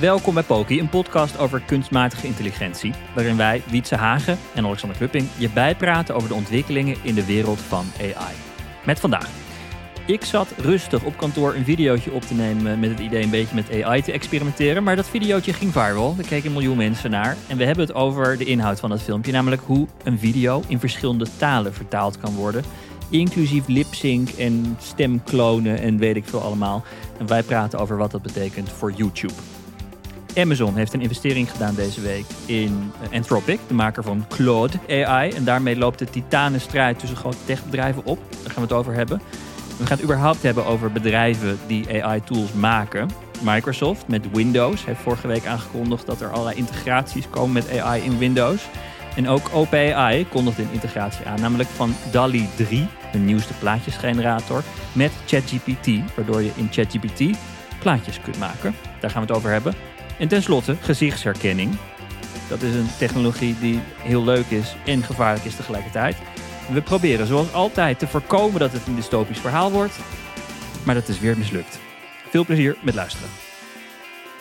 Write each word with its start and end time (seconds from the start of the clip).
Welkom 0.00 0.34
bij 0.34 0.42
Poki, 0.42 0.80
een 0.80 0.88
podcast 0.88 1.38
over 1.38 1.62
kunstmatige 1.66 2.26
intelligentie, 2.26 2.92
waarin 3.14 3.36
wij, 3.36 3.62
Wietse 3.70 3.94
Hagen 3.94 4.38
en 4.54 4.64
Alexander 4.64 4.98
Klupping, 4.98 5.28
je 5.36 5.50
bijpraten 5.50 6.14
over 6.14 6.28
de 6.28 6.34
ontwikkelingen 6.34 6.96
in 7.02 7.14
de 7.14 7.26
wereld 7.26 7.60
van 7.60 7.84
AI. 8.00 8.34
Met 8.84 9.00
vandaag. 9.00 9.28
Ik 10.06 10.24
zat 10.24 10.48
rustig 10.56 11.04
op 11.04 11.16
kantoor 11.16 11.54
een 11.54 11.64
videootje 11.64 12.12
op 12.12 12.22
te 12.22 12.34
nemen 12.34 12.80
met 12.80 12.90
het 12.90 12.98
idee 12.98 13.22
een 13.22 13.30
beetje 13.30 13.54
met 13.54 13.82
AI 13.82 14.02
te 14.02 14.12
experimenteren, 14.12 14.82
maar 14.82 14.96
dat 14.96 15.08
videootje 15.08 15.52
ging 15.52 15.72
viral. 15.72 16.14
Er 16.18 16.26
keken 16.26 16.46
een 16.46 16.52
miljoen 16.52 16.76
mensen 16.76 17.10
naar 17.10 17.36
en 17.48 17.56
we 17.56 17.64
hebben 17.64 17.86
het 17.86 17.94
over 17.94 18.38
de 18.38 18.44
inhoud 18.44 18.80
van 18.80 18.90
dat 18.90 19.02
filmpje, 19.02 19.32
namelijk 19.32 19.62
hoe 19.62 19.86
een 20.04 20.18
video 20.18 20.62
in 20.66 20.80
verschillende 20.80 21.26
talen 21.36 21.74
vertaald 21.74 22.18
kan 22.18 22.34
worden, 22.34 22.64
inclusief 23.10 23.66
lip-sync 23.66 24.28
en 24.28 24.76
stemklonen 24.80 25.78
en 25.78 25.98
weet 25.98 26.16
ik 26.16 26.24
veel 26.24 26.42
allemaal. 26.42 26.84
En 27.18 27.26
wij 27.26 27.42
praten 27.42 27.78
over 27.78 27.96
wat 27.96 28.10
dat 28.10 28.22
betekent 28.22 28.68
voor 28.70 28.92
YouTube. 28.92 29.34
Amazon 30.36 30.76
heeft 30.76 30.92
een 30.92 31.00
investering 31.00 31.50
gedaan 31.50 31.74
deze 31.74 32.00
week 32.00 32.24
in 32.46 32.92
eh, 33.02 33.16
Anthropic, 33.16 33.58
de 33.66 33.74
maker 33.74 34.02
van 34.02 34.24
Claude 34.28 34.78
AI. 34.88 35.30
En 35.30 35.44
daarmee 35.44 35.76
loopt 35.76 35.98
de 35.98 36.04
titanenstrijd 36.04 36.98
tussen 36.98 37.16
grote 37.16 37.44
techbedrijven 37.44 38.04
op. 38.04 38.18
Daar 38.30 38.52
gaan 38.52 38.62
we 38.62 38.68
het 38.68 38.72
over 38.72 38.94
hebben. 38.94 39.20
We 39.78 39.86
gaan 39.86 39.96
het 39.96 40.02
überhaupt 40.02 40.42
hebben 40.42 40.66
over 40.66 40.92
bedrijven 40.92 41.58
die 41.66 42.04
AI-tools 42.04 42.52
maken. 42.52 43.10
Microsoft 43.42 44.08
met 44.08 44.30
Windows 44.32 44.84
heeft 44.84 45.00
vorige 45.00 45.26
week 45.26 45.46
aangekondigd 45.46 46.06
dat 46.06 46.20
er 46.20 46.30
allerlei 46.30 46.56
integraties 46.56 47.30
komen 47.30 47.52
met 47.52 47.78
AI 47.78 48.02
in 48.02 48.18
Windows. 48.18 48.62
En 49.16 49.28
ook 49.28 49.50
OpenAI 49.52 50.26
kondigt 50.28 50.58
een 50.58 50.72
integratie 50.72 51.26
aan, 51.26 51.40
namelijk 51.40 51.68
van 51.68 51.94
DALI 52.10 52.48
3, 52.56 52.88
de 53.12 53.18
nieuwste 53.18 53.52
plaatjesgenerator, 53.54 54.62
met 54.92 55.12
ChatGPT, 55.26 56.14
waardoor 56.16 56.42
je 56.42 56.50
in 56.54 56.68
ChatGPT 56.70 57.38
plaatjes 57.78 58.20
kunt 58.20 58.38
maken. 58.38 58.74
Daar 59.00 59.10
gaan 59.10 59.22
we 59.22 59.28
het 59.28 59.36
over 59.36 59.50
hebben. 59.50 59.74
En 60.18 60.28
tenslotte 60.28 60.76
gezichtsherkenning. 60.80 61.76
Dat 62.48 62.62
is 62.62 62.74
een 62.74 62.88
technologie 62.98 63.58
die 63.58 63.80
heel 63.98 64.24
leuk 64.24 64.46
is 64.46 64.76
en 64.86 65.02
gevaarlijk 65.02 65.44
is 65.44 65.56
tegelijkertijd. 65.56 66.16
We 66.72 66.82
proberen 66.82 67.26
zoals 67.26 67.52
altijd 67.52 67.98
te 67.98 68.06
voorkomen 68.06 68.60
dat 68.60 68.72
het 68.72 68.86
een 68.86 68.94
dystopisch 68.94 69.38
verhaal 69.38 69.70
wordt. 69.70 69.98
Maar 70.84 70.94
dat 70.94 71.08
is 71.08 71.20
weer 71.20 71.38
mislukt. 71.38 71.78
Veel 72.30 72.44
plezier 72.44 72.76
met 72.82 72.94
luisteren. 72.94 73.28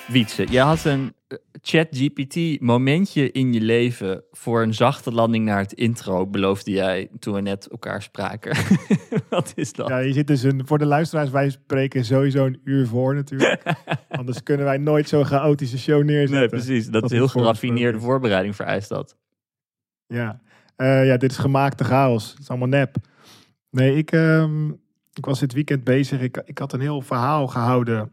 Wietse, 0.06 0.46
je 0.50 0.60
had 0.60 0.84
een 0.86 1.14
eh, 1.28 1.38
ChatGPT 1.62 2.62
momentje 2.62 3.32
in 3.32 3.54
je 3.54 3.62
leven 3.62 4.24
voor 4.32 4.62
een 4.62 4.74
zachte 4.74 5.12
landing 5.12 5.46
naar 5.46 5.60
het 5.60 5.74
intro, 5.74 6.28
beloofde 6.28 6.72
jij 6.72 7.10
toen 7.20 7.34
we 7.34 7.42
net 7.42 7.68
elkaar 7.68 8.02
spraken. 8.02 8.58
Wat 9.30 9.52
is 9.56 9.74
dat? 9.74 9.88
Ja, 9.88 9.98
je 9.98 10.14
zit 10.14 10.28
dus 10.28 10.44
een, 10.44 10.68
voor 10.68 10.78
de 10.78 10.86
luisteraars, 10.86 11.30
wij 11.30 11.50
spreken 11.50 12.06
sowieso 12.06 12.46
een 12.46 12.62
uur 12.64 12.88
voor 12.88 13.16
natuurlijk. 13.16 13.64
Anders 14.10 14.44
kunnen 14.44 14.66
wij 14.66 14.78
nooit 14.78 15.10
zo'n 15.10 15.26
chaotische 15.26 15.78
show 15.78 16.04
neerzetten. 16.04 16.40
Nee, 16.40 16.50
precies. 16.50 16.88
Dat, 16.88 17.04
is 17.04 17.12
heel 17.12 17.28
geraffineerde 17.28 18.00
voorbereiding 18.00 18.56
vereist 18.56 18.90
dat. 18.90 19.18
Ja. 20.06 20.42
Uh, 20.78 21.06
ja, 21.06 21.18
dit 21.18 21.32
is 21.32 21.38
gemaakte 21.38 21.84
chaos. 21.84 22.30
Het 22.32 22.40
is 22.40 22.50
allemaal 22.50 22.68
nep. 22.68 22.96
Nee, 23.70 23.96
ik, 23.96 24.12
um, 24.12 24.80
ik 25.14 25.26
was 25.26 25.40
dit 25.40 25.54
weekend 25.54 25.84
bezig. 25.84 26.22
Ik, 26.22 26.42
ik 26.46 26.58
had 26.58 26.74
een 26.74 26.82
heel 26.82 27.02
verhaal 27.02 27.48
gehouden 27.48 28.12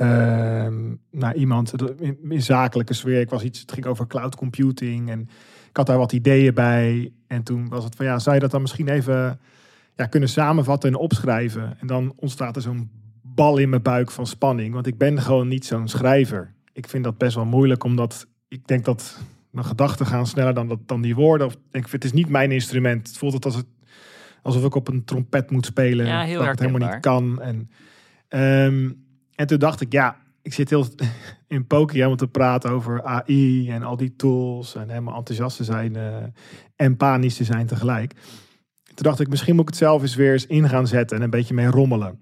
uh, 0.00 0.66
naar 1.10 1.34
iemand 1.34 1.82
in, 2.00 2.18
in, 2.28 2.42
zakelijke 2.42 2.94
sfeer. 2.94 3.20
Ik 3.20 3.30
was 3.30 3.42
iets, 3.42 3.60
het 3.60 3.72
ging 3.72 3.86
over 3.86 4.06
cloud 4.06 4.36
computing 4.36 5.10
en 5.10 5.20
ik 5.68 5.76
had 5.76 5.86
daar 5.86 5.98
wat 5.98 6.12
ideeën 6.12 6.54
bij. 6.54 7.12
En 7.26 7.42
toen 7.42 7.68
was 7.68 7.84
het 7.84 7.96
van 7.96 8.06
ja, 8.06 8.18
zou 8.18 8.34
je 8.34 8.40
dat 8.40 8.50
dan 8.50 8.60
misschien 8.60 8.88
even 8.88 9.40
ja, 9.96 10.06
kunnen 10.06 10.28
samenvatten 10.28 10.90
en 10.90 10.96
opschrijven? 10.96 11.76
En 11.80 11.86
dan 11.86 12.12
ontstaat 12.16 12.56
er 12.56 12.62
zo'n 12.62 12.90
bal 13.22 13.58
in 13.58 13.68
mijn 13.68 13.82
buik 13.82 14.10
van 14.10 14.26
spanning, 14.26 14.74
want 14.74 14.86
ik 14.86 14.98
ben 14.98 15.20
gewoon 15.20 15.48
niet 15.48 15.66
zo'n 15.66 15.88
schrijver. 15.88 16.54
Ik 16.72 16.88
vind 16.88 17.04
dat 17.04 17.18
best 17.18 17.34
wel 17.34 17.44
moeilijk, 17.44 17.84
omdat 17.84 18.26
ik 18.48 18.66
denk 18.66 18.84
dat 18.84 19.18
mijn 19.50 19.66
gedachten 19.66 20.06
gaan 20.06 20.26
sneller 20.26 20.54
dan, 20.54 20.68
dat, 20.68 20.78
dan 20.86 21.00
die 21.00 21.14
woorden. 21.14 21.46
Of 21.46 21.56
denk, 21.70 21.90
het 21.90 22.04
is 22.04 22.12
niet 22.12 22.28
mijn 22.28 22.52
instrument. 22.52 23.06
Het 23.08 23.18
voelt 23.18 23.32
het 23.32 23.44
als 23.44 23.54
het 23.54 23.66
alsof 24.42 24.64
ik 24.64 24.74
op 24.74 24.88
een 24.88 25.04
trompet 25.04 25.50
moet 25.50 25.66
spelen. 25.66 26.06
Ja, 26.06 26.22
heel 26.22 26.38
dat 26.38 26.48
het 26.48 26.58
helemaal 26.58 26.90
niet 26.90 27.00
kan. 27.00 27.42
En, 27.42 27.70
um, 28.66 29.01
en 29.42 29.48
toen 29.48 29.58
dacht 29.58 29.80
ik, 29.80 29.92
ja, 29.92 30.16
ik 30.42 30.52
zit 30.52 30.70
heel 30.70 30.86
in 31.48 31.66
poker 31.66 31.94
helemaal 31.94 32.16
te 32.16 32.28
praten 32.28 32.70
over 32.70 33.02
AI 33.02 33.70
en 33.70 33.82
al 33.82 33.96
die 33.96 34.16
tools. 34.16 34.74
En 34.74 34.88
helemaal 34.88 35.16
enthousiast 35.16 35.56
te 35.56 35.64
zijn 35.64 35.96
uh, 35.96 36.16
en 36.76 36.96
panisch 36.96 37.36
te 37.36 37.44
zijn 37.44 37.66
tegelijk. 37.66 38.12
Toen 38.84 39.04
dacht 39.04 39.20
ik, 39.20 39.28
misschien 39.28 39.54
moet 39.54 39.62
ik 39.62 39.68
het 39.68 39.78
zelf 39.78 40.02
eens 40.02 40.14
weer 40.14 40.32
eens 40.32 40.46
in 40.46 40.68
gaan 40.68 40.86
zetten 40.86 41.16
en 41.16 41.22
een 41.22 41.30
beetje 41.30 41.54
mee 41.54 41.66
rommelen. 41.66 42.20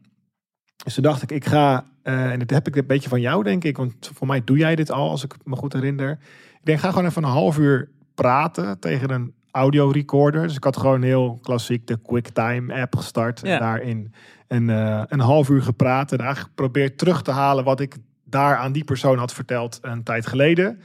Dus 0.84 0.94
toen 0.94 1.02
dacht 1.02 1.22
ik, 1.22 1.30
ik 1.30 1.44
ga, 1.44 1.84
uh, 2.02 2.32
en 2.32 2.38
dat 2.38 2.50
heb 2.50 2.66
ik 2.66 2.76
een 2.76 2.86
beetje 2.86 3.08
van 3.08 3.20
jou 3.20 3.42
denk 3.42 3.64
ik, 3.64 3.76
want 3.76 4.10
voor 4.14 4.26
mij 4.26 4.44
doe 4.44 4.56
jij 4.56 4.76
dit 4.76 4.90
al, 4.90 5.10
als 5.10 5.24
ik 5.24 5.34
me 5.44 5.56
goed 5.56 5.72
herinner. 5.72 6.18
Ik 6.58 6.64
denk, 6.64 6.78
ga 6.78 6.88
gewoon 6.88 7.06
even 7.06 7.22
een 7.22 7.30
half 7.30 7.58
uur 7.58 7.90
praten 8.14 8.78
tegen 8.78 9.10
een 9.10 9.34
audio 9.50 9.90
recorder. 9.90 10.42
Dus 10.46 10.56
ik 10.56 10.64
had 10.64 10.76
gewoon 10.76 11.02
heel 11.02 11.38
klassiek 11.42 11.86
de 11.86 12.02
QuickTime 12.02 12.80
app 12.80 12.96
gestart. 12.96 13.42
En 13.42 13.58
daarin 13.58 14.12
een, 14.50 14.68
uh, 14.68 15.02
een 15.06 15.20
half 15.20 15.48
uur 15.48 15.62
gepraat. 15.62 16.12
En 16.12 16.18
eigenlijk 16.18 16.48
geprobeerd 16.48 16.98
terug 16.98 17.22
te 17.22 17.30
halen 17.30 17.64
wat 17.64 17.80
ik 17.80 17.96
daar 18.24 18.56
aan 18.56 18.72
die 18.72 18.84
persoon 18.84 19.18
had 19.18 19.32
verteld 19.32 19.78
een 19.82 20.02
tijd 20.02 20.26
geleden. 20.26 20.80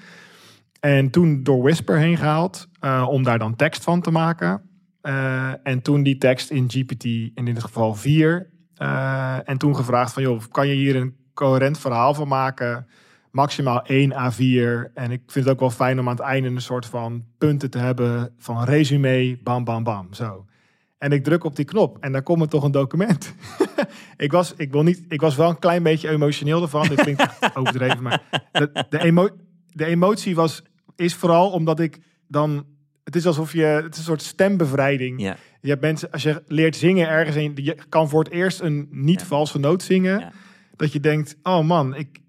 En 0.80 1.10
toen 1.10 1.44
door 1.44 1.62
Whisper 1.62 1.98
heen 1.98 2.18
gehaald 2.18 2.68
uh, 2.82 3.08
om 3.10 3.24
daar 3.24 3.40
dan 3.40 3.56
tekst 3.56 3.84
van 3.84 4.02
te 4.02 4.12
maken. 4.12 4.62
Uh, 5.02 5.52
en 5.64 5.82
toen 5.82 6.04
die 6.04 6.18
tekst 6.18 6.50
in 6.50 6.70
GPT, 6.72 7.04
in 7.04 7.46
dit 7.46 7.64
geval 7.64 7.96
4. 7.96 8.50
en 9.46 9.58
toen 9.58 9.76
gevraagd 9.76 10.14
van, 10.14 10.24
joh, 10.24 10.42
kan 10.52 10.68
je 10.68 10.74
hier 10.74 10.96
een 10.96 11.16
coherent 11.34 11.80
verhaal 11.80 12.14
van 12.14 12.28
maken? 12.28 12.88
maximaal 13.36 13.86
1 13.86 14.12
A4. 14.12 14.94
En 14.94 15.12
ik 15.12 15.22
vind 15.28 15.46
het 15.46 15.50
ook 15.54 15.60
wel 15.60 15.70
fijn 15.70 16.00
om 16.00 16.10
aan 16.10 16.16
het 16.16 16.26
einde 16.26 16.50
een 16.50 16.62
soort 16.62 16.86
van 16.86 17.24
punten 17.38 17.70
te 17.70 17.78
hebben 17.78 18.34
van 18.38 18.64
resume, 18.64 19.40
bam, 19.44 19.64
bam, 19.64 19.84
bam. 19.84 20.14
Zo. 20.14 20.46
En 20.98 21.12
ik 21.12 21.24
druk 21.24 21.44
op 21.44 21.56
die 21.56 21.66
knop 21.66 21.98
en 22.00 22.12
dan 22.12 22.24
komt 22.24 22.42
er 22.42 22.48
toch 22.48 22.64
een 22.64 22.72
document. 22.72 23.36
ik, 24.18 24.32
was, 24.32 24.54
ik, 24.58 24.72
wil 24.72 24.84
niet, 24.84 25.06
ik 25.08 25.22
was 25.22 25.36
wel 25.36 25.50
een 25.50 25.60
klein 25.60 25.84
beetje 25.84 26.10
emotioneel 26.10 26.62
ervan. 26.62 26.88
Dit 26.88 27.02
klinkt 27.02 27.38
overdreven, 27.58 28.04
maar 28.04 28.48
de, 28.52 28.86
de, 28.90 29.00
emo, 29.00 29.30
de 29.68 29.86
emotie 29.86 30.36
was, 30.36 30.64
is 30.96 31.16
vooral 31.16 31.52
omdat 31.52 31.80
ik 31.80 32.00
dan... 32.28 32.66
Het 33.04 33.16
is 33.16 33.26
alsof 33.26 33.54
je... 33.54 33.64
Het 33.64 33.94
is 33.94 33.98
een 33.98 34.04
soort 34.04 34.22
stembevrijding. 34.22 35.22
Ja. 35.22 35.38
Je 35.62 35.70
hebt 35.70 35.82
mensen, 35.82 36.12
als 36.12 36.24
je 36.24 36.44
leert 36.48 36.76
zingen 36.76 37.08
ergens 37.08 37.36
en 37.36 37.52
je 37.56 37.78
kan 37.90 38.10
voor 38.10 38.24
het 38.24 38.34
eerst 38.34 38.60
een 38.60 38.88
niet-valse 38.92 39.60
noot 39.60 39.84
zingen... 39.84 40.20
Ja. 40.20 40.32
Dat 40.76 40.92
je 40.92 41.00
denkt, 41.00 41.38
oh 41.44 41.66
man, 41.66 41.96
ik, 41.96 42.20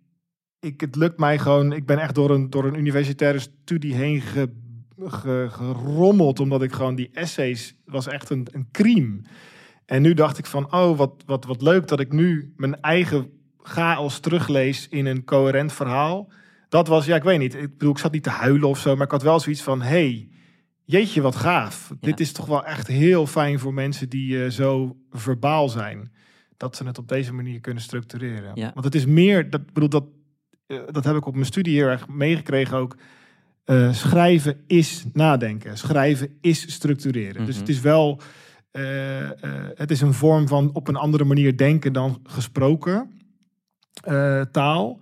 ik, 0.61 0.81
het 0.81 0.97
lukt 0.97 1.19
mij 1.19 1.39
gewoon. 1.39 1.73
Ik 1.73 1.87
ben 1.87 1.99
echt 1.99 2.15
door 2.15 2.31
een, 2.31 2.51
door 2.51 2.65
een 2.65 2.79
universitaire 2.79 3.39
studie 3.39 3.95
heen 3.95 4.21
ge, 4.21 4.51
ge, 4.66 4.66
gerommeld. 5.05 6.41
Omdat 6.41 6.63
ik 6.63 6.73
gewoon 6.73 6.95
die 6.95 7.11
essays. 7.13 7.75
was 7.85 8.07
echt 8.07 8.31
een, 8.31 8.47
een 8.53 8.69
crime. 8.71 9.21
En 9.87 10.03
nu 10.03 10.15
dacht 10.15 10.39
ik 10.39 10.47
van. 10.47 10.73
Oh, 10.73 10.97
wat, 10.97 11.23
wat, 11.27 11.45
wat 11.45 11.63
leuk 11.63 11.89
dat 11.89 12.01
ik 12.01 12.13
nu 12.13 12.53
mijn 12.57 12.81
eigen 12.81 13.31
chaos 13.63 14.21
teruglees 14.21 14.89
in 14.89 15.07
een 15.07 15.25
coherent 15.25 15.73
verhaal. 15.73 16.33
Dat 16.69 16.89
was, 16.89 17.07
ja, 17.07 17.17
ik 17.17 17.23
weet 17.23 17.39
niet. 17.39 17.55
Ik 17.55 17.79
bedoel, 17.79 17.93
ik 17.93 17.99
zat 17.99 18.13
niet 18.13 18.23
te 18.23 18.31
huilen 18.31 18.69
of 18.69 18.79
zo. 18.79 18.95
Maar 18.97 19.05
ik 19.05 19.11
had 19.11 19.23
wel 19.23 19.41
zoiets 19.41 19.63
van. 19.63 19.83
hey, 19.83 20.29
jeetje, 20.85 21.21
wat 21.21 21.37
gaaf. 21.37 21.93
Dit 22.01 22.21
is 22.21 22.33
toch 22.33 22.47
wel 22.47 22.65
echt 22.65 22.87
heel 22.87 23.27
fijn 23.27 23.59
voor 23.59 23.75
mensen 23.75 24.09
die 24.09 24.37
uh, 24.37 24.51
zo 24.51 24.97
verbaal 25.11 25.69
zijn. 25.69 26.13
Dat 26.57 26.77
ze 26.77 26.85
het 26.85 26.99
op 26.99 27.09
deze 27.09 27.33
manier 27.33 27.61
kunnen 27.61 27.83
structureren. 27.83 28.51
Ja. 28.55 28.71
Want 28.75 28.85
het 28.85 28.95
is 28.95 29.07
meer, 29.07 29.51
dat 29.51 29.73
bedoel, 29.73 29.89
dat 29.89 30.05
uh, 30.67 30.81
dat 30.91 31.05
heb 31.05 31.17
ik 31.17 31.27
op 31.27 31.35
mijn 31.35 31.47
studie 31.47 31.77
heel 31.77 31.89
erg 31.89 32.09
meegekregen 32.09 32.77
ook. 32.77 32.97
Uh, 33.67 33.93
schrijven 33.93 34.57
is 34.67 35.05
nadenken. 35.13 35.79
Schrijven 35.79 36.39
is 36.41 36.73
structureren. 36.73 37.31
Mm 37.31 37.37
-hmm. 37.37 37.47
Dus 37.47 37.57
het 37.57 37.69
is 37.69 37.81
wel, 37.81 38.21
uh, 38.73 38.83
het 39.75 39.91
is 39.91 40.01
een 40.01 40.13
vorm 40.13 40.49
van 40.49 40.71
op 40.73 40.89
een 40.89 40.97
andere 40.97 41.25
manier 41.25 41.57
denken 41.57 41.93
dan 41.93 42.21
gesproken 42.23 43.11
taal. 44.53 45.01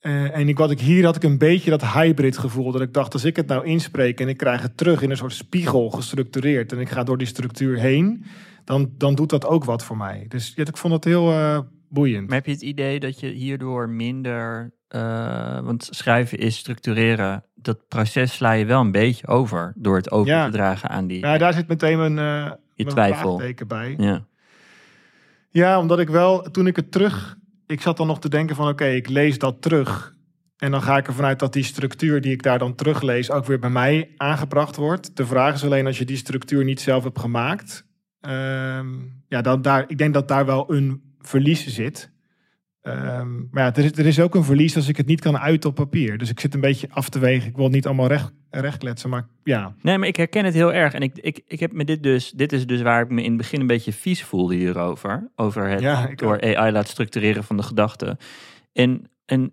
en 0.00 0.48
ik, 0.48 0.58
wat 0.58 0.70
ik 0.70 0.80
hier 0.80 1.04
had 1.04 1.16
ik 1.16 1.22
een 1.22 1.38
beetje 1.38 1.70
dat 1.70 1.92
hybrid 1.92 2.38
gevoel. 2.38 2.72
Dat 2.72 2.80
ik 2.80 2.92
dacht, 2.92 3.12
als 3.12 3.24
ik 3.24 3.36
het 3.36 3.46
nou 3.46 3.64
inspreek 3.64 4.20
en 4.20 4.28
ik 4.28 4.36
krijg 4.36 4.62
het 4.62 4.76
terug 4.76 5.02
in 5.02 5.10
een 5.10 5.16
soort 5.16 5.32
spiegel 5.32 5.90
gestructureerd. 5.90 6.72
En 6.72 6.78
ik 6.78 6.88
ga 6.88 7.02
door 7.02 7.18
die 7.18 7.26
structuur 7.26 7.78
heen. 7.78 8.24
dan, 8.64 8.92
dan 8.98 9.14
doet 9.14 9.30
dat 9.30 9.46
ook 9.46 9.64
wat 9.64 9.84
voor 9.84 9.96
mij. 9.96 10.24
Dus 10.28 10.52
ja, 10.56 10.64
ik 10.64 10.76
vond 10.76 10.94
het 10.94 11.04
heel 11.04 11.30
eh, 11.30 11.58
boeiend. 11.88 12.26
Maar 12.26 12.36
heb 12.36 12.46
je 12.46 12.52
het 12.52 12.62
idee 12.62 13.00
dat 13.00 13.20
je 13.20 13.28
hierdoor 13.28 13.88
minder... 13.88 14.72
eh, 14.94 15.60
want 15.60 15.88
schrijven 15.90 16.38
is 16.38 16.56
structureren. 16.56 17.44
Dat 17.54 17.88
proces 17.88 18.32
sla 18.34 18.52
je 18.52 18.64
wel 18.64 18.80
een 18.80 18.90
beetje 18.92 19.26
over 19.26 19.72
door 19.76 19.96
het 19.96 20.10
over 20.10 20.28
Ja. 20.32 20.44
te 20.44 20.50
dragen 20.52 20.88
aan 20.88 21.06
die 21.06 21.20
Ja, 21.20 21.38
daar 21.38 21.52
zit 21.52 21.68
meteen 21.68 21.98
mijn, 21.98 22.18
eh 22.18 22.52
je 22.74 22.84
mijn 22.84 22.88
twijfel. 22.96 23.34
vraagteken 23.36 23.68
bij. 23.68 23.94
Ja. 23.98 24.24
Ja, 25.50 25.78
omdat 25.78 25.98
ik 25.98 26.08
wel, 26.08 26.42
toen 26.42 26.66
ik 26.66 26.76
het 26.76 26.92
terug... 26.92 27.36
Ik 27.66 27.80
zat 27.80 27.96
dan 27.96 28.06
nog 28.06 28.20
te 28.20 28.28
denken 28.28 28.56
van, 28.56 28.68
oké, 28.68 28.84
ik 28.84 29.08
lees 29.08 29.38
dat 29.38 29.62
terug. 29.62 30.14
En 30.56 30.70
dan 30.70 30.82
ga 30.82 30.96
ik 30.96 31.06
ervan 31.06 31.24
uit 31.24 31.38
dat 31.38 31.52
die 31.52 31.62
structuur 31.64 32.20
die 32.20 32.32
ik 32.32 32.42
daar 32.42 32.58
dan 32.58 32.74
teruglees... 32.74 33.30
ook 33.30 33.44
weer 33.46 33.58
bij 33.58 33.70
mij 33.70 34.10
aangebracht 34.16 34.76
wordt. 34.76 35.16
De 35.16 35.26
vraag 35.26 35.54
is 35.54 35.64
alleen 35.64 35.86
als 35.86 35.98
je 35.98 36.04
die 36.04 36.16
structuur 36.16 36.64
niet 36.64 36.80
zelf 36.80 37.04
hebt 37.04 37.18
gemaakt... 37.18 37.86
ehm, 38.20 38.86
ja, 39.28 39.40
dan 39.42 39.62
daar, 39.62 39.84
ik 39.86 39.98
denk 39.98 40.14
dat 40.14 40.28
daar 40.28 40.46
wel 40.46 40.72
een 40.74 41.02
verlies 41.20 41.66
zit. 41.66 42.12
Ehm, 42.84 43.36
maar 43.50 43.64
ja, 43.64 43.74
er 43.74 43.84
is, 43.84 43.92
er 43.92 44.06
is 44.06 44.20
ook 44.20 44.34
een 44.34 44.44
verlies 44.44 44.76
als 44.76 44.88
ik 44.88 44.96
het 44.96 45.06
niet 45.06 45.20
kan 45.20 45.38
uiten 45.38 45.70
op 45.70 45.76
papier. 45.76 46.18
Dus 46.18 46.30
ik 46.30 46.40
zit 46.40 46.54
een 46.54 46.60
beetje 46.60 46.88
af 46.90 47.08
te 47.08 47.18
wegen. 47.18 47.48
Ik 47.48 47.56
wil 47.56 47.68
niet 47.68 47.86
allemaal 47.86 48.06
recht, 48.06 48.32
recht 48.50 48.78
kletsen, 48.78 49.10
maar 49.10 49.26
ja. 49.44 49.74
Nee, 49.82 49.98
maar 49.98 50.08
ik 50.08 50.16
herken 50.16 50.44
het 50.44 50.54
heel 50.54 50.72
erg. 50.72 50.92
En 50.94 51.02
ik, 51.02 51.18
ik, 51.18 51.40
ik 51.46 51.60
heb 51.60 51.72
me 51.72 51.84
dit 51.84 52.02
dus, 52.02 52.30
dit 52.30 52.52
is 52.52 52.66
dus 52.66 52.82
waar 52.82 53.02
ik 53.02 53.08
me 53.08 53.22
in 53.22 53.28
het 53.28 53.36
begin 53.36 53.60
een 53.60 53.66
beetje 53.66 53.92
vies 53.92 54.22
voelde 54.22 54.54
hierover. 54.54 55.30
Over 55.36 55.68
het 55.68 55.80
Ja, 55.80 56.10
door 56.14 56.56
AI 56.56 56.72
laat 56.72 56.88
structureren 56.88 57.44
van 57.44 57.56
de 57.56 57.62
gedachten. 57.62 58.16
En, 58.72 59.10
en 59.24 59.52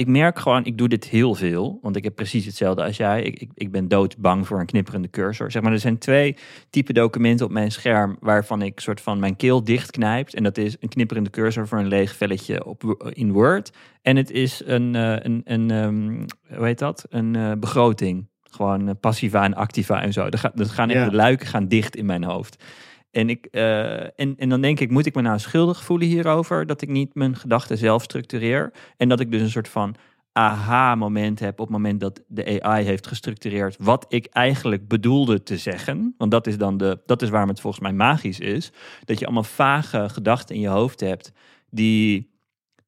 ik 0.00 0.06
merk 0.06 0.38
gewoon, 0.38 0.64
ik 0.64 0.78
doe 0.78 0.88
dit 0.88 1.04
heel 1.08 1.34
veel. 1.34 1.78
Want 1.82 1.96
ik 1.96 2.04
heb 2.04 2.14
precies 2.14 2.46
hetzelfde 2.46 2.84
als 2.84 2.96
jij. 2.96 3.22
Ik, 3.22 3.40
ik, 3.40 3.50
ik 3.54 3.70
ben 3.70 3.88
doodbang 3.88 4.46
voor 4.46 4.60
een 4.60 4.66
knipperende 4.66 5.10
cursor. 5.10 5.50
Zeg 5.50 5.62
maar, 5.62 5.72
er 5.72 5.78
zijn 5.78 5.98
twee 5.98 6.36
type 6.70 6.92
documenten 6.92 7.46
op 7.46 7.52
mijn 7.52 7.70
scherm... 7.70 8.16
waarvan 8.20 8.62
ik 8.62 8.80
soort 8.80 9.00
van 9.00 9.18
mijn 9.18 9.36
keel 9.36 9.64
dichtknijpt. 9.64 10.34
En 10.34 10.42
dat 10.42 10.58
is 10.58 10.76
een 10.80 10.88
knipperende 10.88 11.30
cursor 11.30 11.68
voor 11.68 11.78
een 11.78 11.88
leeg 11.88 12.16
velletje 12.16 12.64
op, 12.64 13.10
in 13.12 13.32
Word. 13.32 13.72
En 14.02 14.16
het 14.16 14.30
is 14.30 14.62
een, 14.64 14.94
eh, 14.94 15.16
een, 15.18 15.40
een 15.44 15.70
ehm, 15.70 16.56
hoe 16.56 16.66
heet 16.66 16.78
dat? 16.78 17.06
Een 17.10 17.36
eh, 17.36 17.52
begroting. 17.58 18.28
Gewoon 18.50 18.88
eh, 18.88 18.94
passiva 19.00 19.44
en 19.44 19.54
activa 19.54 20.02
en 20.02 20.12
zo. 20.12 20.28
Dat, 20.30 20.40
gaat, 20.40 20.56
dat 20.56 20.70
gaan 20.70 20.90
echt, 20.90 20.98
Ja. 20.98 21.08
de 21.08 21.16
luiken 21.16 21.46
gaan 21.46 21.68
dicht 21.68 21.96
in 21.96 22.06
mijn 22.06 22.24
hoofd. 22.24 22.64
En, 23.10 23.28
ik, 23.28 23.46
eh, 23.46 24.00
en, 24.00 24.34
en 24.36 24.48
dan 24.48 24.60
denk 24.60 24.80
ik, 24.80 24.90
moet 24.90 25.06
ik 25.06 25.14
me 25.14 25.22
nou 25.22 25.38
schuldig 25.38 25.84
voelen 25.84 26.06
hierover 26.06 26.66
dat 26.66 26.82
ik 26.82 26.88
niet 26.88 27.14
mijn 27.14 27.36
gedachten 27.36 27.78
zelf 27.78 28.02
structureer? 28.02 28.72
En 28.96 29.08
dat 29.08 29.20
ik 29.20 29.30
dus 29.30 29.40
een 29.40 29.50
soort 29.50 29.68
van 29.68 29.96
aha-moment 30.32 31.40
heb 31.40 31.60
op 31.60 31.66
het 31.66 31.76
moment 31.76 32.00
dat 32.00 32.22
de 32.26 32.62
AI 32.62 32.84
heeft 32.84 33.06
gestructureerd 33.06 33.76
wat 33.80 34.04
ik 34.08 34.26
eigenlijk 34.26 34.88
bedoelde 34.88 35.42
te 35.42 35.56
zeggen. 35.56 36.14
Want 36.18 36.30
dat 36.30 36.46
is 36.46 36.58
dan 36.58 36.76
de, 36.76 37.00
dat 37.06 37.22
is 37.22 37.28
waarom 37.28 37.48
het 37.48 37.60
volgens 37.60 37.82
mij 37.82 37.92
magisch 37.92 38.40
is. 38.40 38.72
Dat 39.04 39.18
je 39.18 39.24
allemaal 39.24 39.42
vage 39.42 40.08
gedachten 40.08 40.54
in 40.54 40.60
je 40.60 40.68
hoofd 40.68 41.00
hebt 41.00 41.32
die 41.70 42.30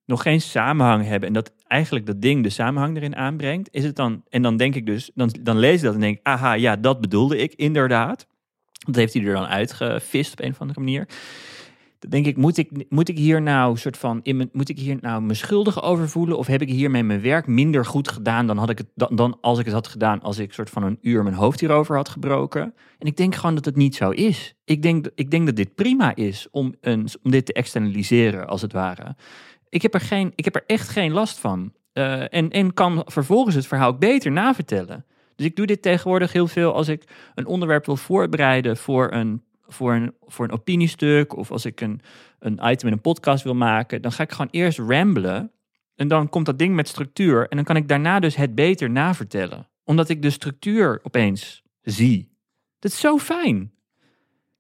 nog 0.05 0.23
geen 0.23 0.41
samenhang 0.41 1.05
hebben 1.05 1.29
en 1.29 1.35
dat 1.35 1.53
eigenlijk 1.67 2.07
dat 2.07 2.23
ding 2.23 2.43
de 2.43 2.51
samenhang 2.51 2.97
erin 2.97 3.17
aanbrengt, 3.17 3.69
is 3.71 3.85
het 3.85 3.97
dan, 3.97 4.23
en 4.29 4.43
dan 4.43 4.57
denk 4.57 4.75
ik 4.75 4.87
dus, 4.87 5.11
dan, 5.15 5.35
dan 5.41 5.59
lees 5.59 5.77
ik 5.77 5.83
dat 5.83 5.95
en 5.95 6.01
denk 6.01 6.19
aha, 6.23 6.53
ja, 6.53 6.77
dat 6.77 7.01
bedoelde 7.01 7.37
ik 7.37 7.53
inderdaad. 7.53 8.27
Dat 8.85 8.95
heeft 8.95 9.15
hij 9.15 9.25
er 9.25 9.35
dan 9.35 9.47
uitgevist 9.47 10.33
op 10.33 10.41
een 10.41 10.51
of 10.51 10.61
andere 10.61 10.81
manier. 10.81 11.09
Dan 12.03 12.11
denk 12.11 12.27
ik, 12.27 12.37
moet 12.37 12.57
ik, 12.57 12.71
moet 12.89 13.09
ik 13.09 13.19
hier 13.19 13.43
nou 13.43 13.77
soort 13.77 13.97
van, 13.97 14.21
in 14.23 14.37
mijn, 14.37 14.49
moet 14.53 14.69
ik 14.69 14.79
hier 14.79 14.99
nou 15.01 15.23
me 15.23 15.35
schuldig 15.35 15.83
over 15.83 16.09
voelen? 16.09 16.39
Of 16.39 16.47
heb 16.47 16.63
ik 16.63 16.69
hiermee 16.69 17.03
mijn 17.03 17.21
werk 17.21 17.47
minder 17.47 17.85
goed 17.85 18.09
gedaan 18.09 18.47
dan, 18.47 18.59
had 18.59 18.71
ik 18.71 18.79
het, 18.79 19.17
dan, 19.17 19.39
als 19.41 19.59
ik 19.59 19.65
het 19.65 19.75
had 19.75 19.87
gedaan 19.89 20.21
als 20.21 20.39
ik 20.39 20.53
soort 20.53 20.71
van 20.71 20.83
een 20.83 20.99
uur 21.01 21.23
mijn 21.23 21.35
hoofd 21.35 21.61
hierover 21.61 21.97
had 21.97 22.09
gebroken? 22.09 22.75
En 22.99 23.07
ik 23.07 23.17
denk 23.17 23.35
gewoon 23.35 23.55
dat 23.55 23.65
het 23.65 23.77
niet 23.77 23.95
zo 23.95 24.11
is. 24.11 24.55
Ik 24.65 24.83
denk, 24.83 25.07
ik 25.15 25.31
denk 25.31 25.47
dat 25.47 25.57
dit 25.57 25.75
prima 25.75 26.15
is 26.15 26.49
om, 26.51 26.75
een, 26.81 27.09
om 27.23 27.31
dit 27.31 27.47
te 27.47 27.53
externaliseren, 27.53 28.47
als 28.47 28.63
het 28.63 28.73
ware. 28.73 29.17
Ik 29.69 29.83
heb 29.83 29.95
er, 29.95 30.01
geen, 30.01 30.33
ik 30.35 30.45
heb 30.45 30.55
er 30.55 30.65
echt 30.67 30.89
geen 30.89 31.13
last 31.13 31.39
van. 31.39 31.73
Eh, 31.93 32.35
en, 32.35 32.51
en 32.51 32.75
kan 32.75 33.03
vervolgens 33.07 33.55
het 33.55 33.67
verhaal 33.67 33.99
beter 33.99 34.33
navertellen. 34.33 35.05
Dus 35.43 35.51
ik 35.51 35.57
doe 35.57 35.67
dit 35.67 35.83
tegenwoordig 35.83 36.33
heel 36.33 36.47
veel 36.47 36.75
als 36.75 36.89
ik 36.89 37.05
een 37.35 37.47
onderwerp 37.47 37.87
wil 37.87 37.97
voorbereiden 37.97 38.77
voor 38.77 39.13
een, 39.13 39.43
voor 39.67 39.95
een, 39.95 40.15
voor 40.21 40.45
een 40.45 40.53
opiniestuk. 40.53 41.37
Of 41.37 41.51
als 41.51 41.65
ik 41.65 41.81
een, 41.81 42.01
een 42.39 42.61
item 42.63 42.87
in 42.87 42.93
een 42.93 43.01
podcast 43.01 43.45
wil 43.45 43.55
maken. 43.55 44.03
Dan 44.03 44.13
ga 44.13 44.23
ik 44.23 44.33
gewoon 44.33 44.51
eerst 44.51 44.79
ramblen. 44.79 45.51
En 45.95 46.09
dan 46.09 46.29
komt 46.29 46.47
dat 46.47 46.59
ding 46.59 46.75
met 46.75 46.89
structuur. 46.89 47.49
En 47.49 47.57
dan 47.57 47.65
kan 47.65 47.77
ik 47.77 47.89
daarna 47.89 48.21
dus 48.21 48.37
het 48.37 48.55
beter 48.55 48.91
navertellen. 48.91 49.69
Omdat 49.85 50.09
ik 50.09 50.23
de 50.23 50.31
structuur 50.31 51.01
opeens 51.03 51.63
zie. 51.83 52.37
Dat 52.79 52.93
is 52.93 53.01
zo 53.01 53.19
fijn. 53.19 53.73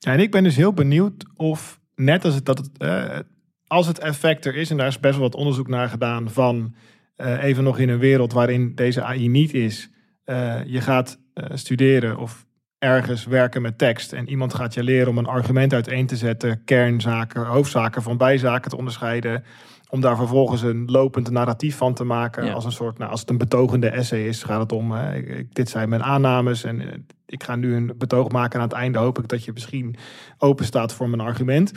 En 0.00 0.20
ik 0.20 0.30
ben 0.30 0.42
dus 0.42 0.56
heel 0.56 0.72
benieuwd 0.72 1.24
of, 1.36 1.80
net 1.94 2.24
als 2.24 2.34
het, 2.34 2.44
dat 2.44 2.70
eh, 2.78 3.18
als 3.66 3.86
het 3.86 3.98
effect 3.98 4.44
er 4.44 4.56
is, 4.56 4.70
en 4.70 4.76
daar 4.76 4.86
is 4.86 5.00
best 5.00 5.14
wel 5.14 5.22
wat 5.22 5.34
onderzoek 5.34 5.68
naar 5.68 5.88
gedaan, 5.88 6.30
van 6.30 6.74
eh, 7.16 7.42
even 7.42 7.64
nog 7.64 7.78
in 7.78 7.88
een 7.88 7.98
wereld 7.98 8.32
waarin 8.32 8.74
deze 8.74 9.02
AI 9.02 9.28
niet 9.28 9.54
is, 9.54 9.91
eh, 10.24 10.64
je 10.66 10.80
gaat 10.80 11.18
eh, 11.34 11.44
studeren 11.56 12.16
of 12.18 12.46
ergens 12.78 13.24
werken 13.24 13.62
met 13.62 13.78
tekst 13.78 14.12
en 14.12 14.28
iemand 14.28 14.54
gaat 14.54 14.74
je 14.74 14.82
leren 14.82 15.08
om 15.08 15.18
een 15.18 15.26
argument 15.26 15.72
uiteen 15.72 16.06
te 16.06 16.16
zetten, 16.16 16.64
kernzaken, 16.64 17.44
hoofdzaken 17.46 18.02
van 18.02 18.16
bijzaken 18.16 18.70
te 18.70 18.76
onderscheiden, 18.76 19.44
om 19.88 20.00
daar 20.00 20.16
vervolgens 20.16 20.62
een 20.62 20.84
lopend 20.90 21.30
narratief 21.30 21.76
van 21.76 21.94
te 21.94 22.04
maken. 22.04 22.44
Ja. 22.44 22.52
Als 22.52 22.64
een 22.64 22.72
soort, 22.72 22.98
nou, 22.98 23.10
als 23.10 23.20
het 23.20 23.30
een 23.30 23.38
betogende 23.38 23.88
essay 23.88 24.26
is, 24.26 24.42
gaat 24.42 24.60
het 24.60 24.72
om, 24.72 24.96
ik- 24.96 25.54
dit 25.54 25.68
zijn 25.68 25.88
mijn 25.88 26.02
aannames 26.02 26.64
en 26.64 26.80
eh, 26.80 26.98
ik 27.26 27.42
ga 27.42 27.56
nu 27.56 27.74
een 27.74 27.92
betoog 27.98 28.30
maken 28.30 28.52
en 28.54 28.60
aan 28.60 28.68
het 28.68 28.78
einde 28.78 28.98
hoop 28.98 29.18
ik 29.18 29.28
dat 29.28 29.44
je 29.44 29.52
misschien 29.52 29.96
open 30.38 30.64
staat 30.64 30.92
voor 30.92 31.08
mijn 31.08 31.22
argument. 31.22 31.72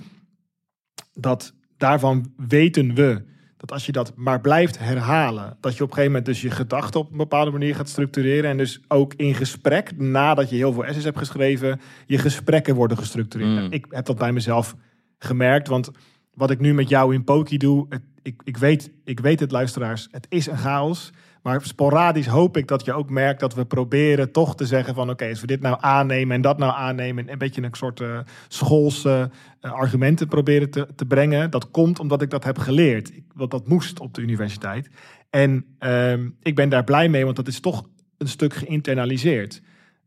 Dat 1.14 1.54
daarvan 1.78 2.34
weten 2.38 2.94
we 2.96 3.24
dat 3.58 3.72
als 3.72 3.86
je 3.86 3.92
dat 3.92 4.14
maar 4.16 4.42
blijft 4.42 4.80
herhalen, 4.80 5.58
dat 5.60 5.78
je 5.78 5.84
op 5.84 5.90
een 5.90 5.96
gegeven 5.96 6.16
moment 6.16 6.26
dus 6.26 6.42
je 6.42 6.52
gedachten 6.52 7.00
op 7.00 7.12
een 7.12 7.18
bepaalde 7.18 7.52
manier 7.52 7.76
gaat 7.76 7.90
structureren. 7.90 8.50
En 8.50 8.58
dus 8.58 8.80
ook 8.88 9.14
in 9.14 9.36
gesprek, 9.36 9.98
nadat 9.98 10.50
je 10.50 10.56
heel 10.56 10.74
veel 10.74 10.86
essays 10.86 11.04
hebt 11.04 11.18
geschreven, 11.18 11.82
je 12.06 12.18
gesprekken 12.18 12.76
worden 12.76 12.98
gestructureerd. 12.98 13.66
Mm. 13.66 13.72
Ik 13.72 13.86
heb 13.90 14.06
dat 14.06 14.18
bij 14.18 14.32
mezelf 14.32 14.76
gemerkt, 15.20 15.68
want 15.68 15.92
wat 16.34 16.52
ik 16.52 16.60
nu 16.60 16.74
met 16.74 16.90
jou 16.90 17.14
in 17.14 17.24
Poki 17.24 17.58
doe, 17.58 17.86
het, 17.90 18.02
ik, 18.22 18.42
ik, 18.44 18.58
weet, 18.58 18.92
ik 19.04 19.20
weet 19.20 19.40
het 19.40 19.52
luisteraars, 19.52 20.08
het 20.12 20.26
is 20.30 20.48
een 20.48 20.58
chaos. 20.58 21.12
Maar 21.46 21.62
sporadisch 21.62 22.28
hoop 22.28 22.58
ik 22.58 22.68
dat 22.68 22.86
je 22.86 22.94
ook 22.94 23.10
merkt 23.10 23.40
dat 23.40 23.54
we 23.54 23.66
proberen 23.66 24.32
toch 24.32 24.56
te 24.56 24.66
zeggen 24.66 24.94
van 24.96 25.10
oké, 25.10 25.30
als 25.30 25.42
we 25.42 25.48
dit 25.48 25.62
nou 25.62 25.78
aannemen 25.80 26.36
en 26.36 26.42
dat 26.42 26.58
nou 26.58 26.74
aannemen, 26.74 27.32
een 27.32 27.38
beetje 27.38 27.64
een 27.64 27.74
soort 27.74 28.00
eh, 28.00 28.20
schoolse 28.48 29.30
eh, 29.60 29.72
argumenten 29.72 30.28
proberen 30.28 30.70
te, 30.70 30.88
te 30.96 31.06
brengen. 31.06 31.52
Dat 31.52 31.72
komt 31.72 32.00
omdat 32.00 32.22
ik 32.22 32.30
dat 32.30 32.44
heb 32.44 32.58
geleerd. 32.58 33.16
Ik, 33.16 33.24
want 33.34 33.52
dat 33.52 33.68
moest 33.68 34.00
op 34.00 34.14
de 34.14 34.22
universiteit. 34.22 34.90
En 35.30 35.66
ehm, 35.80 36.30
ik 36.42 36.56
ben 36.56 36.70
daar 36.70 36.84
blij 36.84 37.10
mee, 37.10 37.24
want 37.24 37.36
dat 37.36 37.48
is 37.48 37.60
toch 37.60 37.88
een 38.18 38.28
stuk 38.28 38.54
geïnternaliseerd. 38.54 39.62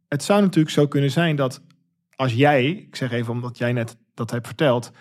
Het 0.09 0.23
zou 0.23 0.41
natuurlijk 0.41 0.75
zo 0.75 0.89
kunnen 0.89 1.11
zijn 1.11 1.37
dat 1.37 1.62
als 2.15 2.35
jij, 2.35 2.67
ik 2.67 2.97
zeg 2.97 3.11
even 3.11 3.33
omdat 3.33 3.59
jij 3.59 3.73
net 3.73 3.97
dat 4.15 4.31
hebt 4.31 4.47
verteld, 4.47 4.93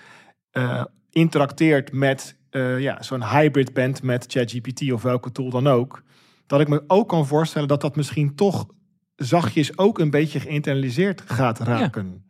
eh, 0.52 0.84
interacteert 1.10 1.92
met 1.92 2.36
ja, 2.78 3.02
zo'n 3.02 3.24
hybrid 3.24 3.74
bent 3.74 4.04
met 4.04 4.26
ChatGPT 4.28 4.92
of 4.92 5.02
welke 5.02 5.32
tool 5.32 5.50
dan 5.50 5.68
ook, 5.68 6.04
dat 6.48 6.60
ik 6.60 6.68
me 6.68 6.84
ook 6.88 7.10
kan 7.10 7.28
voorstellen 7.28 7.68
dat 7.68 7.82
dat 7.82 7.96
misschien 7.96 8.36
toch 8.36 8.66
zachtjes 9.16 9.78
ook 9.78 10.00
een 10.00 10.10
beetje 10.10 10.40
geïnternaliseerd 10.40 11.22
gaat 11.26 11.60
raken. 11.60 12.26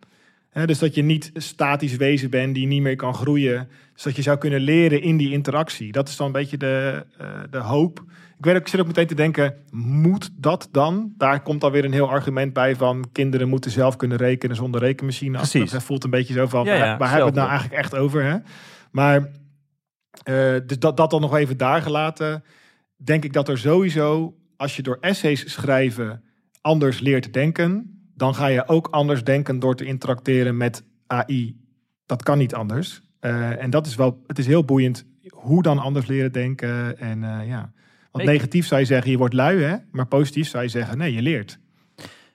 Dus 0.65 0.79
dat 0.79 0.95
je 0.95 1.01
niet 1.01 1.31
statisch 1.33 1.95
wezen 1.95 2.29
bent 2.29 2.55
die 2.55 2.67
niet 2.67 2.81
meer 2.81 2.95
kan 2.95 3.13
groeien. 3.13 3.69
Dus 3.93 4.03
dat 4.03 4.15
je 4.15 4.21
zou 4.21 4.37
kunnen 4.37 4.59
leren 4.59 5.01
in 5.01 5.17
die 5.17 5.31
interactie. 5.31 5.91
Dat 5.91 6.07
is 6.07 6.15
dan 6.15 6.25
een 6.25 6.31
beetje 6.31 6.57
de, 6.57 7.05
eh, 7.17 7.27
de 7.49 7.57
hoop. 7.57 8.03
Ik, 8.37 8.45
weet 8.45 8.55
ook, 8.55 8.61
ik 8.61 8.67
zit 8.67 8.79
ook 8.79 8.87
meteen 8.87 9.07
te 9.07 9.15
denken, 9.15 9.55
moet 9.71 10.29
dat 10.35 10.69
dan? 10.71 11.13
Daar 11.17 11.41
komt 11.41 11.61
dan 11.61 11.71
weer 11.71 11.85
een 11.85 11.93
heel 11.93 12.09
argument 12.09 12.53
bij 12.53 12.75
van... 12.75 13.09
kinderen 13.11 13.49
moeten 13.49 13.71
zelf 13.71 13.95
kunnen 13.95 14.17
rekenen 14.17 14.55
zonder 14.55 14.81
rekenmachine. 14.81 15.37
Precies. 15.37 15.71
Dat 15.71 15.83
voelt 15.83 16.03
een 16.03 16.09
beetje 16.09 16.33
zo 16.33 16.47
van, 16.47 16.65
Ja, 16.65 16.73
ja, 16.73 16.79
waar, 16.79 16.97
waar 16.97 17.09
hebben 17.09 17.33
we 17.33 17.39
het 17.39 17.47
nou 17.47 17.49
eigenlijk 17.49 17.81
echt 17.81 17.95
over? 17.95 18.23
Hè? 18.23 18.37
Maar 18.91 19.29
eh, 20.23 20.55
dus 20.65 20.79
dat, 20.79 20.97
dat 20.97 21.09
dan 21.09 21.21
nog 21.21 21.35
even 21.35 21.57
daar 21.57 21.81
gelaten... 21.81 22.43
denk 22.97 23.23
ik 23.23 23.33
dat 23.33 23.49
er 23.49 23.57
sowieso, 23.57 24.37
als 24.55 24.75
je 24.75 24.81
door 24.81 24.97
essays 25.01 25.51
schrijven... 25.53 26.23
anders 26.61 26.99
leert 26.99 27.33
denken... 27.33 28.01
dan 28.15 28.35
ga 28.35 28.47
je 28.47 28.67
ook 28.67 28.87
anders 28.87 29.23
denken 29.23 29.59
door 29.59 29.75
te 29.75 29.85
interacteren 29.85 30.57
met 30.57 30.83
AI. 31.07 31.57
Dat 32.05 32.23
kan 32.23 32.37
niet 32.37 32.53
anders. 32.53 33.01
Eh, 33.19 33.63
en 33.63 33.69
dat 33.69 33.85
is 33.85 33.95
wel, 33.95 34.23
het 34.27 34.39
is 34.39 34.47
heel 34.47 34.63
boeiend 34.65 35.05
hoe 35.29 35.61
dan 35.63 35.79
anders 35.79 36.07
leren 36.07 36.31
denken. 36.31 36.99
En 36.99 37.23
eh, 37.23 37.47
ja, 37.47 37.71
want 38.11 38.23
Ik- 38.23 38.31
negatief 38.31 38.67
zou 38.67 38.79
je 38.79 38.85
zeggen, 38.87 39.11
je 39.11 39.17
wordt 39.17 39.33
lui, 39.33 39.61
hè? 39.61 39.75
Maar 39.91 40.07
positief 40.07 40.47
zou 40.47 40.63
je 40.63 40.69
zeggen, 40.69 40.97
nee, 40.97 41.13
je 41.13 41.21
leert. 41.21 41.59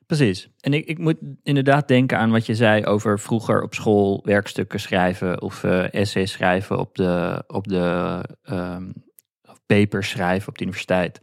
Precies. 0.07 0.51
En 0.61 0.75
ik, 0.75 0.87
ik 0.87 0.99
moet 0.99 1.17
inderdaad 1.43 1.89
denken 1.89 2.19
aan 2.19 2.31
wat 2.31 2.47
je 2.47 2.55
zei 2.55 2.85
over 2.85 3.21
vroeger 3.21 3.63
op 3.63 3.75
school 3.75 4.21
werkstukken 4.25 4.81
schrijven 4.81 5.43
of 5.43 5.65
eh 5.65 5.95
essays 5.95 6.33
schrijven 6.33 6.79
op 6.79 6.95
de, 6.95 7.45
op 7.47 7.69
de 7.69 8.21
ehm, 8.43 8.91
papers 9.67 10.11
schrijven 10.11 10.49
op 10.49 10.59
de 10.59 10.63
universiteit. 10.63 11.21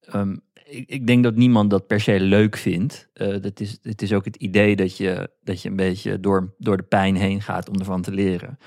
Ehm, 0.00 0.36
ik, 0.64 0.88
ik 0.88 1.06
denk 1.06 1.22
dat 1.22 1.36
niemand 1.36 1.70
dat 1.70 1.86
per 1.86 2.00
se 2.00 2.20
leuk 2.20 2.56
vindt. 2.56 3.08
Uh, 3.14 3.42
dat 3.42 3.60
is, 3.60 3.78
het 3.82 4.02
is 4.02 4.12
ook 4.12 4.24
het 4.24 4.36
idee 4.36 4.76
dat 4.76 4.96
je, 4.96 5.30
dat 5.42 5.62
je 5.62 5.68
een 5.68 5.76
beetje 5.76 6.20
door, 6.20 6.54
door 6.58 6.76
de 6.76 6.82
pijn 6.82 7.16
heen 7.16 7.42
gaat 7.42 7.68
om 7.68 7.78
ervan 7.78 8.02
te 8.02 8.12
leren. 8.12 8.58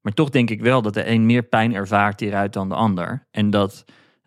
Maar 0.00 0.14
toch 0.14 0.30
denk 0.30 0.50
ik 0.50 0.60
wel 0.60 0.82
dat 0.82 0.94
de 0.94 1.08
een 1.08 1.26
meer 1.26 1.42
pijn 1.42 1.74
ervaart 1.74 2.20
hieruit 2.20 2.52
dan 2.52 2.68
de 2.68 2.74
ander. 2.74 3.26
En 3.30 3.50
dat 3.50 3.84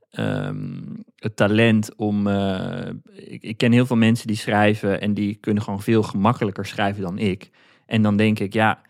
ehm, 0.10 0.81
het 1.15 1.36
talent 1.36 1.96
om. 1.96 2.27
Uh, 2.27 2.89
ik, 3.39 3.58
ken 3.58 3.72
heel 3.72 3.86
veel 3.86 3.96
mensen 3.96 4.27
die 4.27 4.36
schrijven 4.36 5.01
en 5.01 5.13
die 5.13 5.36
kunnen 5.36 5.63
gewoon 5.63 5.81
veel 5.81 6.03
gemakkelijker 6.03 6.65
schrijven 6.65 7.01
dan 7.01 7.17
ik. 7.17 7.50
En 7.86 8.01
dan 8.01 8.17
denk 8.17 8.39
ik, 8.39 8.53
ja, 8.53 8.81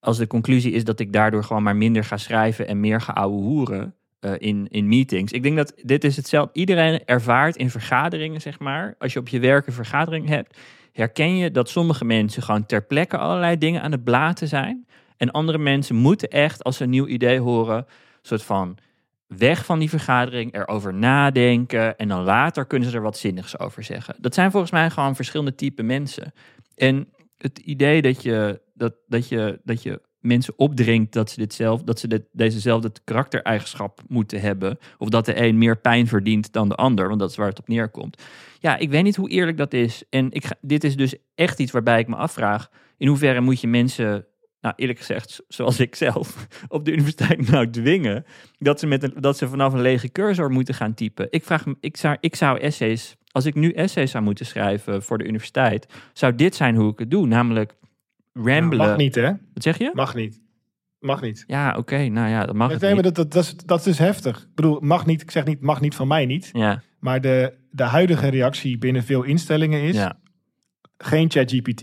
als 0.00 0.18
de 0.18 0.26
conclusie 0.26 0.72
is 0.72 0.84
dat 0.84 1.00
ik 1.00 1.12
daardoor 1.12 1.44
gewoon 1.44 1.62
maar 1.62 1.76
minder 1.76 2.04
ga 2.04 2.16
schrijven 2.16 2.68
en 2.68 2.80
meer 2.80 3.00
ga 3.00 3.12
ouwe 3.12 3.42
hoeren, 3.42 3.94
uh, 4.20 4.32
in, 4.38 4.66
in 4.70 4.88
meetings. 4.88 5.32
Ik 5.32 5.42
denk 5.42 5.56
dat 5.56 5.72
dit 5.82 6.04
is 6.04 6.16
hetzelfde. 6.16 6.58
Iedereen 6.60 7.04
ervaart 7.04 7.56
in 7.56 7.70
vergaderingen, 7.70 8.40
zeg 8.40 8.58
maar. 8.58 8.94
Als 8.98 9.12
je 9.12 9.18
op 9.18 9.28
je 9.28 9.40
werk 9.40 9.66
een 9.66 9.72
vergadering 9.72 10.28
hebt, 10.28 10.58
herken 10.92 11.36
je 11.36 11.50
dat 11.50 11.68
sommige 11.68 12.04
mensen 12.04 12.42
gewoon 12.42 12.66
ter 12.66 12.82
plekke 12.82 13.16
allerlei 13.18 13.58
dingen 13.58 13.82
aan 13.82 13.92
het 13.92 14.04
blaten 14.04 14.48
zijn. 14.48 14.86
En 15.16 15.30
andere 15.30 15.58
mensen 15.58 15.96
moeten 15.96 16.28
echt, 16.28 16.64
als 16.64 16.76
ze 16.76 16.84
een 16.84 16.90
nieuw 16.90 17.06
idee 17.06 17.40
horen, 17.40 17.86
soort 18.22 18.42
van 18.42 18.78
weg 19.26 19.64
van 19.64 19.78
die 19.78 19.88
vergadering, 19.88 20.54
erover 20.54 20.94
nadenken 20.94 21.96
en 21.96 22.08
dan 22.08 22.22
later 22.22 22.66
kunnen 22.66 22.90
ze 22.90 22.96
er 22.96 23.02
wat 23.02 23.18
zinnigs 23.18 23.58
over 23.58 23.82
zeggen. 23.82 24.14
Dat 24.20 24.34
zijn 24.34 24.50
volgens 24.50 24.72
mij 24.72 24.90
gewoon 24.90 25.16
verschillende 25.16 25.54
type 25.54 25.82
mensen. 25.82 26.32
En 26.74 27.08
het 27.36 27.58
idee 27.58 28.02
dat 28.02 28.22
je, 28.22 28.60
dat, 28.74 28.94
dat 29.06 29.28
je, 29.28 29.60
dat 29.64 29.82
je 29.82 30.00
mensen 30.20 30.54
opdringt 30.56 31.12
dat 31.12 31.30
ze, 31.30 31.36
dit 31.38 31.54
zelf, 31.54 31.82
dat 31.82 31.98
ze 31.98 32.08
dit, 32.08 32.22
dezezelfde 32.32 32.92
karaktereigenschap 33.04 34.00
moeten 34.08 34.40
hebben. 34.40 34.78
Of 34.98 35.08
dat 35.08 35.26
de 35.26 35.42
een 35.42 35.58
meer 35.58 35.76
pijn 35.76 36.06
verdient 36.06 36.52
dan 36.52 36.68
de 36.68 36.74
ander, 36.74 37.08
want 37.08 37.20
dat 37.20 37.30
is 37.30 37.36
waar 37.36 37.48
het 37.48 37.58
op 37.58 37.68
neerkomt. 37.68 38.22
Ja, 38.58 38.76
ik 38.76 38.90
weet 38.90 39.02
niet 39.02 39.16
hoe 39.16 39.30
eerlijk 39.30 39.56
dat 39.56 39.72
is. 39.72 40.02
En 40.10 40.30
ik 40.30 40.44
dit 40.60 40.84
is 40.84 40.96
dus 40.96 41.14
echt 41.34 41.58
iets 41.58 41.72
waarbij 41.72 41.98
ik 41.98 42.08
me 42.08 42.16
afvraag: 42.16 42.70
in 42.96 43.08
hoeverre 43.08 43.40
moet 43.40 43.60
je 43.60 43.68
mensen, 43.68 44.26
nou 44.60 44.74
eerlijk 44.76 44.98
gezegd, 44.98 45.42
zoals 45.48 45.80
ik 45.80 45.94
zelf, 45.94 46.46
op 46.68 46.84
de 46.84 46.92
universiteit 46.92 47.50
nou 47.50 47.70
dwingen 47.70 48.24
dat 48.58 48.80
ze, 48.80 48.86
met 48.86 49.02
een, 49.02 49.14
dat 49.20 49.38
ze 49.38 49.48
vanaf 49.48 49.72
een 49.72 49.80
lege 49.80 50.12
cursor 50.12 50.50
moeten 50.50 50.74
gaan 50.74 50.94
typen? 50.94 51.26
Ik 51.30 51.44
vraag 51.44 51.64
ik 51.80 51.96
zou, 51.96 52.16
ik 52.20 52.36
zou 52.36 52.58
essays, 52.58 53.16
als 53.30 53.44
ik 53.44 53.54
nu 53.54 53.72
essays 53.72 54.10
zou 54.10 54.24
moeten 54.24 54.46
schrijven 54.46 55.02
voor 55.02 55.18
de 55.18 55.24
universiteit, 55.24 55.86
zou 56.12 56.34
dit 56.34 56.54
zijn 56.54 56.76
hoe 56.76 56.92
ik 56.92 56.98
het 56.98 57.10
doe. 57.10 57.26
Namelijk 57.26 57.74
ramblen. 58.44 58.86
mag 58.88 58.96
niet, 58.96 59.14
hè? 59.14 59.28
Wat 59.54 59.62
zeg 59.62 59.78
je? 59.78 59.90
Mag 59.94 60.14
niet. 60.14 60.40
Mag 61.00 61.20
niet. 61.20 61.44
Ja, 61.46 61.74
oké. 61.78 61.96
Nou 62.08 62.28
ja, 62.28 62.46
dat 62.46 62.54
mag 62.54 62.68
nee, 62.68 62.78
het 62.78 62.94
maar 62.94 63.02
dat, 63.02 63.14
dat, 63.14 63.32
dat, 63.32 63.44
is, 63.44 63.56
dat 63.56 63.78
is 63.78 63.84
dus 63.84 63.98
heftig. 63.98 64.38
Ik 64.38 64.54
bedoel, 64.54 64.80
mag 64.80 65.06
niet. 65.06 65.22
Ik 65.22 65.30
zeg 65.30 65.44
niet, 65.44 65.60
mag 65.60 65.80
niet 65.80 65.94
van 65.94 66.08
mij 66.08 66.26
niet. 66.26 66.50
Ja. 66.52 66.82
Maar 66.98 67.20
de, 67.20 67.54
de 67.70 67.82
huidige 67.82 68.28
reactie 68.28 68.78
binnen 68.78 69.02
veel 69.04 69.22
instellingen 69.22 69.82
is 69.82 69.94
Ja. 69.96 70.18
geen 70.98 71.30
ChatGPT. 71.30 71.82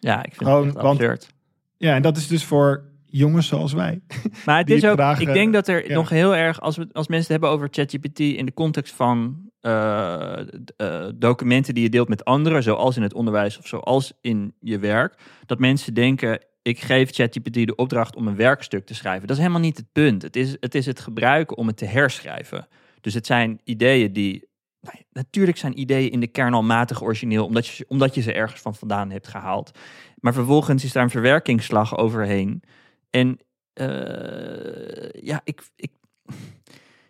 Ja, 0.00 0.18
ik 0.18 0.34
vind 0.34 0.44
Gewoon, 0.50 0.66
het 0.66 0.74
want- 0.74 0.86
absurd. 1.00 1.34
Ja, 1.76 1.94
en 1.94 2.02
dat 2.02 2.16
is 2.16 2.26
dus 2.28 2.44
voor 2.44 2.84
jongens 3.04 3.46
zoals 3.46 3.72
wij. 3.72 4.00
Maar 4.44 4.58
het 4.58 4.70
is 4.70 4.84
ook, 4.84 4.94
vragen- 4.96 5.26
ik 5.26 5.32
denk 5.32 5.52
dat 5.52 5.68
er 5.68 5.88
ja. 5.88 5.94
nog 5.94 6.08
heel 6.08 6.34
erg, 6.36 6.60
als, 6.60 6.76
we, 6.76 6.88
als 6.92 7.08
mensen 7.08 7.32
het 7.32 7.42
hebben 7.42 7.50
over 7.50 7.68
ChatGPT 7.70 8.18
in 8.20 8.46
de 8.46 8.52
context 8.54 8.94
van 8.94 9.36
eh, 9.66 10.38
eh, 10.76 11.08
documenten 11.14 11.74
die 11.74 11.82
je 11.82 11.88
deelt 11.88 12.08
met 12.08 12.24
anderen, 12.24 12.62
zoals 12.62 12.96
in 12.96 13.02
het 13.02 13.14
onderwijs 13.14 13.58
of 13.58 13.66
zoals 13.66 14.12
in 14.20 14.54
je 14.60 14.78
werk, 14.78 15.14
dat 15.46 15.58
mensen 15.58 15.94
denken, 15.94 16.44
ik 16.62 16.80
geef 16.80 17.10
ChatGPT 17.10 17.54
de 17.66 17.74
opdracht 17.74 18.16
om 18.16 18.26
een 18.28 18.36
werkstuk 18.36 18.86
te 18.86 18.94
schrijven. 18.94 19.26
Dat 19.26 19.36
is 19.36 19.42
helemaal 19.42 19.62
niet 19.62 19.76
het 19.76 19.92
punt. 19.92 20.22
Het 20.22 20.36
is 20.36 20.56
het, 20.60 20.74
is 20.74 20.86
het 20.86 21.00
gebruiken 21.00 21.56
om 21.56 21.66
het 21.66 21.76
te 21.76 21.84
herschrijven. 21.84 22.68
Dus 23.00 23.14
het 23.14 23.26
zijn 23.26 23.60
ideeën 23.64 24.12
die, 24.12 24.48
nou 24.80 24.96
natuurlijk 25.12 25.58
zijn 25.58 25.80
ideeën 25.80 26.10
in 26.10 26.20
de 26.20 26.26
kern 26.26 26.54
al 26.54 26.62
matig 26.62 27.02
origineel, 27.02 27.46
omdat 27.46 27.66
je, 27.66 27.84
omdat 27.88 28.14
je 28.14 28.20
ze 28.20 28.32
ergens 28.32 28.60
van 28.60 28.74
vandaan 28.74 29.10
hebt 29.10 29.28
gehaald. 29.28 29.78
Maar 30.20 30.32
vervolgens 30.32 30.84
is 30.84 30.92
daar 30.92 31.02
een 31.02 31.10
verwerkingsslag 31.10 31.96
overheen. 31.96 32.62
En 33.10 33.38
eh, 33.72 35.22
ja, 35.22 35.40
ik, 35.44 35.62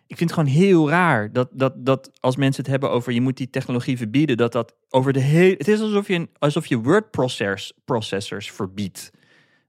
ik 0.07 0.17
vind 0.17 0.29
het 0.29 0.39
gewoon 0.39 0.55
heel 0.55 0.89
raar 0.89 1.31
dat, 1.31 1.49
dat, 1.51 1.85
dat 1.85 2.11
als 2.19 2.35
mensen 2.35 2.61
het 2.61 2.71
hebben 2.71 2.91
over 2.91 3.13
je 3.13 3.21
moet 3.21 3.37
die 3.37 3.49
technologie 3.49 3.97
verbieden, 3.97 4.37
dat 4.37 4.51
dat 4.51 4.75
over 4.89 5.13
de 5.13 5.19
hele. 5.19 5.55
Het 5.57 5.67
is 5.67 5.79
alsof 5.81 6.07
je, 6.07 6.13
een, 6.13 6.29
alsof 6.37 6.65
je 6.65 6.77
word 6.77 7.11
processors, 7.11 7.73
processors 7.85 8.51
verbiedt. 8.51 9.11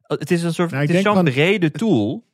Het 0.02 0.30
is, 0.30 0.44
alsof, 0.44 0.70
Nou, 0.70 0.82
ik 0.82 0.88
het 0.88 0.96
is 0.96 1.02
zo'n 1.02 1.24
brede 1.24 1.70
tool. 1.70 2.26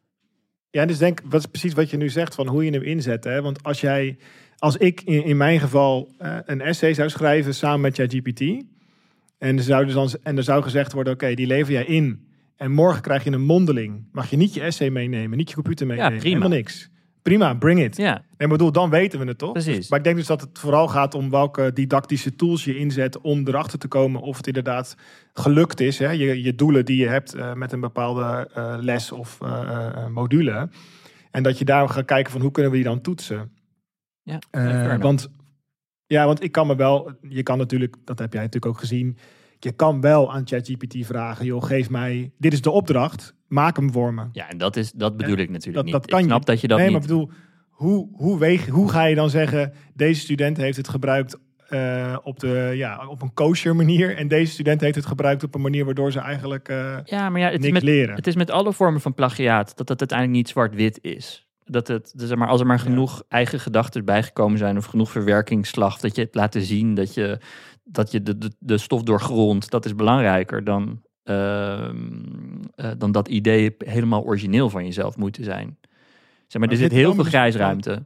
Ja, 0.71 0.87
dus 0.87 0.99
denk, 0.99 1.21
wat 1.25 1.41
is 1.41 1.47
precies 1.47 1.73
wat 1.73 1.91
je 1.91 1.97
nu 1.97 2.09
zegt 2.09 2.35
van 2.35 2.49
hoe 2.49 2.65
je 2.65 2.71
hem 2.71 2.83
inzet. 2.83 3.25
Hè? 3.25 3.43
Want 3.43 3.63
als 3.63 3.81
jij, 3.81 4.19
als 4.59 4.77
ik 4.77 5.01
in, 5.01 5.25
in 5.25 5.37
mijn 5.37 5.61
geval 5.61 6.15
eh, 6.19 6.37
een 6.45 6.61
essay 6.61 6.95
zou 6.95 7.09
schrijven 7.09 7.55
samen 7.55 7.81
met 7.81 7.95
ChatGPT. 7.95 8.41
En 9.39 9.57
er 9.57 9.63
zou, 9.63 9.85
dus 9.85 9.95
dan, 9.95 10.09
en 10.23 10.37
er 10.37 10.43
zou 10.43 10.63
gezegd 10.63 10.93
worden, 10.93 11.13
oké, 11.13 11.35
die 11.35 11.47
lever 11.47 11.73
jij 11.73 11.85
in. 11.85 12.29
En 12.57 12.73
morgen 12.73 13.03
krijg 13.03 13.25
je 13.25 13.31
een 13.31 13.45
mondeling. 13.45 14.09
Mag 14.13 14.31
je 14.31 14.37
niet 14.37 14.55
je 14.55 14.61
essay 14.61 14.91
meenemen, 14.91 15.39
niet 15.39 15.49
je 15.49 15.55
computer 15.55 15.87
meenemen. 15.87 16.19
prima. 16.19 16.25
Helemaal 16.29 16.59
niks. 16.59 16.91
Prima, 17.25 17.55
bring 17.55 17.81
it. 17.81 17.97
Ja, 17.97 18.25
En 18.37 18.49
bedoel, 18.49 18.73
dan 18.73 18.91
weten 18.91 19.19
we 19.19 19.27
het 19.27 19.39
toch? 19.39 19.53
Precies. 19.53 19.89
Maar 19.89 19.99
ik 19.99 20.05
denk 20.05 20.17
dus 20.17 20.27
dat 20.27 20.41
het 20.41 20.59
vooral 20.59 20.89
gaat 20.89 21.15
om 21.15 21.31
welke 21.31 21.73
didactische 21.73 22.37
tools 22.37 22.65
je 22.65 22.77
inzet 22.77 23.21
om 23.21 23.49
erachter 23.49 23.79
te 23.79 23.89
komen 23.89 24.21
of 24.21 24.37
het 24.37 24.47
inderdaad 24.47 24.97
gelukt 25.33 25.81
is. 25.81 25.99
Hè? 25.99 26.11
Je, 26.11 26.43
je 26.43 26.55
doelen 26.55 26.85
die 26.85 26.97
je 26.97 27.09
hebt 27.09 27.35
eh, 27.35 27.55
met 27.55 27.73
een 27.73 27.81
bepaalde 27.81 28.51
eh, 28.55 28.77
les 28.81 29.13
of 29.13 29.39
eh, 29.41 30.07
module. 30.07 30.69
En 31.31 31.43
dat 31.43 31.59
je 31.59 31.65
daar 31.65 31.89
gaat 31.89 32.05
kijken 32.05 32.33
van 32.33 32.41
hoe 32.41 32.51
kunnen 32.51 32.73
we 32.73 32.79
die 32.79 32.87
dan 32.87 33.01
toetsen. 33.01 33.53
ja. 34.51 34.99
Want, 34.99 35.31
ja, 36.07 36.27
want 36.27 36.43
ik 36.43 36.53
kan 36.53 36.67
me 36.67 36.77
wel, 36.77 37.13
je 37.29 37.43
kan 37.43 37.59
natuurlijk, 37.59 37.97
dat 38.05 38.19
heb 38.19 38.33
jij 38.33 38.43
natuurlijk 38.43 38.73
ook 38.73 38.81
gezien. 38.81 39.19
Je 39.59 39.73
kan 39.73 40.01
wel 40.01 40.33
aan 40.33 40.47
ChatGPT 40.47 41.07
vragen, 41.07 41.45
joh, 41.45 41.63
geef 41.63 41.91
mij, 41.91 42.33
dit 42.39 42.53
is 42.53 42.63
de 42.63 42.71
opdracht, 42.71 43.35
maak 43.55 43.77
hem 43.77 43.93
voor 43.93 44.15
me. 44.15 44.25
ja, 44.33 44.49
en 44.49 44.59
dat, 44.59 44.77
is, 44.77 44.93
dat 44.93 45.17
bedoel 45.17 45.37
ik 45.37 45.51
natuurlijk 45.51 45.75
dat- 45.75 45.85
niet. 45.85 45.93
dat 45.93 46.07
kan 46.07 46.19
ik 46.19 46.25
snap 46.25 46.39
je. 46.39 46.45
dat 46.45 46.61
je 46.61 46.69
dat 46.69 46.79
nee, 46.79 46.87
niet... 46.89 46.97
maar 46.97 47.05
ik 47.05 47.09
bedoel, 47.09 47.31
hoe, 47.71 48.09
hoe, 48.13 48.39
weeg, 48.39 48.67
hoe 48.69 48.91
ga 48.91 49.05
je 49.05 49.15
dan 49.15 49.31
zeggen, 49.31 49.73
deze 49.95 50.21
student 50.21 50.57
heeft 50.57 50.77
het 50.77 50.89
gebruikt 50.89 51.39
eh, 51.69 52.17
op, 52.23 52.41
de, 52.41 52.73
ja, 52.75 53.07
op 53.09 53.23
een 53.23 53.35
kosher 53.35 53.77
manier 53.77 54.17
en 54.17 54.29
deze 54.29 54.53
student 54.53 54.81
heeft 54.81 54.95
het 54.95 55.07
gebruikt 55.07 55.43
op 55.45 55.55
een 55.55 55.61
manier 55.61 55.85
waardoor 55.85 56.13
ze 56.13 56.21
eigenlijk 56.21 56.69
eh 56.69 56.97
ja, 57.05 57.31
maar 57.31 57.41
ja, 57.41 57.47
het 57.47 57.55
is, 57.55 57.61
niks 57.61 57.73
met, 57.73 57.83
leren. 57.83 58.15
het 58.15 58.27
is 58.27 58.35
met 58.35 58.51
alle 58.51 58.73
vormen 58.73 59.01
van 59.01 59.15
plagiaat 59.15 59.77
dat 59.77 59.87
dat 59.87 59.99
uiteindelijk 59.99 60.39
niet 60.39 60.49
zwart-wit 60.49 60.99
is. 61.03 61.49
Dat 61.65 61.89
het, 61.89 62.13
dus 62.17 62.29
zeg 62.29 62.39
maar, 62.39 62.49
als 62.49 62.61
er 62.61 62.67
maar 62.67 62.77
Ja. 62.77 62.83
genoeg 62.83 63.23
eigen 63.29 63.61
gedachten 63.61 64.05
bijgekomen 64.05 64.59
zijn 64.59 64.77
of 64.77 64.85
genoeg 64.85 65.11
verwerkingsslag, 65.11 65.99
dat 65.99 66.17
je 66.17 66.23
het 66.23 66.35
laten 66.35 66.63
zien 66.63 66.95
dat 66.95 67.15
je, 67.15 67.39
dat 67.85 68.11
je 68.13 68.23
de, 68.23 68.39
de, 68.39 68.51
de 68.59 68.79
stof 68.79 69.03
doorgrondt, 69.03 69.71
dat 69.71 69.85
is 69.85 69.95
belangrijker 69.95 70.65
dan, 70.65 71.01
ehm, 71.25 71.97
eh, 72.75 72.91
dan 72.99 73.13
dat 73.13 73.29
ideeën 73.29 73.75
helemaal 73.79 74.25
origineel 74.25 74.71
van 74.71 74.85
jezelf 74.85 75.17
moeten 75.17 75.45
zijn. 75.45 75.77
Zeg 76.47 76.61
maar, 76.61 76.61
Maar 76.61 76.71
er 76.71 76.77
zit 76.77 76.93
heel 76.93 77.01
veel 77.01 77.15
misschien 77.15 77.39
grijsruimte. 77.41 78.05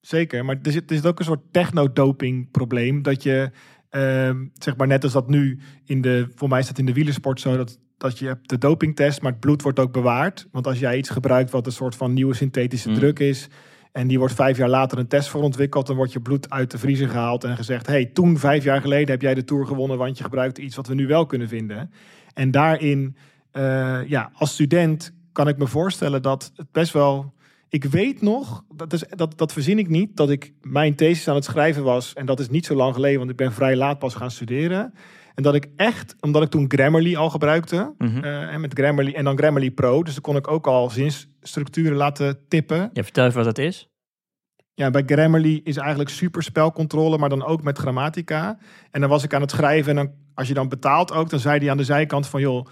Zeker, 0.00 0.44
maar 0.44 0.58
er 0.62 0.72
zit, 0.72 0.90
er 0.90 0.96
zit 0.96 1.06
ook 1.06 1.18
een 1.18 1.24
soort 1.24 1.52
technodoping 1.52 2.50
probleem. 2.50 3.02
Dat 3.02 3.22
je, 3.22 3.50
ehm, 3.90 4.44
zeg 4.52 4.76
maar 4.76 4.86
net 4.86 5.04
als 5.04 5.12
dat 5.12 5.28
nu 5.28 5.60
in 5.84 6.00
de, 6.00 6.28
voor 6.34 6.48
mij 6.48 6.62
staat 6.62 6.78
in 6.78 6.86
de 6.86 6.92
wielersport 6.92 7.40
zo, 7.40 7.56
dat, 7.56 7.78
dat 7.96 8.18
je 8.18 8.26
hebt 8.26 8.48
de 8.48 8.58
dopingtest, 8.58 9.22
maar 9.22 9.30
het 9.30 9.40
bloed 9.40 9.62
wordt 9.62 9.78
ook 9.78 9.92
bewaard. 9.92 10.48
Want 10.52 10.66
als 10.66 10.78
jij 10.78 10.96
iets 10.98 11.10
gebruikt 11.10 11.50
wat 11.50 11.66
een 11.66 11.72
soort 11.72 11.96
van 11.96 12.12
nieuwe 12.12 12.34
synthetische 12.34 12.88
Mm. 12.88 12.94
druk 12.94 13.18
is, 13.18 13.48
en 13.92 14.06
die 14.06 14.18
wordt 14.18 14.34
vijf 14.34 14.56
jaar 14.56 14.68
later 14.68 14.98
een 14.98 15.08
test 15.08 15.28
voor 15.28 15.42
ontwikkeld, 15.42 15.86
dan 15.86 15.96
wordt 15.96 16.12
je 16.12 16.20
bloed 16.20 16.50
uit 16.50 16.70
de 16.70 16.78
vriezer 16.78 17.08
gehaald 17.08 17.44
en 17.44 17.56
gezegd, 17.56 17.86
hey, 17.86 18.04
toen 18.04 18.38
vijf 18.38 18.64
jaar 18.64 18.80
geleden 18.80 19.10
heb 19.10 19.22
jij 19.22 19.34
de 19.34 19.44
Tour 19.44 19.66
gewonnen, 19.66 19.98
want 19.98 20.18
je 20.18 20.24
gebruikte 20.24 20.62
iets 20.62 20.76
wat 20.76 20.86
we 20.86 20.94
nu 20.94 21.06
wel 21.06 21.26
kunnen 21.26 21.48
vinden. 21.48 21.90
En 22.34 22.50
daarin, 22.50 23.16
eh, 23.50 24.08
ja, 24.08 24.30
als 24.34 24.52
student 24.52 25.14
kan 25.32 25.48
ik 25.48 25.58
me 25.58 25.66
voorstellen 25.66 26.22
dat 26.22 26.52
het 26.56 26.72
best 26.72 26.92
wel 26.92 27.34
ik 27.74 27.84
weet 27.84 28.20
nog, 28.20 28.64
dat, 28.74 28.92
is, 28.92 29.04
dat, 29.08 29.38
dat 29.38 29.52
verzin 29.52 29.78
ik 29.78 29.88
niet, 29.88 30.16
dat 30.16 30.30
ik 30.30 30.52
mijn 30.60 30.94
thesis 30.94 31.28
aan 31.28 31.34
het 31.34 31.44
schrijven 31.44 31.82
was. 31.82 32.12
En 32.12 32.26
dat 32.26 32.40
is 32.40 32.48
niet 32.48 32.66
zo 32.66 32.74
lang 32.74 32.94
geleden, 32.94 33.18
want 33.18 33.30
ik 33.30 33.36
ben 33.36 33.52
vrij 33.52 33.76
laat 33.76 33.98
pas 33.98 34.14
gaan 34.14 34.30
studeren. 34.30 34.94
En 35.34 35.42
dat 35.42 35.54
ik 35.54 35.68
echt, 35.76 36.16
omdat 36.20 36.42
ik 36.42 36.48
toen 36.48 36.64
Grammarly 36.68 37.16
al 37.16 37.30
gebruikte. 37.30 37.94
Mhm. 37.98 38.24
eh, 38.24 38.52
en 38.52 38.60
met 38.60 38.72
Grammarly 38.74 39.12
en 39.12 39.24
dan 39.24 39.38
Grammarly 39.38 39.70
Pro. 39.70 40.02
Dus 40.02 40.12
dan 40.12 40.22
kon 40.22 40.36
ik 40.36 40.48
ook 40.48 40.66
al 40.66 40.90
zinsstructuren 40.90 41.96
laten 41.96 42.38
tippen. 42.48 42.90
Ja, 42.92 43.02
vertel 43.02 43.26
even 43.26 43.44
wat 43.44 43.56
dat 43.56 43.64
is. 43.64 43.88
Ja, 44.74 44.90
bij 44.90 45.02
Grammarly 45.06 45.60
is 45.64 45.76
eigenlijk 45.76 46.10
super 46.10 46.42
spelcontrole, 46.42 47.18
maar 47.18 47.28
dan 47.28 47.44
ook 47.44 47.62
met 47.62 47.78
grammatica. 47.78 48.58
En 48.90 49.00
dan 49.00 49.10
was 49.10 49.24
ik 49.24 49.34
aan 49.34 49.40
het 49.40 49.50
schrijven 49.50 49.90
en 49.90 49.96
dan, 49.96 50.14
als 50.34 50.48
je 50.48 50.54
dan 50.54 50.68
betaalt 50.68 51.12
ook, 51.12 51.30
dan 51.30 51.38
zei 51.38 51.58
hij 51.58 51.70
aan 51.70 51.76
de 51.76 51.84
zijkant 51.84 52.26
van, 52.26 52.40
joh, 52.40 52.66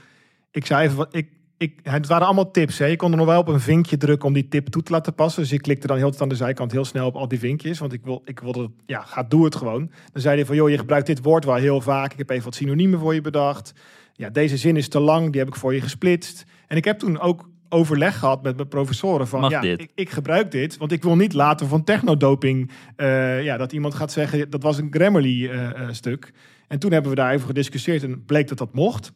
ik 0.51 0.67
zei 0.67 0.85
even 0.85 0.97
wat, 0.97 1.15
ik, 1.15 1.29
ik, 1.57 1.81
het 1.83 2.07
waren 2.07 2.27
allemaal 2.27 2.51
tips. 2.51 2.79
Hè. 2.79 2.87
Je 2.87 2.97
kon 2.97 3.11
er 3.11 3.17
nog 3.17 3.27
wel 3.27 3.41
op 3.41 3.49
een 3.49 3.61
vinkje 3.61 3.97
drukken 3.97 4.29
om 4.29 4.35
die 4.35 4.49
tip 4.49 4.69
toe 4.69 4.83
te 4.83 4.93
laten 4.93 5.15
passen. 5.15 5.43
Dus 5.43 5.53
ik 5.53 5.63
klikte 5.63 5.87
dan 5.87 5.97
heel 5.97 6.15
aan 6.19 6.29
de 6.29 6.35
zijkant 6.35 6.73
heel 6.73 6.85
snel 6.85 7.07
op 7.07 7.17
al 7.17 7.29
die 7.29 7.39
vinkjes, 7.39 7.79
want 7.79 7.93
ik, 7.93 8.05
wil, 8.05 8.23
ik 8.25 8.41
wilde, 8.41 8.71
ja, 8.87 9.01
ga, 9.01 9.23
doe 9.23 9.45
het 9.45 9.57
gewoon. 9.57 9.91
Dan 10.13 10.23
zei 10.23 10.37
hij 10.37 10.47
van, 10.47 10.57
joh, 10.57 10.71
je 10.71 10.79
gebruikt 10.79 11.07
dit 11.07 11.23
woord 11.23 11.45
wel 11.45 11.55
heel 11.55 11.81
vaak. 11.81 12.13
Ik 12.13 12.19
heb 12.19 12.31
even 12.31 12.45
wat 12.45 12.55
synoniemen 12.55 12.99
voor 12.99 13.15
je 13.15 13.21
bedacht. 13.21 13.75
Ja, 14.13 14.31
deze 14.31 14.57
zin 14.57 14.77
is 14.77 14.89
te 14.89 15.01
lang, 15.01 15.31
die 15.31 15.41
heb 15.41 15.49
ik 15.49 15.57
voor 15.57 15.75
je 15.75 15.81
gesplitst. 15.81 16.45
En 16.67 16.77
ik 16.77 16.85
heb 16.85 16.99
toen 16.99 17.21
ook 17.21 17.51
overleg 17.73 18.19
gehad 18.19 18.43
met 18.43 18.57
mijn 18.57 18.69
professoren 18.69 19.29
van 19.29 19.41
Mag 19.41 19.51
ja? 19.51 19.61
Ik, 19.63 19.91
ik 19.95 20.11
gebruik 20.11 20.51
dit, 20.51 20.77
want 20.77 20.93
ik 20.93 21.03
wil 21.03 21.17
niet 21.17 21.33
later 21.33 21.67
van 21.67 21.85
technodoping 21.85 22.71
eh, 22.97 23.45
ja, 23.45 23.57
dat 23.57 23.73
iemand 23.73 23.95
gaat 23.95 24.13
zeggen 24.13 24.51
dat 24.51 24.63
was 24.63 24.79
een 24.79 24.89
Grammarly 24.91 25.49
eh, 25.49 25.71
eh, 25.71 25.89
stuk. 25.91 26.33
En 26.73 26.79
toen 26.79 26.93
hebben 26.93 27.11
we 27.11 27.17
daar 27.17 27.33
even 27.33 27.47
gediscussieerd 27.47 28.03
en 28.03 28.25
bleek 28.25 28.49
dat 28.49 28.59
dat 28.59 28.75
mocht. 28.75 29.13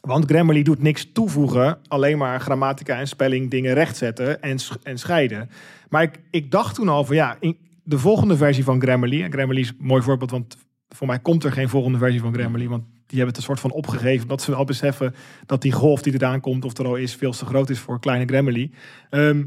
Want 0.00 0.24
Grammarly 0.24 0.62
doet 0.62 0.82
niks 0.82 1.12
toevoegen, 1.12 1.78
alleen 1.86 2.18
maar 2.18 2.40
grammatica 2.40 2.98
en 2.98 3.08
spelling 3.08 3.50
dingen 3.50 3.74
rechtzetten 3.74 4.42
en, 4.42 4.58
en 4.82 4.98
scheiden. 4.98 5.50
Maar 5.88 6.02
ik, 6.02 6.20
ik 6.30 6.50
dacht 6.50 6.74
toen 6.74 6.88
al 6.88 7.04
van 7.04 7.16
ja, 7.16 7.36
in 7.40 7.56
de 7.82 7.98
volgende 7.98 8.36
versie 8.36 8.64
van 8.64 8.80
Grammarly, 8.80 9.22
en 9.22 9.32
Grammarly 9.32 9.60
is 9.60 9.68
een 9.68 9.76
mooi 9.78 10.02
voorbeeld, 10.02 10.30
want 10.30 10.56
voor 10.88 11.06
mij 11.06 11.18
komt 11.18 11.44
er 11.44 11.52
geen 11.52 11.68
volgende 11.68 11.98
versie 11.98 12.20
van 12.20 12.34
Grammarly, 12.34 12.68
want 12.68 12.82
die 12.82 13.18
hebben 13.18 13.26
het 13.26 13.36
een 13.36 13.42
soort 13.42 13.60
van 13.60 13.70
opgegeven, 13.70 14.22
omdat 14.22 14.42
ze 14.42 14.50
wel 14.50 14.64
beseffen 14.64 15.14
dat 15.46 15.62
die 15.62 15.72
golf 15.72 16.02
die 16.02 16.14
eraan 16.14 16.40
komt, 16.40 16.64
of 16.64 16.78
er 16.78 16.86
al 16.86 16.96
is, 16.96 17.14
veel 17.14 17.32
te 17.32 17.44
groot 17.44 17.70
is 17.70 17.78
voor 17.78 18.00
kleine 18.00 18.26
Grammarly. 18.26 18.70
Ehm, 19.10 19.44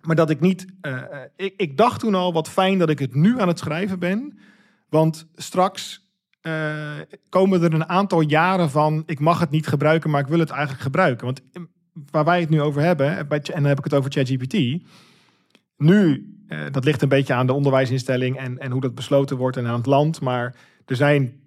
maar 0.00 0.16
dat 0.16 0.30
ik 0.30 0.40
niet, 0.40 0.66
eh, 0.80 0.92
eh, 0.92 1.02
ik, 1.36 1.54
ik 1.56 1.76
dacht 1.76 2.00
toen 2.00 2.14
al, 2.14 2.32
wat 2.32 2.48
fijn 2.48 2.78
dat 2.78 2.90
ik 2.90 2.98
het 2.98 3.14
nu 3.14 3.40
aan 3.40 3.48
het 3.48 3.58
schrijven 3.58 3.98
ben, 3.98 4.38
want 4.88 5.26
straks 5.34 6.08
eh, 6.40 6.96
komen 7.28 7.62
er 7.62 7.74
een 7.74 7.88
aantal 7.88 8.20
jaren 8.20 8.70
van, 8.70 9.02
ik 9.06 9.20
mag 9.20 9.40
het 9.40 9.50
niet 9.50 9.66
gebruiken, 9.66 10.10
maar 10.10 10.20
ik 10.20 10.26
wil 10.28 10.38
het 10.38 10.50
eigenlijk 10.50 10.82
gebruiken. 10.82 11.24
Want 11.26 11.40
eh, 11.52 11.62
waar 12.10 12.24
wij 12.24 12.40
het 12.40 12.48
nu 12.50 12.60
over 12.60 12.82
hebben, 12.82 13.06
eh, 13.06 13.18
en 13.30 13.40
dan 13.54 13.64
heb 13.64 13.78
ik 13.78 13.84
het 13.84 13.94
over 13.94 14.10
ChatGPT, 14.10 14.82
nu, 15.76 16.24
dat 16.70 16.84
ligt 16.84 17.02
een 17.02 17.08
beetje 17.08 17.34
aan 17.34 17.46
de 17.46 17.52
onderwijsinstelling 17.52 18.36
en, 18.36 18.58
en 18.58 18.70
hoe 18.70 18.80
dat 18.80 18.94
besloten 18.94 19.36
wordt 19.36 19.56
en 19.56 19.66
aan 19.66 19.76
het 19.76 19.86
land, 19.86 20.20
maar 20.20 20.56
er 20.86 20.96
zijn 20.96 21.40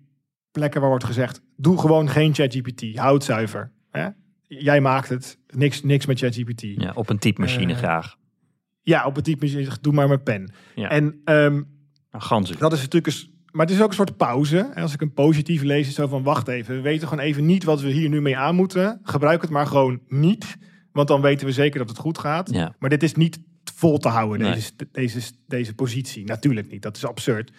plekken 0.52 0.80
waar 0.82 0.90
wordt 0.90 1.04
gezegd, 1.06 1.42
doe 1.58 1.80
gewoon 1.80 2.10
geen 2.10 2.34
ChatGPT, 2.34 2.98
houd 2.98 3.24
zuiver. 3.24 3.72
Hè? 3.92 4.08
Jij 4.48 4.82
maakt 4.82 5.10
het, 5.10 5.38
niks, 5.48 5.84
niks 5.84 6.06
met 6.06 6.20
ChatGPT. 6.20 6.62
Ja. 6.62 6.74
Ja, 6.78 6.92
op 6.94 7.10
een 7.10 7.20
typemachine 7.20 7.76
graag. 7.76 8.16
op 9.06 9.16
het 9.16 9.24
type, 9.24 9.68
doe 9.82 9.94
maar 9.94 10.08
met 10.08 10.24
pen. 10.24 10.52
Ja. 10.76 10.90
En 10.90 11.22
Nou, 11.26 11.66
ganzen. 12.12 12.60
dat 12.60 12.74
is 12.74 12.78
natuurlijk 12.82 13.06
een, 13.08 13.12
s- 13.20 13.30
maar 13.54 13.66
het 13.66 13.76
is 13.76 13.82
ook 13.82 13.88
een 13.90 13.96
soort 13.96 14.18
pauze. 14.18 14.58
En 14.74 14.82
als 14.82 14.94
ik 14.94 15.02
een 15.02 15.14
positief 15.14 15.62
lees, 15.62 15.88
is 15.88 15.96
zo 15.96 16.08
van 16.08 16.24
wacht 16.24 16.48
even. 16.48 16.76
We 16.76 16.82
weten 16.82 17.08
gewoon 17.08 17.24
even 17.24 17.46
niet 17.46 17.64
wat 17.64 17.82
we 17.82 17.90
hier 17.90 18.10
nu 18.10 18.22
mee 18.22 18.38
aan 18.38 18.56
moeten. 18.56 19.00
Gebruik 19.04 19.42
het 19.42 19.50
maar 19.52 19.68
gewoon 19.68 20.00
niet. 20.08 20.56
Want 20.92 21.08
dan 21.08 21.22
weten 21.22 21.46
we 21.46 21.52
zeker 21.54 21.80
dat 21.80 21.90
het 21.90 21.98
goed 21.98 22.18
gaat. 22.18 22.50
Ja. 22.54 22.76
Maar 22.80 22.90
dit 22.90 23.04
is 23.04 23.14
niet 23.16 23.40
vol 23.76 23.98
te 23.98 24.08
houden, 24.08 24.40
Nee. 24.40 24.54
deze, 24.54 24.72
deze, 24.92 25.32
deze 25.48 25.74
positie. 25.76 26.26
Natuurlijk 26.26 26.72
niet, 26.72 26.82
dat 26.82 26.96
is 26.98 27.06
absurd. 27.06 27.52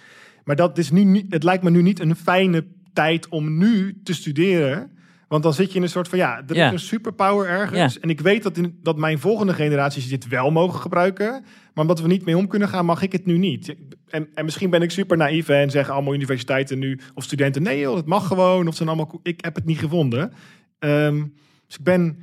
Maar 0.44 0.56
dat 0.56 0.78
is 0.78 0.90
nu 0.90 1.04
niet, 1.04 1.26
het 1.32 1.42
lijkt 1.42 1.62
me 1.64 1.70
nu 1.70 1.82
niet 1.82 2.00
een 2.00 2.16
fijne 2.16 2.66
tijd 2.92 3.28
om 3.28 3.58
nu 3.58 4.00
te 4.04 4.14
studeren. 4.14 4.92
Want 5.28 5.42
dan 5.42 5.54
zit 5.54 5.70
je 5.70 5.76
in 5.76 5.82
een 5.82 5.88
soort 5.88 6.08
van, 6.08 6.18
ja, 6.18 6.42
er 6.46 6.54
Ja. 6.56 6.66
is 6.66 6.72
een 6.72 6.78
superpower 6.78 7.48
ergens. 7.48 7.94
Ja. 7.94 8.00
En 8.00 8.08
ik 8.08 8.20
weet 8.20 8.42
dat, 8.42 8.56
in, 8.56 8.78
dat 8.82 8.96
mijn 8.96 9.18
volgende 9.18 9.52
generaties 9.54 10.08
dit 10.08 10.28
wel 10.28 10.50
mogen 10.50 10.80
gebruiken. 10.80 11.30
Maar 11.74 11.84
omdat 11.84 12.00
we 12.00 12.08
niet 12.08 12.24
mee 12.24 12.36
om 12.36 12.46
kunnen 12.48 12.68
gaan, 12.68 12.84
mag 12.84 13.02
ik 13.02 13.12
het 13.12 13.26
nu 13.26 13.38
niet. 13.38 13.74
En, 14.14 14.28
en 14.34 14.44
misschien 14.44 14.70
ben 14.70 14.82
ik 14.82 14.90
super 14.90 15.16
naïef 15.16 15.46
hè, 15.46 15.54
en 15.54 15.70
zeggen 15.70 15.94
allemaal 15.94 16.14
universiteiten 16.14 16.78
nu, 16.78 16.98
of 17.14 17.24
studenten, 17.24 17.62
nee 17.62 17.78
joh, 17.78 17.96
het 17.96 18.06
mag 18.06 18.26
gewoon. 18.26 18.68
Of 18.68 18.74
zijn 18.74 18.88
allemaal, 18.88 19.20
ik 19.22 19.44
heb 19.44 19.54
het 19.54 19.64
niet 19.64 19.78
gevonden. 19.78 20.32
Ehm, 20.78 21.24
dus 21.66 21.76
ik 21.76 21.84
ben, 21.84 22.18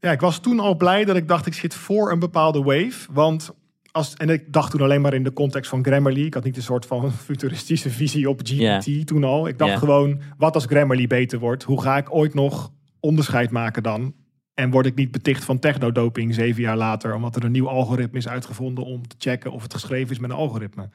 ja, 0.00 0.10
ik 0.10 0.20
was 0.20 0.40
toen 0.40 0.60
al 0.60 0.76
blij 0.76 1.04
dat 1.04 1.16
ik 1.16 1.28
dacht, 1.28 1.46
ik 1.46 1.54
zit 1.54 1.74
voor 1.74 2.10
een 2.10 2.18
bepaalde 2.18 2.62
wave. 2.62 3.12
Want 3.12 3.50
als, 3.92 4.14
en 4.14 4.28
ik 4.28 4.52
dacht 4.52 4.70
toen 4.70 4.80
alleen 4.80 5.00
maar 5.00 5.14
in 5.14 5.24
de 5.24 5.32
context 5.32 5.70
van 5.70 5.84
Grammarly. 5.84 6.24
Ik 6.24 6.34
had 6.34 6.44
niet 6.44 6.56
een 6.56 6.62
soort 6.62 6.86
van 6.86 7.12
futuristische 7.30 7.90
visie 7.90 8.28
op 8.28 8.40
GPT 8.44 9.06
toen 9.06 9.24
al. 9.24 9.48
Ik 9.48 9.58
dacht 9.58 9.78
gewoon, 9.78 10.20
wat 10.38 10.54
als 10.54 10.64
Grammarly 10.64 11.06
beter 11.06 11.38
wordt? 11.38 11.62
Hoe 11.62 11.82
ga 11.82 11.96
ik 11.96 12.14
ooit 12.14 12.34
nog 12.34 12.72
onderscheid 13.00 13.50
maken 13.50 13.82
dan? 13.82 14.14
En 14.58 14.70
word 14.70 14.86
ik 14.86 14.94
niet 14.94 15.10
beticht 15.10 15.44
van 15.44 15.58
technodoping 15.58 16.34
zeven 16.34 16.62
jaar 16.62 16.76
later, 16.76 17.14
omdat 17.14 17.36
er 17.36 17.44
een 17.44 17.52
nieuw 17.52 17.68
algoritme 17.68 18.18
is 18.18 18.28
uitgevonden 18.28 18.84
om 18.84 19.08
te 19.08 19.16
checken 19.18 19.52
of 19.52 19.62
het 19.62 19.74
geschreven 19.74 20.10
is 20.10 20.18
met 20.18 20.30
een 20.30 20.36
algoritme? 20.36 20.88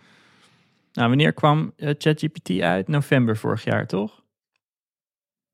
Nou, 0.94 1.08
wanneer 1.08 1.34
kwam 1.34 1.74
eh, 1.78 1.94
ChatGPT 1.98 2.60
uit? 2.60 2.88
November 2.88 3.38
vorig 3.38 3.64
jaar, 3.64 3.88
toch? 3.88 4.24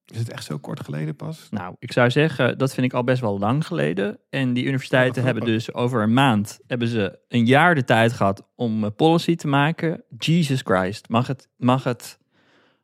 Is 0.05 0.17
het 0.17 0.31
echt 0.31 0.43
zo 0.43 0.57
kort 0.57 0.83
geleden 0.83 1.15
pas? 1.15 1.47
Nou, 1.51 1.75
ik 1.79 1.91
zou 1.91 2.09
zeggen, 2.09 2.57
dat 2.57 2.73
vind 2.73 2.85
ik 2.85 2.93
al 2.93 3.03
best 3.03 3.21
wel 3.21 3.39
lang 3.39 3.65
geleden. 3.65 4.19
En 4.29 4.53
die 4.53 4.63
universiteiten 4.63 5.21
Ja, 5.21 5.27
hebben 5.27 5.45
dus 5.45 5.73
over 5.73 6.01
een 6.01 6.13
maand, 6.13 6.59
hebben 6.67 6.87
ze 6.87 7.19
een 7.27 7.45
jaar 7.45 7.75
de 7.75 7.83
tijd 7.83 8.13
gehad 8.13 8.47
om 8.55 8.83
eh, 8.83 8.89
policy 8.95 9.35
te 9.35 9.47
maken. 9.47 10.03
Jesus 10.17 10.61
Christ, 10.63 11.09
mag 11.09 11.27
het, 11.27 11.49
mag 11.57 11.83
het, 11.83 12.19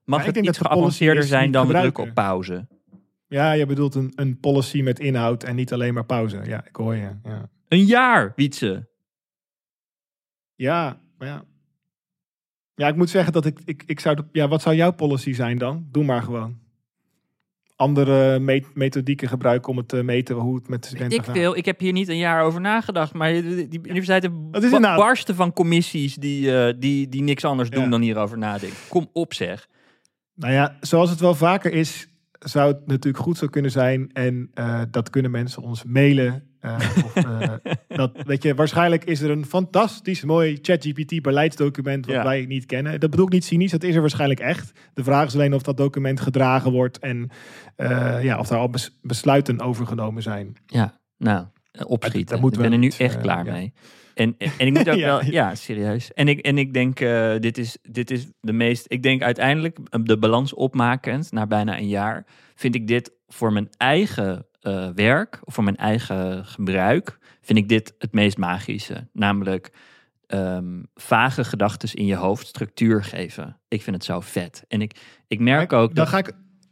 mag 0.04 0.28
ik 0.28 0.36
het 0.36 0.46
iets 0.46 0.58
geavanceerder 0.58 1.24
zijn 1.24 1.52
dan 1.52 1.68
we 1.68 1.74
drukken 1.74 2.04
op 2.04 2.14
pauze? 2.14 2.68
Ja, 3.28 3.52
je 3.52 3.66
bedoelt 3.66 3.96
een, 3.96 4.12
een 4.16 4.40
policy 4.40 4.82
met 4.82 5.00
inhoud 5.00 5.44
en 5.44 5.56
niet 5.56 5.74
alleen 5.74 5.94
maar 5.94 6.06
pauze. 6.06 6.42
Ja, 6.46 6.66
ik 6.68 6.76
hoor 6.76 6.96
je. 6.96 7.10
Ja, 7.24 7.50
Een 7.68 7.86
jaar, 7.86 8.34
Wietse. 8.36 8.88
ja 10.56 11.00
maar 11.18 11.28
ja. 11.28 11.44
Ja, 12.76 12.88
ik 12.88 12.96
moet 12.96 13.10
zeggen 13.10 13.34
dat 13.34 13.46
ik, 13.46 13.60
ik, 13.66 13.84
ik 13.86 14.00
zou... 14.00 14.18
Ja, 14.32 14.48
wat 14.48 14.62
zou 14.62 14.76
jouw 14.76 14.92
policy 14.92 15.34
zijn 15.34 15.58
dan? 15.58 15.88
Doe 15.92 16.04
maar 16.04 16.22
gewoon. 16.22 16.60
Andere 17.76 18.40
me- 18.40 18.64
methodieken 18.74 19.28
gebruiken 19.28 19.70
om 19.72 19.78
het 19.78 19.88
te 19.88 20.04
meten 20.04 20.36
hoe 20.36 20.56
het 20.56 20.68
met 20.68 20.82
de 20.82 20.88
studenten 20.88 21.18
Ik 21.20 21.26
gaat. 21.26 21.36
wil, 21.36 21.56
ik 21.56 21.66
heb 21.66 21.80
hier 21.80 21.92
niet 21.92 22.08
een 22.08 22.18
jaar 22.18 22.44
over 22.44 22.62
nagedacht, 22.62 23.14
maar 23.14 23.32
die, 23.32 23.68
die 23.68 23.80
universiteiten 23.80 24.52
Dat 24.52 24.64
is 24.64 24.72
ba- 24.72 24.96
barsten 24.96 25.36
van 25.36 25.54
commissies 25.54 26.16
die, 26.16 26.58
eh, 26.58 26.74
die, 26.80 27.10
die 27.10 27.22
niks 27.22 27.46
anders 27.46 27.70
doen 27.70 27.84
Ja. 27.84 27.90
dan 27.90 28.02
hierover 28.02 28.38
nadenken. 28.38 28.78
Kom 28.90 29.10
op 29.14 29.34
zeg. 29.34 29.68
Nou 30.34 30.54
ja, 30.54 30.78
zoals 30.82 31.10
het 31.10 31.20
wel 31.20 31.36
vaker 31.36 31.74
is, 31.74 32.08
zou 32.40 32.72
het 32.74 32.88
natuurlijk 32.88 33.24
goed 33.24 33.38
zo 33.38 33.48
kunnen 33.48 33.72
zijn. 33.72 34.10
En 34.14 34.50
eh, 34.54 34.82
dat 34.92 35.10
kunnen 35.10 35.32
mensen 35.32 35.62
ons 35.62 35.84
mailen. 35.84 36.44
eh, 36.60 36.76
of, 37.06 37.16
eh, 37.16 37.50
dat, 37.98 38.24
weet 38.26 38.44
je, 38.44 38.56
waarschijnlijk 38.56 39.04
is 39.04 39.22
er 39.22 39.30
een 39.30 39.46
fantastisch 39.46 40.24
mooi 40.24 40.58
ChatGPT 40.62 41.22
beleidsdocument 41.22 42.06
wat 42.06 42.16
Ja. 42.16 42.24
wij 42.24 42.46
niet 42.46 42.66
kennen. 42.66 43.00
Dat 43.00 43.10
bedoel 43.10 43.26
ik 43.26 43.32
niet 43.32 43.46
cynisch, 43.46 43.72
dat 43.72 43.84
is 43.84 43.96
er 43.96 44.02
waarschijnlijk 44.02 44.40
echt. 44.40 44.72
De 44.94 45.04
vraag 45.04 45.28
is 45.28 45.34
alleen 45.34 45.54
of 45.54 45.62
dat 45.62 45.78
document 45.78 46.20
gedragen 46.20 46.72
wordt 46.72 47.00
en 47.00 47.30
ja, 48.22 48.40
of 48.40 48.48
daar 48.48 48.60
al 48.60 48.70
bes- 48.70 48.98
besluiten 49.02 49.62
over 49.62 49.88
genomen 49.88 50.22
zijn. 50.24 50.56
Ja, 50.66 51.00
nou, 51.18 51.46
opschieten. 51.86 52.26
daar 52.26 52.40
moeten 52.40 52.62
ben 52.62 52.70
we 52.70 52.76
er 52.76 52.82
nu 52.82 52.92
echt 52.98 53.18
klaar 53.22 53.46
ja. 53.46 53.70
En, 54.16 54.36
en, 54.38 54.52
en 54.58 54.68
ik 54.68 54.74
moet 54.74 54.90
ook 54.90 54.96
Ja, 55.06 55.06
wel, 55.06 55.26
ja. 55.26 55.56
serieus. 55.56 56.14
En 56.14 56.28
ik, 56.28 56.40
en 56.40 56.58
ik 56.58 56.74
denk, 56.74 57.00
eh, 57.00 57.36
dit, 57.40 57.58
is, 57.58 57.78
dit 57.82 58.12
is 58.12 58.28
de 58.42 58.54
meest, 58.54 58.86
ik 58.88 59.04
denk 59.04 59.22
uiteindelijk 59.22 59.78
eh, 59.90 60.00
de 60.04 60.18
balans 60.18 60.54
opmakend, 60.54 61.32
na 61.32 61.48
bijna 61.48 61.78
een 61.78 61.88
jaar, 61.88 62.26
vind 62.56 62.76
ik 62.76 62.88
dit 62.88 63.12
voor 63.28 63.54
mijn 63.54 63.70
eigen 63.78 64.46
eh, 64.62 64.90
werk, 64.96 65.40
of 65.44 65.54
voor 65.54 65.64
mijn 65.64 65.78
eigen 65.78 66.46
gebruik, 66.46 67.18
vind 67.42 67.60
ik 67.60 67.70
dit 67.70 67.94
het 67.98 68.14
meest 68.14 68.38
magische. 68.38 69.08
Namelijk 69.14 69.72
ehm, 70.28 70.84
vage 70.94 71.44
gedachten 71.44 71.94
in 71.94 72.06
je 72.06 72.16
hoofd 72.16 72.48
structuur 72.48 73.04
geven. 73.04 73.60
Ik 73.68 73.82
vind 73.82 73.96
het 73.96 74.06
zo 74.06 74.20
vet. 74.20 74.66
En 74.68 74.82
ik, 74.82 75.00
ik 75.28 75.40
merk 75.40 75.74
ook 75.74 75.88
Dan 75.88 75.96
dat... 75.96 76.08
ga 76.08 76.18
ik... 76.18 76.32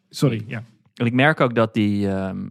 Sorry, 0.09 0.43
ja. 0.47 0.63
En 0.93 1.05
ik 1.05 1.13
merk 1.13 1.39
ook 1.39 1.55
dat 1.55 1.73
die, 1.73 2.07
ehm, 2.09 2.47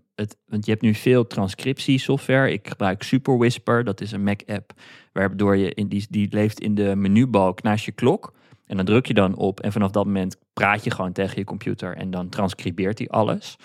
want 0.46 0.64
je 0.64 0.70
hebt 0.70 0.82
nu 0.82 0.94
veel 0.94 1.26
transcriptiesoftware. 1.26 2.52
Ik 2.52 2.68
gebruik 2.68 3.02
Super 3.02 3.38
Whisper, 3.38 3.84
dat 3.84 4.00
is 4.00 4.12
een 4.12 4.22
Mac-app, 4.22 4.72
waardoor 5.12 5.56
je 5.56 5.74
in 5.74 5.88
die, 5.88 6.06
die 6.10 6.28
leeft 6.30 6.60
in 6.60 6.74
de 6.74 6.96
menubalk 6.96 7.62
naast 7.62 7.84
je 7.84 7.92
klok. 7.92 8.32
En 8.66 8.76
dan 8.76 8.86
druk 8.86 9.06
je 9.06 9.14
dan 9.14 9.36
op 9.36 9.60
en 9.60 9.72
vanaf 9.72 9.90
dat 9.90 10.04
moment 10.04 10.36
praat 10.52 10.84
je 10.84 10.90
gewoon 10.90 11.12
tegen 11.12 11.38
je 11.38 11.44
computer 11.44 11.96
en 11.96 12.10
dan 12.10 12.28
transcribeert 12.28 12.98
hij 12.98 13.08
alles. 13.08 13.56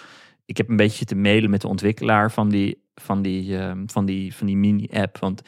Ik 0.45 0.57
heb 0.57 0.69
een 0.69 0.75
beetje 0.75 0.97
zitten 0.97 1.21
mailen 1.21 1.49
met 1.49 1.61
de 1.61 1.67
ontwikkelaar 1.67 2.31
van 2.31 2.49
die, 2.49 2.81
van 2.95 3.21
die, 3.21 3.57
ehm, 3.57 3.83
van 3.85 4.05
die, 4.05 4.35
van 4.35 4.47
die 4.47 4.57
mini-app. 4.57 5.17
Want 5.17 5.41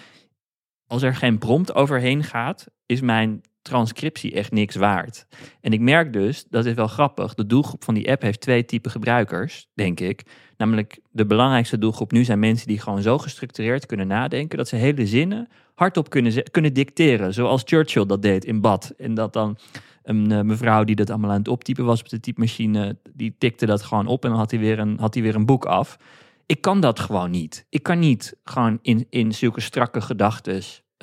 als 0.88 1.02
er 1.02 1.16
geen 1.16 1.38
prompt 1.38 1.74
overheen 1.74 2.24
gaat, 2.24 2.68
is 2.86 3.02
mijn 3.02 3.42
transcriptie 3.62 4.34
echt 4.34 4.52
niks 4.52 4.76
waard. 4.76 5.26
En 5.62 5.74
ik 5.74 5.80
merk 5.80 6.14
dus, 6.14 6.46
dat 6.50 6.66
is 6.66 6.74
wel 6.74 6.88
grappig, 6.88 7.34
de 7.34 7.46
doelgroep 7.46 7.84
van 7.84 7.94
die 7.94 8.12
app 8.12 8.22
heeft 8.22 8.42
twee 8.42 8.66
typen 8.66 8.92
gebruikers, 8.92 9.68
denk 9.74 10.00
ik. 10.00 10.24
Namelijk 10.60 11.00
de 11.12 11.26
belangrijkste 11.26 11.78
doelgroep 11.78 12.12
nu 12.12 12.24
zijn 12.24 12.40
mensen 12.40 12.68
die 12.68 12.80
gewoon 12.80 13.02
zo 13.02 13.18
gestructureerd 13.18 13.86
kunnen 13.86 14.08
nadenken 14.08 14.58
dat 14.58 14.68
ze 14.68 14.76
hele 14.76 15.08
zinnen 15.08 15.48
hardop 15.76 16.10
kunnen, 16.10 16.52
kunnen 16.52 16.74
dicteren. 16.74 17.34
Zoals 17.34 17.62
Churchill 17.66 18.06
dat 18.06 18.22
deed 18.22 18.46
in 18.46 18.62
bad. 18.62 18.94
En 18.98 19.14
dat 19.14 19.34
dan 19.34 19.58
een 20.04 20.32
eh, 20.32 20.42
mevrouw 20.42 20.84
die 20.84 20.96
dat 20.96 21.10
allemaal 21.10 21.30
aan 21.30 21.38
het 21.38 21.48
optypen 21.48 21.86
was 21.86 22.00
op 22.00 22.10
de 22.10 22.20
typemachine, 22.20 22.98
die 23.14 23.36
tikte 23.38 23.66
dat 23.66 23.82
gewoon 23.82 24.08
op 24.08 24.24
en 24.24 24.30
dan 24.30 24.40
had 24.40 24.52
hij 24.52 24.60
weer 24.60 24.80
een, 24.80 25.00
had 25.00 25.14
hij 25.14 25.24
weer 25.24 25.36
een 25.36 25.46
boek 25.46 25.66
af. 25.66 25.98
Ik 26.46 26.62
kan 26.62 26.80
dat 26.80 27.00
gewoon 27.00 27.32
niet. 27.32 27.66
Ik 27.70 27.84
kan 27.84 28.00
niet 28.00 28.36
gewoon 28.44 28.80
in, 28.82 29.06
in 29.10 29.34
zulke 29.34 29.62
strakke 29.62 30.02
gedachten 30.02 30.62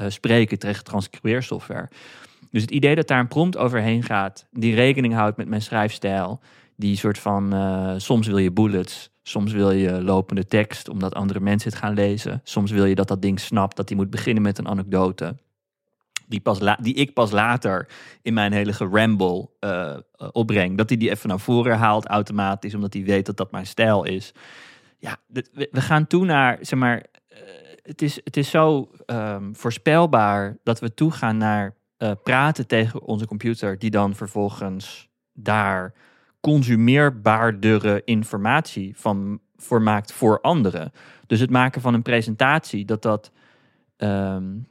spreken 0.08 0.58
tegen 0.58 0.84
transcribeersoftware. 0.84 1.88
Dus 2.50 2.62
het 2.62 2.70
idee 2.70 2.94
dat 2.94 3.08
daar 3.08 3.20
een 3.20 3.28
prompt 3.28 3.56
overheen 3.56 4.02
gaat, 4.02 4.46
die 4.50 4.74
rekening 4.74 5.14
houdt 5.14 5.36
met 5.36 5.48
mijn 5.48 5.62
schrijfstijl, 5.62 6.40
die 6.76 6.96
soort 6.96 7.18
van, 7.18 7.52
eh, 7.52 7.94
soms 7.96 8.26
wil 8.26 8.38
je 8.38 8.52
bullets, 8.52 9.10
soms 9.28 9.52
wil 9.52 9.70
je 9.70 10.02
lopende 10.02 10.46
tekst, 10.46 10.88
omdat 10.88 11.14
andere 11.14 11.40
mensen 11.40 11.70
het 11.70 11.78
gaan 11.78 11.94
lezen. 11.94 12.40
Soms 12.44 12.70
wil 12.70 12.84
je 12.84 12.94
dat 12.94 13.08
dat 13.08 13.22
ding 13.22 13.40
snapt, 13.40 13.76
dat 13.76 13.88
hij 13.88 13.98
moet 13.98 14.10
beginnen 14.10 14.42
met 14.42 14.58
een 14.58 14.68
anekdote. 14.68 15.36
Die, 16.26 16.40
pas 16.40 16.76
die 16.80 16.94
ik 16.94 17.14
pas 17.14 17.30
later 17.30 17.88
in 18.22 18.34
mijn 18.34 18.52
hele 18.52 18.72
geramble 18.72 19.48
eh, 19.60 19.90
eh, 19.90 19.98
opbreng. 20.32 20.76
Dat 20.76 20.88
hij 20.88 20.98
die 20.98 21.10
even 21.10 21.28
naar 21.28 21.40
voren 21.40 21.78
haalt 21.78 22.06
automatisch, 22.06 22.74
omdat 22.74 22.92
hij 22.92 23.04
weet 23.04 23.26
dat 23.26 23.36
dat 23.36 23.50
mijn 23.50 23.66
stijl 23.66 24.04
is. 24.04 24.32
ja, 24.98 25.16
we, 25.26 25.68
gaan 25.72 26.06
toe 26.06 26.24
naar, 26.24 26.58
zeg 26.60 26.78
maar, 26.78 27.04
eh, 27.28 27.38
het, 27.82 28.02
is, 28.02 28.20
het 28.24 28.36
is 28.36 28.50
zo 28.50 28.90
ehm, 29.06 29.52
voorspelbaar 29.52 30.56
dat 30.62 30.80
we 30.80 30.94
toegaan 30.94 31.36
naar 31.36 31.74
eh, 31.96 32.10
praten 32.22 32.66
tegen 32.66 33.02
onze 33.02 33.26
computer, 33.26 33.78
die 33.78 33.90
dan 33.90 34.14
vervolgens 34.14 35.08
daar 35.32 35.94
consumeerbaardere 36.46 38.02
informatie 38.04 38.92
van 38.96 39.40
voor 39.56 39.82
maakt 39.82 40.12
voor 40.12 40.40
anderen. 40.40 40.92
Dus 41.26 41.40
het 41.40 41.50
maken 41.50 41.80
van 41.80 41.94
een 41.94 42.02
presentatie, 42.02 42.84
dat 42.84 43.02
dat. 43.02 43.30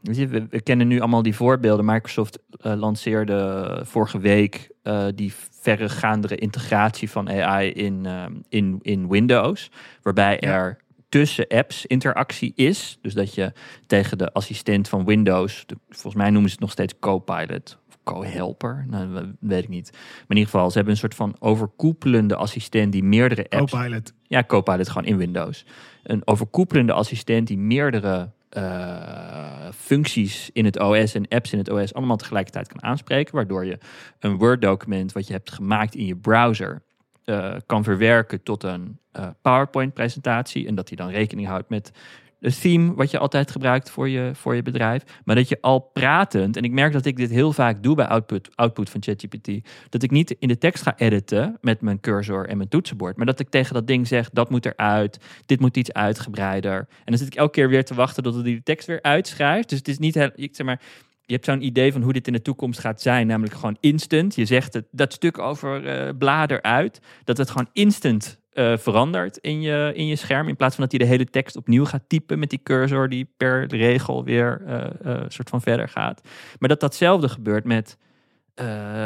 je, 0.01 0.27
we, 0.27 0.47
we 0.49 0.61
kennen 0.61 0.87
nu 0.87 0.99
allemaal 0.99 1.21
die 1.21 1.35
voorbeelden. 1.35 1.85
Microsoft 1.85 2.39
eh, 2.61 2.73
lanceerde 2.73 3.79
vorige 3.83 4.19
week 4.19 4.69
eh, 4.83 5.05
die 5.15 5.33
verregaandere 5.61 6.35
integratie 6.35 7.09
van 7.09 7.29
AI 7.29 7.69
in, 7.71 8.05
ehm, 8.05 8.33
in, 8.49 8.79
in 8.81 9.07
Windows. 9.09 9.71
Waarbij 10.01 10.37
Ja. 10.39 10.53
er 10.53 10.77
tussen 11.09 11.47
apps 11.47 11.85
interactie 11.85 12.51
is. 12.55 12.97
Dus 13.01 13.13
dat 13.13 13.35
je 13.35 13.51
tegen 13.87 14.17
de 14.17 14.33
assistent 14.33 14.89
van 14.89 15.05
Windows, 15.05 15.63
de- 15.65 15.77
volgens 15.89 16.15
mij 16.15 16.29
noemen 16.29 16.49
ze 16.49 16.55
het 16.55 16.63
nog 16.63 16.71
steeds 16.71 16.93
Copilot 16.99 17.77
Co-helper, 18.05 18.85
nou, 18.89 19.07
we- 19.13 19.35
weet 19.39 19.63
ik 19.63 19.69
niet. 19.69 19.89
Maar 19.93 20.01
in 20.27 20.35
ieder 20.37 20.51
geval, 20.51 20.67
ze 20.69 20.75
hebben 20.75 20.93
een 20.93 20.99
soort 20.99 21.15
van 21.15 21.35
overkoepelende 21.39 22.35
assistent 22.35 22.91
die 22.91 23.03
meerdere 23.03 23.45
apps 23.49 23.71
Copilot. 23.71 24.13
ja, 24.23 24.43
Copilot 24.43 24.89
gewoon 24.89 25.07
in 25.07 25.17
Windows. 25.17 25.65
Een 26.03 26.21
overkoepelende 26.25 26.93
assistent 26.93 27.47
die 27.47 27.57
meerdere 27.57 28.29
eh, 28.49 29.69
functies 29.75 30.49
in 30.53 30.65
het 30.65 30.79
OS 30.79 31.13
en 31.15 31.27
apps 31.27 31.51
in 31.53 31.57
het 31.57 31.69
OS 31.69 31.93
allemaal 31.93 32.17
tegelijkertijd 32.17 32.67
kan 32.67 32.83
aanspreken. 32.83 33.35
Waardoor 33.35 33.65
je 33.65 33.77
een 34.19 34.37
Word-document 34.37 35.11
wat 35.11 35.27
je 35.27 35.33
hebt 35.33 35.51
gemaakt 35.51 35.95
in 35.95 36.05
je 36.05 36.15
browser 36.15 36.81
eh, 37.25 37.55
kan 37.65 37.83
verwerken 37.83 38.43
tot 38.43 38.63
een 38.63 38.99
eh, 39.11 39.27
PowerPoint-presentatie. 39.41 40.67
En 40.67 40.75
dat 40.75 40.87
hij 40.87 40.97
dan 40.97 41.09
rekening 41.09 41.47
houdt 41.47 41.69
met 41.69 41.91
het 42.39 42.61
theme 42.61 42.93
wat 42.93 43.11
je 43.11 43.17
altijd 43.17 43.51
gebruikt 43.51 43.89
voor 43.89 44.09
je, 44.09 44.31
voor 44.33 44.55
je 44.55 44.61
bedrijf. 44.61 45.03
Maar 45.23 45.35
dat 45.35 45.49
je 45.49 45.57
al 45.61 45.79
pratend, 45.79 46.57
en 46.57 46.63
ik 46.63 46.71
merk 46.71 46.93
dat 46.93 47.05
ik 47.05 47.17
dit 47.17 47.29
heel 47.29 47.53
vaak 47.53 47.83
doe 47.83 47.95
bij 47.95 48.07
output, 48.07 48.49
output 48.55 48.89
van 48.89 49.03
ChatGPT, 49.03 49.49
dat 49.89 50.03
ik 50.03 50.11
niet 50.11 50.35
in 50.39 50.47
de 50.47 50.57
tekst 50.57 50.83
ga 50.83 50.97
editen 50.97 51.57
met 51.61 51.81
mijn 51.81 51.99
cursor 51.99 52.47
en 52.47 52.57
mijn 52.57 52.69
toetsenbord, 52.69 53.17
maar 53.17 53.25
dat 53.25 53.39
ik 53.39 53.49
tegen 53.49 53.73
dat 53.73 53.87
ding 53.87 54.07
zeg, 54.07 54.29
dat 54.29 54.49
moet 54.49 54.65
eruit, 54.65 55.17
dit 55.45 55.59
moet 55.59 55.77
iets 55.77 55.93
uitgebreider. 55.93 56.77
En 56.77 57.05
dan 57.05 57.17
zit 57.17 57.27
ik 57.27 57.35
elke 57.35 57.51
keer 57.51 57.69
weer 57.69 57.85
te 57.85 57.93
wachten 57.93 58.23
tot 58.23 58.33
hij 58.33 58.43
de 58.43 58.63
tekst 58.63 58.87
weer 58.87 59.01
uitschrijft. 59.01 59.69
Dus 59.69 59.77
het 59.77 59.87
is 59.87 59.97
niet, 59.97 60.15
heel, 60.15 60.31
ik 60.35 60.55
zeg 60.55 60.65
maar, 60.65 60.81
je 61.25 61.33
hebt 61.33 61.45
zo'n 61.45 61.65
idee 61.65 61.91
van 61.91 62.01
hoe 62.01 62.13
dit 62.13 62.27
in 62.27 62.33
de 62.33 62.41
toekomst 62.41 62.79
gaat 62.79 63.01
zijn, 63.01 63.27
namelijk 63.27 63.53
gewoon 63.53 63.77
instant. 63.79 64.35
Je 64.35 64.45
zegt 64.45 64.73
het, 64.73 64.85
dat 64.91 65.13
stuk 65.13 65.37
over 65.37 65.87
eh 65.87 66.17
blader 66.17 66.61
uit, 66.61 66.99
dat 67.23 67.37
het 67.37 67.49
gewoon 67.49 67.69
instant 67.73 68.39
eh, 68.55 68.77
verandert 68.77 69.37
in 69.37 69.61
je, 69.61 69.91
in 69.95 70.07
je 70.07 70.15
scherm. 70.15 70.47
In 70.47 70.55
plaats 70.55 70.75
van 70.75 70.83
dat 70.83 70.93
hij 70.93 71.05
de 71.05 71.11
hele 71.11 71.29
tekst 71.29 71.55
opnieuw 71.55 71.85
gaat 71.85 72.03
typen 72.07 72.39
met 72.39 72.49
die 72.49 72.63
cursor 72.63 73.09
die 73.09 73.33
per 73.37 73.65
regel 73.67 74.23
weer 74.23 74.61
eh 74.65 74.83
eh, 75.03 75.25
soort 75.27 75.49
van 75.49 75.61
verder 75.61 75.89
gaat. 75.89 76.21
Maar 76.59 76.69
dat 76.69 76.79
datzelfde 76.79 77.29
gebeurt 77.29 77.63
met 77.63 77.97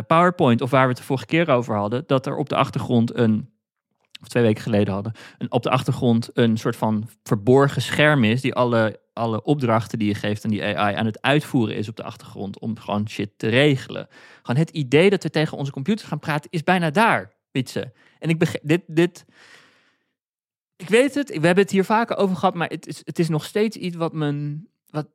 PowerPoint, 0.07 0.61
of 0.61 0.69
waar 0.69 0.83
we 0.83 0.89
het 0.89 0.97
de 0.97 1.03
vorige 1.03 1.25
keer 1.25 1.49
over 1.49 1.75
hadden, 1.75 2.03
dat 2.07 2.25
er 2.25 2.35
op 2.35 2.49
de 2.49 2.55
achtergrond 2.55 3.15
een, 3.15 3.49
of 4.21 4.27
twee 4.27 4.43
weken 4.43 4.63
geleden 4.63 4.93
hadden, 4.93 5.13
een, 5.37 5.51
op 5.51 5.63
de 5.63 5.69
achtergrond 5.69 6.29
een 6.33 6.57
soort 6.57 6.75
van 6.75 7.09
verborgen 7.23 7.81
scherm 7.81 8.23
is 8.23 8.41
die 8.41 8.53
alle, 8.53 8.99
alle 9.13 9.43
opdrachten 9.43 9.99
die 9.99 10.07
je 10.07 10.15
geeft 10.15 10.43
aan 10.43 10.51
die 10.51 10.63
AI 10.63 10.95
aan 10.95 11.05
het 11.05 11.21
uitvoeren 11.21 11.75
is 11.75 11.89
op 11.89 11.95
de 11.95 12.03
achtergrond 12.03 12.59
om 12.59 12.79
gewoon 12.79 13.09
shit 13.09 13.29
te 13.37 13.47
regelen. 13.47 14.07
Gewoon 14.41 14.61
het 14.61 14.69
idee 14.69 15.09
dat 15.09 15.23
we 15.23 15.29
tegen 15.29 15.57
onze 15.57 15.71
computers 15.71 16.07
gaan 16.07 16.19
praten 16.19 16.51
is 16.51 16.63
bijna 16.63 16.89
daar, 16.89 17.37
Witse. 17.51 17.93
En 18.19 18.29
ik 18.29 18.39
begrijp, 18.39 18.63
dit, 18.67 18.81
dit, 18.87 19.25
ik 20.75 20.89
weet 20.89 21.15
het, 21.15 21.27
we 21.27 21.45
hebben 21.45 21.63
het 21.63 21.71
hier 21.71 21.85
vaker 21.85 22.17
over 22.17 22.35
gehad, 22.35 22.55
maar 22.55 22.69
het 22.69 22.87
is, 22.87 23.01
het 23.03 23.19
is 23.19 23.29
nog 23.29 23.45
steeds 23.45 23.77
iets 23.77 23.95
wat 23.95 24.13
men, 24.13 24.67
wat, 24.89 25.07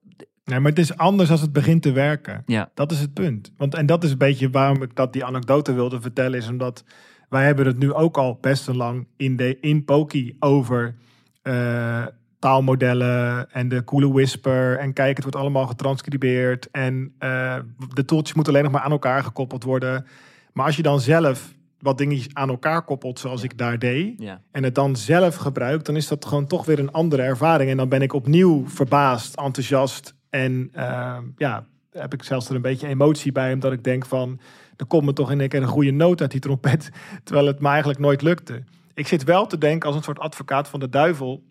Nee, 0.44 0.60
maar 0.60 0.70
het 0.70 0.78
is 0.78 0.96
anders 0.96 1.30
als 1.30 1.40
het 1.40 1.52
begint 1.52 1.82
te 1.82 1.92
werken. 1.92 2.42
ja, 2.46 2.70
Dat 2.74 2.92
is 2.92 3.00
het 3.00 3.14
punt. 3.14 3.52
Want, 3.56 3.74
en 3.74 3.86
dat 3.86 4.04
is 4.04 4.10
een 4.10 4.18
beetje 4.18 4.50
waarom 4.50 4.82
ik 4.82 4.96
dat 4.96 5.12
die 5.12 5.24
anekdote 5.24 5.72
wilde 5.72 6.00
vertellen, 6.00 6.38
is 6.38 6.48
omdat 6.48 6.84
wij 7.28 7.44
hebben 7.44 7.66
het 7.66 7.78
nu 7.78 7.92
ook 7.92 8.16
al 8.16 8.38
best 8.40 8.66
lang 8.66 9.06
in, 9.16 9.36
de, 9.36 9.60
in 9.60 9.84
Poki 9.84 10.36
over 10.38 10.94
eh, 11.42 12.06
taalmodellen 12.38 13.50
en 13.50 13.68
de 13.68 13.84
coole 13.84 14.12
whisper. 14.12 14.78
En 14.78 14.92
kijk, 14.92 15.14
het 15.14 15.22
wordt 15.22 15.38
allemaal 15.38 15.66
getranscribeerd. 15.66 16.70
En 16.70 17.14
eh, 17.18 17.56
de 17.92 18.04
tooltjes 18.04 18.34
moeten 18.34 18.52
alleen 18.52 18.64
nog 18.64 18.74
maar 18.74 18.82
aan 18.82 18.90
elkaar 18.90 19.22
gekoppeld 19.22 19.64
worden. 19.64 20.06
Maar 20.52 20.66
als 20.66 20.76
je 20.76 20.82
dan 20.82 21.00
zelf 21.00 21.54
wat 21.84 21.98
dingetjes 21.98 22.34
aan 22.34 22.48
elkaar 22.48 22.82
koppelt, 22.82 23.18
zoals 23.18 23.42
ik 23.42 23.58
daar 23.58 23.78
deed, 23.78 24.14
ja. 24.18 24.40
en 24.50 24.62
het 24.62 24.74
dan 24.74 24.96
zelf 24.96 25.36
gebruikt, 25.36 25.86
dan 25.86 25.96
is 25.96 26.08
dat 26.08 26.24
gewoon 26.24 26.46
toch 26.46 26.64
weer 26.64 26.78
een 26.78 26.92
andere 26.92 27.22
ervaring. 27.22 27.70
En 27.70 27.76
dan 27.76 27.88
ben 27.88 28.02
ik 28.02 28.12
opnieuw 28.12 28.68
verbaasd, 28.68 29.36
enthousiast 29.36 30.14
en 30.30 30.68
eh, 30.72 31.18
ja, 31.36 31.66
heb 31.90 32.12
ik 32.12 32.22
zelfs 32.22 32.48
er 32.48 32.54
een 32.54 32.62
beetje 32.62 32.86
emotie 32.86 33.32
bij, 33.32 33.52
omdat 33.52 33.72
ik 33.72 33.84
denk 33.84 34.06
van, 34.06 34.40
er 34.76 34.86
komt 34.86 35.04
me 35.04 35.12
toch 35.12 35.30
in 35.30 35.40
één 35.40 35.48
keer 35.48 35.62
een 35.62 35.68
goede 35.68 35.90
noot 35.90 36.20
uit 36.20 36.30
die 36.30 36.40
trompet, 36.40 36.90
terwijl 37.24 37.46
het 37.46 37.60
me 37.60 37.68
eigenlijk 37.68 37.98
nooit 37.98 38.22
lukte. 38.22 38.64
Ik 38.94 39.06
zit 39.06 39.24
wel 39.24 39.46
te 39.46 39.58
denken 39.58 39.86
als 39.86 39.96
een 39.96 40.02
soort 40.02 40.18
advocaat 40.18 40.68
van 40.68 40.80
de 40.80 40.88
duivel, 40.88 41.42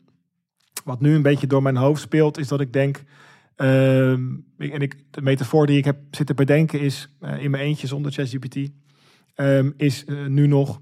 wat 0.83 1.01
nu 1.01 1.15
een 1.15 1.21
beetje 1.21 1.47
door 1.47 1.61
mijn 1.61 1.75
hoofd 1.75 2.01
speelt, 2.01 2.37
is 2.37 2.47
dat 2.47 2.61
ik 2.61 2.73
denk, 2.73 3.03
ehm, 3.55 4.21
en 4.57 4.81
ik, 4.81 4.95
de 5.11 5.21
metafoor 5.21 5.65
die 5.65 5.77
ik 5.77 5.85
heb 5.85 5.97
zitten 6.11 6.35
bedenken 6.35 6.79
is, 6.79 7.09
eh, 7.19 7.43
in 7.43 7.51
mijn 7.51 7.63
eentje 7.63 7.87
zonder 7.87 8.11
ChatGPT, 8.11 8.69
ehm, 9.33 9.71
is 9.77 10.05
eh, 10.05 10.25
nu 10.25 10.47
nog, 10.47 10.81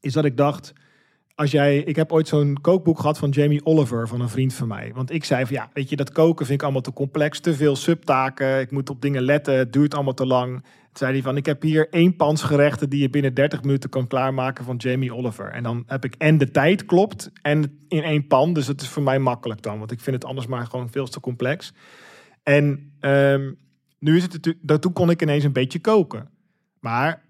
is 0.00 0.12
dat 0.12 0.24
ik 0.24 0.36
dacht, 0.36 0.72
als 1.40 1.50
jij, 1.50 1.78
ik 1.78 1.96
heb 1.96 2.12
ooit 2.12 2.28
zo'n 2.28 2.58
kookboek 2.60 3.00
gehad 3.00 3.18
van 3.18 3.30
Jamie 3.30 3.64
Oliver, 3.64 4.08
van 4.08 4.20
een 4.20 4.28
vriend 4.28 4.54
van 4.54 4.68
mij. 4.68 4.92
Want 4.94 5.10
ik 5.10 5.24
zei 5.24 5.46
van 5.46 5.54
ja, 5.54 5.70
weet 5.72 5.88
je, 5.88 5.96
dat 5.96 6.12
koken 6.12 6.46
vind 6.46 6.58
ik 6.58 6.64
allemaal 6.64 6.82
te 6.82 6.92
complex, 6.92 7.40
te 7.40 7.54
veel 7.54 7.76
subtaken, 7.76 8.60
ik 8.60 8.70
moet 8.70 8.90
op 8.90 9.02
dingen 9.02 9.22
letten, 9.22 9.54
het 9.54 9.72
duurt 9.72 9.94
allemaal 9.94 10.14
te 10.14 10.26
lang. 10.26 10.52
Toen 10.52 10.90
zei 10.92 11.12
hij 11.12 11.22
van, 11.22 11.36
ik 11.36 11.46
heb 11.46 11.62
hier 11.62 11.88
één 11.90 12.16
pans 12.16 12.42
gerechten 12.42 12.90
die 12.90 13.00
je 13.00 13.10
binnen 13.10 13.34
30 13.34 13.62
minuten 13.62 13.90
kan 13.90 14.06
klaarmaken 14.06 14.64
van 14.64 14.76
Jamie 14.76 15.14
Oliver. 15.14 15.50
En 15.50 15.62
dan 15.62 15.82
heb 15.86 16.04
ik 16.04 16.14
en 16.14 16.38
de 16.38 16.50
tijd 16.50 16.84
klopt 16.84 17.30
en 17.42 17.80
in 17.88 18.02
één 18.02 18.26
pan, 18.26 18.52
dus 18.52 18.66
het 18.66 18.80
is 18.80 18.88
voor 18.88 19.02
mij 19.02 19.18
makkelijk 19.18 19.62
dan, 19.62 19.78
want 19.78 19.90
ik 19.90 20.00
vind 20.00 20.16
het 20.16 20.24
anders 20.24 20.46
maar 20.46 20.66
gewoon 20.66 20.90
veel 20.90 21.06
te 21.06 21.20
complex. 21.20 21.72
En 22.42 22.92
ehm, 23.00 23.52
nu 23.98 24.16
is 24.16 24.22
het 24.22 24.32
natuurlijk, 24.32 24.66
daartoe 24.66 24.92
kon 24.92 25.10
ik 25.10 25.22
ineens 25.22 25.44
een 25.44 25.52
beetje 25.52 25.78
koken. 25.78 26.28
Maar 26.80 27.22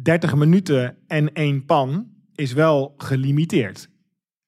30 0.00 0.34
minuten 0.34 0.96
en 1.06 1.32
één 1.32 1.64
pan 1.64 2.10
is 2.34 2.52
wel 2.52 2.94
gelimiteerd. 2.96 3.90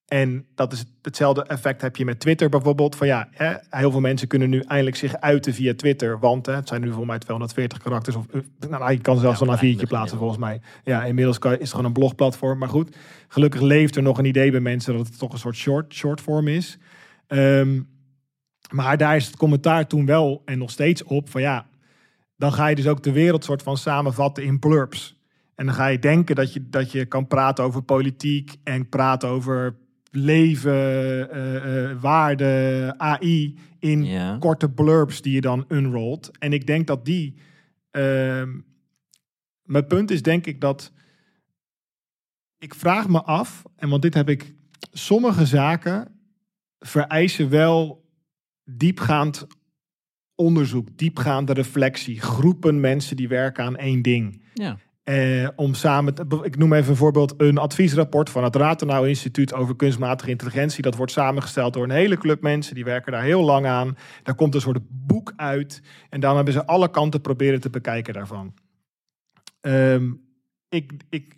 En 0.04 0.46
dat 0.54 0.72
is 0.72 0.84
hetzelfde 1.02 1.42
effect 1.42 1.80
heb 1.80 1.96
je 1.96 2.04
met 2.04 2.20
Twitter 2.20 2.48
bijvoorbeeld. 2.48 2.96
Van 2.96 3.06
ja, 3.06 3.28
hè, 3.30 3.54
heel 3.70 3.90
veel 3.90 4.00
mensen 4.00 4.28
kunnen 4.28 4.50
nu 4.50 4.60
eindelijk 4.60 4.96
zich 4.96 5.16
uiten 5.16 5.54
via 5.54 5.74
Twitter. 5.74 6.18
Want 6.18 6.46
hè, 6.46 6.54
het 6.54 6.68
zijn 6.68 6.80
nu 6.80 6.86
volgens 6.86 7.08
mij 7.08 7.18
240 7.18 7.78
karakters. 7.78 8.16
Of, 8.16 8.26
eh, 8.26 8.68
nou, 8.68 8.92
je 8.92 8.98
kan 8.98 9.18
zelfs 9.18 9.40
Ja, 9.40 9.46
een 9.46 9.58
viertje 9.58 9.64
oneindig 9.64 9.88
plaatsen 9.88 10.18
inmiddels. 10.18 10.38
volgens 10.38 10.38
mij. 10.84 10.94
Ja, 10.94 11.04
inmiddels 11.04 11.38
kan, 11.38 11.52
is 11.52 11.58
het 11.58 11.70
gewoon 11.70 11.84
een 11.84 11.92
blogplatform. 11.92 12.58
Maar 12.58 12.68
goed, 12.68 12.96
gelukkig 13.28 13.60
leeft 13.60 13.96
er 13.96 14.02
nog 14.02 14.18
een 14.18 14.24
idee 14.24 14.50
bij 14.50 14.60
mensen 14.60 14.96
dat 14.96 15.06
het 15.06 15.18
toch 15.18 15.32
een 15.32 15.38
soort 15.38 15.56
short, 15.56 15.94
short 15.94 16.20
form 16.20 16.48
is. 16.48 16.78
Ehm, 17.26 17.80
maar 18.70 18.96
daar 18.96 19.16
is 19.16 19.26
het 19.26 19.36
commentaar 19.36 19.86
toen 19.86 20.06
wel 20.06 20.42
en 20.44 20.58
nog 20.58 20.70
steeds 20.70 21.02
op 21.02 21.30
van 21.30 21.40
ja, 21.40 21.66
dan 22.36 22.52
ga 22.52 22.66
je 22.66 22.74
dus 22.74 22.86
ook 22.86 23.02
de 23.02 23.12
wereld 23.12 23.44
soort 23.44 23.62
van 23.62 23.76
samenvatten 23.76 24.44
in 24.44 24.58
blurbs. 24.58 25.13
En 25.54 25.66
dan 25.66 25.74
ga 25.74 25.86
je 25.86 25.98
denken 25.98 26.34
dat 26.34 26.52
je, 26.52 26.68
dat 26.68 26.92
je 26.92 27.06
kan 27.06 27.26
praten 27.26 27.64
over 27.64 27.82
politiek 27.82 28.56
en 28.62 28.88
praten 28.88 29.28
over 29.28 29.76
leven, 30.10 31.30
eh, 31.30 32.00
waarde, 32.00 32.94
AI 32.96 33.58
in 33.78 34.04
Ja. 34.04 34.36
korte 34.38 34.70
blurbs 34.70 35.22
die 35.22 35.32
je 35.34 35.40
dan 35.40 35.64
unrolt. 35.68 36.38
En 36.38 36.52
ik 36.52 36.66
denk 36.66 36.86
dat 36.86 37.04
die. 37.04 37.34
ehm, 37.90 38.58
mijn 39.62 39.86
punt 39.86 40.10
is 40.10 40.22
denk 40.22 40.46
ik 40.46 40.60
dat. 40.60 40.92
Ik 42.58 42.74
vraag 42.74 43.08
me 43.08 43.22
af, 43.22 43.62
en 43.76 43.88
want 43.88 44.02
dit 44.02 44.14
heb 44.14 44.28
ik. 44.28 44.54
Sommige 44.92 45.46
zaken 45.46 46.08
vereisen 46.78 47.48
wel 47.50 48.04
diepgaand 48.64 49.46
onderzoek, 50.34 50.88
diepgaande 50.98 51.52
reflectie, 51.52 52.20
groepen 52.20 52.80
mensen 52.80 53.16
die 53.16 53.28
werken 53.28 53.64
aan 53.64 53.76
één 53.76 54.02
ding. 54.02 54.42
Ja. 54.54 54.78
Eh, 55.04 55.48
om 55.56 55.74
samen, 55.74 56.14
te- 56.14 56.40
ik 56.42 56.56
noem 56.56 56.72
even 56.72 56.96
voorbeeld, 56.96 57.34
een 57.36 57.58
adviesrapport 57.58 58.30
van 58.30 58.44
het 58.44 58.56
Ratenau 58.56 59.08
Instituut 59.08 59.54
over 59.54 59.76
kunstmatige 59.76 60.30
intelligentie. 60.30 60.82
Dat 60.82 60.96
wordt 60.96 61.12
samengesteld 61.12 61.72
door 61.72 61.84
een 61.84 61.90
hele 61.90 62.16
club 62.18 62.42
mensen, 62.42 62.74
die 62.74 62.84
werken 62.84 63.12
daar 63.12 63.22
heel 63.22 63.42
lang 63.42 63.66
aan. 63.66 63.96
Daar 64.22 64.34
komt 64.34 64.54
een 64.54 64.60
soort 64.60 64.78
boek 64.88 65.32
uit 65.36 65.82
en 66.10 66.20
dan 66.20 66.36
hebben 66.36 66.54
ze 66.54 66.66
alle 66.66 66.90
kanten 66.90 67.20
proberen 67.20 67.60
te 67.60 67.70
bekijken 67.70 68.14
daarvan. 68.14 68.54
Ehm, 69.60 70.12
ik, 70.68 70.92
ik, 71.10 71.36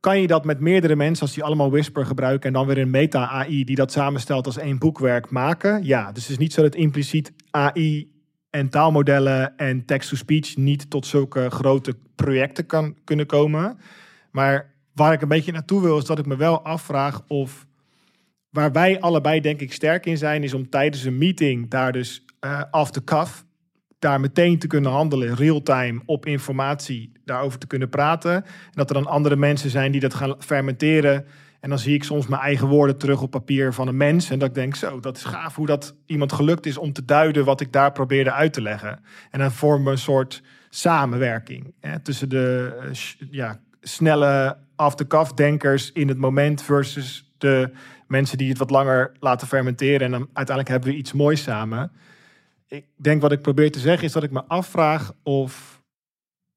kan 0.00 0.20
je 0.20 0.26
dat 0.26 0.44
met 0.44 0.60
meerdere 0.60 0.96
mensen, 0.96 1.22
als 1.22 1.34
die 1.34 1.44
allemaal 1.44 1.70
Whisper 1.70 2.06
gebruiken 2.06 2.46
en 2.46 2.52
dan 2.52 2.66
weer 2.66 2.78
een 2.78 2.90
meta-AI 2.90 3.64
die 3.64 3.76
dat 3.76 3.92
samenstelt 3.92 4.46
als 4.46 4.58
één 4.58 4.78
boekwerk 4.78 5.30
maken? 5.30 5.84
Ja, 5.84 6.12
dus 6.12 6.22
het 6.22 6.32
is 6.32 6.38
niet 6.38 6.52
zo 6.52 6.62
dat 6.62 6.74
impliciet 6.74 7.32
AI 7.50 8.13
en 8.54 8.68
taalmodellen 8.68 9.56
en 9.56 9.84
text-to-speech 9.84 10.56
niet 10.56 10.90
tot 10.90 11.06
zulke 11.06 11.50
grote 11.50 11.96
projecten 12.14 12.66
kan 12.66 12.96
kunnen 13.04 13.26
komen. 13.26 13.78
Maar 14.30 14.74
waar 14.92 15.12
ik 15.12 15.22
een 15.22 15.28
beetje 15.28 15.52
naartoe 15.52 15.82
wil, 15.82 15.98
is 15.98 16.04
dat 16.04 16.18
ik 16.18 16.26
me 16.26 16.36
wel 16.36 16.64
afvraag 16.64 17.22
of 17.28 17.66
waar 18.50 18.72
wij 18.72 19.00
allebei 19.00 19.40
denk 19.40 19.60
ik 19.60 19.72
sterk 19.72 20.06
in 20.06 20.18
zijn, 20.18 20.42
is 20.42 20.54
om 20.54 20.68
tijdens 20.68 21.04
een 21.04 21.18
meeting 21.18 21.70
daar 21.70 21.92
dus 21.92 22.24
uh, 22.40 22.62
off 22.70 22.90
the 22.90 23.04
cuff 23.04 23.44
daar 23.98 24.20
meteen 24.20 24.58
te 24.58 24.66
kunnen 24.66 24.90
handelen, 24.90 25.34
real-time, 25.34 26.02
op 26.06 26.26
informatie 26.26 27.12
daarover 27.24 27.58
te 27.58 27.66
kunnen 27.66 27.88
praten. 27.88 28.34
En 28.34 28.44
dat 28.72 28.88
er 28.88 28.94
dan 28.94 29.06
andere 29.06 29.36
mensen 29.36 29.70
zijn 29.70 29.92
die 29.92 30.00
dat 30.00 30.14
gaan 30.14 30.34
fermenteren. 30.38 31.24
En 31.64 31.70
dan 31.70 31.78
zie 31.78 31.94
ik 31.94 32.04
soms 32.04 32.26
mijn 32.26 32.42
eigen 32.42 32.68
woorden 32.68 32.98
terug 32.98 33.22
op 33.22 33.30
papier 33.30 33.72
van 33.72 33.88
een 33.88 33.96
mens. 33.96 34.30
En 34.30 34.38
dat 34.38 34.48
ik 34.48 34.54
denk, 34.54 34.74
zo, 34.74 35.00
dat 35.00 35.16
is 35.16 35.24
gaaf 35.24 35.54
hoe 35.54 35.66
dat 35.66 35.94
iemand 36.06 36.32
gelukt 36.32 36.66
is 36.66 36.76
om 36.76 36.92
te 36.92 37.04
duiden 37.04 37.44
wat 37.44 37.60
ik 37.60 37.72
daar 37.72 37.92
probeerde 37.92 38.32
uit 38.32 38.52
te 38.52 38.62
leggen. 38.62 39.00
En 39.30 39.38
dan 39.38 39.52
vormen 39.52 39.84
we 39.84 39.90
een 39.90 39.98
soort 39.98 40.42
samenwerking 40.68 41.74
hè, 41.80 42.00
tussen 42.00 42.28
de 42.28 42.76
uh, 42.84 43.30
ja, 43.30 43.60
snelle 43.80 44.56
off-the-cuff 44.76 45.32
denkers 45.32 45.92
in 45.92 46.08
het 46.08 46.18
moment 46.18 46.62
versus 46.62 47.32
de 47.38 47.70
mensen 48.06 48.38
die 48.38 48.48
het 48.48 48.58
wat 48.58 48.70
langer 48.70 49.12
laten 49.20 49.46
fermenteren. 49.46 50.00
En 50.00 50.10
dan 50.10 50.28
uiteindelijk 50.32 50.68
hebben 50.68 50.90
we 50.90 50.96
iets 50.96 51.12
moois 51.12 51.42
samen 51.42 51.92
ik 52.74 52.86
denk 52.96 53.20
wat 53.20 53.32
ik 53.32 53.42
probeer 53.42 53.70
te 53.70 53.78
zeggen 53.78 54.04
is 54.04 54.12
dat 54.12 54.22
ik 54.22 54.30
me 54.30 54.44
afvraag 54.44 55.12
of 55.22 55.82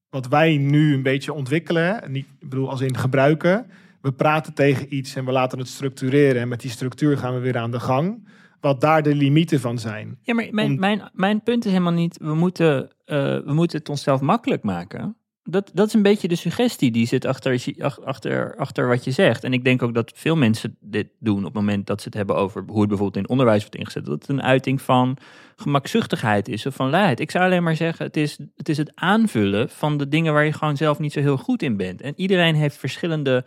wat 0.08 0.28
wij 0.28 0.56
nu 0.56 0.94
een 0.94 1.02
beetje 1.02 1.32
ontwikkelen, 1.32 2.10
niet, 2.10 2.26
ik 2.38 2.48
bedoel 2.48 2.70
als 2.70 2.80
in 2.80 2.96
gebruiken, 2.96 3.70
we 4.08 4.14
praten 4.14 4.54
tegen 4.54 4.94
iets 4.94 5.14
en 5.14 5.24
we 5.24 5.32
laten 5.32 5.58
het 5.58 5.68
structureren 5.68 6.42
en 6.42 6.48
met 6.48 6.60
die 6.60 6.70
structuur 6.70 7.18
gaan 7.18 7.34
we 7.34 7.40
weer 7.40 7.58
aan 7.58 7.70
de 7.70 7.80
gang. 7.80 8.28
Wat 8.60 8.80
daar 8.80 9.02
de 9.02 9.14
limieten 9.14 9.60
van 9.60 9.78
zijn. 9.78 10.18
Ja, 10.22 10.34
maar 10.34 10.48
mijn, 10.50 10.78
mijn, 10.78 11.10
mijn 11.12 11.42
punt 11.42 11.64
is 11.64 11.70
helemaal 11.70 11.92
niet, 11.92 12.18
we 12.20 12.34
moeten, 12.34 12.82
uh, 12.82 13.16
we 13.44 13.52
moeten 13.52 13.78
het 13.78 13.88
onszelf 13.88 14.20
makkelijk 14.20 14.62
maken 14.62 15.16
dat, 15.50 15.70
dat 15.74 15.86
is 15.86 15.94
een 15.94 16.02
beetje 16.02 16.28
de 16.28 16.36
suggestie 16.36 16.90
die 16.90 17.06
zit 17.06 17.24
achter, 17.24 17.74
achter, 18.04 18.56
achter 18.56 18.88
wat 18.88 19.04
je 19.04 19.10
zegt. 19.10 19.44
En 19.44 19.52
ik 19.52 19.64
denk 19.64 19.82
ook 19.82 19.94
dat 19.94 20.12
veel 20.14 20.36
mensen 20.36 20.76
dit 20.80 21.08
doen 21.18 21.38
op 21.38 21.44
het 21.44 21.52
moment 21.52 21.86
dat 21.86 22.00
ze 22.00 22.06
het 22.06 22.16
hebben 22.16 22.36
over 22.36 22.64
hoe 22.66 22.80
het 22.80 22.88
bijvoorbeeld 22.88 23.24
in 23.24 23.30
onderwijs 23.30 23.60
wordt 23.60 23.76
ingezet. 23.76 24.04
Dat 24.04 24.14
het 24.14 24.28
een 24.28 24.42
uiting 24.42 24.82
van 24.82 25.16
gemakzuchtigheid 25.56 26.48
is 26.48 26.66
of 26.66 26.74
van 26.74 26.90
luiheid. 26.90 27.20
Ik 27.20 27.30
zou 27.30 27.44
alleen 27.44 27.62
maar 27.62 27.76
zeggen, 27.76 28.06
het 28.06 28.16
is, 28.16 28.38
het 28.56 28.68
is 28.68 28.76
het 28.76 28.92
aanvullen 28.94 29.68
van 29.68 29.96
de 29.96 30.08
dingen 30.08 30.32
waar 30.32 30.44
je 30.44 30.52
gewoon 30.52 30.76
zelf 30.76 30.98
niet 30.98 31.12
zo 31.12 31.20
heel 31.20 31.36
goed 31.36 31.62
in 31.62 31.76
bent. 31.76 32.00
En 32.00 32.12
iedereen 32.16 32.54
heeft 32.54 32.76
verschillende 32.76 33.44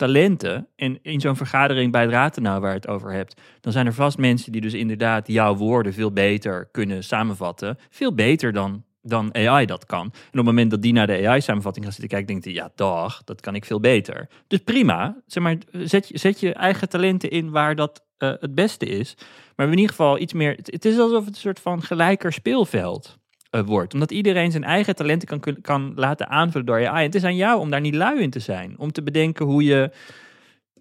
talenten. 0.00 0.68
En 0.76 0.98
in 1.02 1.20
zo'n 1.20 1.36
vergadering 1.36 1.92
bij 1.92 2.02
het 2.02 2.10
Ratenau 2.10 2.60
waar 2.60 2.72
het 2.72 2.88
over 2.88 3.12
hebt, 3.12 3.40
dan 3.60 3.72
zijn 3.72 3.86
er 3.86 3.94
vast 3.94 4.18
mensen 4.18 4.52
die 4.52 4.60
dus 4.60 4.74
inderdaad 4.74 5.28
jouw 5.28 5.54
woorden 5.54 5.92
veel 5.92 6.12
beter 6.12 6.68
kunnen 6.72 7.04
samenvatten. 7.04 7.78
Veel 7.90 8.14
beter 8.14 8.52
dan 8.52 8.84
dan 9.02 9.34
AI 9.34 9.66
dat 9.66 9.86
kan. 9.86 10.00
En 10.00 10.08
op 10.08 10.32
het 10.32 10.44
moment 10.44 10.70
dat 10.70 10.82
die 10.82 10.92
naar 10.92 11.06
de 11.06 11.28
AI-samenvatting 11.28 11.84
gaat 11.84 11.94
zitten 11.94 12.18
kijken, 12.18 12.28
denkt 12.28 12.44
hij, 12.44 12.54
ja, 12.54 12.72
dag, 12.74 13.24
dat 13.24 13.40
kan 13.40 13.54
ik 13.54 13.64
veel 13.64 13.80
beter. 13.80 14.28
Dus 14.46 14.58
prima, 14.58 15.16
zeg 15.26 15.42
maar, 15.42 15.56
zet, 15.72 16.10
zet 16.12 16.40
je 16.40 16.52
eigen 16.52 16.88
talenten 16.88 17.30
in 17.30 17.50
waar 17.50 17.74
dat 17.74 18.04
uh, 18.18 18.32
het 18.40 18.54
beste 18.54 18.86
is. 18.86 19.16
Maar 19.56 19.66
in 19.66 19.72
ieder 19.72 19.88
geval 19.88 20.18
iets 20.18 20.32
meer, 20.32 20.58
het, 20.62 20.84
is 20.84 20.98
alsof 20.98 21.24
het 21.24 21.34
een 21.34 21.40
soort 21.40 21.60
van 21.60 21.82
gelijker 21.82 22.32
speelveld 22.32 23.18
uh, 23.50 23.60
wordt. 23.60 23.94
Omdat 23.94 24.10
iedereen 24.10 24.50
zijn 24.50 24.64
eigen 24.64 24.94
talenten 24.94 25.40
kan, 25.40 25.60
kan 25.60 25.92
laten 25.94 26.28
aanvullen 26.28 26.66
door 26.66 26.88
AI. 26.88 27.04
Het 27.04 27.14
is 27.14 27.24
aan 27.24 27.36
jou 27.36 27.60
om 27.60 27.70
daar 27.70 27.80
niet 27.80 27.94
lui 27.94 28.20
in 28.20 28.30
te 28.30 28.38
zijn. 28.38 28.78
Om 28.78 28.92
te 28.92 29.02
bedenken 29.02 29.46
hoe 29.46 29.64
je 29.64 29.90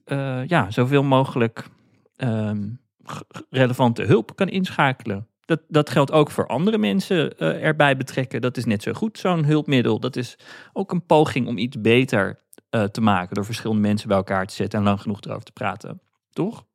uh, 0.05 0.47
ja, 0.47 0.71
zoveel 0.71 1.03
mogelijk 1.03 1.65
um, 2.17 2.79
relevante 3.49 4.03
hulp 4.03 4.35
kan 4.35 4.47
inschakelen. 4.47 5.27
Dat, 5.45 5.61
dat 5.67 5.89
geldt 5.89 6.11
ook 6.11 6.31
voor 6.31 6.47
andere 6.47 6.77
mensen 6.77 7.33
uh, 7.37 7.63
erbij 7.63 7.97
betrekken. 7.97 8.41
Dat 8.41 8.57
is 8.57 8.65
net 8.65 8.83
zo 8.83 8.93
goed, 8.93 9.17
zo'n 9.17 9.45
hulpmiddel. 9.45 9.99
Dat 9.99 10.15
is 10.15 10.37
ook 10.73 10.91
een 10.91 11.05
poging 11.05 11.47
om 11.47 11.57
iets 11.57 11.81
beter 11.81 12.39
te 12.91 13.01
maken 13.01 13.35
door 13.35 13.45
verschillende 13.45 13.81
mensen 13.81 14.07
bij 14.07 14.17
elkaar 14.17 14.45
te 14.45 14.53
zetten 14.53 14.79
en 14.79 14.85
lang 14.85 15.01
genoeg 15.01 15.21
erover 15.21 15.43
te 15.43 15.51
praten. 15.51 16.01
Toch? 16.31 16.65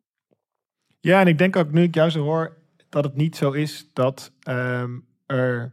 Ja, 1.01 1.21
en 1.21 1.27
ik 1.27 1.39
denk 1.39 1.57
ook 1.57 1.73
nu 1.73 1.83
ik 1.83 2.05
zo 2.09 2.23
hoor 2.23 2.57
dat 2.89 3.05
het 3.05 3.17
niet 3.17 3.37
zo 3.37 3.51
is 3.51 3.91
dat 3.93 4.33
um, 4.49 5.07
er 5.27 5.73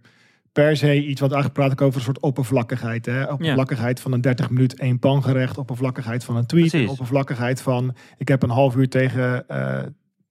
per 0.52 0.78
se 0.78 1.06
iets, 1.06 1.22
wat 1.22 1.32
eigenlijk 1.32 1.62
praat 1.62 1.72
ik 1.72 1.82
over 1.82 2.00
een 2.00 2.06
soort 2.06 2.20
oppervlakkigheid. 2.20 3.06
Hè? 3.06 3.24
Oppervlakkigheid 3.24 3.98
ja. 3.98 4.04
van 4.04 4.12
een 4.12 4.22
30 4.22 4.50
minuut 4.50 4.80
één 4.80 5.00
pangerecht, 5.00 5.58
oppervlakkigheid 5.58 6.24
van 6.24 6.36
een 6.36 6.46
tweet, 6.46 6.90
oppervlakkigheid 6.90 7.62
van 7.62 7.96
ik 8.18 8.28
heb 8.28 8.44
een 8.44 8.50
half 8.50 8.76
uur 8.76 8.90
tegen, 8.90 9.44
uh, 9.52 9.80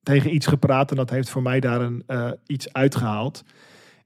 tegen 0.02 0.34
iets 0.34 0.46
gepraat 0.46 0.90
en 0.90 0.96
dat 0.96 1.10
heeft 1.10 1.30
voor 1.30 1.42
mij 1.42 1.60
daar 1.60 1.80
een, 1.80 2.02
uh, 2.06 2.30
iets 2.46 2.72
uitgehaald. 2.72 3.44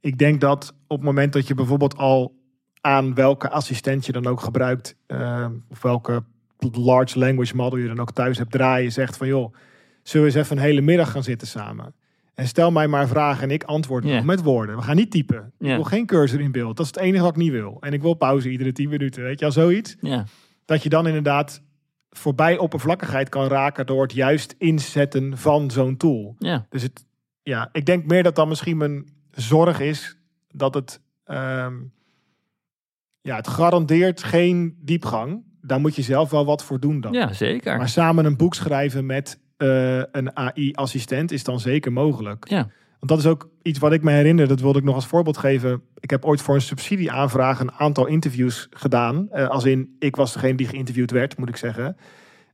Ik 0.01 0.19
denk 0.19 0.41
dat 0.41 0.75
op 0.87 0.97
het 0.97 1.07
moment 1.07 1.33
dat 1.33 1.49
je 1.49 1.55
bijvoorbeeld 1.55 1.97
al 1.97 2.43
aan 2.81 3.15
welke 3.15 3.51
assistent 3.51 4.07
je 4.07 4.13
dan 4.13 4.27
ook 4.27 4.41
gebruikt, 4.41 4.97
uh, 5.07 5.47
of 5.69 5.83
welke 5.83 6.23
large 6.73 7.19
language 7.19 7.57
model 7.57 7.79
je 7.79 7.89
dan 7.89 8.01
ook 8.01 8.13
thuis 8.13 8.39
hebt 8.39 8.51
draaien, 8.51 8.93
zegt 8.93 9.17
van 9.17 9.27
joh, 9.27 9.55
zullen 10.03 10.27
we 10.27 10.33
eens 10.33 10.45
even 10.45 10.57
een 10.57 10.63
hele 10.63 10.81
middag 10.81 11.11
gaan 11.11 11.23
zitten 11.23 11.49
samen? 11.49 11.95
En 12.35 12.47
stel 12.47 12.71
mij 12.71 12.89
maar 12.89 13.09
vragen 13.09 13.43
en 13.43 13.51
ik 13.51 13.63
antwoord 13.63 14.05
yeah. 14.05 14.25
met 14.25 14.43
woorden. 14.43 14.77
We 14.77 14.83
gaan 14.83 14.97
niet 14.97 15.11
typen. 15.11 15.53
Yeah. 15.59 15.71
Ik 15.71 15.77
wil 15.77 15.85
geen 15.85 16.07
cursor 16.07 16.41
in 16.41 16.53
beeld. 16.53 16.77
Dat 16.77 16.87
is 16.87 16.93
het 16.95 17.03
enige 17.03 17.23
wat 17.23 17.33
ik 17.33 17.43
niet 17.43 17.51
wil. 17.51 17.77
En 17.81 17.93
ik 17.93 18.03
wil 18.03 18.15
pauze 18.15 18.51
iedere 18.51 18.73
tien 18.73 18.89
minuten. 18.89 19.23
Weet 19.23 19.39
je 19.39 19.45
al 19.45 19.53
zoiets? 19.53 19.97
Yeah. 20.01 20.25
Dat 20.65 20.83
je 20.83 20.89
dan 20.89 21.07
inderdaad 21.07 21.63
voorbij 22.11 22.59
oppervlakkigheid 22.59 23.29
kan 23.29 23.47
raken 23.47 23.87
door 23.87 24.03
het 24.03 24.13
juist 24.13 24.55
inzetten 24.59 25.39
van 25.39 25.71
zo'n 25.71 25.97
tool. 25.97 26.37
Dus 26.69 26.83
het, 26.83 27.07
ja, 27.43 27.69
ik 27.73 27.87
denk 27.87 28.07
meer 28.07 28.23
dat 28.23 28.37
dan 28.37 28.49
misschien 28.49 28.77
mijn 28.77 29.09
zorg 29.31 29.81
is 29.81 30.19
dat 30.49 30.75
het, 30.75 31.01
um, 31.27 31.93
ja, 33.21 33.37
het 33.37 33.49
garandeert 33.49 34.23
geen 34.23 34.79
diepgang. 34.81 35.43
Daar 35.61 35.81
moet 35.81 35.97
je 35.97 36.03
zelf 36.03 36.31
wel 36.31 36.45
wat 36.45 36.65
voor 36.65 36.81
doen 36.81 37.01
dan. 37.01 37.13
Ja, 37.13 37.33
zeker. 37.33 37.77
Maar 37.77 37.89
samen 37.89 38.25
een 38.25 38.37
boek 38.37 38.55
schrijven 38.55 39.07
met 39.07 39.41
uh, 39.59 40.03
een 40.13 40.37
AI-assistent 40.37 41.33
is 41.33 41.45
dan 41.45 41.61
zeker 41.61 41.93
mogelijk. 41.93 42.49
Ja. 42.49 42.69
Want 42.99 43.09
dat 43.09 43.19
is 43.19 43.27
ook 43.27 43.49
iets 43.63 43.79
wat 43.79 43.93
ik 43.93 44.03
me 44.03 44.11
herinner. 44.11 44.49
Dat 44.49 44.61
wilde 44.61 44.79
ik 44.79 44.85
nog 44.85 44.95
als 44.95 45.07
voorbeeld 45.07 45.39
geven. 45.39 45.83
Ik 46.01 46.11
heb 46.11 46.25
ooit 46.25 46.41
voor 46.43 46.55
een 46.55 46.61
subsidieaanvraag 46.61 47.61
een 47.61 47.73
aantal 47.73 48.07
interviews 48.07 48.67
gedaan. 48.71 49.29
Uh, 49.33 49.49
als 49.49 49.65
in, 49.65 49.97
ik 49.99 50.17
was 50.17 50.33
degene 50.33 50.55
die 50.55 50.69
geïnterviewd 50.69 51.11
werd, 51.11 51.39
moet 51.39 51.49
ik 51.49 51.57
zeggen. 51.57 51.97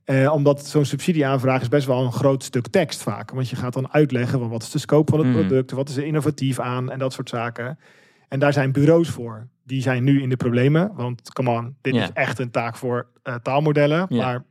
Uh, 0.05 0.33
omdat 0.33 0.65
zo'n 0.65 0.85
subsidieaanvraag 0.85 1.61
is 1.61 1.67
best 1.67 1.87
wel 1.87 2.03
een 2.03 2.11
groot 2.11 2.43
stuk 2.43 2.67
tekst 2.67 3.01
vaak. 3.01 3.31
Want 3.31 3.49
je 3.49 3.55
gaat 3.55 3.73
dan 3.73 3.93
uitleggen 3.93 4.39
van 4.39 4.49
wat 4.49 4.61
is 4.61 4.69
de 4.69 4.79
scope 4.79 5.11
van 5.11 5.19
het 5.19 5.27
mm. 5.27 5.33
product, 5.33 5.71
wat 5.71 5.89
is 5.89 5.97
er 5.97 6.05
innovatief 6.05 6.59
aan 6.59 6.91
en 6.91 6.99
dat 6.99 7.13
soort 7.13 7.29
zaken. 7.29 7.79
En 8.27 8.39
daar 8.39 8.53
zijn 8.53 8.71
bureaus 8.71 9.09
voor. 9.09 9.47
Die 9.63 9.81
zijn 9.81 10.03
nu 10.03 10.21
in 10.21 10.29
de 10.29 10.35
problemen. 10.35 10.91
Want 10.95 11.33
come 11.33 11.49
on, 11.49 11.75
dit 11.81 11.93
yeah. 11.93 12.03
is 12.03 12.13
echt 12.13 12.39
een 12.39 12.51
taak 12.51 12.75
voor 12.75 13.07
uh, 13.23 13.35
taalmodellen. 13.35 14.05
Yeah. 14.09 14.25
Maar 14.25 14.43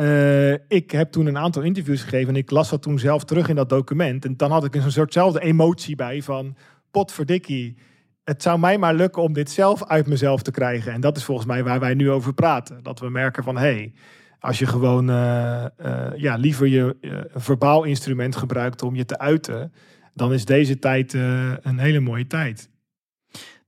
uh, 0.00 0.52
ik 0.52 0.90
heb 0.90 1.10
toen 1.10 1.26
een 1.26 1.38
aantal 1.38 1.62
interviews 1.62 2.02
gegeven 2.02 2.28
en 2.28 2.40
ik 2.40 2.50
las 2.50 2.70
dat 2.70 2.82
toen 2.82 2.98
zelf 2.98 3.24
terug 3.24 3.48
in 3.48 3.56
dat 3.56 3.68
document. 3.68 4.24
En 4.24 4.36
dan 4.36 4.50
had 4.50 4.64
ik 4.64 4.74
een 4.74 4.92
soortzelfde 4.92 5.40
emotie 5.40 5.96
bij 5.96 6.22
van 6.22 6.56
potverdikkie. 6.90 7.76
Het 8.24 8.42
zou 8.42 8.58
mij 8.58 8.78
maar 8.78 8.94
lukken 8.94 9.22
om 9.22 9.32
dit 9.32 9.50
zelf 9.50 9.84
uit 9.84 10.06
mezelf 10.06 10.42
te 10.42 10.50
krijgen. 10.50 10.92
En 10.92 11.00
dat 11.00 11.16
is 11.16 11.24
volgens 11.24 11.46
mij 11.46 11.64
waar 11.64 11.80
wij 11.80 11.94
nu 11.94 12.10
over 12.10 12.34
praten. 12.34 12.82
Dat 12.82 13.00
we 13.00 13.10
merken 13.10 13.42
van 13.42 13.56
hé, 13.56 13.62
hey, 13.62 13.92
als 14.38 14.58
je 14.58 14.66
gewoon 14.66 15.10
uh, 15.10 15.64
uh, 15.84 16.06
ja, 16.16 16.36
liever 16.36 16.66
je 16.66 16.96
verbaal 17.34 17.84
instrument 17.84 18.36
gebruikt 18.36 18.82
om 18.82 18.94
je 18.94 19.04
te 19.04 19.18
uiten, 19.18 19.72
dan 20.14 20.32
is 20.32 20.44
deze 20.44 20.78
tijd 20.78 21.12
een 21.12 21.78
hele 21.78 22.00
mooie 22.00 22.26
tijd. 22.26 22.69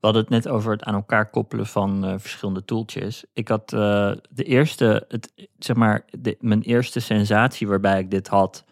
We 0.02 0.08
hadden 0.08 0.26
het 0.26 0.44
net 0.44 0.52
over 0.52 0.72
het 0.72 0.82
aan 0.82 0.94
elkaar 0.94 1.30
koppelen 1.30 1.66
van 1.66 2.04
uh, 2.04 2.14
verschillende 2.18 2.64
tooltjes. 2.64 3.24
Ik 3.32 3.48
had 3.48 3.72
uh, 3.72 4.12
de 4.30 4.44
eerste, 4.44 5.04
het, 5.08 5.32
zeg 5.58 5.76
maar, 5.76 6.04
mijn 6.40 6.62
eerste 6.62 7.00
sensatie 7.00 7.68
waarbij 7.68 8.00
ik 8.00 8.10
dit 8.10 8.28
had 8.28 8.64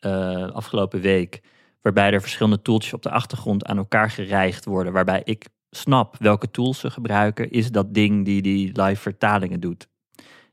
uh, 0.00 0.48
afgelopen 0.50 1.00
week. 1.00 1.42
Waarbij 1.80 2.12
er 2.12 2.20
verschillende 2.20 2.62
tooltjes 2.62 2.92
op 2.92 3.02
de 3.02 3.10
achtergrond 3.10 3.64
aan 3.64 3.76
elkaar 3.76 4.10
gereigd 4.10 4.64
worden. 4.64 4.92
Waarbij 4.92 5.22
ik 5.24 5.46
snap 5.70 6.16
welke 6.18 6.50
tools 6.50 6.78
ze 6.78 6.90
gebruiken, 6.90 7.50
is 7.50 7.70
dat 7.70 7.94
ding 7.94 8.24
die 8.24 8.42
die 8.42 8.82
live 8.82 9.00
vertalingen 9.00 9.60
doet. 9.60 9.88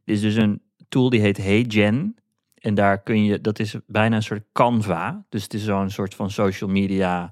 Dit 0.04 0.16
is 0.16 0.22
dus 0.22 0.36
een 0.36 0.62
tool 0.90 1.10
die 1.10 1.22
heet 1.22 1.38
HeyGen. 1.38 2.16
En 2.56 2.74
daar 2.74 3.02
kun 3.02 3.24
je, 3.24 3.42
dat 3.42 3.60
is 3.60 3.76
bijna 3.88 4.16
een 4.16 4.24
soort 4.24 4.46
Canva. 4.54 5.26
Dus 5.30 5.44
het 5.44 5.54
is 5.54 5.64
zo'n 5.64 5.90
soort 5.90 6.16
van 6.16 6.32
social 6.32 6.70
media 6.70 7.32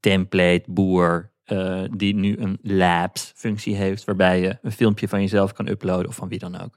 template, 0.00 0.64
boer, 0.66 1.30
uh, 1.52 1.84
die 1.96 2.14
nu 2.14 2.36
een 2.38 2.58
labs 2.62 3.32
functie 3.34 3.74
heeft, 3.76 4.04
waarbij 4.04 4.40
je 4.40 4.58
een 4.62 4.72
filmpje 4.72 5.08
van 5.08 5.20
jezelf 5.20 5.52
kan 5.52 5.68
uploaden 5.68 6.08
of 6.08 6.16
van 6.16 6.28
wie 6.28 6.38
dan 6.38 6.60
ook. 6.60 6.76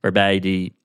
Waarbij 0.00 0.38
die, 0.38 0.78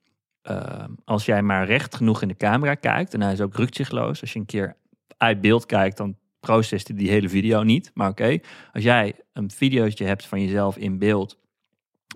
uh, 0.50 0.84
als 1.06 1.26
jij 1.26 1.42
maar 1.42 1.66
recht 1.66 1.96
genoeg 1.96 2.22
in 2.22 2.28
de 2.28 2.38
camera 2.38 2.76
kijkt, 2.76 3.14
en 3.14 3.22
hij 3.22 3.34
is 3.34 3.42
ook 3.42 3.56
rukzichtloos, 3.56 4.22
als 4.22 4.34
je 4.34 4.40
een 4.40 4.46
keer 4.46 4.76
uit 5.18 5.42
beeld 5.42 5.66
kijkt, 5.66 5.98
dan 5.98 6.18
processt 6.40 6.88
hij 6.88 6.98
die 6.98 7.10
hele 7.10 7.30
video 7.30 7.64
niet. 7.64 7.92
Maar 7.94 8.10
oké, 8.10 8.40
als 8.72 8.84
jij 8.84 9.16
een 9.34 9.52
videootje 9.52 10.06
hebt 10.06 10.26
van 10.26 10.42
jezelf 10.42 10.78
in 10.78 11.00
beeld 11.00 11.40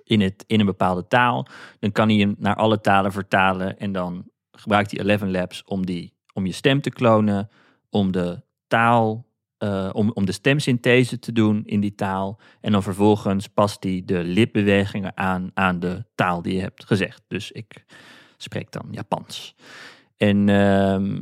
in, 0.03 0.21
het, 0.21 0.43
in 0.47 0.59
een 0.59 0.65
bepaalde 0.65 1.07
taal, 1.07 1.47
dan 1.79 1.91
kan 1.91 2.09
hij 2.09 2.17
hem 2.17 2.35
naar 2.37 2.55
alle 2.55 2.81
talen 2.81 3.11
vertalen 3.11 3.79
en 3.79 3.91
dan 3.91 4.25
gebruikt 4.51 4.91
hij 4.91 5.05
11 5.05 5.21
Labs 5.21 5.63
om, 5.63 5.85
die, 5.85 6.13
om 6.33 6.45
je 6.45 6.51
stem 6.51 6.81
te 6.81 6.89
klonen, 6.89 7.49
om 7.89 8.11
de 8.11 8.41
taal 8.67 9.26
uh, 9.59 9.89
om, 9.93 10.11
om 10.13 10.25
de 10.25 10.31
stemsynthese 10.31 11.19
te 11.19 11.31
doen 11.31 11.65
in 11.65 11.79
die 11.79 11.95
taal. 11.95 12.39
En 12.61 12.71
dan 12.71 12.83
vervolgens 12.83 13.47
past 13.47 13.83
hij 13.83 14.01
de 14.05 14.23
lipbewegingen 14.23 15.17
aan 15.17 15.51
aan 15.53 15.79
de 15.79 16.05
taal 16.15 16.41
die 16.41 16.53
je 16.53 16.61
hebt 16.61 16.85
gezegd. 16.85 17.23
Dus 17.27 17.51
ik 17.51 17.85
spreek 18.37 18.71
dan 18.71 18.87
Japans. 18.91 19.55
En 20.17 20.49
ehm, 20.49 21.19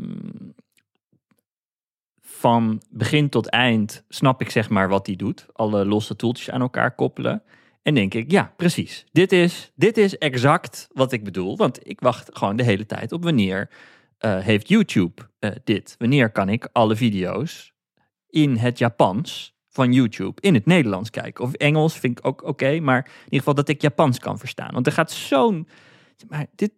van 2.22 2.82
begin 2.90 3.30
tot 3.30 3.50
eind 3.50 4.04
snap 4.10 4.42
ik 4.42 4.50
zeg 4.50 4.70
maar 4.70 4.90
wat 4.90 5.06
hij 5.06 5.16
doet. 5.16 5.46
Alle 5.54 5.86
losse 5.86 6.16
toeltjes 6.16 6.50
aan 6.50 6.62
elkaar 6.62 6.96
koppelen. 6.96 7.44
En 7.82 7.94
denk 7.94 8.14
ik, 8.14 8.32
ja, 8.32 8.54
precies. 8.56 9.06
Dit 9.12 9.32
is, 9.32 9.72
dit 9.76 9.98
is 9.98 10.18
exact 10.18 10.88
wat 10.92 11.12
ik 11.12 11.24
bedoel. 11.24 11.58
Want 11.58 11.88
ik 11.88 12.00
wacht 12.00 12.30
gewoon 12.34 12.56
de 12.56 12.64
hele 12.64 12.86
tijd 12.86 13.12
op 13.12 13.24
wanneer 13.24 13.70
eh, 14.18 14.40
heeft 14.40 14.68
YouTube 14.68 15.22
eh, 15.40 15.52
dit? 15.64 15.96
Wanneer 15.98 16.32
kan 16.32 16.50
ik 16.50 16.70
alle 16.72 16.96
video's 16.96 17.74
in 18.36 18.56
het 18.58 18.78
Japans 18.78 19.56
van 19.70 19.94
YouTube 19.94 20.42
in 20.42 20.54
het 20.54 20.66
Nederlands 20.66 21.10
kijken? 21.10 21.44
Of 21.44 21.54
Engels 21.54 22.00
vind 22.00 22.20
ik 22.20 22.26
ook 22.28 22.44
oké, 22.44 22.80
maar 22.80 23.06
in 23.06 23.24
ieder 23.24 23.40
geval 23.40 23.54
dat 23.54 23.70
ik 23.70 23.82
Japans 23.82 24.20
kan 24.20 24.40
verstaan. 24.40 24.74
Want 24.74 24.86
er 24.86 24.92
gaat 24.94 25.12
zo'n... 25.12 25.68
Maar 26.28 26.46
dit, 26.56 26.72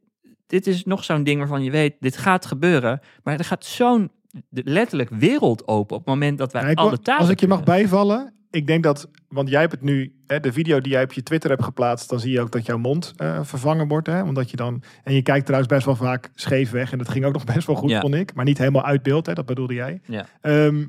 dit 0.48 0.68
is 0.68 0.86
nog 0.86 1.04
zo'n 1.04 1.24
ding 1.24 1.40
waarvan 1.40 1.64
je 1.64 1.72
weet, 1.72 1.96
dit 2.00 2.18
gaat 2.18 2.46
gebeuren. 2.46 3.00
Maar 3.24 3.38
er 3.38 3.46
gaat 3.46 3.66
zo'n 3.66 4.12
letterlijk 4.50 5.10
wereld 5.10 5.68
open 5.68 5.96
op 5.96 6.02
het 6.06 6.14
moment 6.14 6.38
dat 6.38 6.54
wij 6.54 6.62
Ja, 6.62 6.74
alle 6.74 7.00
talen 7.00 7.22
Als 7.22 7.30
ik 7.30 7.40
je 7.40 7.48
mag 7.48 7.64
bijvallen, 7.64 8.34
ik 8.52 8.68
denk 8.68 8.84
dat, 8.84 9.10
want 9.28 9.50
jij 9.50 9.60
hebt 9.60 9.72
het 9.72 9.82
nu, 9.82 10.16
hè, 10.28 10.40
de 10.40 10.54
video 10.54 10.82
die 10.82 10.92
jij 10.92 11.04
op 11.04 11.14
je 11.14 11.24
Twitter 11.24 11.50
hebt 11.50 11.64
geplaatst, 11.64 12.10
dan 12.10 12.20
zie 12.20 12.32
je 12.32 12.42
ook 12.42 12.52
dat 12.52 12.66
jouw 12.66 12.78
mond 12.78 13.14
eh, 13.16 13.40
vervangen 13.44 13.88
wordt. 13.88 14.08
Hè, 14.08 14.22
omdat 14.24 14.50
je 14.50 14.58
dan, 14.58 14.84
en 15.04 15.14
je 15.14 15.22
kijkt 15.22 15.46
trouwens 15.46 15.74
best 15.74 15.86
wel 15.86 15.96
vaak 15.96 16.32
scheef 16.36 16.72
weg. 16.72 16.92
En 16.92 16.98
dat 16.98 17.10
ging 17.10 17.26
ook 17.26 17.34
nog 17.34 17.46
best 17.56 17.68
wel 17.68 17.76
goed, 17.76 17.90
Ja. 17.90 18.00
vond 18.00 18.16
ik. 18.16 18.34
Maar 18.34 18.46
niet 18.46 18.58
helemaal 18.58 18.84
uit 18.86 19.04
beeld, 19.04 19.26
hè, 19.26 19.34
dat 19.34 19.46
bedoelde 19.46 19.74
jij. 19.74 20.02
Ja. 20.06 20.26
Ehm, 20.42 20.86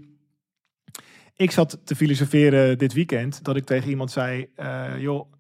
ik 1.39 1.51
zat 1.51 1.79
te 1.85 1.97
filosoferen 1.97 2.79
dit 2.79 2.93
weekend 2.93 3.45
dat 3.45 3.57
ik 3.57 3.65
tegen 3.65 3.89
iemand 3.91 4.11
zei, 4.11 4.47
eh, 4.55 4.85
joh, 4.99 5.33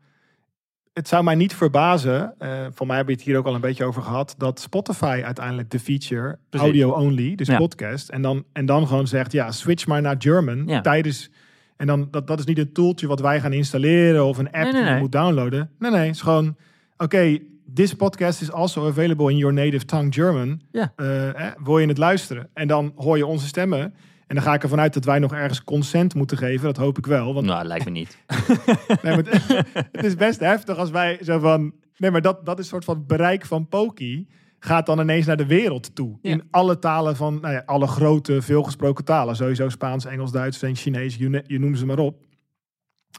het 0.92 1.08
zou 1.08 1.24
mij 1.24 1.34
niet 1.34 1.54
verbazen, 1.54 2.34
eh 2.38 2.66
voor 2.74 2.86
mij 2.86 2.96
hebben 2.96 3.14
we 3.14 3.20
het 3.20 3.30
hier 3.30 3.38
ook 3.38 3.46
al 3.46 3.54
een 3.54 3.60
beetje 3.60 3.84
over 3.84 4.02
gehad, 4.02 4.34
dat 4.38 4.60
Spotify 4.60 5.20
uiteindelijk 5.24 5.70
de 5.70 5.78
feature 5.80 6.38
Precies. 6.50 6.66
audio 6.68 6.90
only, 6.90 7.34
dus 7.34 7.46
Ja. 7.48 7.56
podcast, 7.58 8.08
en 8.08 8.22
dan, 8.22 8.44
en 8.52 8.66
dan 8.66 8.86
gewoon 8.86 9.06
zegt, 9.06 9.32
ja, 9.32 9.50
switch 9.50 9.86
maar 9.86 10.00
naar 10.02 10.16
German 10.18 10.66
Ja. 10.66 10.80
tijdens, 10.80 11.30
en 11.76 11.86
dan, 11.86 12.08
dat, 12.10 12.26
dat 12.26 12.38
is 12.38 12.44
niet 12.44 12.58
een 12.58 12.72
tooltje 12.72 13.06
wat 13.06 13.20
wij 13.20 13.40
gaan 13.40 13.52
installeren 13.52 14.24
of 14.26 14.38
een 14.38 14.46
app 14.50 14.54
Nee, 14.54 14.62
nee, 14.64 14.72
die 14.72 14.82
je 14.84 14.90
nee. 14.90 15.00
moet 15.00 15.12
downloaden. 15.12 15.70
Nee, 15.78 15.90
nee, 15.90 16.06
het 16.06 16.14
is 16.14 16.20
gewoon, 16.22 16.56
oké, 16.96 17.38
this 17.74 17.94
podcast 17.94 18.40
is 18.42 18.52
also 18.52 18.86
available 18.88 19.30
in 19.30 19.36
your 19.36 19.54
native 19.54 19.84
tongue 19.84 20.12
German. 20.12 20.60
Ja. 20.72 20.92
Eh, 20.96 21.28
eh, 21.46 21.52
wil 21.64 21.78
je 21.78 21.86
het 21.86 21.98
luisteren? 21.98 22.48
En 22.54 22.68
dan 22.68 22.92
hoor 22.96 23.16
je 23.16 23.26
onze 23.26 23.46
stemmen. 23.46 23.94
En 24.28 24.34
dan 24.34 24.44
ga 24.44 24.54
ik 24.54 24.62
ervan 24.62 24.80
uit 24.80 24.94
dat 24.94 25.04
wij 25.04 25.18
nog 25.18 25.32
ergens 25.32 25.64
consent 25.64 26.14
moeten 26.14 26.36
geven. 26.36 26.64
Dat 26.64 26.76
hoop 26.76 26.98
ik 26.98 27.06
wel. 27.06 27.34
Want 27.34 27.46
Nou, 27.46 27.66
lijkt 27.66 27.84
me 27.84 27.90
niet. 27.90 28.18
nee, 29.02 29.16
maar 29.16 29.24
het, 29.24 29.64
het 29.92 30.04
is 30.04 30.14
best 30.14 30.40
heftig 30.40 30.76
als 30.76 30.90
wij 30.90 31.18
zo 31.22 31.38
van... 31.38 31.74
Nee, 31.96 32.10
maar 32.10 32.22
dat, 32.22 32.46
dat 32.46 32.58
is 32.58 32.64
een 32.64 32.70
soort 32.70 32.84
van 32.84 33.06
bereik 33.06 33.46
van 33.46 33.68
Poki. 33.68 34.28
Gaat 34.58 34.86
dan 34.86 35.00
ineens 35.00 35.26
naar 35.26 35.36
de 35.36 35.46
wereld 35.46 35.94
toe. 35.94 36.18
Ja. 36.22 36.30
In 36.30 36.42
alle 36.50 36.78
talen 36.78 37.16
van... 37.16 37.38
Nou 37.40 37.54
ja, 37.54 37.62
alle 37.66 37.86
grote, 37.86 38.42
veelgesproken 38.42 39.04
talen. 39.04 39.36
Sowieso 39.36 39.68
Spaans, 39.68 40.04
Engels, 40.04 40.32
Duits, 40.32 40.58
Frans, 40.58 40.82
Chinees. 40.82 41.16
Je, 41.16 41.44
je 41.46 41.58
noem 41.58 41.74
ze 41.74 41.86
maar 41.86 41.98
op. 41.98 42.26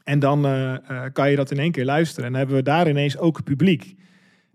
En 0.04 0.20
dan 0.20 0.46
eh, 0.46 0.74
eh, 0.74 1.14
kan 1.14 1.30
je 1.30 1.36
dat 1.36 1.52
in 1.52 1.60
één 1.60 1.72
keer 1.72 1.86
luisteren. 1.86 2.26
En 2.26 2.32
dan 2.32 2.40
hebben 2.40 2.58
we 2.58 2.64
daar 2.64 2.90
ineens 2.90 3.18
ook 3.18 3.44
publiek. 3.44 3.96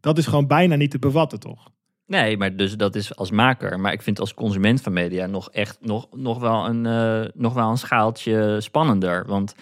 Dat 0.01 0.19
is 0.19 0.27
gewoon 0.27 0.47
bijna 0.47 0.77
niet 0.77 0.91
te 0.91 0.99
bevatten, 0.99 1.41
toch? 1.41 1.71
Nee, 2.07 2.37
maar 2.37 2.57
dus 2.57 2.77
dat 2.77 2.95
is 2.95 3.17
als 3.17 3.31
maker. 3.31 3.81
Maar 3.81 3.93
ik 3.93 4.03
vind 4.03 4.21
als 4.21 4.35
consument 4.35 4.81
van 4.81 4.93
media 4.93 5.27
nog 5.27 5.51
echt 5.51 5.79
nog, 5.81 6.07
nog, 6.11 6.39
wel, 6.39 6.67
een, 6.67 6.87
eh, 6.87 7.31
nog 7.35 7.55
wel 7.55 7.71
een 7.71 7.79
schaaltje 7.79 8.61
spannender. 8.61 9.27
Want 9.27 9.55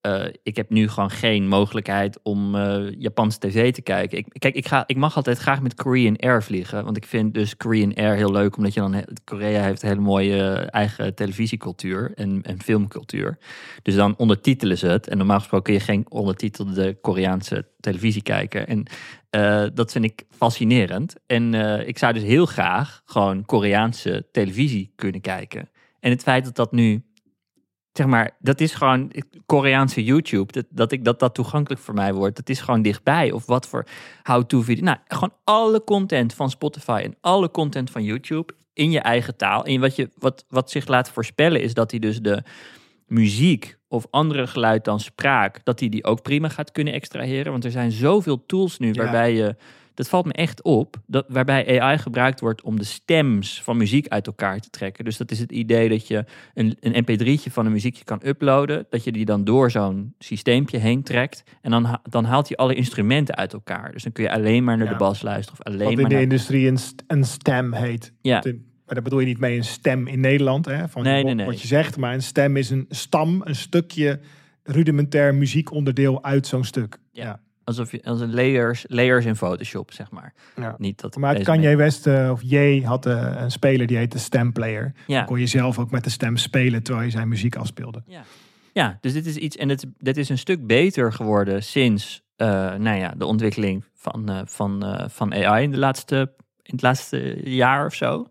eh, 0.00 0.24
ik 0.42 0.56
heb 0.56 0.70
nu 0.70 0.88
gewoon 0.88 1.10
geen 1.10 1.48
mogelijkheid 1.48 2.20
om 2.22 2.54
eh 2.54 2.90
Japanse 2.98 3.38
tv 3.38 3.72
te 3.72 3.82
kijken. 3.82 4.18
Ik, 4.18 4.26
kijk, 4.38 4.54
ik, 4.54 4.68
ga, 4.68 4.84
ik 4.86 4.96
mag 4.96 5.16
altijd 5.16 5.38
graag 5.38 5.62
met 5.62 5.74
Korean 5.74 6.16
Air 6.16 6.42
vliegen. 6.42 6.84
Want 6.84 6.96
ik 6.96 7.06
vind 7.06 7.34
dus 7.34 7.56
Korean 7.56 7.94
Air 7.94 8.14
heel 8.14 8.32
leuk. 8.32 8.56
Omdat 8.56 8.74
je 8.74 8.80
dan... 8.80 8.94
he- 8.94 9.02
Korea 9.24 9.62
heeft 9.62 9.82
een 9.82 9.88
hele 9.88 10.00
mooie 10.00 10.42
eigen 10.70 11.14
televisiecultuur 11.14 12.12
en, 12.14 12.42
en 12.42 12.62
filmcultuur. 12.62 13.38
Dus 13.82 13.94
dan 13.94 14.14
ondertitelen 14.16 14.78
ze 14.78 14.86
het. 14.86 15.08
En 15.08 15.16
normaal 15.18 15.38
gesproken 15.38 15.64
kun 15.64 15.74
je 15.74 15.80
geen 15.80 16.06
ondertitelde 16.08 16.94
Koreaanse 17.00 17.66
televisie 17.80 18.22
kijken. 18.22 18.66
En 18.66 18.86
eh, 19.30 19.64
dat 19.74 19.92
vind 19.92 20.04
ik 20.04 20.24
fascinerend. 20.30 21.14
En 21.26 21.54
eh, 21.54 21.88
ik 21.88 21.98
zou 21.98 22.12
dus 22.12 22.22
heel 22.22 22.46
graag 22.46 23.02
gewoon 23.04 23.44
Koreaanse 23.44 24.26
televisie 24.32 24.92
kunnen 24.94 25.20
kijken. 25.20 25.70
En 26.00 26.10
het 26.10 26.22
feit 26.22 26.44
dat 26.44 26.56
dat 26.56 26.72
nu, 26.72 27.04
zeg 27.92 28.06
maar, 28.06 28.36
dat 28.38 28.60
is 28.60 28.74
gewoon 28.74 29.12
Koreaanse 29.46 30.04
YouTube. 30.04 30.52
Dat, 30.52 30.64
dat, 30.70 30.92
ik, 30.92 31.04
dat 31.04 31.18
dat 31.18 31.34
toegankelijk 31.34 31.80
voor 31.80 31.94
mij 31.94 32.14
wordt. 32.14 32.36
Dat 32.36 32.48
is 32.48 32.60
gewoon 32.60 32.82
dichtbij. 32.82 33.32
Of 33.32 33.46
wat 33.46 33.66
voor 33.66 33.86
how-to 34.22 34.60
video. 34.60 34.84
Nou, 34.84 34.98
gewoon 35.08 35.34
alle 35.44 35.84
content 35.84 36.34
van 36.34 36.50
Spotify 36.50 37.00
en 37.04 37.16
alle 37.20 37.50
content 37.50 37.90
van 37.90 38.02
YouTube 38.02 38.54
in 38.72 38.90
je 38.90 39.00
eigen 39.00 39.36
taal. 39.36 39.64
En 39.64 39.80
wat, 39.80 39.96
je, 39.96 40.10
wat, 40.18 40.44
wat 40.48 40.70
zich 40.70 40.86
laat 40.86 41.10
voorspellen 41.10 41.62
is 41.62 41.74
dat 41.74 41.90
hij 41.90 42.00
dus 42.00 42.20
de 42.20 42.42
muziek 43.08 43.76
of 43.88 44.06
andere 44.10 44.46
geluid 44.46 44.84
dan 44.84 45.00
spraak, 45.00 45.60
dat 45.64 45.80
hij 45.80 45.88
die 45.88 46.04
ook 46.04 46.22
prima 46.22 46.48
gaat 46.48 46.72
kunnen 46.72 46.92
extraheren. 46.94 47.52
Want 47.52 47.64
er 47.64 47.70
zijn 47.70 47.90
zoveel 47.90 48.46
tools 48.46 48.78
nu 48.78 48.92
waarbij 48.92 49.34
je, 49.34 49.56
dat 49.94 50.08
valt 50.08 50.26
me 50.26 50.32
echt 50.32 50.62
op, 50.62 50.96
dat, 51.06 51.24
waarbij 51.28 51.80
AI 51.80 51.98
gebruikt 51.98 52.40
wordt 52.40 52.62
om 52.62 52.78
de 52.78 52.84
stems 52.84 53.62
van 53.62 53.76
muziek 53.76 54.08
uit 54.08 54.26
elkaar 54.26 54.60
te 54.60 54.70
trekken. 54.70 55.04
Dus 55.04 55.16
dat 55.16 55.30
is 55.30 55.38
het 55.38 55.52
idee 55.52 55.88
dat 55.88 56.06
je 56.08 56.24
een, 56.54 56.76
een 56.80 57.04
mp3'tje 57.04 57.52
van 57.52 57.66
een 57.66 57.72
muziekje 57.72 58.04
kan 58.04 58.20
uploaden, 58.24 58.86
dat 58.90 59.04
je 59.04 59.12
die 59.12 59.24
dan 59.24 59.44
door 59.44 59.70
zo'n 59.70 60.14
systeempje 60.18 60.78
heen 60.78 61.02
trekt 61.02 61.42
en 61.62 61.70
dan, 61.70 61.98
dan 62.02 62.24
haalt 62.24 62.48
hij 62.48 62.56
alle 62.56 62.74
instrumenten 62.74 63.36
uit 63.36 63.52
elkaar. 63.52 63.92
Dus 63.92 64.02
dan 64.02 64.12
kun 64.12 64.24
je 64.24 64.32
alleen 64.32 64.64
maar 64.64 64.76
naar 64.76 64.86
Ja. 64.86 64.92
de 64.92 64.98
bas 64.98 65.22
luisteren 65.22 65.60
of 65.60 65.66
alleen 65.66 65.78
Wat 65.84 65.90
in 65.92 65.98
maar 66.00 66.08
de 66.08 66.14
naar... 66.14 66.22
industrie 66.24 66.68
een, 66.68 66.78
een 67.06 67.24
stem 67.24 67.72
heet. 67.72 68.12
Ja. 68.20 68.42
Maar 68.88 68.96
daar 68.96 69.04
bedoel 69.04 69.20
je 69.20 69.26
niet 69.26 69.38
mee 69.38 69.56
een 69.56 69.64
stem 69.64 70.06
in 70.06 70.20
Nederland, 70.20 70.66
hè? 70.66 70.88
Van 70.88 71.02
Nee, 71.02 71.14
wat, 71.14 71.24
nee, 71.24 71.34
nee. 71.34 71.46
wat 71.46 71.60
je 71.60 71.66
zegt. 71.66 71.96
Maar 71.96 72.14
een 72.14 72.22
stem 72.22 72.56
is 72.56 72.70
een 72.70 72.86
stam, 72.88 73.40
een 73.44 73.54
stukje 73.54 74.20
rudimentair 74.62 75.34
muziekonderdeel 75.34 76.24
uit 76.24 76.46
zo'n 76.46 76.64
stuk. 76.64 76.98
Ja. 77.12 77.24
Ja. 77.24 77.40
Alsof 77.64 77.90
je 77.90 78.04
als 78.04 78.20
een 78.20 78.34
layers, 78.34 78.84
layers 78.88 79.24
in 79.24 79.36
Photoshop, 79.36 79.92
zeg 79.92 80.10
maar. 80.10 80.34
Ja. 80.56 80.74
Niet 80.78 81.00
dat 81.00 81.16
Maar 81.16 81.42
Kanye 81.42 81.76
West 81.76 82.06
eh, 82.06 82.30
of 82.32 82.40
Jay 82.42 82.80
had 82.80 83.06
eh, 83.06 83.34
een 83.36 83.50
speler 83.50 83.86
die 83.86 83.96
heette 83.96 84.18
Stemplayer. 84.18 84.92
Ja. 85.06 85.24
Kon 85.24 85.40
je 85.40 85.46
zelf 85.46 85.78
ook 85.78 85.90
met 85.90 86.04
de 86.04 86.10
stem 86.10 86.36
spelen 86.36 86.82
terwijl 86.82 87.04
je 87.04 87.12
zijn 87.12 87.28
muziek 87.28 87.56
afspeelde. 87.56 88.02
Ja, 88.72 88.98
dus 89.00 89.12
dit 89.12 89.26
is 89.26 89.36
iets, 89.36 89.56
en 89.56 89.68
het, 89.68 89.86
dit 89.98 90.16
is 90.16 90.28
een 90.28 90.38
stuk 90.38 90.66
beter 90.66 91.12
geworden 91.12 91.62
sinds 91.62 92.22
eh, 92.36 92.74
nou 92.74 92.98
ja, 92.98 93.14
de 93.16 93.26
ontwikkeling 93.26 93.84
van, 93.94 94.42
van, 94.44 95.04
van 95.10 95.34
AI 95.34 95.62
in, 95.62 95.70
de 95.70 95.78
laatste, 95.78 96.32
in 96.62 96.72
het 96.72 96.82
laatste 96.82 97.40
jaar 97.44 97.86
of 97.86 97.94
zo. 97.94 98.28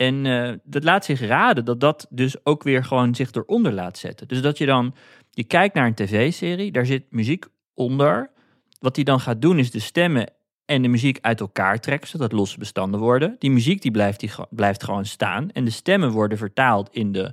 En 0.00 0.26
eh, 0.26 0.52
dat 0.64 0.84
laat 0.84 1.04
zich 1.04 1.20
raden 1.20 1.64
dat 1.64 1.80
dat 1.80 2.06
dus 2.10 2.44
ook 2.44 2.62
weer 2.62 2.84
gewoon 2.84 3.14
zich 3.14 3.32
eronder 3.32 3.72
laat 3.72 3.98
zetten. 3.98 4.28
Dus 4.28 4.42
dat 4.42 4.58
je 4.58 4.66
dan, 4.66 4.94
je 5.30 5.44
kijkt 5.44 5.74
naar 5.74 5.86
een 5.86 5.94
tv-serie, 5.94 6.72
daar 6.72 6.86
zit 6.86 7.04
muziek 7.10 7.46
onder. 7.74 8.30
Wat 8.78 8.96
hij 8.96 9.04
dan 9.04 9.20
gaat 9.20 9.42
doen 9.42 9.58
is 9.58 9.70
de 9.70 9.80
stemmen 9.80 10.32
en 10.64 10.82
de 10.82 10.88
muziek 10.88 11.18
uit 11.20 11.40
elkaar 11.40 11.80
trekken, 11.80 12.08
zodat 12.08 12.32
losse 12.32 12.58
bestanden 12.58 13.00
worden. 13.00 13.36
Die 13.38 13.50
muziek 13.50 13.82
die 13.82 13.90
blijft, 13.90 14.20
die 14.20 14.30
blijft 14.50 14.84
gewoon 14.84 15.04
staan. 15.04 15.50
En 15.50 15.64
de 15.64 15.70
stemmen 15.70 16.10
worden 16.10 16.38
vertaald 16.38 16.88
in 16.92 17.12
de 17.12 17.32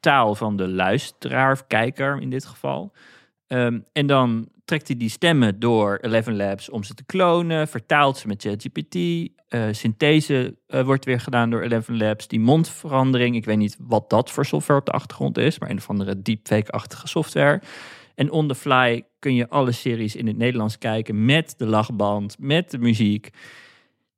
taal 0.00 0.34
van 0.34 0.56
de 0.56 0.68
luisteraar 0.68 1.52
of 1.52 1.66
kijker 1.66 2.20
in 2.20 2.30
dit 2.30 2.44
geval. 2.44 2.92
Ehm, 3.46 3.80
en 3.92 4.06
dan 4.06 4.48
trekt 4.70 4.88
hij 4.88 4.96
die 4.96 5.08
stemmen 5.08 5.60
door 5.60 5.98
Eleven 6.00 6.36
Labs 6.36 6.70
om 6.70 6.84
ze 6.84 6.94
te 6.94 7.04
klonen, 7.04 7.68
vertaalt 7.68 8.18
ze 8.18 8.26
met 8.26 8.42
ChatGPT. 8.42 8.94
eh 9.48 9.68
synthese 9.70 10.56
eh, 10.66 10.84
wordt 10.84 11.04
weer 11.04 11.20
gedaan 11.20 11.50
door 11.50 11.62
Eleven 11.62 11.96
Labs. 11.96 12.28
Die 12.28 12.40
mondverandering, 12.40 13.36
ik 13.36 13.44
weet 13.44 13.56
niet 13.56 13.76
wat 13.78 14.10
dat 14.10 14.30
voor 14.30 14.46
software 14.46 14.80
op 14.80 14.86
de 14.86 14.92
achtergrond 14.92 15.38
is, 15.38 15.58
maar 15.58 15.70
een 15.70 15.76
of 15.76 15.88
andere 15.88 16.22
deepfake-achtige 16.22 17.08
software. 17.08 17.60
En 18.14 18.30
on 18.30 18.48
the 18.48 18.54
fly 18.54 19.02
kun 19.18 19.34
je 19.34 19.48
alle 19.48 19.72
series 19.72 20.16
in 20.16 20.26
het 20.26 20.36
Nederlands 20.36 20.78
kijken 20.78 21.24
met 21.24 21.54
de 21.56 21.66
lachband, 21.66 22.36
met 22.38 22.70
de 22.70 22.78
muziek. 22.78 23.30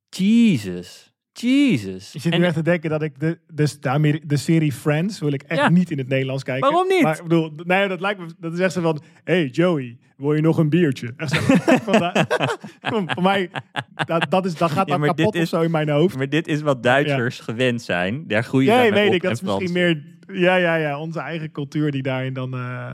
Jesus, 0.09 1.12
Jesus. 1.33 2.11
Je 2.13 2.19
zit 2.19 2.33
En- 2.33 2.39
nu 2.39 2.45
echt 2.45 2.55
te 2.55 2.61
denken 2.61 2.89
dat 2.89 3.01
ik 3.01 3.19
de, 3.19 3.39
de, 3.47 3.77
de, 3.79 3.89
Ameri- 3.89 4.21
de 4.25 4.37
serie 4.37 4.71
Friends 4.71 5.19
wil 5.19 5.33
ik 5.33 5.41
echt 5.43 5.59
Ja. 5.59 5.69
niet 5.69 5.91
in 5.91 5.97
het 5.97 6.07
Nederlands 6.07 6.43
kijken. 6.43 6.69
Waarom 6.71 6.87
niet? 6.87 7.01
Maar 7.01 7.15
ik 7.15 7.23
bedoel, 7.23 7.51
nee, 7.63 7.87
dat 7.87 8.01
lijkt 8.01 8.19
me, 8.19 8.25
dat 8.39 8.53
is 8.53 8.59
echt 8.59 8.73
zo 8.73 8.81
van, 8.81 9.01
hey 9.23 9.45
Joey, 9.45 9.97
wil 10.17 10.33
je 10.33 10.41
nog 10.41 10.57
een 10.57 10.69
biertje? 10.69 11.13
Echt 11.17 11.31
zo, 11.31 11.39
Kom, 12.89 13.09
voor 13.09 13.23
mij, 13.23 13.49
dat, 14.05 14.25
dat, 14.29 14.45
is, 14.45 14.55
dat 14.55 14.71
gaat 14.71 14.87
Ja, 14.87 14.97
dan 14.97 15.07
kapot 15.07 15.33
dit 15.33 15.41
of 15.41 15.47
zo 15.47 15.61
in 15.61 15.71
mijn 15.71 15.89
hoofd. 15.89 16.17
Maar 16.17 16.29
dit 16.29 16.47
is 16.47 16.61
wat 16.61 16.83
Duitsers 16.83 17.39
gewend 17.39 17.81
zijn. 17.81 18.27
Daar 18.27 18.43
groeien 18.43 18.79
mee 18.79 18.91
weet 18.91 19.07
op 19.07 19.13
ik, 19.13 19.21
dat 19.21 19.31
en 19.31 19.37
is 19.37 19.41
misschien 19.41 19.71
meer, 19.71 20.03
ja, 20.39 20.55
ja, 20.55 20.75
ja, 20.75 20.99
onze 20.99 21.19
eigen 21.19 21.51
cultuur 21.51 21.91
die 21.91 22.01
daarin 22.03 22.33
dan... 22.33 22.53
eh, 22.53 22.93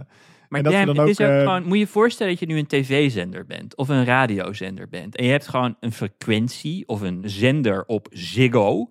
Maar 0.49 0.63
dat 0.63 0.71
dan 0.95 1.07
is 1.07 1.19
ook, 1.21 1.27
eh, 1.27 1.39
gewoon, 1.39 1.63
moet 1.63 1.73
je 1.73 1.79
je 1.79 1.87
voorstellen 1.87 2.31
dat 2.31 2.41
je 2.41 2.45
nu 2.53 2.57
een 2.57 2.67
tv-zender 2.67 3.45
bent 3.45 3.75
of 3.77 3.89
een 3.89 4.05
radiozender 4.05 4.89
bent. 4.89 5.15
En 5.15 5.25
je 5.25 5.31
hebt 5.31 5.47
gewoon 5.47 5.75
een 5.79 5.91
frequentie 5.91 6.87
of 6.87 7.01
een 7.01 7.21
zender 7.25 7.83
op 7.85 8.07
Ziggo. 8.11 8.89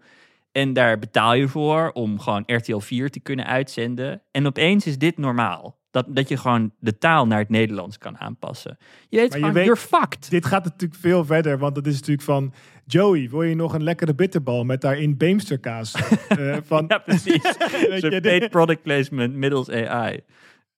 En 0.52 0.72
daar 0.72 0.98
betaal 0.98 1.34
je 1.34 1.48
voor 1.48 1.90
om 1.92 2.20
gewoon 2.20 2.42
RTL 2.46 2.78
4 2.78 3.10
te 3.10 3.20
kunnen 3.20 3.46
uitzenden. 3.46 4.22
En 4.30 4.46
opeens 4.46 4.86
is 4.86 4.98
dit 4.98 5.18
normaal. 5.18 5.76
Dat, 5.90 6.06
dat 6.08 6.28
je 6.28 6.36
gewoon 6.36 6.72
de 6.78 6.98
taal 6.98 7.26
naar 7.26 7.38
het 7.38 7.48
Nederlands 7.48 7.98
kan 7.98 8.18
aanpassen. 8.18 8.76
Je 9.08 9.16
weet 9.16 9.28
Maar 9.28 9.38
je 9.38 9.44
gewoon, 9.44 9.52
weet- 9.52 9.64
you're 9.64 9.80
fucked. 9.80 10.30
Dit 10.30 10.46
gaat 10.46 10.64
natuurlijk 10.64 11.00
veel 11.00 11.24
verder, 11.24 11.58
want 11.58 11.76
het 11.76 11.86
is 11.86 11.94
natuurlijk 11.94 12.22
van... 12.22 12.52
Joey, 12.86 13.28
wil 13.30 13.42
je 13.42 13.54
nog 13.54 13.74
een 13.74 13.82
lekkere 13.82 14.14
bitterbal 14.14 14.64
met 14.64 14.80
daarin 14.80 15.16
beemsterkaas? 15.16 15.94
Eh, 16.28 16.56
van, 16.64 16.84
Ja, 16.88 16.98
precies. 16.98 17.42
Weet 17.88 18.00
je, 18.02 18.20
dit- 18.20 18.50
product 18.50 18.82
placement 18.82 19.34
middels 19.34 19.70
AI. 19.70 20.20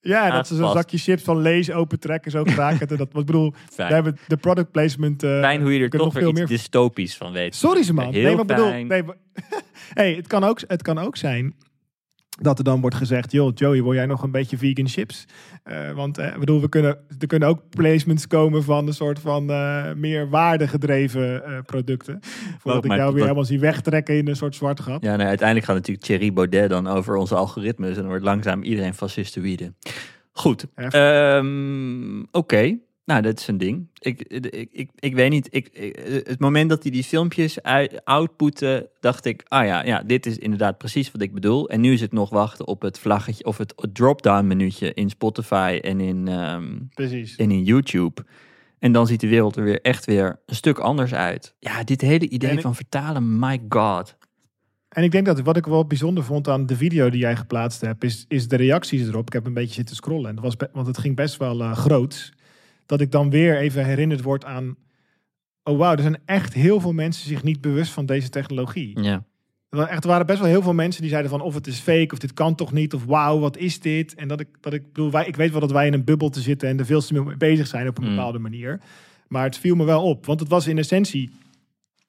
Ja, 0.01 0.30
dat 0.30 0.46
ze 0.46 0.57
zo'n 0.57 0.72
zakje 0.72 0.98
chips 0.98 1.22
van 1.22 1.40
Lees 1.40 1.70
opentrekken, 1.70 2.30
zo 2.30 2.42
kraken. 2.42 2.88
dat, 2.88 2.98
wat 2.98 3.20
ik 3.20 3.26
bedoel, 3.26 3.55
Fijn. 3.72 3.92
hebben 3.92 4.18
de 4.26 4.36
product 4.36 4.70
placement... 4.70 5.22
eh, 5.22 5.40
Fijn 5.40 5.61
hoe 5.61 5.74
je 5.74 5.80
er 5.80 5.90
toch 5.90 6.14
weer 6.14 6.28
iets 6.28 6.38
meer 6.38 6.46
dystopisch 6.46 7.16
van 7.16 7.32
weet. 7.32 7.55
Sorry 7.55 7.82
ze 7.82 7.92
man. 7.94 8.12
Heel 8.12 8.22
nee, 8.22 8.36
maar 8.36 8.44
bedoel, 8.44 8.70
nee, 8.84 9.03
hey, 9.94 10.14
het, 10.14 10.26
kan 10.26 10.44
ook, 10.44 10.61
het 10.66 10.82
kan 10.82 10.98
ook 10.98 11.16
zijn 11.16 11.55
dat 12.43 12.59
er 12.59 12.64
dan 12.64 12.80
wordt 12.80 12.97
gezegd, 12.97 13.32
joh, 13.32 13.51
Joey, 13.55 13.82
wil 13.82 13.95
jij 13.95 14.07
nog 14.07 14.22
een 14.22 14.30
beetje 14.30 14.57
vegan 14.59 14.88
chips? 14.88 15.24
Eh, 15.62 15.93
want 15.93 16.18
eh, 16.18 16.36
bedoel, 16.38 16.61
we 16.61 16.68
kunnen, 16.68 16.99
er 17.18 17.26
kunnen 17.26 17.49
ook 17.49 17.62
placements 17.70 18.26
komen 18.26 18.62
van 18.64 18.86
een 18.86 18.93
soort 18.95 19.18
van 19.18 19.51
eh, 19.51 19.93
meer 19.97 20.28
waardegedreven 20.28 21.45
eh, 21.45 21.59
producten. 21.66 22.18
Voordat 22.59 22.84
ik 22.84 22.91
jou 22.91 23.03
dat- 23.05 23.12
weer 23.12 23.22
helemaal 23.22 23.45
zie 23.45 23.61
wegtrekken 23.61 24.16
in 24.16 24.28
een 24.28 24.36
soort 24.36 24.55
zwart 24.55 24.80
gat. 24.80 25.03
Ja, 25.03 25.16
nee, 25.16 25.26
uiteindelijk 25.26 25.66
gaat 25.66 25.76
natuurlijk 25.76 26.07
Thierry 26.07 26.32
Baudet 26.32 26.68
dan 26.70 26.86
over 26.86 27.16
onze 27.16 27.34
algoritmes. 27.34 27.91
En 27.91 27.97
dan 27.97 28.07
wordt 28.07 28.24
langzaam 28.24 28.62
iedereen 28.62 28.95
fascistoïde. 28.95 29.72
Goed. 30.32 30.66
Ehm, 30.74 32.20
Oké. 32.32 32.76
Nou, 33.11 33.22
dat 33.22 33.38
is 33.40 33.46
een 33.46 33.58
ding. 33.58 33.88
Ik, 33.98 34.22
ik, 34.22 34.68
ik, 34.72 34.90
ik 34.98 35.14
weet 35.14 35.30
niet. 35.30 35.48
Ik, 35.50 35.68
ik- 35.72 36.22
het 36.26 36.38
moment 36.38 36.68
dat 36.70 36.82
hij 36.82 36.92
die 36.92 37.04
filmpjes 37.04 37.62
uit- 37.62 38.04
outputte, 38.04 38.90
dacht 39.00 39.24
ik, 39.24 39.44
ah 39.48 39.66
ja, 39.66 39.84
ja, 39.84 40.02
dit 40.02 40.26
is 40.26 40.38
inderdaad 40.38 40.78
precies 40.78 41.11
wat 41.11 41.22
ik 41.22 41.34
bedoel. 41.34 41.68
En 41.68 41.80
nu 41.80 41.92
is 41.92 42.00
het 42.00 42.12
nog 42.12 42.30
wachten 42.30 42.66
op 42.66 42.82
het 42.82 42.98
vlaggetje 42.98 43.44
of 43.44 43.58
het 43.58 43.74
drop-down 43.92 44.46
menuutje 44.46 44.94
in 44.94 45.11
Spotify 45.11 45.78
en 45.82 46.00
in, 46.00 46.28
ehm, 46.28 46.78
Precies. 46.94 47.36
en 47.36 47.50
in 47.50 47.62
YouTube. 47.62 48.24
En 48.78 48.92
dan 48.92 49.06
ziet 49.06 49.20
de 49.20 49.28
wereld 49.28 49.56
er 49.56 49.64
weer 49.64 49.80
echt 49.80 50.04
weer 50.04 50.40
een 50.46 50.54
stuk 50.54 50.78
anders 50.78 51.14
uit. 51.14 51.54
Ja, 51.58 51.84
dit 51.84 52.00
hele 52.00 52.28
idee 52.28 52.52
ik- 52.52 52.61
van 52.61 52.74
vertalen, 52.74 53.38
my 53.38 53.61
god. 53.68 54.16
En 54.88 55.02
ik 55.02 55.11
denk 55.11 55.26
dat 55.26 55.40
wat 55.40 55.56
ik 55.56 55.66
wel 55.66 55.86
bijzonder 55.86 56.24
vond 56.24 56.48
aan 56.48 56.66
de 56.66 56.76
video 56.76 57.11
die 57.11 57.20
jij 57.20 57.36
geplaatst 57.36 57.80
hebt, 57.80 58.04
is, 58.04 58.24
is 58.28 58.48
de 58.48 58.56
reacties 58.56 59.08
erop. 59.08 59.26
Ik 59.26 59.32
heb 59.32 59.46
een 59.46 59.54
beetje 59.54 59.74
zitten 59.74 59.96
scrollen, 59.96 60.28
en 60.28 60.34
dat 60.34 60.44
was 60.44 60.68
want 60.72 60.86
het 60.86 60.98
ging 60.98 61.16
best 61.16 61.36
wel 61.36 61.61
eh 61.61 61.72
groot. 61.72 62.32
Dat 62.91 63.01
ik 63.01 63.11
dan 63.11 63.30
weer 63.30 63.57
even 63.59 63.84
herinnerd 63.84 64.22
word 64.22 64.45
aan, 64.45 64.76
oh 65.64 65.78
wauw, 65.78 65.93
er 65.93 66.03
zijn 66.03 66.18
echt 66.24 66.55
heel 66.55 66.80
veel 66.80 66.93
mensen 66.93 67.28
zich 67.28 67.43
niet 67.43 67.61
bewust 67.61 67.93
van 67.93 68.07
deze 68.07 68.28
technologie. 68.28 69.03
Ja. 69.03 69.24
Er 69.68 69.76
waren 69.76 69.93
echt, 69.93 70.03
er 70.05 70.11
waren 70.11 70.26
best 70.26 70.38
wel 70.38 70.49
heel 70.49 70.62
veel 70.62 70.74
mensen 70.74 71.01
die 71.01 71.11
zeiden 71.11 71.30
van 71.30 71.41
of 71.41 71.55
het 71.55 71.66
is 71.66 71.78
fake, 71.78 72.12
of 72.12 72.18
dit 72.18 72.32
kan 72.32 72.55
toch 72.55 72.72
niet, 72.72 72.95
of 72.95 73.05
wauw, 73.05 73.38
wat 73.38 73.57
is 73.57 73.80
dit? 73.80 74.14
En 74.14 74.28
dat 74.28 74.41
ik, 74.41 74.49
dat 74.61 74.72
ik 74.72 74.82
bedoel, 74.86 75.11
wij, 75.11 75.26
ik 75.26 75.36
weet 75.36 75.51
wel 75.51 75.61
dat 75.61 75.70
wij 75.70 75.86
in 75.86 75.93
een 75.93 76.05
bubbel 76.05 76.28
te 76.28 76.41
zitten 76.41 76.68
en 76.68 76.78
er 76.78 76.86
veel 76.86 77.01
te 77.01 77.22
mee 77.22 77.36
bezig 77.36 77.66
zijn 77.66 77.88
op 77.88 77.99
een 77.99 78.05
Mm. 78.05 78.11
bepaalde 78.11 78.38
manier. 78.38 78.80
Maar 79.28 79.45
het 79.45 79.59
viel 79.59 79.74
me 79.74 79.84
wel 79.84 80.03
op, 80.03 80.26
want 80.26 80.41
het 80.41 80.49
was 80.49 80.66
in 80.66 80.78
essentie, 80.78 81.30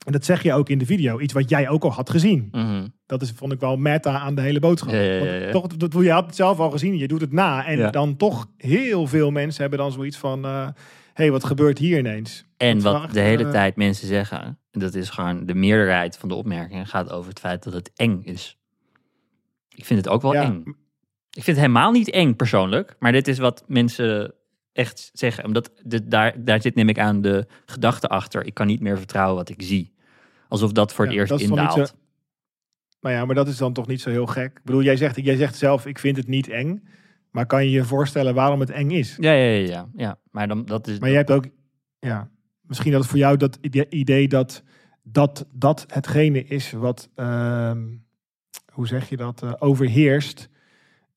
en 0.05 0.11
dat 0.11 0.25
zeg 0.25 0.43
je 0.43 0.53
ook 0.53 0.69
in 0.69 0.77
de 0.77 0.85
video, 0.85 1.19
iets 1.19 1.33
wat 1.33 1.49
jij 1.49 1.69
ook 1.69 1.83
al 1.83 1.91
had 1.91 2.09
gezien. 2.09 2.47
Mhm. 2.51 2.87
Dat 3.05 3.21
is, 3.21 3.31
vond 3.35 3.51
ik 3.51 3.59
wel 3.59 3.77
meta 3.77 4.19
aan 4.19 4.35
de 4.35 4.41
hele 4.41 4.59
boodschap. 4.59 4.91
Ja, 4.91 4.99
ja, 4.99 5.13
ja, 5.13 5.29
Want 5.29 5.43
ja. 5.43 5.51
Toch, 5.51 5.67
dat, 5.67 5.93
je 6.03 6.11
had 6.11 6.25
het 6.25 6.35
zelf 6.35 6.59
al 6.59 6.71
gezien, 6.71 6.97
je 6.97 7.07
doet 7.07 7.21
het 7.21 7.31
na. 7.31 7.65
En 7.65 7.91
dan 7.91 8.15
toch 8.15 8.47
heel 8.57 9.07
veel 9.07 9.31
mensen 9.31 9.61
hebben 9.61 9.79
dan 9.79 9.91
zoiets 9.91 10.17
van... 10.17 10.45
Hé, 11.13 11.23
hey, 11.23 11.31
wat 11.31 11.43
gebeurt 11.43 11.77
hier 11.77 11.97
ineens? 11.97 12.45
En 12.57 12.81
wat 12.81 13.13
de 13.13 13.19
hele 13.19 13.43
eh, 13.43 13.51
tijd 13.51 13.75
mensen 13.75 14.07
zeggen, 14.07 14.59
en 14.71 14.79
dat 14.79 14.95
is 14.95 15.09
gewoon 15.09 15.45
de 15.45 15.53
meerderheid 15.53 16.17
van 16.17 16.29
de 16.29 16.35
opmerkingen, 16.35 16.87
gaat 16.87 17.11
over 17.11 17.29
het 17.29 17.39
feit 17.39 17.63
dat 17.63 17.73
het 17.73 17.91
eng 17.95 18.21
is. 18.23 18.57
Ik 19.69 19.85
vind 19.85 19.99
het 19.99 20.13
ook 20.13 20.21
wel 20.21 20.35
eng. 20.35 20.63
Ik 21.31 21.43
vind 21.43 21.45
het 21.45 21.65
helemaal 21.65 21.91
niet 21.91 22.09
eng 22.09 22.35
persoonlijk, 22.35 22.95
maar 22.99 23.11
dit 23.11 23.27
is 23.27 23.37
wat 23.37 23.63
mensen 23.67 24.33
echt 24.73 25.09
zeggen. 25.13 25.45
Omdat 25.45 25.71
de, 25.83 26.07
daar, 26.07 26.43
daar 26.43 26.61
zit 26.61 26.75
neem 26.75 26.89
ik 26.89 26.99
aan 26.99 27.21
de 27.21 27.45
gedachte 27.65 28.07
achter, 28.07 28.45
ik 28.45 28.53
kan 28.53 28.67
niet 28.67 28.79
meer 28.81 28.97
vertrouwen 28.97 29.35
wat 29.35 29.49
ik 29.49 29.61
zie. 29.61 29.93
Alsof 30.47 30.71
dat 30.71 30.93
voor 30.93 31.05
het 31.05 31.13
Ja, 31.13 31.19
eerst 31.19 31.39
indaalt. 31.39 31.87
zo- 31.87 31.95
Nou 33.01 33.15
ja, 33.15 33.25
maar 33.25 33.35
dat 33.35 33.47
is 33.47 33.57
dan 33.57 33.73
toch 33.73 33.87
niet 33.87 34.01
zo 34.01 34.09
heel 34.09 34.25
gek. 34.25 34.57
Ik 34.57 34.63
bedoel, 34.63 34.81
jij 34.81 34.95
zegt, 34.97 35.15
jij 35.15 35.35
zegt 35.35 35.55
zelf, 35.55 35.85
ik 35.85 35.99
vind 35.99 36.17
het 36.17 36.27
niet 36.27 36.49
eng. 36.49 36.83
Maar 37.31 37.45
kan 37.45 37.63
je 37.65 37.71
je 37.71 37.83
voorstellen 37.83 38.33
waarom 38.33 38.59
het 38.59 38.69
eng 38.69 38.89
is? 38.91 39.15
Ja, 39.19 39.31
ja, 39.31 39.43
ja, 39.43 39.67
ja, 39.67 39.89
ja. 39.95 40.19
Maar 40.31 40.47
dan, 40.47 40.65
dat 40.65 40.87
is... 40.87 40.99
Maar 40.99 41.09
jij 41.09 41.17
hebt 41.17 41.31
ook, 41.31 41.45
ja, 41.99 42.29
misschien 42.61 42.91
dat 42.91 43.01
het 43.01 43.09
voor 43.09 43.19
jou 43.19 43.37
dat 43.37 43.57
ide- 43.61 43.89
idee 43.89 44.27
dat 44.27 44.63
dat, 45.03 45.45
dat 45.53 45.85
hetgene 45.87 46.43
is 46.45 46.71
wat, 46.71 47.09
ehm, 47.15 47.87
hoe 48.73 48.87
zeg 48.87 49.09
je 49.09 49.17
dat, 49.17 49.43
eh, 49.43 49.53
overheerst. 49.59 50.49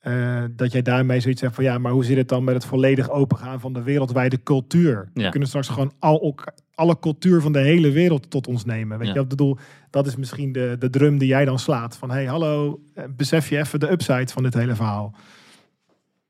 Eh, 0.04 0.44
dat 0.50 0.72
jij 0.72 0.82
daarmee 0.82 1.20
zoiets 1.20 1.40
zegt 1.40 1.54
van 1.54 1.64
ja, 1.64 1.78
maar 1.78 1.92
hoe 1.92 2.04
zit 2.04 2.16
het 2.16 2.28
dan 2.28 2.44
met 2.44 2.54
het 2.54 2.64
volledig 2.64 3.10
opengaan 3.10 3.60
van 3.60 3.72
de 3.72 3.82
wereldwijde 3.82 4.42
cultuur? 4.42 5.08
Ja. 5.14 5.22
We 5.24 5.28
kunnen 5.30 5.48
straks 5.48 5.68
gewoon 5.68 5.92
al, 5.98 6.22
ook 6.22 6.44
alle 6.74 6.98
cultuur 6.98 7.40
van 7.40 7.52
de 7.52 7.58
hele 7.58 7.90
wereld 7.90 8.30
tot 8.30 8.46
ons 8.46 8.64
nemen. 8.64 8.98
Weet 8.98 9.06
Ja. 9.08 9.14
je, 9.14 9.20
ik 9.20 9.28
bedoel, 9.28 9.58
dat 9.90 10.06
is 10.06 10.16
misschien 10.16 10.52
de, 10.52 10.76
de 10.78 10.90
drum 10.90 11.18
die 11.18 11.28
jij 11.28 11.44
dan 11.44 11.58
slaat. 11.58 11.96
Van 11.96 12.10
hey, 12.10 12.24
hallo, 12.24 12.80
eh, 12.94 13.04
besef 13.16 13.48
je 13.48 13.58
even 13.58 13.80
de 13.80 13.90
upside 13.90 14.26
van 14.32 14.42
dit 14.42 14.54
hele 14.54 14.74
verhaal. 14.74 15.14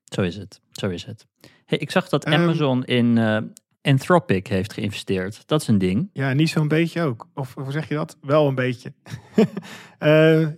Zo 0.05 0.21
is 0.23 0.37
het. 0.37 0.61
Zo 0.71 0.89
is 0.89 1.05
het. 1.05 1.27
Hey, 1.65 1.79
ik 1.79 1.91
zag 1.91 2.09
dat 2.09 2.25
Ehm, 2.25 2.41
Amazon 2.43 2.85
in 2.85 3.19
eh, 3.19 3.39
Anthropic 3.83 4.47
heeft 4.47 4.73
geïnvesteerd. 4.73 5.43
Dat 5.47 5.61
is 5.61 5.69
een 5.69 5.79
ding. 5.79 6.11
Ja, 6.13 6.33
niet 6.33 6.49
zo'n 6.49 6.69
beetje 6.69 7.03
ook. 7.03 7.29
Of 7.35 7.55
hoe 7.55 7.73
zeg 7.73 7.89
je 7.89 7.95
dat? 7.95 8.17
Wel 8.21 8.49
een 8.49 8.55
beetje. 8.55 8.93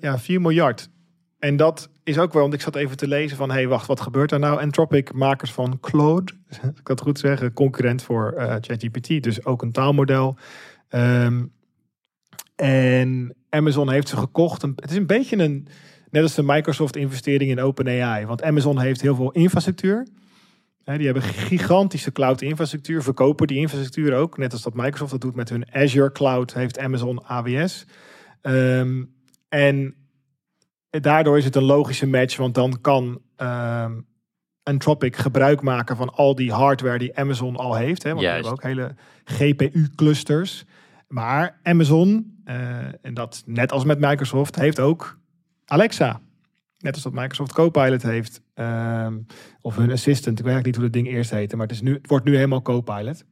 Ja, 0.00 0.18
4 0.18 0.40
miljard. 0.40 0.88
En 1.38 1.56
dat 1.56 1.90
is 2.06 2.18
ook 2.18 2.32
wel, 2.32 2.42
want 2.42 2.54
ik 2.54 2.60
zat 2.60 2.76
even 2.76 2.96
te 2.96 3.08
lezen 3.08 3.36
van, 3.36 3.48
hé, 3.48 3.54
hey, 3.54 3.68
wacht, 3.68 3.86
wat 3.86 4.00
gebeurt 4.00 4.32
er 4.32 4.38
nou? 4.38 4.60
Anthropic, 4.60 5.12
makers 5.12 5.52
van 5.52 5.80
Claude, 5.80 6.32
ik 6.78 6.84
dat 6.84 7.00
goed 7.00 7.18
zeg, 7.18 7.40
een 7.40 7.52
concurrent 7.52 8.02
voor 8.02 8.32
eh, 8.32 8.54
ChatGPT, 8.60 9.22
dus 9.22 9.44
ook 9.44 9.62
een 9.62 9.72
taalmodel. 9.72 10.36
Ehm, 10.88 11.44
en 12.56 13.34
Amazon 13.48 13.90
heeft 13.90 14.08
ze 14.08 14.16
gekocht. 14.16 14.62
Het 14.62 14.90
is 14.90 14.96
een 14.96 15.06
beetje 15.06 15.36
een, 15.36 15.66
net 16.10 16.22
als 16.22 16.34
de 16.34 16.42
Microsoft-investering 16.42 17.50
in 17.50 17.60
OpenAI. 17.60 18.26
Want 18.26 18.42
Amazon 18.42 18.80
heeft 18.80 19.00
heel 19.00 19.14
veel 19.14 19.32
infrastructuur. 19.32 20.06
Die 20.84 21.04
hebben 21.04 21.22
gigantische 21.22 22.12
cloud-infrastructuur, 22.12 23.02
verkopen 23.02 23.46
die 23.46 23.58
infrastructuur 23.58 24.14
ook. 24.14 24.38
Net 24.38 24.52
als 24.52 24.62
dat 24.62 24.74
Microsoft 24.74 25.10
dat 25.10 25.20
doet 25.20 25.34
met 25.34 25.48
hun 25.48 25.66
Azure 25.72 26.12
Cloud, 26.12 26.54
heeft 26.54 26.78
Amazon 26.78 27.24
AWS. 27.24 27.86
Ehm, 28.40 29.04
en 29.48 29.94
daardoor 31.00 31.38
is 31.38 31.44
het 31.44 31.56
een 31.56 31.62
logische 31.64 32.06
match, 32.06 32.36
want 32.36 32.54
dan 32.54 32.80
kan 32.80 33.20
ehm, 33.36 33.92
Anthropic 34.62 35.16
gebruik 35.16 35.62
maken 35.62 35.96
van 35.96 36.14
al 36.14 36.34
die 36.34 36.52
hardware 36.52 36.98
die 36.98 37.16
Amazon 37.16 37.56
al 37.56 37.74
heeft. 37.74 38.02
Hè, 38.02 38.08
want 38.08 38.20
we 38.20 38.26
hebben 38.32 38.52
ook 38.52 38.62
hele 38.62 38.94
GPU-clusters. 39.24 40.64
Maar 41.08 41.58
Amazon, 41.62 42.40
eh, 42.44 42.56
en 43.02 43.14
dat 43.14 43.42
net 43.46 43.72
als 43.72 43.84
met 43.84 43.98
Microsoft, 44.00 44.56
heeft 44.56 44.80
ook 44.80 45.18
Alexa. 45.64 46.20
Net 46.78 46.94
als 46.94 47.02
dat 47.02 47.12
Microsoft 47.12 47.52
Copilot 47.52 48.02
heeft. 48.02 48.40
ehm, 48.54 49.18
of 49.60 49.76
hun 49.76 49.90
assistant. 49.90 50.38
Ik 50.38 50.44
weet 50.44 50.54
eigenlijk 50.54 50.64
niet 50.64 50.74
hoe 50.74 50.84
dat 50.84 50.92
ding 50.92 51.06
eerst 51.08 51.30
heette. 51.30 51.56
Maar 51.56 51.66
het, 51.66 51.74
is 51.74 51.82
nu, 51.82 51.92
het 51.92 52.06
wordt 52.06 52.24
nu 52.24 52.34
helemaal 52.34 52.62
Copilot. 52.62 53.24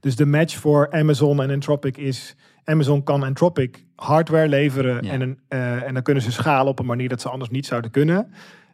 Dus 0.00 0.16
de 0.16 0.26
match 0.26 0.56
voor 0.56 0.90
Amazon 0.90 1.42
en 1.42 1.50
Anthropic 1.50 1.96
is... 1.96 2.36
Amazon 2.64 3.02
kan 3.02 3.22
Anthropic 3.22 3.84
hardware 3.96 4.48
leveren. 4.48 5.04
Ja. 5.04 5.12
En, 5.12 5.20
een, 5.20 5.38
eh, 5.48 5.82
en 5.82 5.94
dan 5.94 6.02
kunnen 6.02 6.22
ze 6.22 6.32
schalen 6.32 6.70
op 6.70 6.78
een 6.78 6.86
manier 6.86 7.08
dat 7.08 7.20
ze 7.20 7.28
anders 7.28 7.50
niet 7.50 7.66
zouden 7.66 7.90
kunnen. 7.90 8.32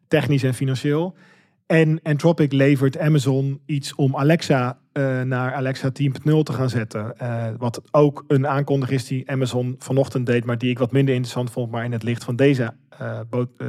Technisch 0.09 0.43
en 0.43 0.55
financieel. 0.55 1.17
En 1.67 2.01
Anthropic 2.03 2.53
levert 2.53 2.99
Amazon 2.99 3.61
iets 3.67 3.95
om 3.95 4.17
Alexa 4.17 4.79
eh, 4.93 5.21
naar 5.21 5.55
Alexa 5.55 5.91
10.0 5.91 6.43
te 6.43 6.53
gaan 6.53 6.69
zetten. 6.69 7.19
Eh, 7.19 7.47
wat 7.59 7.83
ook 7.91 8.25
een 8.29 8.47
aankondiging 8.47 9.01
is 9.01 9.07
die 9.07 9.31
Amazon 9.31 9.77
vanochtend 9.79 10.27
deed, 10.27 10.45
maar 10.45 10.59
die 10.59 10.71
ik 10.71 10.79
wat 10.79 10.93
minder 10.93 11.15
interessant 11.15 11.51
vond, 11.51 11.71
maar 11.71 11.85
in 11.85 11.93
het 11.93 12.03
licht 12.03 12.25
van 12.25 12.37
deze, 12.37 12.75
eh, 12.99 13.21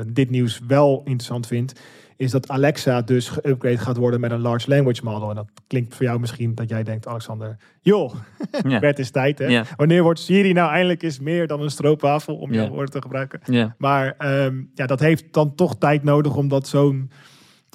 dit 0.08 0.30
nieuws 0.30 0.60
wel 0.68 1.02
interessant 1.04 1.48
vind, 1.48 1.74
is 2.18 2.32
dat 2.32 2.50
Alexa 2.50 3.02
dus 3.02 3.32
geüpgrade 3.32 3.78
gaat 3.78 3.98
worden 3.98 4.20
met 4.20 4.32
een 4.32 4.40
large 4.40 4.70
language 4.70 5.04
model. 5.04 5.30
En 5.30 5.36
dat 5.36 5.52
klinkt 5.68 5.96
voor 5.96 6.06
jou 6.06 6.20
misschien 6.20 6.56
dat 6.56 6.70
jij 6.70 6.84
denkt, 6.84 7.08
Alexander, 7.08 7.58
joh, 7.82 8.14
Ja. 8.68 8.80
het 8.80 9.00
is 9.00 9.12
tijd 9.12 9.40
hè. 9.40 9.62
Wanneer 9.76 10.04
wordt 10.04 10.20
Siri 10.20 10.54
nou 10.54 10.72
eindelijk 10.72 11.04
eens 11.04 11.20
meer 11.20 11.48
dan 11.48 11.62
een 11.62 11.70
stroopwafel, 11.72 12.36
om 12.36 12.54
jouw 12.54 12.68
woorden 12.70 12.92
te 12.92 13.02
gebruiken? 13.02 13.40
Maar 13.78 14.16
ehm, 14.18 14.64
ja, 14.74 14.86
dat 14.86 15.00
heeft 15.00 15.34
dan 15.34 15.56
toch 15.56 15.78
tijd 15.78 16.04
nodig 16.04 16.36
omdat 16.36 16.68
zo'n, 16.68 17.12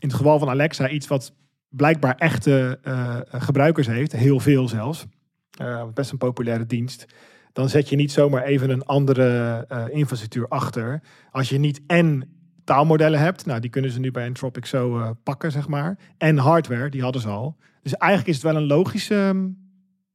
in 0.01 0.09
het 0.09 0.16
geval 0.16 0.38
van 0.38 0.48
Alexa, 0.48 0.88
iets 0.88 1.07
wat 1.07 1.34
blijkbaar 1.68 2.14
echte 2.14 2.78
eh, 2.82 3.16
gebruikers 3.30 3.86
heeft, 3.86 4.12
heel 4.12 4.40
veel 4.40 4.68
zelfs, 4.68 5.07
eh, 5.51 5.84
best 5.94 6.11
een 6.11 6.18
populaire 6.18 6.66
dienst, 6.66 7.07
dan 7.53 7.68
zet 7.68 7.88
je 7.88 7.96
niet 7.96 8.12
zomaar 8.12 8.42
even 8.42 8.70
een 8.70 8.84
andere 8.84 9.64
eh, 9.68 9.84
infrastructuur 9.90 10.48
achter. 10.48 11.03
Als 11.30 11.48
je 11.48 11.59
niet 11.59 11.80
en 11.86 12.28
taalmodellen 12.64 13.20
hebt, 13.20 13.46
nou 13.46 13.61
die 13.61 13.70
kunnen 13.70 13.90
ze 13.90 14.01
nu 14.01 14.11
bij 14.11 14.26
Anthropic 14.26 14.66
zo 14.66 14.98
eh, 14.98 15.11
pakken, 15.22 15.53
zeg 15.53 15.68
maar, 15.68 15.98
en 16.18 16.38
hardware, 16.38 16.88
die 16.90 17.03
hadden 17.03 17.22
ze 17.22 17.28
al. 17.28 17.57
Dus 17.82 17.94
eigenlijk 17.94 18.30
is 18.30 18.42
het 18.42 18.53
wel 18.53 18.62
een 18.62 18.66
logische 18.68 19.51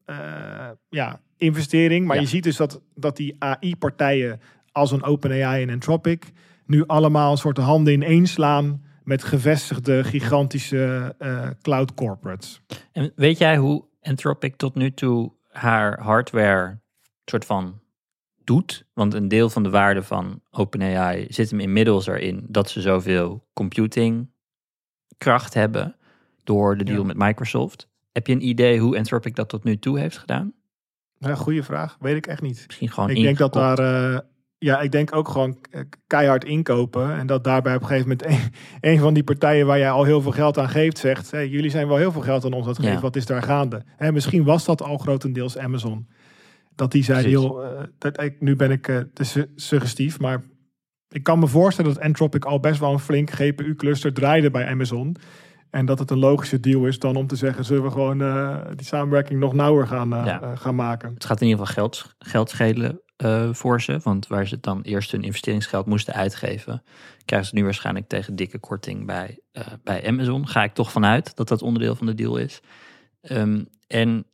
eh, 0.05 0.69
ja, 0.89 1.19
investering. 1.37 2.05
Maar 2.07 2.15
Ja. 2.15 2.21
je 2.21 2.27
ziet 2.27 2.43
dus 2.43 2.55
dat, 2.57 2.81
dat 2.95 3.17
die 3.17 3.35
AI-partijen 3.39 4.39
als 4.71 4.91
een 4.91 5.03
OpenAI 5.03 5.61
en 5.61 5.69
Anthropic 5.69 6.31
nu 6.65 6.83
allemaal 6.87 7.31
een 7.31 7.37
soort 7.37 7.57
handen 7.57 7.93
in 7.93 8.03
één 8.03 8.27
slaan 8.27 8.83
met 9.05 9.23
gevestigde 9.23 10.03
gigantische 10.03 11.15
eh, 11.19 11.49
cloud 11.61 11.93
corporates. 11.93 12.61
En 12.91 13.11
weet 13.15 13.37
jij 13.37 13.57
hoe 13.57 13.85
Anthropic 14.01 14.55
tot 14.55 14.75
nu 14.75 14.93
toe 14.93 15.31
haar 15.51 15.99
hardware 15.99 16.79
soort 17.25 17.45
van 17.45 17.79
doet? 18.43 18.85
Want 18.93 19.13
een 19.13 19.27
deel 19.27 19.49
van 19.49 19.63
de 19.63 19.69
waarde 19.69 20.03
van 20.03 20.41
OpenAI 20.51 21.25
zit 21.29 21.49
hem 21.49 21.59
inmiddels 21.59 22.07
erin 22.07 22.45
dat 22.47 22.69
ze 22.69 22.81
zoveel 22.81 23.47
computingkracht 23.53 25.53
hebben 25.53 25.95
door 26.43 26.77
de 26.77 26.83
deal 26.83 26.99
Ja. 26.99 27.05
met 27.05 27.17
Microsoft. 27.17 27.87
Heb 28.11 28.27
je 28.27 28.33
een 28.33 28.47
idee 28.47 28.79
hoe 28.79 28.97
Anthropic 28.97 29.35
dat 29.35 29.49
tot 29.49 29.63
nu 29.63 29.79
toe 29.79 29.99
heeft 29.99 30.17
gedaan? 30.17 30.53
Ja, 31.17 31.35
goede 31.35 31.63
vraag. 31.63 31.97
Weet 31.99 32.15
ik 32.15 32.27
echt 32.27 32.41
niet. 32.41 32.63
Misschien 32.67 32.89
gewoon 32.89 33.09
ik 33.09 33.21
denk 33.21 33.37
dat 33.37 33.53
daar. 33.53 34.23
Ja, 34.57 34.81
ik 34.81 34.91
denk 34.91 35.15
ook 35.15 35.27
gewoon 35.29 35.57
eh, 35.71 35.81
keihard 36.07 36.43
inkopen. 36.43 37.15
En 37.17 37.27
dat 37.27 37.43
daarbij 37.43 37.75
op 37.75 37.81
een 37.81 37.87
gegeven 37.87 38.09
moment 38.09 38.29
een, 38.29 38.51
een 38.91 38.99
van 38.99 39.13
die 39.13 39.23
partijen 39.23 39.65
waar 39.65 39.77
jij 39.77 39.91
al 39.91 40.03
heel 40.03 40.21
veel 40.21 40.31
geld 40.31 40.57
aan 40.57 40.69
geeft, 40.69 40.97
zegt: 40.97 41.31
hey, 41.31 41.47
jullie 41.47 41.69
zijn 41.69 41.87
wel 41.87 41.97
heel 41.97 42.11
veel 42.11 42.21
geld 42.21 42.45
aan 42.45 42.53
ons 42.53 42.67
geven. 42.67 42.91
Ja. 42.91 42.99
Wat 42.99 43.15
is 43.15 43.25
daar 43.25 43.43
gaande? 43.43 43.83
En 43.97 44.13
misschien 44.13 44.43
was 44.43 44.65
dat 44.65 44.81
al 44.81 44.97
grotendeels 44.97 45.57
Amazon. 45.57 46.07
Dat 46.75 46.91
die 46.91 47.03
zei: 47.03 47.27
heel, 47.27 47.63
eh, 47.63 47.83
dat, 47.97 48.21
ik, 48.21 48.35
nu 48.41 48.55
ben 48.55 48.71
ik 48.71 48.87
eh, 48.87 48.97
te 49.13 49.23
su- 49.23 49.51
suggestief, 49.55 50.19
maar 50.19 50.43
ik 51.09 51.23
kan 51.23 51.39
me 51.39 51.47
voorstellen 51.47 51.93
dat 51.93 52.03
Anthropic 52.03 52.45
al 52.45 52.59
best 52.59 52.79
wel 52.79 52.91
een 52.91 52.99
flink 52.99 53.31
GPU-cluster 53.31 54.13
draaide 54.13 54.51
bij 54.51 54.67
Amazon. 54.67 55.15
En 55.75 55.85
dat 55.85 55.99
het 55.99 56.11
een 56.11 56.17
logische 56.17 56.59
deal 56.59 56.85
is 56.85 56.99
dan 56.99 57.15
om 57.15 57.27
te 57.27 57.35
zeggen: 57.35 57.65
zullen 57.65 57.83
we 57.83 57.91
gewoon 57.91 58.21
eh, 58.21 58.57
die 58.75 58.85
samenwerking 58.85 59.39
nog 59.39 59.53
nauwer 59.53 59.87
gaan, 59.87 60.13
eh, 60.13 60.25
Ja. 60.25 60.41
eh, 60.41 60.51
gaan 60.55 60.75
maken? 60.75 61.13
Het 61.13 61.25
gaat 61.25 61.41
in 61.41 61.47
ieder 61.47 61.65
geval 61.65 61.83
geld, 61.83 62.15
geld 62.19 62.49
schelen 62.49 62.99
voor 63.51 63.81
ze. 63.81 63.99
Want 64.03 64.27
waar 64.27 64.47
ze 64.47 64.59
dan 64.59 64.81
eerst 64.81 65.11
hun 65.11 65.23
investeringsgeld 65.23 65.85
moesten 65.85 66.13
uitgeven, 66.13 66.83
krijgen 67.25 67.49
ze 67.49 67.55
nu 67.55 67.63
waarschijnlijk 67.63 68.07
tegen 68.07 68.35
dikke 68.35 68.59
korting 68.59 69.05
bij, 69.05 69.39
bij 69.83 70.07
Amazon. 70.07 70.47
Ga 70.47 70.63
ik 70.63 70.73
toch 70.73 70.91
vanuit 70.91 71.35
dat 71.35 71.47
dat 71.47 71.61
onderdeel 71.61 71.95
van 71.95 72.05
de 72.05 72.13
deal 72.15 72.37
is. 72.37 72.61
Ehm, 73.21 73.63
en 73.87 74.25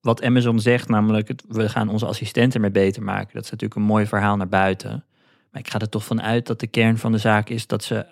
wat 0.00 0.22
Amazon 0.22 0.60
zegt, 0.60 0.88
namelijk 0.88 1.28
het, 1.28 1.44
we 1.48 1.68
gaan 1.68 1.88
onze 1.88 2.06
assistenten 2.06 2.60
meer 2.60 2.72
beter 2.72 3.02
maken. 3.02 3.34
Dat 3.34 3.44
is 3.44 3.50
natuurlijk 3.50 3.80
een 3.80 3.86
mooi 3.86 4.06
verhaal 4.06 4.36
naar 4.36 4.48
buiten. 4.48 5.04
Maar 5.50 5.60
ik 5.60 5.70
ga 5.70 5.78
er 5.78 5.88
toch 5.88 6.04
van 6.04 6.22
uit 6.22 6.46
dat 6.46 6.60
de 6.60 6.66
kern 6.66 6.98
van 6.98 7.12
de 7.12 7.18
zaak 7.18 7.48
is 7.48 7.66
dat 7.66 7.84
ze, 7.84 8.06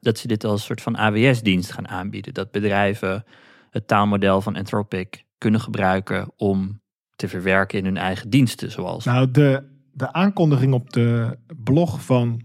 dat 0.00 0.18
ze 0.18 0.26
dit 0.26 0.44
als 0.44 0.60
een 0.60 0.66
soort 0.66 0.82
van 0.82 0.96
AWS-dienst 0.96 1.72
gaan 1.72 1.88
aanbieden. 1.88 2.34
Dat 2.34 2.50
bedrijven 2.50 3.24
het 3.70 3.86
taalmodel 3.86 4.40
van 4.40 4.56
Anthropic 4.56 5.24
kunnen 5.38 5.60
gebruiken 5.60 6.32
om 6.36 6.80
te 7.16 7.28
verwerken 7.28 7.78
in 7.78 7.84
hun 7.84 7.96
eigen 7.96 8.30
diensten, 8.30 8.70
zoals. 8.70 9.04
Nou, 9.04 9.30
de, 9.30 9.62
de 9.92 10.12
aankondiging 10.12 10.72
op 10.72 10.92
de 10.92 11.38
blog 11.64 12.02
van 12.04 12.42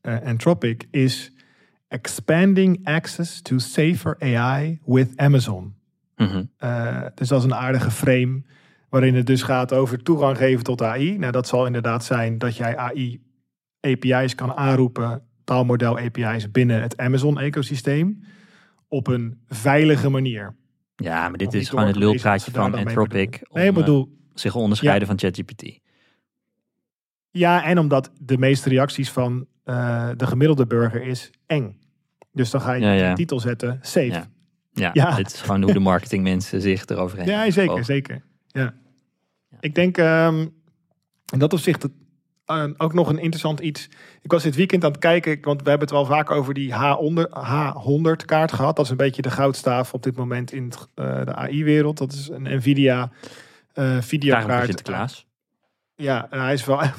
eh, 0.00 0.22
Anthropic 0.24 0.86
is 0.90 1.32
expanding 1.88 2.86
access 2.86 3.42
to 3.42 3.58
safer 3.58 4.16
AI 4.18 4.80
with 4.84 5.16
Amazon. 5.16 5.74
Mhm. 6.16 6.44
Eh, 6.56 7.02
dus 7.14 7.28
dat 7.28 7.38
is 7.38 7.44
een 7.44 7.54
aardige 7.54 7.90
frame 7.90 8.42
waarin 8.88 9.14
het 9.14 9.26
dus 9.26 9.42
gaat 9.42 9.72
over 9.72 10.02
toegang 10.02 10.36
geven 10.36 10.64
tot 10.64 10.82
AI. 10.82 11.18
Nou, 11.18 11.32
dat 11.32 11.48
zal 11.48 11.66
inderdaad 11.66 12.04
zijn 12.04 12.38
dat 12.38 12.56
jij 12.56 12.76
AI 12.76 13.26
API's 13.80 14.34
kan 14.34 14.52
aanroepen, 14.52 15.22
taalmodel 15.48 15.98
API's 15.98 16.50
binnen 16.50 16.82
het 16.82 16.96
Amazon-ecosysteem 16.96 18.22
op 18.88 19.06
een 19.06 19.40
veilige 19.46 20.08
manier. 20.08 20.54
Ja, 20.96 21.28
maar 21.28 21.38
dit 21.38 21.54
is 21.54 21.68
gewoon 21.68 21.86
het 21.86 21.94
doorgelezen 21.94 22.22
lulpraatje 22.22 22.50
van 22.50 22.74
Anthropic 22.74 23.40
om 23.48 23.58
Nee, 23.58 23.68
eh, 23.68 23.74
bedoel, 23.74 24.18
zich 24.34 24.54
onderscheiden 24.54 25.08
van 25.08 25.18
ChatGPT. 25.18 25.80
Ja, 27.30 27.64
en 27.64 27.78
omdat 27.78 28.10
de 28.20 28.38
meeste 28.38 28.68
reacties 28.68 29.10
van 29.10 29.46
eh, 29.64 30.10
de 30.16 30.26
gemiddelde 30.26 30.66
burger 30.66 31.02
is 31.02 31.30
eng. 31.46 31.80
Dus 32.32 32.50
dan 32.50 32.60
ga 32.60 32.72
je 32.72 32.84
Ja, 32.84 32.92
ja. 32.92 33.08
de 33.08 33.16
titel 33.16 33.40
zetten, 33.40 33.78
safe. 33.82 34.26
Ja. 34.72 34.90
Ja. 34.92 35.16
Dit 35.16 35.32
is 35.32 35.40
gewoon 35.40 35.62
hoe 35.62 35.72
de 35.72 35.78
marketingmensen 35.78 36.60
zich 36.60 36.86
eroverheen 36.86 37.26
Ja, 37.26 37.50
zeker, 37.50 37.84
zeker. 37.84 38.22
Ja. 38.46 38.74
Ik 39.60 39.74
denk 39.74 39.98
ehm, 39.98 40.46
in 41.32 41.38
dat 41.38 41.52
opzicht 41.52 41.88
het, 42.56 42.68
eh, 42.68 42.74
ook 42.78 42.92
nog 42.92 43.08
een 43.08 43.18
interessant 43.18 43.60
iets. 43.60 43.88
Ik 44.22 44.30
was 44.30 44.42
dit 44.42 44.56
weekend 44.56 44.84
aan 44.84 44.90
het 44.90 45.00
kijken, 45.00 45.38
want 45.42 45.62
we 45.62 45.68
hebben 45.68 45.88
het 45.88 45.96
wel 45.96 46.06
vaak 46.06 46.30
over 46.30 46.54
die 46.54 46.72
H100, 46.72 47.28
H100 47.30 48.24
kaart 48.24 48.52
gehad. 48.52 48.76
Dat 48.76 48.84
is 48.84 48.90
een 48.90 48.96
beetje 48.96 49.22
de 49.22 49.30
goudstaaf 49.30 49.94
op 49.94 50.02
dit 50.02 50.16
moment 50.16 50.52
in 50.52 50.64
het, 50.64 50.88
eh, 50.94 51.24
de 51.24 51.34
AI-wereld. 51.34 51.98
Dat 51.98 52.12
is 52.12 52.28
een 52.28 52.42
Nvidia 52.42 53.10
voor 53.74 54.02
videokaart. 54.02 54.66
Sinterklaas. 54.66 55.27
Ja, 56.00 56.26
en 56.30 56.40
hij 56.40 56.52
is 56.52 56.64
wel 56.64 56.80
50.000 56.82 56.92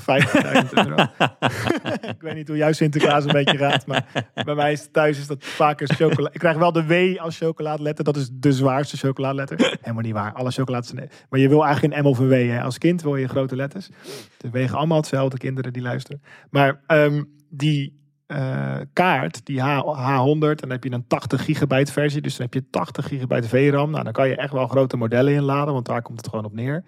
euro. 0.74 0.96
ik 2.16 2.22
weet 2.22 2.36
niet 2.36 2.48
hoe 2.48 2.58
jouw 2.58 2.72
Sinterklaas 2.72 3.26
een 3.26 3.32
beetje 3.32 3.58
gaat, 3.58 3.86
maar 3.86 4.06
bij 4.46 4.56
mij 4.56 4.72
is 4.72 4.90
thuis 4.92 5.20
is 5.20 5.28
dat 5.28 5.46
vaker 5.46 5.88
chocola. 5.88 6.30
Ik 6.32 6.40
krijg 6.40 6.58
wel 6.58 6.72
de 6.72 6.86
W 6.86 7.20
als 7.20 7.38
chocoladeletter. 7.38 8.04
Dat 8.04 8.16
is 8.16 8.30
de 8.34 8.54
zwaarste 8.54 8.98
chocoladeletter. 8.98 9.78
Helemaal 9.82 10.04
niet 10.04 10.14
waar. 10.14 10.34
Alle 10.34 10.52
chocolades 10.52 10.90
zijn. 10.90 11.10
Maar 11.30 11.40
je 11.40 11.50
wil 11.50 11.66
eigenlijk 11.66 11.96
een 11.96 12.04
M 12.04 12.08
of 12.08 12.20
een 12.20 12.28
W. 12.28 12.34
Hè? 12.34 12.62
Als 12.62 12.78
kind 12.78 13.02
wil 13.02 13.16
je 13.16 13.28
grote 13.28 13.56
letters. 13.56 13.90
Ze 14.38 14.50
wegen 14.50 14.78
allemaal 14.78 14.98
hetzelfde, 14.98 15.38
kinderen 15.38 15.74
die 15.74 15.82
luisteren. 15.82 16.22
Maar 16.50 16.82
ehm, 16.88 17.24
die 17.50 18.00
eh, 18.26 18.78
kaart, 18.94 19.46
die 19.46 19.62
H, 19.62 19.82
H100, 19.82 20.40
en 20.40 20.56
dan 20.56 20.70
heb 20.70 20.84
je 20.84 20.92
een 20.92 21.08
80 21.08 21.46
gigabyte 21.46 21.92
versie. 21.92 22.22
Dus 22.22 22.36
dan 22.36 22.46
heb 22.52 22.54
je 22.54 22.70
80 22.70 23.08
gigabyte 23.08 23.48
VRAM. 23.48 23.92
Nou, 23.92 24.04
dan 24.04 24.14
kan 24.14 24.28
je 24.28 24.36
echt 24.36 24.54
wel 24.54 24.68
grote 24.68 24.98
modellen 24.98 25.34
inladen, 25.34 25.74
want 25.74 25.86
daar 25.86 26.02
komt 26.02 26.18
het 26.18 26.30
gewoon 26.30 26.46
op 26.46 26.54
neer. 26.54 26.84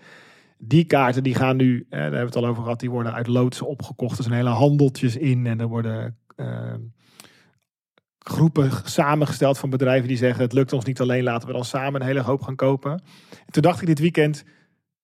Die 0.63 0.85
kaarten 0.85 1.23
die 1.23 1.35
gaan 1.35 1.55
nu, 1.55 1.79
eh, 1.79 1.89
daar 1.89 2.01
hebben 2.01 2.19
we 2.19 2.25
het 2.25 2.35
al 2.35 2.45
over 2.45 2.63
gehad, 2.63 2.79
die 2.79 2.89
worden 2.89 3.13
uit 3.13 3.27
loodsen 3.27 3.67
opgekocht. 3.67 4.17
Er 4.17 4.23
zijn 4.23 4.35
hele 4.35 4.49
handeltjes 4.49 5.15
in 5.15 5.45
en 5.47 5.59
er 5.59 5.67
worden 5.67 6.17
eh, 6.35 6.73
groepen 8.19 8.71
samengesteld 8.83 9.57
van 9.57 9.69
bedrijven 9.69 10.07
die 10.07 10.17
zeggen 10.17 10.43
het 10.43 10.53
lukt 10.53 10.73
ons 10.73 10.85
niet 10.85 11.01
alleen, 11.01 11.23
laten 11.23 11.47
we 11.47 11.53
dan 11.53 11.65
samen 11.65 12.01
een 12.01 12.07
hele 12.07 12.21
hoop 12.21 12.41
gaan 12.41 12.55
kopen. 12.55 12.91
En 12.91 13.51
toen 13.51 13.61
dacht 13.61 13.81
ik 13.81 13.87
dit 13.87 13.99
weekend, 13.99 14.43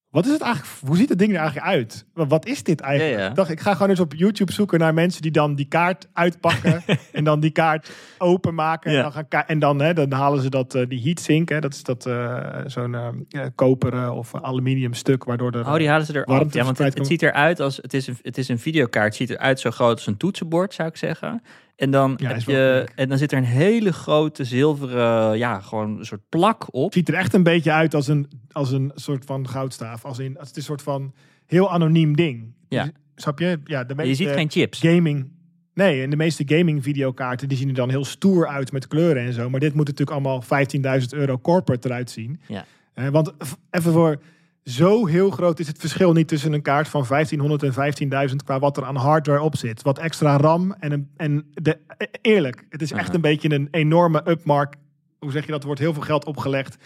wat 0.10 0.26
is 0.26 0.32
het 0.32 0.42
eigenlijk, 0.42 0.74
hoe 0.86 0.98
ziet 0.98 1.10
het 1.10 1.20
ding 1.20 1.32
er 1.34 1.38
eigenlijk 1.40 1.68
uit? 1.68 2.06
Wa- 2.14 2.28
Wat 2.28 2.46
is 2.46 2.64
dit 2.64 2.80
eigenlijk? 2.82 3.18
Ja, 3.18 3.24
ja. 3.24 3.30
Ik 3.30 3.36
dacht, 3.36 3.50
ik 3.50 3.60
ga 3.60 3.74
gewoon 3.74 3.90
eens 3.90 4.00
op 4.00 4.14
YouTube 4.14 4.52
zoeken 4.52 4.80
naar 4.80 4.94
mensen 4.94 5.22
die 5.22 5.32
dan 5.32 5.56
die 5.56 5.66
kaart 5.68 6.08
uitpakken 6.14 6.84
en 7.12 7.24
dan 7.24 7.40
die 7.40 7.52
kaart 7.52 7.92
openmaken. 8.18 8.92
Ja. 8.92 8.98
En 8.98 9.04
dan, 9.04 9.12
gaan 9.12 9.28
ka- 9.28 9.48
en 9.48 9.60
dan, 9.60 9.80
hè, 9.82 9.94
dan 9.94 10.12
halen 10.12 10.42
ze 10.42 10.50
dat, 10.50 10.76
eh, 10.76 10.88
die 10.88 11.02
heatsink, 11.04 11.50
hè, 11.50 11.60
dat 11.60 11.74
is 11.74 11.84
dat 11.84 12.06
eh, 12.06 12.46
zo'n 12.66 12.96
eh, 12.96 13.42
koperen 13.56 14.14
of 14.14 14.36
aluminium 14.36 14.94
stuk, 14.94 15.24
waardoor 15.24 15.52
er... 15.52 15.68
Oh, 15.68 15.76
die 15.76 15.90
halen 15.90 16.06
ze 16.06 16.14
er 16.14 16.26
Warmte 16.26 16.58
Ja, 16.58 16.64
want 16.64 16.78
het 16.78 17.08
ziet 17.08 17.22
eruit 17.22 17.60
als 17.60 17.78
het 17.82 17.94
is, 17.94 18.08
een, 18.08 18.18
het 18.22 18.38
is 18.38 18.48
een 18.48 18.60
videokaart. 18.60 19.06
Het 19.06 19.16
ziet 19.16 19.30
eruit 19.30 19.60
zo 19.60 19.72
groot 19.72 19.96
als 19.96 20.08
een 20.08 20.18
toetsenbord, 20.18 20.74
zou 20.74 20.88
ik 20.90 20.98
zeggen. 20.98 21.42
En 21.78 21.92
dan, 21.92 22.14
Ja, 22.18 22.30
heb 22.34 22.42
je, 22.42 22.88
en 22.96 23.10
dan 23.10 23.18
zit 23.18 23.32
er 23.32 23.38
een 23.38 23.44
hele 23.44 23.94
grote 23.94 24.44
zilveren, 24.44 25.38
ja, 25.38 25.60
gewoon 25.60 26.00
een 26.00 26.06
soort 26.06 26.30
plak 26.30 26.74
op. 26.74 26.94
Ziet 26.94 27.08
er 27.08 27.14
echt 27.14 27.34
een 27.34 27.44
beetje 27.44 27.72
uit 27.72 27.94
als 27.94 28.08
een, 28.08 28.30
als 28.52 28.72
een 28.72 28.92
soort 28.96 29.26
van 29.26 29.48
goudstaaf. 29.50 30.06
Als 30.06 30.20
in, 30.20 30.36
het 30.40 30.50
is 30.50 30.56
een 30.56 30.62
soort 30.62 30.82
van 30.82 31.14
heel 31.46 31.72
anoniem 31.72 32.16
ding. 32.16 32.54
Ja. 32.70 32.84
Dus, 32.84 32.92
Snap 33.16 33.40
je? 33.40 33.60
Ja, 33.64 33.84
de 33.84 33.94
En 33.94 34.02
je 34.04 34.08
meeste 34.10 34.24
ziet 34.24 34.34
geen 34.34 34.50
chips. 34.50 34.80
gaming... 34.80 35.32
Nee, 35.74 36.02
en 36.02 36.10
de 36.10 36.16
meeste 36.16 36.44
gaming 36.46 36.84
videokaarten 36.84 37.48
die 37.48 37.58
zien 37.58 37.68
er 37.68 37.74
dan 37.74 37.90
heel 37.90 38.06
stoer 38.06 38.48
uit 38.48 38.72
met 38.72 38.88
kleuren 38.88 39.24
en 39.26 39.34
zo. 39.34 39.50
Maar 39.50 39.60
dit 39.60 39.74
moet 39.74 39.88
natuurlijk 39.88 40.12
allemaal 40.12 40.44
15.000 41.02 41.08
euro 41.10 41.40
corporate 41.40 41.88
eruit 41.88 42.12
zien. 42.12 42.40
Ja. 42.48 42.66
Eh, 42.94 43.08
want 43.08 43.34
even 43.72 43.92
voor... 43.92 44.22
Zo 44.68 45.06
heel 45.06 45.30
groot 45.30 45.60
is 45.60 45.68
het 45.68 45.78
verschil 45.78 46.14
niet 46.14 46.28
tussen 46.28 46.54
een 46.54 46.62
kaart 46.62 46.88
van 46.88 47.06
1500 47.08 47.64
en 47.64 48.30
15.000 48.30 48.36
qua 48.36 48.60
wat 48.60 48.78
er 48.78 48.86
aan 48.86 48.96
hardware 48.96 49.42
op 49.42 49.56
zit. 49.56 49.82
Wat 49.82 49.98
extra 49.98 50.38
RAM 50.38 50.72
en, 50.72 50.92
een, 50.92 51.10
en 51.16 51.48
de, 51.54 51.80
e- 51.98 52.06
eerlijk, 52.22 52.66
het 52.70 52.82
is 52.82 52.92
echt 52.92 53.14
een 53.14 53.22
beetje 53.22 53.54
een 53.54 53.68
enorme 53.72 54.30
upmark. 54.30 54.76
Hoe 55.20 55.32
zeg 55.32 55.46
je 55.46 55.52
dat? 55.52 55.60
Er 55.60 55.66
wordt 55.66 55.82
heel 55.82 55.94
veel 55.94 56.02
geld 56.02 56.26
opgelegd, 56.26 56.78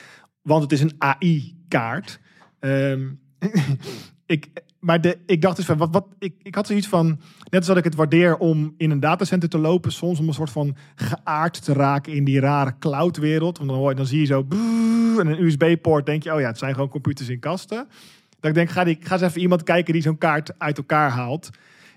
want 0.41 0.63
het 0.63 0.71
is 0.71 0.81
een 0.81 0.95
AI-kaart. 0.97 2.19
Ehm, 2.59 3.09
ik, 4.25 4.49
maar 4.81 5.01
de, 5.01 5.17
ik 5.25 5.41
dacht 5.41 5.55
dus 5.55 5.65
van, 5.65 5.77
wat, 5.77 5.89
wat, 5.91 6.05
ik, 6.19 6.33
ik 6.43 6.55
had 6.55 6.67
zoiets 6.67 6.87
van, 6.87 7.07
net 7.43 7.55
als 7.55 7.67
dat 7.67 7.77
ik 7.77 7.83
het 7.83 7.95
waardeer 7.95 8.37
om 8.37 8.73
in 8.77 8.91
een 8.91 8.99
datacenter 8.99 9.49
te 9.49 9.57
lopen, 9.57 9.91
soms 9.91 10.19
om 10.19 10.27
een 10.27 10.33
soort 10.33 10.49
van 10.49 10.75
geaard 10.95 11.63
te 11.63 11.73
raken 11.73 12.13
in 12.13 12.23
die 12.23 12.39
rare 12.39 12.73
cloud-wereld. 12.79 13.57
Want 13.57 13.69
dan, 13.69 13.79
hoor 13.79 13.95
dan 13.95 14.05
zie 14.05 14.19
je 14.19 14.25
zo, 14.25 14.45
en 15.19 15.27
een 15.27 15.43
USB-poort, 15.43 16.05
denk 16.05 16.23
je, 16.23 16.33
oh 16.33 16.39
ja, 16.39 16.47
het 16.47 16.57
zijn 16.57 16.73
gewoon 16.73 16.89
computers 16.89 17.29
in 17.29 17.39
kasten. 17.39 17.87
Dat 18.39 18.49
ik 18.49 18.53
denk, 18.53 18.69
ga, 18.69 18.83
ga 18.99 19.13
eens 19.13 19.21
even 19.21 19.41
iemand 19.41 19.63
kijken 19.63 19.93
die 19.93 20.01
zo'n 20.01 20.17
kaart 20.17 20.59
uit 20.59 20.77
elkaar 20.77 21.09
haalt. 21.09 21.49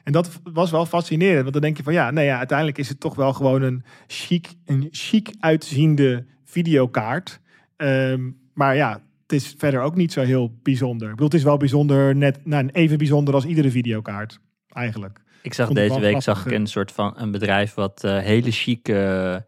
En 0.02 0.12
dat 0.12 0.40
was 0.52 0.70
wel 0.70 0.86
fascinerend, 0.86 1.42
want 1.42 1.52
dan 1.52 1.62
denk 1.62 1.76
je 1.76 1.82
van, 1.82 1.92
ja, 1.92 2.10
nee, 2.10 2.26
ja, 2.26 2.38
uiteindelijk 2.38 2.78
is 2.78 2.88
het 2.88 3.00
toch 3.00 3.14
wel 3.14 3.32
gewoon 3.32 3.62
een 3.62 3.84
chic, 4.06 4.48
een 4.64 4.88
chic 4.90 5.30
uitziende 5.40 6.24
videokaart. 6.44 7.40
Ehm, 7.76 8.30
maar 8.52 8.76
ja, 8.76 9.00
het 9.26 9.32
is 9.32 9.54
verder 9.58 9.80
ook 9.80 9.94
niet 9.94 10.12
zo 10.12 10.22
heel 10.22 10.58
bijzonder. 10.62 11.08
Ik 11.08 11.14
bedoel, 11.14 11.28
het 11.28 11.38
is 11.38 11.44
wel 11.44 11.56
bijzonder, 11.56 12.16
net 12.16 12.46
nou, 12.46 12.68
even 12.72 12.98
bijzonder 12.98 13.34
als 13.34 13.44
iedere 13.44 13.70
videokaart, 13.70 14.38
eigenlijk. 14.68 15.20
Ik 15.42 15.54
zag 15.54 15.66
Vond 15.66 15.78
deze 15.78 16.00
week 16.00 16.22
zag 16.22 16.46
ik 16.46 16.52
een 16.52 16.66
soort 16.66 16.92
van 16.92 17.12
een 17.16 17.30
bedrijf 17.30 17.74
wat 17.74 18.04
eh, 18.04 18.18
hele 18.18 18.50
chique 18.50 19.44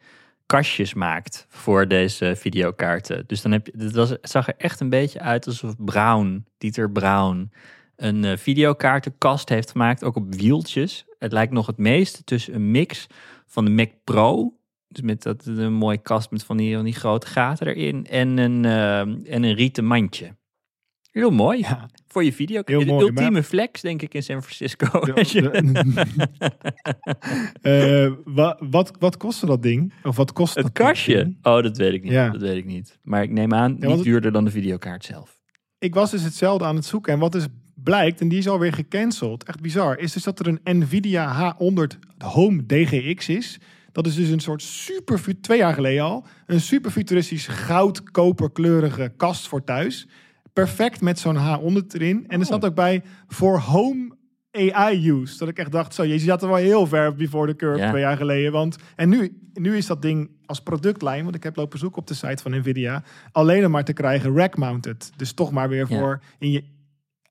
kastjes 0.47 0.95
maakt 0.95 1.47
voor 1.49 1.89
deze 1.89 2.35
videokaarten. 2.37 3.25
Dus 3.27 3.43
dan 3.43 3.53
heb 3.53 3.67
je, 3.67 3.73
het, 3.77 3.95
was, 3.95 4.11
het 4.11 4.31
zag 4.31 4.49
er 4.49 4.55
echt 4.59 4.81
een 4.81 4.89
beetje 4.89 5.21
uit 5.21 5.47
alsof 5.47 5.75
Brown, 5.79 6.47
Dieter 6.59 6.91
Brown, 6.91 7.51
een 7.97 8.25
eh, 8.25 8.37
videokaartenkast 8.37 9.49
heeft 9.49 9.71
gemaakt, 9.71 10.05
ook 10.05 10.17
op 10.17 10.35
wieltjes. 10.35 11.05
Het 11.19 11.33
lijkt 11.33 11.53
nog 11.53 11.67
het 11.67 11.79
meeste 11.79 12.25
tussen 12.25 12.55
een 12.55 12.71
mix 12.71 13.07
van 13.47 13.65
de 13.65 13.71
Mac 13.71 13.91
Pro 14.05 14.56
Dus 14.97 15.05
met 15.05 15.23
dat, 15.23 15.47
een 15.47 15.73
mooie 15.73 15.99
kast 16.03 16.31
met 16.31 16.45
van 16.45 16.57
die, 16.57 16.75
van 16.75 16.85
die 16.85 16.95
grote 16.95 17.27
gaten 17.27 17.67
erin. 17.67 18.07
En 18.07 18.39
een, 18.39 18.65
eh, 18.65 18.99
en 19.01 19.43
een 19.43 19.55
rieten 19.55 19.85
mandje. 19.85 20.37
Heel 21.11 21.31
mooi. 21.31 21.59
Ja. 21.59 21.89
Voor 22.09 22.25
je 22.25 22.33
video. 22.33 22.63
Heel 22.65 22.79
de 22.79 22.87
mooi, 22.87 23.07
ultieme 23.07 23.31
maar- 23.31 23.43
flex, 23.43 23.81
denk 23.81 24.03
ik, 24.03 24.15
in 24.15 24.23
San 24.23 24.43
Francisco. 24.43 24.87
Eh, 27.63 28.13
wa- 28.25 28.57
wat, 28.61 28.93
wat 28.99 29.17
kostte 29.17 29.47
dat 29.47 29.63
ding? 29.63 29.93
Of 30.03 30.17
wat 30.17 30.33
kost 30.33 30.55
het 30.55 30.63
dat 30.65 30.73
kastje. 30.73 31.15
ding? 31.17 31.37
Oh, 31.43 31.63
dat 31.63 31.77
weet 31.77 31.93
ik 31.93 32.03
niet. 32.03 32.13
Ja. 32.13 32.31
Dat 32.31 32.41
weet 32.41 32.57
ik 32.57 32.65
niet. 32.65 32.99
Maar 33.03 33.23
ik 33.23 33.31
neem 33.31 33.55
aan, 33.55 33.73
niet 33.73 33.91
het- 33.91 34.03
duurder 34.03 34.33
dan 34.33 34.45
de 34.45 34.51
videokaart 34.51 35.05
zelf. 35.05 35.39
Ik 35.79 35.95
was 35.95 36.11
dus 36.11 36.23
hetzelfde 36.23 36.65
aan 36.65 36.77
het 36.77 36.85
zoeken. 36.85 37.13
En 37.13 37.19
wat 37.19 37.33
dus 37.33 37.47
blijkt, 37.75 38.21
en 38.21 38.29
die 38.29 38.39
is 38.39 38.49
alweer 38.49 38.73
gecanceld, 38.73 39.45
echt 39.45 39.61
bizar, 39.61 39.99
is 39.99 40.13
dus 40.13 40.23
dat 40.23 40.39
er 40.39 40.47
een 40.63 40.79
Nvidia 40.79 41.55
H100 41.55 41.99
Home 42.25 42.67
DGX 42.67 43.29
is. 43.29 43.59
Dat 43.97 44.07
is 44.07 44.15
dus 44.15 44.29
een 44.29 44.41
soort 44.41 44.63
super, 44.63 45.41
twee 45.41 45.59
jaar 45.59 45.75
geleden 45.75 46.03
al, 46.05 46.27
een 46.47 46.61
super 46.61 46.91
futuristisch 46.91 47.47
goud-koperkleurige 47.47 49.13
kast 49.17 49.49
voor 49.49 49.65
thuis. 49.65 50.09
Perfect 50.53 51.01
met 51.01 51.19
zo'n 51.19 51.37
H100 51.37 51.87
erin. 51.95 52.25
En 52.29 52.41
er 52.41 52.47
Oh. 52.47 52.53
zat 52.53 52.65
ook 52.65 52.75
bij 52.75 53.03
voor 53.29 53.59
home 53.59 54.15
AI 54.51 55.11
use. 55.11 55.39
Dat 55.39 55.49
ik 55.49 55.59
echt 55.59 55.73
dacht, 55.73 55.95
zo, 55.95 56.03
je 56.03 56.19
zat 56.19 56.43
er 56.43 56.49
wel 56.49 56.57
heel 56.57 56.87
ver 56.87 57.15
before 57.15 57.47
the 57.51 57.57
curve 57.57 57.79
Ja. 57.81 57.89
twee 57.89 58.01
jaar 58.03 58.17
geleden. 58.17 58.53
Want, 58.53 58.77
en 58.97 59.09
nu, 59.09 59.41
nu 59.55 59.77
is 59.77 59.87
dat 59.87 60.03
ding 60.03 60.31
als 60.47 60.61
productlijn, 60.61 61.23
want 61.25 61.35
ik 61.37 61.43
heb 61.43 61.57
lopen 61.57 61.79
zoeken 61.79 61.99
op 61.99 62.07
de 62.07 62.15
site 62.15 62.43
van 62.43 62.51
Nvidia, 62.57 63.03
alleen 63.33 63.71
maar 63.71 63.85
te 63.85 63.93
krijgen 63.93 64.37
rack-mounted. 64.37 65.11
Dus 65.17 65.33
toch 65.33 65.51
maar 65.51 65.69
weer 65.69 65.87
Ja. 65.89 65.99
voor, 65.99 66.21
in 66.39 66.51
je, 66.51 66.65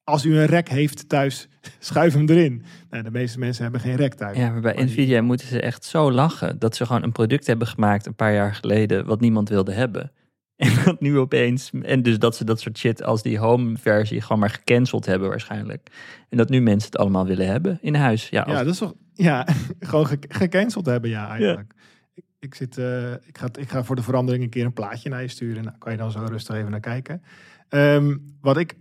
als 0.05 0.25
u 0.25 0.37
een 0.39 0.45
rack 0.47 0.67
heeft 0.67 1.09
thuis, 1.09 1.47
schuif 1.79 2.13
hem 2.13 2.29
erin. 2.29 2.63
Nou, 2.89 3.03
de 3.03 3.11
meeste 3.11 3.39
mensen 3.39 3.63
hebben 3.63 3.81
geen 3.81 3.97
rack 3.97 4.13
thuis. 4.13 4.37
Ja, 4.37 4.51
maar 4.51 4.61
bij 4.61 4.83
Nvidia 4.83 5.21
moeten 5.21 5.47
ze 5.47 5.61
echt 5.61 5.83
zo 5.85 6.11
lachen 6.11 6.59
dat 6.59 6.75
ze 6.75 6.85
gewoon 6.85 7.03
een 7.03 7.11
product 7.11 7.47
hebben 7.47 7.67
gemaakt 7.67 8.05
een 8.05 8.15
paar 8.15 8.33
jaar 8.33 8.55
geleden 8.55 9.05
wat 9.05 9.19
niemand 9.19 9.49
wilde 9.49 9.73
hebben. 9.73 10.11
En 10.55 10.71
dat 10.85 11.01
nu 11.01 11.17
opeens, 11.17 11.71
en 11.81 12.01
dus 12.03 12.19
dat 12.19 12.35
ze 12.35 12.43
dat 12.45 12.59
soort 12.59 12.77
shit 12.77 13.03
als 13.03 13.21
die 13.21 13.37
home 13.37 13.77
versie 13.77 14.21
gewoon 14.21 14.39
maar 14.39 14.49
gecanceld 14.49 15.05
hebben 15.05 15.29
waarschijnlijk. 15.29 15.89
En 16.29 16.37
dat 16.37 16.49
nu 16.49 16.61
mensen 16.61 16.89
het 16.91 16.99
allemaal 16.99 17.25
willen 17.25 17.47
hebben 17.47 17.77
in 17.81 17.95
huis. 17.95 18.29
Ja, 18.29 18.41
als- 18.41 18.53
Ja, 18.57 18.63
dat 18.63 18.73
is 18.73 18.79
toch, 18.79 18.93
ja, 19.13 19.47
gewoon 19.79 20.07
ge- 20.07 20.17
gecanceld 20.27 20.85
hebben, 20.85 21.09
ja, 21.09 21.29
eigenlijk. 21.29 21.73
Ik, 22.13 22.23
ik, 22.39 22.55
zit, 22.55 22.77
eh, 22.77 23.11
ik, 23.11 23.37
ga, 23.37 23.47
ik 23.59 23.69
ga 23.69 23.83
voor 23.83 23.95
de 23.95 24.01
verandering 24.03 24.43
een 24.43 24.49
keer 24.49 24.65
een 24.65 24.73
plaatje 24.73 25.09
naar 25.09 25.21
je 25.21 25.27
sturen. 25.27 25.63
Nou, 25.63 25.77
kan 25.77 25.91
je 25.91 25.97
dan 25.97 26.11
zo 26.11 26.25
rustig 26.29 26.55
even 26.55 26.71
naar 26.71 26.79
kijken. 26.79 27.21
Ehm, 27.69 28.17
wat 28.41 28.57
ik 28.57 28.75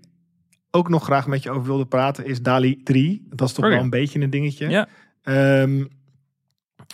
ook 0.74 0.88
nog 0.88 1.04
graag 1.04 1.26
met 1.26 1.42
je 1.42 1.50
over 1.50 1.64
wilde 1.64 1.86
praten 1.86 2.24
is 2.26 2.42
DALI 2.42 2.82
3. 2.82 3.26
Dat 3.30 3.48
is 3.48 3.54
toch 3.54 3.64
Oh, 3.64 3.70
wel 3.70 3.80
een 3.80 3.90
beetje 3.90 4.20
een 4.20 4.30
dingetje. 4.30 4.68
Ja. 4.68 4.88
Ehm, 5.22 5.84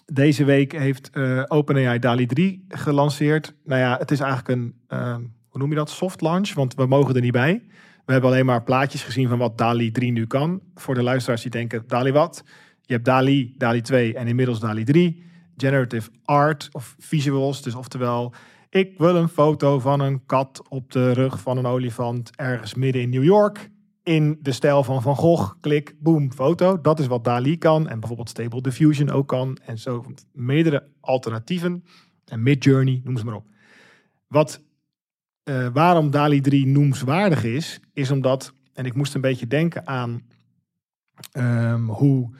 deze 0.06 0.44
week 0.44 0.72
heeft 0.72 1.10
eh, 1.10 1.42
OpenAI 1.48 1.98
DALI 1.98 2.26
3 2.26 2.64
gelanceerd. 2.68 3.54
Nou 3.64 3.80
ja, 3.80 3.96
het 3.98 4.10
is 4.10 4.20
eigenlijk 4.20 4.48
een, 4.48 4.74
ehm, 4.88 5.20
hoe 5.48 5.60
noem 5.60 5.70
je 5.70 5.76
dat, 5.76 5.90
soft 5.90 6.20
launch, 6.20 6.54
want 6.54 6.74
we 6.74 6.86
mogen 6.86 7.14
er 7.14 7.20
niet 7.20 7.32
bij. 7.32 7.62
We 8.04 8.12
hebben 8.12 8.30
alleen 8.30 8.46
maar 8.46 8.62
plaatjes 8.62 9.02
gezien 9.02 9.28
van 9.28 9.38
wat 9.38 9.58
DALI 9.58 9.90
3 9.90 10.12
nu 10.12 10.26
kan. 10.26 10.60
Voor 10.74 10.94
de 10.94 11.02
luisteraars 11.02 11.42
die 11.42 11.50
denken, 11.50 11.84
DALI 11.86 12.12
wat? 12.12 12.44
Je 12.82 12.92
hebt 12.92 13.04
DALI, 13.04 13.54
DALI 13.58 13.80
2 13.80 14.14
en 14.14 14.26
inmiddels 14.26 14.60
DALI 14.60 14.84
3. 14.84 15.24
Generative 15.56 16.10
art 16.24 16.68
of 16.72 16.94
visuals, 16.98 17.62
dus 17.62 17.74
oftewel... 17.74 18.34
Ik 18.70 18.98
wil 18.98 19.16
een 19.16 19.28
foto 19.28 19.78
van 19.78 20.00
een 20.00 20.26
kat 20.26 20.62
op 20.68 20.92
de 20.92 21.12
rug 21.12 21.40
van 21.40 21.56
een 21.56 21.66
olifant 21.66 22.36
ergens 22.36 22.74
midden 22.74 23.02
in 23.02 23.10
New 23.10 23.24
York. 23.24 23.70
In 24.02 24.38
de 24.42 24.52
stijl 24.52 24.84
van 24.84 25.02
Van 25.02 25.16
Gogh. 25.16 25.54
Klik, 25.60 25.94
boom, 25.98 26.32
foto. 26.32 26.80
Dat 26.80 26.98
is 26.98 27.06
wat 27.06 27.24
DALI 27.24 27.58
kan. 27.58 27.88
En 27.88 27.98
bijvoorbeeld 28.00 28.28
Stable 28.28 28.62
Diffusion 28.62 29.10
ook 29.10 29.28
kan. 29.28 29.58
En 29.64 29.78
zo 29.78 30.04
meerdere 30.32 30.88
alternatieven. 31.00 31.84
En 32.24 32.42
Midjourney, 32.42 33.00
noem 33.04 33.16
ze 33.16 33.24
maar 33.24 33.34
op. 33.34 33.46
Wat, 34.26 34.62
eh, 35.42 35.68
waarom 35.72 36.10
DALI 36.10 36.40
3 36.40 36.66
noemswaardig 36.66 37.44
is, 37.44 37.80
is 37.92 38.10
omdat... 38.10 38.52
En 38.72 38.84
ik 38.84 38.94
moest 38.94 39.14
een 39.14 39.20
beetje 39.20 39.46
denken 39.46 39.86
aan 39.86 40.22
ehm, 41.32 41.84
hoe 41.84 42.30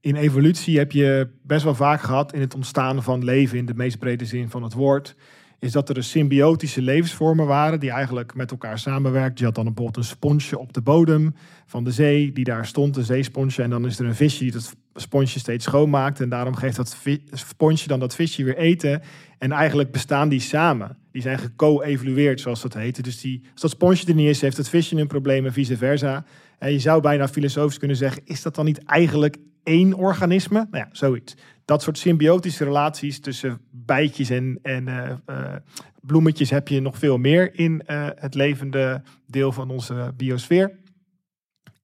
in 0.00 0.16
evolutie 0.16 0.78
heb 0.78 0.92
je 0.92 1.30
best 1.42 1.64
wel 1.64 1.74
vaak 1.74 2.00
gehad 2.00 2.32
in 2.32 2.40
het 2.40 2.54
ontstaan 2.54 3.02
van 3.02 3.24
leven 3.24 3.58
in 3.58 3.66
de 3.66 3.74
meest 3.74 3.98
brede 3.98 4.24
zin 4.24 4.50
van 4.50 4.62
het 4.62 4.72
woord. 4.72 5.16
Is 5.60 5.72
dat 5.72 5.88
er 5.88 5.94
dus 5.94 6.10
symbiotische 6.10 6.82
levensvormen 6.82 7.46
waren 7.46 7.80
die 7.80 7.90
eigenlijk 7.90 8.34
met 8.34 8.50
elkaar 8.50 8.78
samenwerkten. 8.78 9.38
Je 9.38 9.44
had 9.44 9.54
dan 9.54 9.64
bijvoorbeeld 9.64 9.96
een 9.96 10.10
sponsje 10.10 10.58
op 10.58 10.72
de 10.72 10.80
bodem 10.80 11.34
van 11.66 11.84
de 11.84 11.90
zee 11.90 12.32
die 12.32 12.44
daar 12.44 12.66
stond, 12.66 12.96
een 12.96 13.04
zeesponsje. 13.04 13.62
En 13.62 13.70
dan 13.70 13.86
is 13.86 13.98
er 13.98 14.06
een 14.06 14.14
visje 14.14 14.38
die 14.38 14.52
dat 14.52 14.76
sponsje 14.94 15.38
steeds 15.38 15.64
schoonmaakt. 15.64 16.20
En 16.20 16.28
daarom 16.28 16.54
geeft 16.54 16.76
dat 16.76 16.96
sponsje 17.32 17.88
dan 17.88 18.00
dat 18.00 18.14
visje 18.14 18.44
weer 18.44 18.56
eten. 18.56 19.02
En 19.38 19.52
eigenlijk 19.52 19.92
bestaan 19.92 20.28
die 20.28 20.40
samen. 20.40 20.96
Die 21.12 21.22
zijn 21.22 21.38
geco-evolueerd, 21.38 22.40
zoals 22.40 22.62
dat 22.62 22.74
heet. 22.74 23.04
Dus 23.04 23.20
die, 23.20 23.42
als 23.52 23.60
dat 23.60 23.70
sponsje 23.70 24.06
er 24.06 24.14
niet 24.14 24.28
is, 24.28 24.40
heeft 24.40 24.56
het 24.56 24.68
visje 24.68 24.96
een 24.96 25.06
probleem 25.06 25.46
en 25.46 25.52
vice 25.52 25.76
versa. 25.76 26.24
En 26.58 26.72
je 26.72 26.78
zou 26.78 27.00
bijna 27.00 27.28
filosofisch 27.28 27.78
kunnen 27.78 27.96
zeggen, 27.96 28.22
is 28.24 28.42
dat 28.42 28.54
dan 28.54 28.64
niet 28.64 28.84
eigenlijk 28.84 29.36
één 29.62 29.94
organisme? 29.94 30.66
Nou 30.70 30.84
ja, 30.84 30.88
zoiets. 30.92 31.34
Dat 31.70 31.82
soort 31.82 31.98
symbiotische 31.98 32.64
relaties 32.64 33.20
tussen 33.20 33.60
bijtjes 33.70 34.30
en, 34.30 34.58
en 34.62 34.88
eh, 34.88 35.10
eh, 35.26 35.56
bloemetjes 36.00 36.50
heb 36.50 36.68
je 36.68 36.80
nog 36.80 36.98
veel 36.98 37.18
meer 37.18 37.54
in 37.54 37.82
eh, 37.86 38.08
het 38.14 38.34
levende 38.34 39.02
deel 39.26 39.52
van 39.52 39.70
onze 39.70 40.12
biosfeer. 40.16 40.78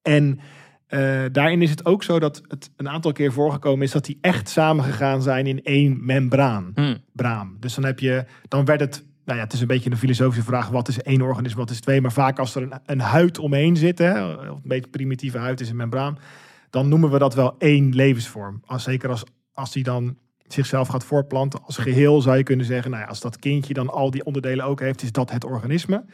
En 0.02 0.40
daarin 1.32 1.62
is 1.62 1.70
het 1.70 1.84
ook 1.84 2.02
zo 2.02 2.18
dat 2.18 2.42
het 2.48 2.70
een 2.76 2.88
aantal 2.88 3.12
keer 3.12 3.32
voorgekomen 3.32 3.84
is 3.84 3.90
dat 3.90 4.04
die 4.04 4.18
echt 4.20 4.48
samengegaan 4.48 5.22
zijn 5.22 5.46
in 5.46 5.62
één 5.62 6.04
membraan 6.04 6.72
Hm. 6.74 6.96
braam. 7.12 7.56
Dus 7.60 7.74
dan 7.74 7.84
heb 7.84 7.98
je, 7.98 8.24
dan 8.48 8.64
werd 8.64 8.80
het, 8.80 9.04
nou 9.24 9.38
ja, 9.38 9.44
het 9.44 9.52
is 9.52 9.60
een 9.60 9.66
beetje 9.66 9.90
een 9.90 9.96
filosofische 9.96 10.44
vraag, 10.44 10.68
wat 10.68 10.88
is 10.88 11.02
één 11.02 11.22
organisme, 11.22 11.60
wat 11.60 11.70
is 11.70 11.80
twee, 11.80 12.00
maar 12.00 12.12
vaak 12.12 12.38
als 12.38 12.54
er 12.54 12.62
een, 12.62 12.72
een 12.86 13.00
huid 13.00 13.38
omheen 13.38 13.76
zit, 13.76 13.98
hè, 13.98 14.18
een 14.18 14.60
beetje 14.62 14.90
primitieve 14.90 15.38
huid 15.38 15.60
is 15.60 15.70
een 15.70 15.76
membraan, 15.76 16.18
dan 16.70 16.88
noemen 16.88 17.10
we 17.10 17.18
dat 17.18 17.34
wel 17.34 17.54
één 17.58 17.94
levensvorm. 17.94 18.62
Als, 18.64 18.82
zeker 18.82 19.10
als, 19.10 19.24
als 19.56 19.72
die 19.72 19.82
dan 19.82 20.16
zichzelf 20.46 20.88
gaat 20.88 21.04
voortplanten 21.04 21.62
als 21.62 21.76
geheel, 21.76 22.20
zou 22.20 22.36
je 22.36 22.42
kunnen 22.42 22.66
zeggen, 22.66 22.90
nou 22.90 23.02
ja, 23.02 23.08
als 23.08 23.20
dat 23.20 23.38
kindje 23.38 23.74
dan 23.74 23.90
al 23.90 24.10
die 24.10 24.24
onderdelen 24.24 24.64
ook 24.64 24.80
heeft, 24.80 25.02
is 25.02 25.12
dat 25.12 25.30
het 25.30 25.44
organisme. 25.44 26.04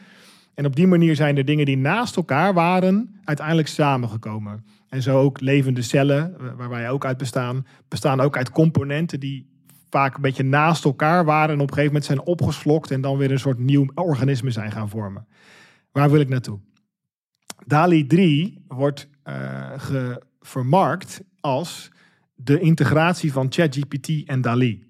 En 0.53 0.65
op 0.65 0.75
die 0.75 0.87
manier 0.87 1.15
zijn 1.15 1.37
er 1.37 1.45
dingen 1.45 1.65
die 1.65 1.77
naast 1.77 2.15
elkaar 2.15 2.53
waren, 2.53 3.19
uiteindelijk 3.23 3.67
samengekomen. 3.67 4.65
En 4.89 5.01
zo 5.01 5.19
ook 5.19 5.39
levende 5.39 5.81
cellen, 5.81 6.39
eh, 6.39 6.45
waar 6.57 6.69
wij 6.69 6.89
ook 6.89 7.05
uit 7.05 7.17
bestaan, 7.17 7.65
bestaan 7.87 8.19
ook 8.19 8.37
uit 8.37 8.49
componenten 8.49 9.19
die 9.19 9.51
vaak 9.89 10.15
een 10.15 10.21
beetje 10.21 10.43
naast 10.43 10.85
elkaar 10.85 11.25
waren 11.25 11.49
en 11.55 11.61
op 11.61 11.67
een 11.67 11.73
gegeven 11.73 11.85
moment 11.93 12.05
zijn 12.05 12.21
opgeslokt 12.21 12.91
en 12.91 13.01
dan 13.01 13.17
weer 13.17 13.31
een 13.31 13.39
soort 13.39 13.59
nieuw 13.59 13.85
organisme 13.95 14.51
zijn 14.51 14.71
gaan 14.71 14.89
vormen. 14.89 15.27
Waar 15.91 16.11
wil 16.11 16.19
ik 16.19 16.29
naartoe? 16.29 16.59
DALI 17.65 18.07
3 18.07 18.63
wordt 18.67 19.09
eh, 19.23 19.71
ge- 19.77 20.21
vermarkt 20.41 21.21
als 21.39 21.91
de 22.35 22.59
integratie 22.59 23.31
van 23.31 23.47
ChatGPT 23.49 24.23
en 24.25 24.41
DALI. 24.41 24.83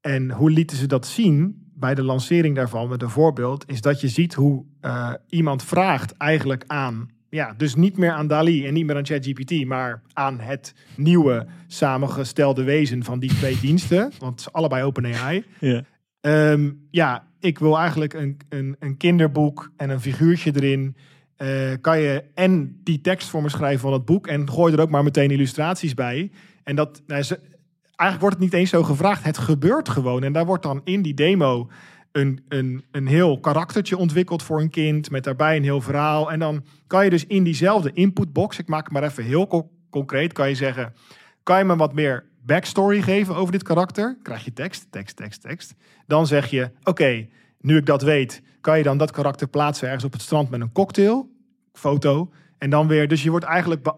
En 0.00 0.30
hoe 0.30 0.50
lieten 0.50 0.76
ze 0.76 0.86
dat 0.86 1.06
zien 1.06 1.66
bij 1.74 1.94
de 1.94 2.02
lancering 2.02 2.56
daarvan 2.56 2.88
met 2.88 3.02
een 3.02 3.10
voorbeeld, 3.10 3.64
is 3.68 3.80
dat 3.80 4.00
je 4.00 4.08
ziet 4.08 4.34
hoe 4.34 4.64
eh, 4.80 5.12
iemand 5.28 5.62
vraagt 5.62 6.16
eigenlijk 6.16 6.64
aan, 6.66 7.08
ja, 7.28 7.54
dus 7.56 7.74
niet 7.74 7.96
meer 7.96 8.10
aan 8.10 8.26
DALI 8.26 8.66
en 8.66 8.74
niet 8.74 8.86
meer 8.86 8.96
aan 8.96 9.06
ChatGPT, 9.06 9.64
maar 9.64 10.02
aan 10.12 10.40
het 10.40 10.74
nieuwe 10.96 11.46
samengestelde 11.66 12.62
wezen 12.62 13.04
van 13.04 13.18
die 13.18 13.34
twee 13.34 13.60
diensten, 13.60 14.12
want 14.18 14.30
het 14.32 14.40
is 14.40 14.52
allebei 14.52 14.82
OpenAI. 14.82 15.44
Ja. 15.60 15.82
Ehm, 16.20 16.70
ja, 16.90 17.26
ik 17.40 17.58
wil 17.58 17.78
eigenlijk 17.78 18.14
een, 18.14 18.36
een, 18.48 18.76
een 18.78 18.96
kinderboek 18.96 19.72
en 19.76 19.90
een 19.90 20.00
figuurtje 20.00 20.52
erin. 20.54 20.96
Eh, 21.36 21.72
kan 21.80 22.00
je 22.00 22.24
en 22.34 22.80
die 22.84 23.00
tekst 23.00 23.28
voor 23.28 23.42
me 23.42 23.48
schrijven 23.48 23.80
van 23.80 23.92
het 23.92 24.04
boek 24.04 24.26
en 24.26 24.50
gooi 24.50 24.72
er 24.72 24.80
ook 24.80 24.90
maar 24.90 25.04
meteen 25.04 25.30
illustraties 25.30 25.94
bij. 25.94 26.30
En 26.66 26.76
dat, 26.76 27.02
nou, 27.06 27.22
ze, 27.22 27.40
eigenlijk 27.82 28.20
wordt 28.20 28.34
het 28.36 28.44
niet 28.44 28.52
eens 28.52 28.70
zo 28.70 28.82
gevraagd. 28.82 29.24
Het 29.24 29.38
gebeurt 29.38 29.88
gewoon. 29.88 30.22
En 30.22 30.32
daar 30.32 30.46
wordt 30.46 30.62
dan 30.62 30.80
in 30.84 31.02
die 31.02 31.14
demo 31.14 31.70
een, 32.12 32.44
een, 32.48 32.84
een 32.90 33.06
heel 33.06 33.40
karaktertje 33.40 33.96
ontwikkeld 33.96 34.42
voor 34.42 34.60
een 34.60 34.70
kind. 34.70 35.10
Met 35.10 35.24
daarbij 35.24 35.56
een 35.56 35.62
heel 35.62 35.80
verhaal. 35.80 36.32
En 36.32 36.38
dan 36.38 36.64
kan 36.86 37.04
je 37.04 37.10
dus 37.10 37.26
in 37.26 37.44
diezelfde 37.44 37.92
inputbox, 37.92 38.58
ik 38.58 38.68
maak 38.68 38.84
het 38.84 38.92
maar 38.92 39.02
even 39.02 39.24
heel 39.24 39.46
co- 39.46 39.70
concreet, 39.90 40.32
kan 40.32 40.48
je 40.48 40.54
zeggen: 40.54 40.94
kan 41.42 41.58
je 41.58 41.64
me 41.64 41.76
wat 41.76 41.94
meer 41.94 42.24
backstory 42.42 43.02
geven 43.02 43.34
over 43.34 43.52
dit 43.52 43.62
karakter? 43.62 44.18
Krijg 44.22 44.44
je 44.44 44.52
tekst, 44.52 44.86
tekst, 44.90 45.16
tekst, 45.16 45.40
tekst. 45.40 45.74
Dan 46.06 46.26
zeg 46.26 46.50
je: 46.50 46.70
oké, 46.82 47.28
nu 47.60 47.76
ik 47.76 47.86
dat 47.86 48.02
weet, 48.02 48.42
kan 48.60 48.78
je 48.78 48.84
dan 48.84 48.98
dat 48.98 49.10
karakter 49.10 49.48
plaatsen 49.48 49.86
ergens 49.86 50.04
op 50.04 50.12
het 50.12 50.22
strand 50.22 50.50
met 50.50 50.60
een 50.60 50.72
cocktail, 50.72 51.30
foto. 51.72 52.32
En 52.58 52.70
dan 52.70 52.86
weer, 52.86 53.08
dus 53.08 53.22
je 53.22 53.30
wordt 53.30 53.44
eigenlijk. 53.44 53.88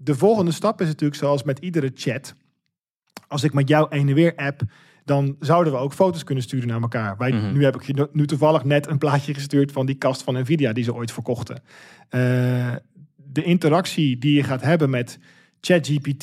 De 0.00 0.14
volgende 0.14 0.50
stap 0.52 0.80
is 0.80 0.86
natuurlijk 0.86 1.20
zoals 1.20 1.42
met 1.42 1.58
iedere 1.58 1.90
chat. 1.94 2.34
Als 3.28 3.42
ik 3.44 3.52
met 3.52 3.68
jou 3.68 3.86
heen 3.90 4.08
en 4.08 4.14
weer 4.14 4.34
app, 4.36 4.60
dan 5.04 5.36
zouden 5.40 5.72
we 5.72 5.78
ook 5.78 5.92
foto's 5.92 6.24
kunnen 6.24 6.44
sturen 6.44 6.68
naar 6.68 6.80
elkaar. 6.80 7.16
Wij, 7.16 7.32
Mhm. 7.32 7.52
Nu 7.52 7.64
heb 7.64 7.74
ik 7.74 7.82
je 7.82 8.08
nu 8.12 8.26
toevallig 8.26 8.64
net 8.64 8.86
een 8.86 8.98
plaatje 8.98 9.34
gestuurd 9.34 9.72
van 9.72 9.86
die 9.86 9.94
kast 9.94 10.22
van 10.22 10.34
Nvidia 10.38 10.72
die 10.72 10.84
ze 10.84 10.94
ooit 10.94 11.12
verkochten. 11.12 11.62
Eh, 12.08 12.74
de 13.16 13.42
interactie 13.42 14.18
die 14.18 14.34
je 14.34 14.42
gaat 14.42 14.62
hebben 14.62 14.90
met 14.90 15.18
ChatGPT, 15.60 16.22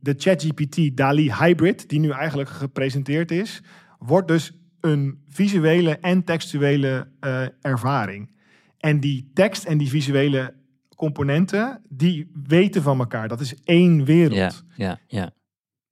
de 0.00 0.14
ChatGPT 0.16 0.96
DALI 0.96 1.32
Hybrid, 1.32 1.88
die 1.88 2.00
nu 2.00 2.10
eigenlijk 2.10 2.48
gepresenteerd 2.48 3.30
is, 3.30 3.62
wordt 3.98 4.28
dus 4.28 4.52
een 4.80 5.18
visuele 5.28 5.98
en 5.98 6.24
textuele 6.24 7.08
eh, 7.20 7.42
ervaring. 7.60 8.30
En 8.78 9.00
die 9.00 9.30
tekst 9.34 9.64
en 9.64 9.78
die 9.78 9.88
visuele 9.88 10.54
componenten, 11.00 11.82
die 11.88 12.30
weten 12.46 12.82
van 12.82 12.98
elkaar. 12.98 13.28
Dat 13.28 13.40
is 13.40 13.54
één 13.64 14.04
wereld. 14.04 14.64
Ja, 14.76 14.86
ja, 14.86 14.98
ja. 15.06 15.30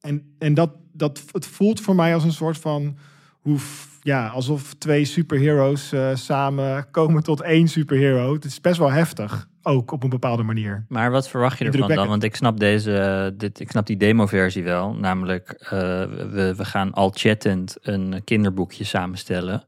En, 0.01 0.35
en 0.39 0.55
dat, 0.55 0.71
dat, 0.93 1.23
het 1.33 1.47
voelt 1.47 1.81
voor 1.81 1.95
mij 1.95 2.15
als 2.15 2.25
een 2.25 2.33
soort 2.33 2.59
van, 2.59 2.97
hoe, 3.41 3.59
ja, 4.03 4.29
alsof 4.29 4.75
twee 4.75 5.05
superheroes 5.05 5.93
eh, 5.93 6.15
samen 6.15 6.91
komen 6.91 7.23
tot 7.23 7.41
één 7.41 7.69
superhero. 7.69 8.33
Het 8.33 8.45
is 8.45 8.61
best 8.61 8.79
wel 8.79 8.91
heftig, 8.91 9.49
ook 9.63 9.93
op 9.93 10.03
een 10.03 10.09
bepaalde 10.09 10.43
manier. 10.43 10.85
Maar 10.89 11.11
wat 11.11 11.29
verwacht 11.29 11.59
je 11.59 11.65
ervan 11.65 11.95
dan? 11.95 12.09
Want 12.09 12.23
ik 12.23 12.37
snap 12.37 12.59
deze, 12.59 13.35
dit, 13.37 13.61
ik 13.61 13.71
snap 13.71 13.87
die 13.87 13.97
demo-versie 13.97 14.65
wel. 14.65 14.95
Namelijk, 14.95 15.51
eh, 15.51 15.71
we, 15.71 16.55
we 16.57 16.65
gaan 16.65 16.93
al 16.93 17.11
chattend 17.15 17.77
een 17.81 18.25
kinderboekje 18.25 18.85
samenstellen. 18.85 19.65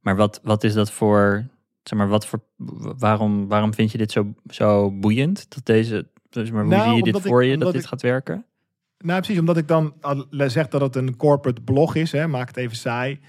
Maar 0.00 0.16
wat, 0.16 0.40
wat 0.42 0.64
is 0.64 0.74
dat 0.74 0.90
voor, 0.90 1.46
zeg 1.88 1.98
maar, 1.98 2.08
wat 2.08 2.26
voor, 2.26 2.40
waarom, 2.98 3.48
waarom 3.48 3.74
vind 3.74 3.92
je 3.92 3.98
dit 3.98 4.12
zo, 4.12 4.34
zo 4.48 4.90
boeiend? 4.92 5.54
Dat 5.54 5.64
deze, 5.66 6.08
dus 6.30 6.50
maar 6.50 6.62
hoe 6.64 6.70
Nou, 6.70 6.86
zie 6.88 6.96
je 6.96 7.02
dit 7.02 7.16
ik- 7.16 7.22
voor 7.22 7.44
je, 7.44 7.58
dat 7.58 7.72
dit 7.72 7.82
ik- 7.82 7.88
gaat 7.88 8.02
werken? 8.02 8.44
Nou, 8.98 9.20
precies, 9.20 9.38
omdat 9.40 9.56
ik 9.56 9.68
dan 9.68 9.94
al 10.00 10.26
zeg 10.46 10.68
dat 10.68 10.80
het 10.80 10.96
een 10.96 11.16
corporate 11.16 11.60
blog 11.60 11.94
is, 11.94 12.12
hè, 12.12 12.26
maak 12.28 12.48
het 12.48 12.56
even 12.56 12.76
saai. 12.76 13.20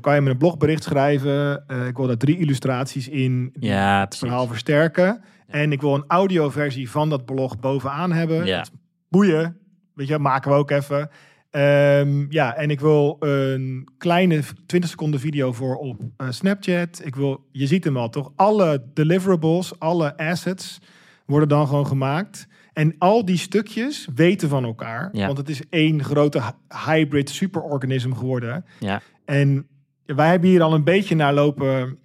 Kan 0.00 0.14
je 0.14 0.20
me 0.20 0.30
een 0.30 0.36
blogbericht 0.38 0.82
schrijven? 0.82 1.68
Eh, 1.68 1.86
ik 1.86 1.96
wil 1.96 2.06
daar 2.06 2.16
drie 2.16 2.38
illustraties 2.38 3.08
in 3.08 3.50
Ja, 3.60 4.00
het 4.00 4.16
verhaal 4.16 4.46
versterken. 4.46 5.22
En 5.46 5.72
ik 5.72 5.80
wil 5.80 5.94
een 5.94 6.04
audioversie 6.06 6.90
van 6.90 7.08
dat 7.08 7.24
blog 7.24 7.58
bovenaan 7.58 8.12
hebben. 8.12 8.46
Ja. 8.46 8.64
Boeien, 9.08 9.56
weet 9.94 10.08
je, 10.08 10.18
maken 10.18 10.50
we 10.50 10.56
ook 10.56 10.70
even. 10.70 11.10
Ehm, 11.50 12.26
ja, 12.28 12.56
en 12.56 12.70
ik 12.70 12.80
wil 12.80 13.16
een 13.20 13.88
kleine 13.98 14.42
20 14.66 14.90
seconden 14.90 15.20
video 15.20 15.52
voor 15.52 15.76
op 15.76 16.00
eh, 16.16 16.26
Snapchat. 16.30 17.00
Ik 17.04 17.14
wil, 17.16 17.44
je 17.52 17.66
ziet 17.66 17.84
hem 17.84 17.96
al 17.96 18.08
toch? 18.08 18.32
Alle 18.36 18.84
deliverables, 18.94 19.78
alle 19.78 20.16
assets 20.16 20.78
worden 21.26 21.48
dan 21.48 21.66
gewoon 21.66 21.86
gemaakt. 21.86 22.46
En 22.72 22.94
al 22.98 23.24
die 23.24 23.36
stukjes 23.38 24.08
weten 24.14 24.48
van 24.48 24.64
elkaar. 24.64 25.08
Ja. 25.12 25.26
Want 25.26 25.38
het 25.38 25.48
is 25.48 25.62
één 25.70 26.04
grote 26.04 26.40
hy- 26.42 26.76
hybrid 26.92 27.30
superorganisme 27.30 28.14
geworden. 28.14 28.64
Ja. 28.78 29.02
En 29.24 29.66
wij 30.06 30.28
hebben 30.28 30.48
hier 30.50 30.62
al 30.62 30.74
een 30.74 30.84
beetje 30.84 31.14
naar 31.14 31.34
lopen, 31.34 31.98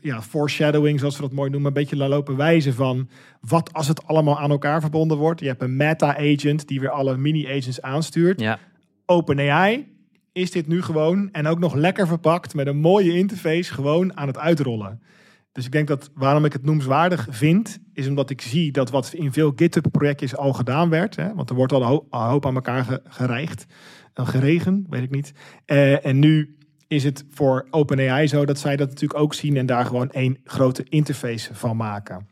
ja, 0.00 0.22
foreshadowing, 0.22 0.98
zoals 0.98 1.16
we 1.16 1.22
dat 1.22 1.32
mooi 1.32 1.50
noemen, 1.50 1.68
een 1.68 1.74
beetje 1.82 1.96
lopen 1.96 2.36
wijzen 2.36 2.74
van 2.74 3.08
wat 3.40 3.72
als 3.72 3.88
het 3.88 4.06
allemaal 4.06 4.38
aan 4.40 4.50
elkaar 4.50 4.80
verbonden 4.80 5.18
wordt. 5.18 5.40
Je 5.40 5.46
hebt 5.46 5.62
een 5.62 5.76
meta-agent 5.76 6.68
die 6.68 6.80
weer 6.80 6.90
alle 6.90 7.16
mini-agents 7.16 7.82
aanstuurt. 7.82 8.40
Ja, 8.40 8.58
OpenAI 9.06 9.94
is 10.32 10.50
dit 10.50 10.66
nu 10.66 10.82
gewoon 10.82 11.28
en 11.32 11.46
ook 11.46 11.58
nog 11.58 11.74
lekker 11.74 12.06
verpakt 12.06 12.54
met 12.54 12.66
een 12.66 12.76
mooie 12.78 13.12
interface 13.18 13.72
gewoon 13.74 14.16
aan 14.16 14.26
het 14.26 14.38
uitrollen. 14.38 15.00
Dus 15.52 15.64
ik 15.64 15.72
denk 15.72 15.88
dat 15.88 16.10
waarom 16.14 16.44
ik 16.44 16.52
het 16.52 16.64
noemswaardig 16.64 17.26
vind, 17.30 17.78
is 17.92 18.08
omdat 18.08 18.30
ik 18.30 18.40
zie 18.40 18.72
dat 18.72 18.90
wat 18.90 19.12
in 19.12 19.32
veel 19.32 19.52
GitHub-projectjes 19.56 20.36
al 20.36 20.52
gedaan 20.52 20.88
werd. 20.88 21.16
Hè, 21.16 21.34
want 21.34 21.50
er 21.50 21.56
wordt 21.56 21.72
al 21.72 21.80
een 21.82 21.88
ho- 21.88 22.06
een 22.10 22.20
hoop 22.20 22.46
aan 22.46 22.54
elkaar 22.54 22.84
ge- 22.84 23.00
gereigd. 23.04 23.66
Uh, 24.20 24.28
geregen, 24.28 24.86
weet 24.88 25.02
ik 25.02 25.10
niet. 25.10 25.32
Eh, 25.64 26.06
en 26.06 26.18
nu 26.18 26.55
is 26.88 27.04
het 27.04 27.24
voor 27.30 27.66
OpenAI 27.70 28.26
zo 28.26 28.44
dat 28.44 28.58
zij 28.58 28.76
dat 28.76 28.88
natuurlijk 28.88 29.20
ook 29.20 29.34
zien 29.34 29.56
en 29.56 29.66
daar 29.66 29.84
gewoon 29.84 30.10
één 30.10 30.38
grote 30.44 30.84
interface 30.88 31.54
van 31.54 31.76
maken. 31.76 32.28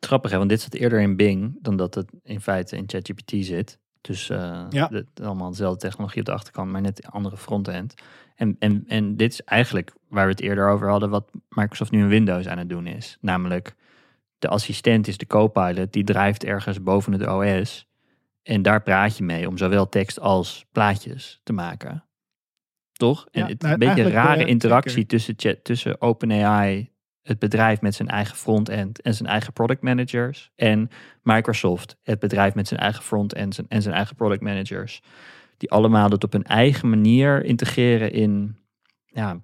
grappig 0.00 0.30
hè, 0.30 0.36
want 0.36 0.48
dit 0.48 0.60
zit 0.60 0.74
eerder 0.74 1.00
in 1.00 1.16
Bing 1.16 1.58
dan 1.62 1.76
dat 1.76 1.94
het 1.94 2.10
in 2.22 2.40
feite 2.40 2.76
in 2.76 2.84
ChatGPT 2.86 3.32
zit. 3.40 3.78
Dus 4.00 4.30
eh 4.30 4.66
Ja. 4.70 4.86
de- 4.86 5.06
allemaal 5.22 5.50
dezelfde 5.50 5.78
technologie 5.80 6.20
op 6.20 6.26
de 6.26 6.32
achterkant, 6.32 6.70
maar 6.70 6.80
net 6.80 7.04
een 7.04 7.10
andere 7.10 7.36
frontend. 7.36 7.94
En, 8.34 8.56
en, 8.58 8.84
en 8.86 9.16
dit 9.16 9.32
is 9.32 9.42
eigenlijk 9.42 9.92
waar 10.08 10.24
we 10.24 10.30
het 10.30 10.40
eerder 10.40 10.68
over 10.68 10.88
hadden, 10.88 11.10
wat 11.10 11.30
Microsoft 11.48 11.90
nu 11.90 12.00
in 12.00 12.08
Windows 12.08 12.46
aan 12.46 12.58
het 12.58 12.68
doen 12.68 12.86
is. 12.86 13.16
Namelijk, 13.20 13.74
de 14.38 14.48
assistent 14.48 15.08
is 15.08 15.18
de 15.18 15.26
co-pilot, 15.26 15.92
die 15.92 16.04
drijft 16.04 16.44
ergens 16.44 16.82
boven 16.82 17.12
het 17.12 17.26
OS. 17.28 17.86
En 18.42 18.62
daar 18.62 18.82
praat 18.82 19.16
je 19.16 19.24
mee 19.24 19.48
om 19.48 19.56
zowel 19.58 19.88
tekst 19.88 20.20
als 20.20 20.66
plaatjes 20.72 21.40
te 21.42 21.52
maken. 21.52 22.04
Toch? 23.00 23.26
En 23.30 23.40
Ja, 23.42 23.48
het 23.48 23.60
nou, 23.62 23.72
een 23.72 23.78
beetje 23.78 24.02
een 24.04 24.10
rare 24.10 24.42
eh, 24.44 24.48
interactie 24.50 24.92
zeker. 24.92 25.08
tussen, 25.08 25.34
chat, 25.36 25.64
tussen 25.64 26.00
OpenAI, 26.00 26.90
het 27.22 27.38
bedrijf 27.38 27.80
met 27.80 27.94
zijn 27.94 28.08
eigen 28.08 28.36
front-end 28.36 29.00
en 29.02 29.14
zijn 29.14 29.28
eigen 29.28 29.52
product 29.52 29.82
managers. 29.82 30.50
En 30.56 30.88
Microsoft, 31.22 31.96
het 32.02 32.18
bedrijf 32.18 32.54
met 32.54 32.68
zijn 32.68 32.80
eigen 32.80 33.02
front-end 33.02 33.58
en- 33.58 33.66
en 33.68 33.82
zijn 33.82 33.94
eigen 33.94 34.16
product 34.16 34.40
managers. 34.42 35.02
Die 35.56 35.70
allemaal 35.70 36.08
dat 36.08 36.24
op 36.24 36.32
hun 36.32 36.44
eigen 36.44 36.88
manier 36.88 37.44
integreren 37.44 38.12
in 38.12 38.56
ja, 39.06 39.40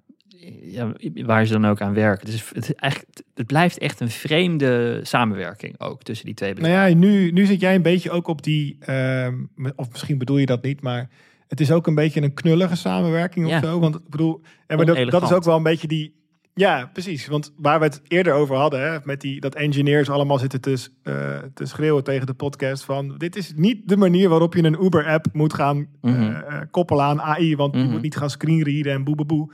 ja, 0.61 0.93
waar 1.13 1.45
ze 1.45 1.53
dan 1.53 1.65
ook 1.65 1.81
aan 1.81 1.93
werken. 1.93 2.25
Dus 2.25 2.49
het, 2.53 2.63
is 2.69 2.73
echt, 2.75 3.23
het 3.33 3.47
blijft 3.47 3.77
echt 3.77 3.99
een 3.99 4.09
vreemde 4.09 4.99
samenwerking 5.03 5.79
ook 5.79 6.03
tussen 6.03 6.25
die 6.25 6.35
twee 6.35 6.49
Nou 6.53 6.61
bedrijven. 6.63 6.89
ja, 6.91 6.97
nu, 7.07 7.31
nu 7.31 7.45
zit 7.45 7.59
jij 7.59 7.75
een 7.75 7.81
beetje 7.81 8.11
ook 8.11 8.27
op 8.27 8.43
die, 8.43 8.77
ehm, 8.79 9.35
of 9.75 9.89
misschien 9.91 10.17
bedoel 10.17 10.37
je 10.37 10.45
dat 10.45 10.63
niet, 10.63 10.81
maar 10.81 11.09
het 11.47 11.59
is 11.59 11.71
ook 11.71 11.87
een 11.87 11.95
beetje 11.95 12.21
een 12.21 12.33
knullige 12.33 12.75
samenwerking 12.75 13.49
Ja. 13.49 13.57
of 13.57 13.63
zo. 13.63 13.79
Want 13.79 13.95
ik 13.95 14.09
bedoel, 14.09 14.41
ja, 14.67 14.75
maar 14.75 14.85
dat, 14.85 15.09
dat 15.09 15.23
is 15.23 15.31
ook 15.31 15.43
wel 15.43 15.57
een 15.57 15.63
beetje 15.63 15.87
die, 15.87 16.15
ja, 16.53 16.89
precies. 16.93 17.27
Want 17.27 17.53
waar 17.57 17.79
we 17.79 17.85
het 17.85 18.01
eerder 18.07 18.33
over 18.33 18.55
hadden, 18.55 18.81
hè, 18.91 18.97
met 19.03 19.21
die, 19.21 19.39
dat 19.39 19.55
engineers 19.55 20.09
allemaal 20.09 20.39
zitten 20.39 20.61
te, 20.61 20.87
eh, 21.03 21.37
te 21.53 21.65
schreeuwen 21.65 22.03
tegen 22.03 22.25
de 22.25 22.33
podcast 22.33 22.83
van, 22.83 23.15
dit 23.17 23.35
is 23.35 23.53
niet 23.55 23.87
de 23.89 23.97
manier 23.97 24.29
waarop 24.29 24.53
je 24.53 24.63
een 24.63 24.83
Uber-app 24.85 25.25
moet 25.33 25.53
gaan 25.53 25.87
eh, 26.01 26.11
Mhm. 26.11 26.21
eh, 26.31 26.61
koppelen 26.71 27.03
aan 27.05 27.21
AI, 27.21 27.55
want 27.55 27.73
je 27.75 27.81
Mhm. 27.81 27.91
moet 27.91 28.01
niet 28.01 28.17
gaan 28.17 28.29
screenreaden 28.29 28.91
en 28.93 29.03
boe 29.03 29.53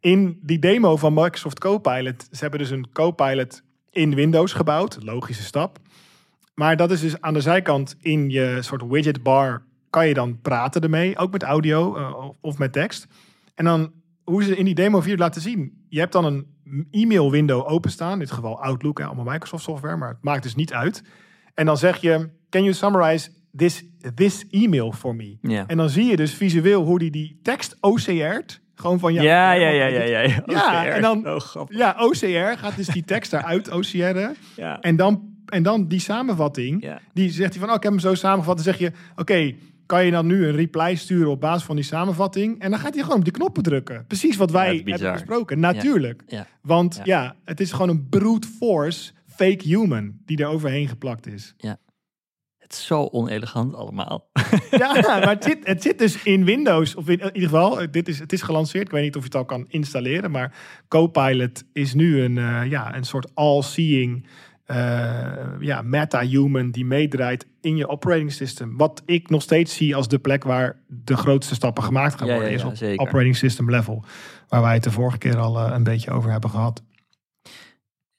In 0.00 0.38
die 0.42 0.58
demo 0.58 0.96
van 0.96 1.14
Microsoft 1.14 1.58
Copilot, 1.60 2.22
ze 2.30 2.38
hebben 2.40 2.58
dus 2.58 2.70
een 2.70 2.86
Copilot 2.92 3.62
in 3.90 4.14
Windows 4.14 4.52
gebouwd, 4.52 4.98
logische 5.02 5.42
stap. 5.42 5.78
Maar 6.54 6.76
dat 6.76 6.90
is 6.90 7.00
dus 7.00 7.20
aan 7.20 7.34
de 7.34 7.40
zijkant 7.40 7.96
in 8.00 8.30
je 8.30 8.58
soort 8.60 8.82
widget 8.88 9.22
bar 9.22 9.62
kan 9.94 10.08
je 10.08 10.14
dan 10.14 10.40
praten 10.40 10.80
ermee, 10.82 11.16
ook 11.18 11.32
met 11.32 11.42
audio 11.42 11.96
eh, 11.96 12.28
of- 12.40 12.58
met 12.58 12.72
tekst. 12.72 13.06
En 13.54 13.64
dan 13.64 13.92
hoe 14.24 14.42
ze 14.44 14.56
in 14.56 14.64
die 14.64 14.74
demo 14.74 15.00
video 15.00 15.16
laten 15.16 15.40
zien, 15.40 15.84
je 15.88 15.98
hebt 15.98 16.12
dan 16.12 16.24
een 16.24 16.46
e-mail 16.90 17.30
window 17.30 17.70
openstaan, 17.70 18.12
in 18.12 18.18
dit 18.18 18.30
geval 18.30 18.62
Outlook 18.62 19.00
en 19.00 19.06
allemaal 19.06 19.24
Microsoft 19.32 19.62
software, 19.64 19.96
maar 19.96 20.08
het 20.08 20.22
maakt 20.22 20.42
dus 20.42 20.54
niet 20.54 20.72
uit. 20.72 21.02
En 21.54 21.66
dan 21.66 21.76
zeg 21.76 21.96
je, 22.00 22.28
can 22.48 22.62
you 22.62 22.74
summarize 22.74 23.30
this, 23.56 23.84
this 24.14 24.44
email 24.50 24.92
for 24.92 25.14
me? 25.14 25.36
Ja. 25.40 25.64
En 25.66 25.76
dan 25.76 25.88
zie 25.88 26.04
je 26.04 26.16
dus 26.16 26.34
visueel 26.34 26.84
hoe 26.84 26.98
die 26.98 27.10
die 27.10 27.38
tekst 27.42 27.76
OCR't, 27.80 28.60
gewoon 28.74 28.98
van 28.98 29.12
ja. 29.12 29.22
Ja, 29.22 29.52
ja, 29.52 29.68
ja, 29.68 29.86
ja, 29.86 30.02
ja. 30.02 30.42
ja. 30.46 30.84
En 30.86 31.02
dan- 31.02 31.26
Oh. 31.28 31.64
Ja, 31.68 31.94
OCR 31.98 32.58
gaat 32.58 32.76
dus 32.76 32.86
die 32.86 33.04
tekst 33.04 33.30
daaruit 33.30 33.70
OCR'en. 33.70 34.36
Ja. 34.56 34.80
En 34.80 34.96
dan, 34.96 35.22
en 35.46 35.62
dan 35.62 35.88
die 35.88 36.00
samenvatting, 36.00 36.82
Ja. 36.82 37.00
die 37.12 37.30
zegt 37.30 37.50
hij 37.50 37.60
van, 37.60 37.68
oh, 37.68 37.74
ik 37.76 37.82
heb 37.82 37.92
hem 37.92 38.00
zo 38.00 38.14
samengevat. 38.14 38.54
Dan 38.54 38.64
zeg 38.64 38.78
je, 38.78 38.92
oké, 39.16 39.54
kan 39.86 40.04
je 40.04 40.10
dan 40.10 40.26
nu 40.26 40.46
een 40.46 40.56
reply 40.56 40.94
sturen 40.94 41.30
op 41.30 41.40
basis 41.40 41.64
van 41.64 41.76
die 41.76 41.84
samenvatting? 41.84 42.60
En 42.60 42.70
dan 42.70 42.78
gaat 42.80 42.94
hij 42.94 43.02
gewoon 43.02 43.18
op 43.18 43.24
die 43.24 43.32
knoppen 43.32 43.62
drukken. 43.62 44.04
Precies 44.06 44.36
wat 44.36 44.50
Ja, 44.50 44.54
wij 44.54 44.82
hebben 44.84 45.12
besproken. 45.12 45.60
Natuurlijk. 45.60 46.22
Ja. 46.26 46.46
Want 46.62 46.94
Ja. 46.96 47.22
ja. 47.22 47.36
het 47.44 47.60
is 47.60 47.72
gewoon 47.72 47.88
een 47.88 48.08
brute 48.08 48.48
force 48.48 49.12
fake 49.26 49.64
human 49.64 50.12
die 50.24 50.38
er 50.38 50.46
overheen 50.46 50.88
geplakt 50.88 51.26
is. 51.26 51.54
Het 52.58 52.72
is 52.72 52.86
zo 52.86 53.08
onelegant 53.10 53.74
allemaal. 53.74 54.30
Ja, 54.70 54.92
maar 55.02 55.28
het 55.28 55.44
zit, 55.44 55.66
het 55.66 55.82
zit 55.82 55.98
dus 55.98 56.22
in 56.22 56.44
Windows, 56.44 56.94
of 56.94 57.08
in, 57.08 57.18
in 57.18 57.34
ieder 57.34 57.48
geval, 57.48 57.90
dit 57.90 58.08
is, 58.08 58.18
het 58.18 58.32
is 58.32 58.42
gelanceerd. 58.42 58.84
Ik 58.84 58.90
weet 58.90 59.02
niet 59.02 59.16
of 59.16 59.20
je 59.20 59.26
het 59.26 59.36
al 59.36 59.44
kan 59.44 59.64
installeren, 59.68 60.30
maar 60.30 60.56
Copilot 60.88 61.64
is 61.72 61.94
nu 61.94 62.22
een, 62.22 62.38
eh, 62.38 62.70
ja, 62.70 62.96
een 62.96 63.04
soort 63.04 63.34
all-seeing 63.34 64.26
eh, 64.64 65.60
ja, 65.60 65.82
meta-human 65.82 66.70
die 66.70 66.84
meedraait 66.84 67.46
in 67.60 67.76
je 67.76 67.88
operating 67.88 68.32
system. 68.32 68.76
Wat 68.76 69.02
ik 69.06 69.30
nog 69.30 69.42
steeds 69.42 69.74
zie 69.76 69.96
als 69.96 70.08
de 70.08 70.18
plek 70.18 70.44
waar 70.44 70.76
de 70.86 71.16
grootste 71.16 71.54
stappen 71.54 71.82
gemaakt 71.82 72.14
gaan 72.18 72.26
Ja, 72.26 72.32
worden, 72.34 72.50
ja, 72.50 72.56
is 72.56 72.64
op 72.64 72.76
zeker. 72.76 73.00
operating 73.06 73.36
system 73.36 73.70
level. 73.70 74.04
Waar 74.48 74.62
wij 74.62 74.74
het 74.74 74.82
de 74.82 74.90
vorige 74.90 75.18
keer 75.18 75.36
al 75.36 75.58
eh, 75.58 75.74
een 75.74 75.82
beetje 75.82 76.10
over 76.10 76.30
hebben 76.30 76.50
gehad. 76.50 76.82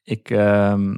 Ik 0.03 0.29
ehm, 0.29 0.95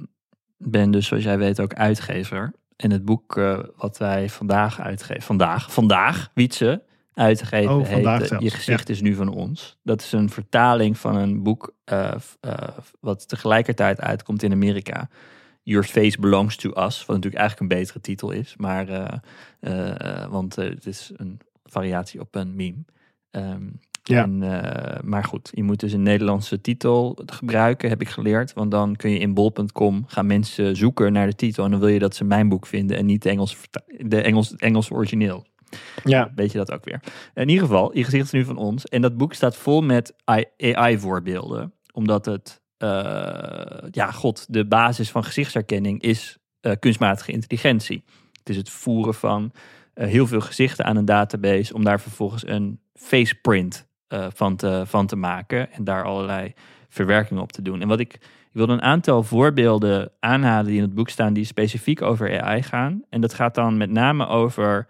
ben 0.58 0.92
dus, 0.92 1.08
zoals 1.08 1.24
jij 1.24 1.38
weet, 1.38 1.60
ook 1.60 1.74
uitgever. 1.74 2.54
En 2.76 2.92
het 2.92 3.06
boek 3.06 3.38
eh, 3.38 3.60
wat 3.76 3.98
wij 3.98 4.30
vandaag 4.30 4.80
uitgeven, 4.80 5.24
vandaag, 5.24 5.74
vandaag, 5.74 6.32
Wietse, 6.34 6.84
uitgeven, 7.14 7.76
Oh, 7.76 7.86
vandaag 7.86 8.20
heet 8.20 8.28
zelfs, 8.28 8.44
Je 8.44 8.52
gezicht 8.52 8.90
is 8.90 9.02
nu 9.02 9.14
van 9.14 9.30
ons. 9.30 9.78
Dat 9.84 10.02
is 10.02 10.12
een 10.12 10.30
vertaling 10.30 10.98
van 10.98 11.16
een 11.16 11.44
boek 11.44 11.76
wat 13.00 13.28
tegelijkertijd 13.30 14.02
uitkomt 14.02 14.44
in 14.44 14.52
Amerika. 14.52 15.10
Your 15.68 15.84
Face 15.84 16.20
Belongs 16.20 16.56
to 16.56 16.70
Us, 16.70 17.06
wat 17.06 17.16
natuurlijk 17.16 17.36
eigenlijk 17.36 17.60
een 17.60 17.78
betere 17.80 18.02
titel 18.02 18.32
is. 18.32 18.56
Maar, 18.58 18.88
eh, 18.90 19.18
eh, 19.60 20.24
eh, 20.24 20.30
want 20.32 20.56
het 20.56 20.86
is 20.86 21.12
een 21.16 21.40
variatie 21.66 22.20
op 22.20 22.36
een 22.36 22.56
meme. 22.56 22.86
Ehm, 23.32 23.64
Ja. 24.04 24.24
En, 24.24 24.38
maar 25.04 25.24
goed, 25.24 25.50
je 25.54 25.64
moet 25.64 25.80
dus 25.80 25.94
een 25.94 26.04
Nederlandse 26.04 26.62
titel 26.62 27.18
gebruiken, 27.26 27.90
heb 27.90 28.02
ik 28.02 28.10
geleerd. 28.10 28.54
Want 28.54 28.72
dan 28.72 28.96
kun 28.96 29.10
je 29.10 29.20
in 29.20 29.34
bol.com 29.34 30.04
gaan 30.08 30.26
mensen 30.26 30.76
zoeken 30.76 31.14
naar 31.14 31.28
de 31.28 31.36
titel. 31.36 31.64
En 31.66 31.72
dan 31.72 31.80
wil 31.80 31.90
je 31.90 32.00
dat 32.00 32.16
ze 32.16 32.24
mijn 32.24 32.50
boek 32.50 32.66
vinden 32.68 32.98
en 32.98 33.06
niet 33.06 33.24
de 33.24 33.30
Engelse, 33.30 33.58
verta- 33.58 33.84
de 33.98 34.22
Engels, 34.22 34.50
het 34.50 34.62
Engelse 34.62 34.94
origineel. 34.94 35.46
Ja. 36.04 36.32
Weet 36.36 36.52
je 36.52 36.58
dat 36.58 36.72
ook 36.72 36.86
weer. 36.86 37.00
In 37.34 37.50
ieder 37.50 37.66
geval, 37.68 37.98
je 37.98 38.04
gezicht 38.04 38.26
is 38.26 38.32
nu 38.32 38.44
van 38.46 38.58
ons. 38.58 38.86
En 38.86 39.02
dat 39.02 39.18
boek 39.18 39.34
staat 39.34 39.58
vol 39.58 39.82
met 39.82 40.14
AI-voorbeelden. 40.26 41.74
Omdat 41.94 42.26
het, 42.26 42.62
ja, 43.92 44.12
god, 44.12 44.46
de 44.50 44.66
basis 44.66 45.12
van 45.12 45.24
gezichtsherkenning 45.24 46.02
is 46.02 46.38
eh, 46.68 46.74
kunstmatige 46.80 47.32
intelligentie. 47.32 48.04
Het 48.40 48.50
is 48.50 48.58
het 48.58 48.70
voeren 48.70 49.14
van 49.14 49.52
eh, 49.94 50.08
heel 50.08 50.28
veel 50.28 50.42
gezichten 50.42 50.86
aan 50.86 50.96
een 50.96 51.06
database. 51.06 51.74
Om 51.74 51.84
daar 51.84 52.00
vervolgens 52.00 52.48
een 52.48 52.80
faceprint 52.94 53.88
eh, 54.08 54.28
van, 54.34 54.56
te, 54.56 54.84
van 54.86 55.08
te 55.08 55.16
maken. 55.16 55.72
En 55.72 55.84
daar 55.84 56.04
allerlei 56.04 56.54
verwerkingen 56.90 57.44
op 57.44 57.52
te 57.52 57.62
doen. 57.62 57.82
En 57.82 57.88
wat 57.88 58.00
ik, 58.00 58.14
ik 58.14 58.52
wilde 58.52 58.74
een 58.74 58.82
aantal 58.82 59.24
voorbeelden 59.24 60.12
aanhalen 60.20 60.66
die 60.66 60.76
in 60.76 60.82
het 60.82 60.94
boek 60.94 61.10
staan. 61.10 61.34
Die 61.34 61.46
specifiek 61.46 62.02
over 62.02 62.42
AI 62.42 62.64
gaan. 62.64 63.04
En 63.10 63.22
dat 63.22 63.34
gaat 63.34 63.56
dan 63.56 63.78
met 63.78 63.90
name 63.90 64.28
over 64.28 64.88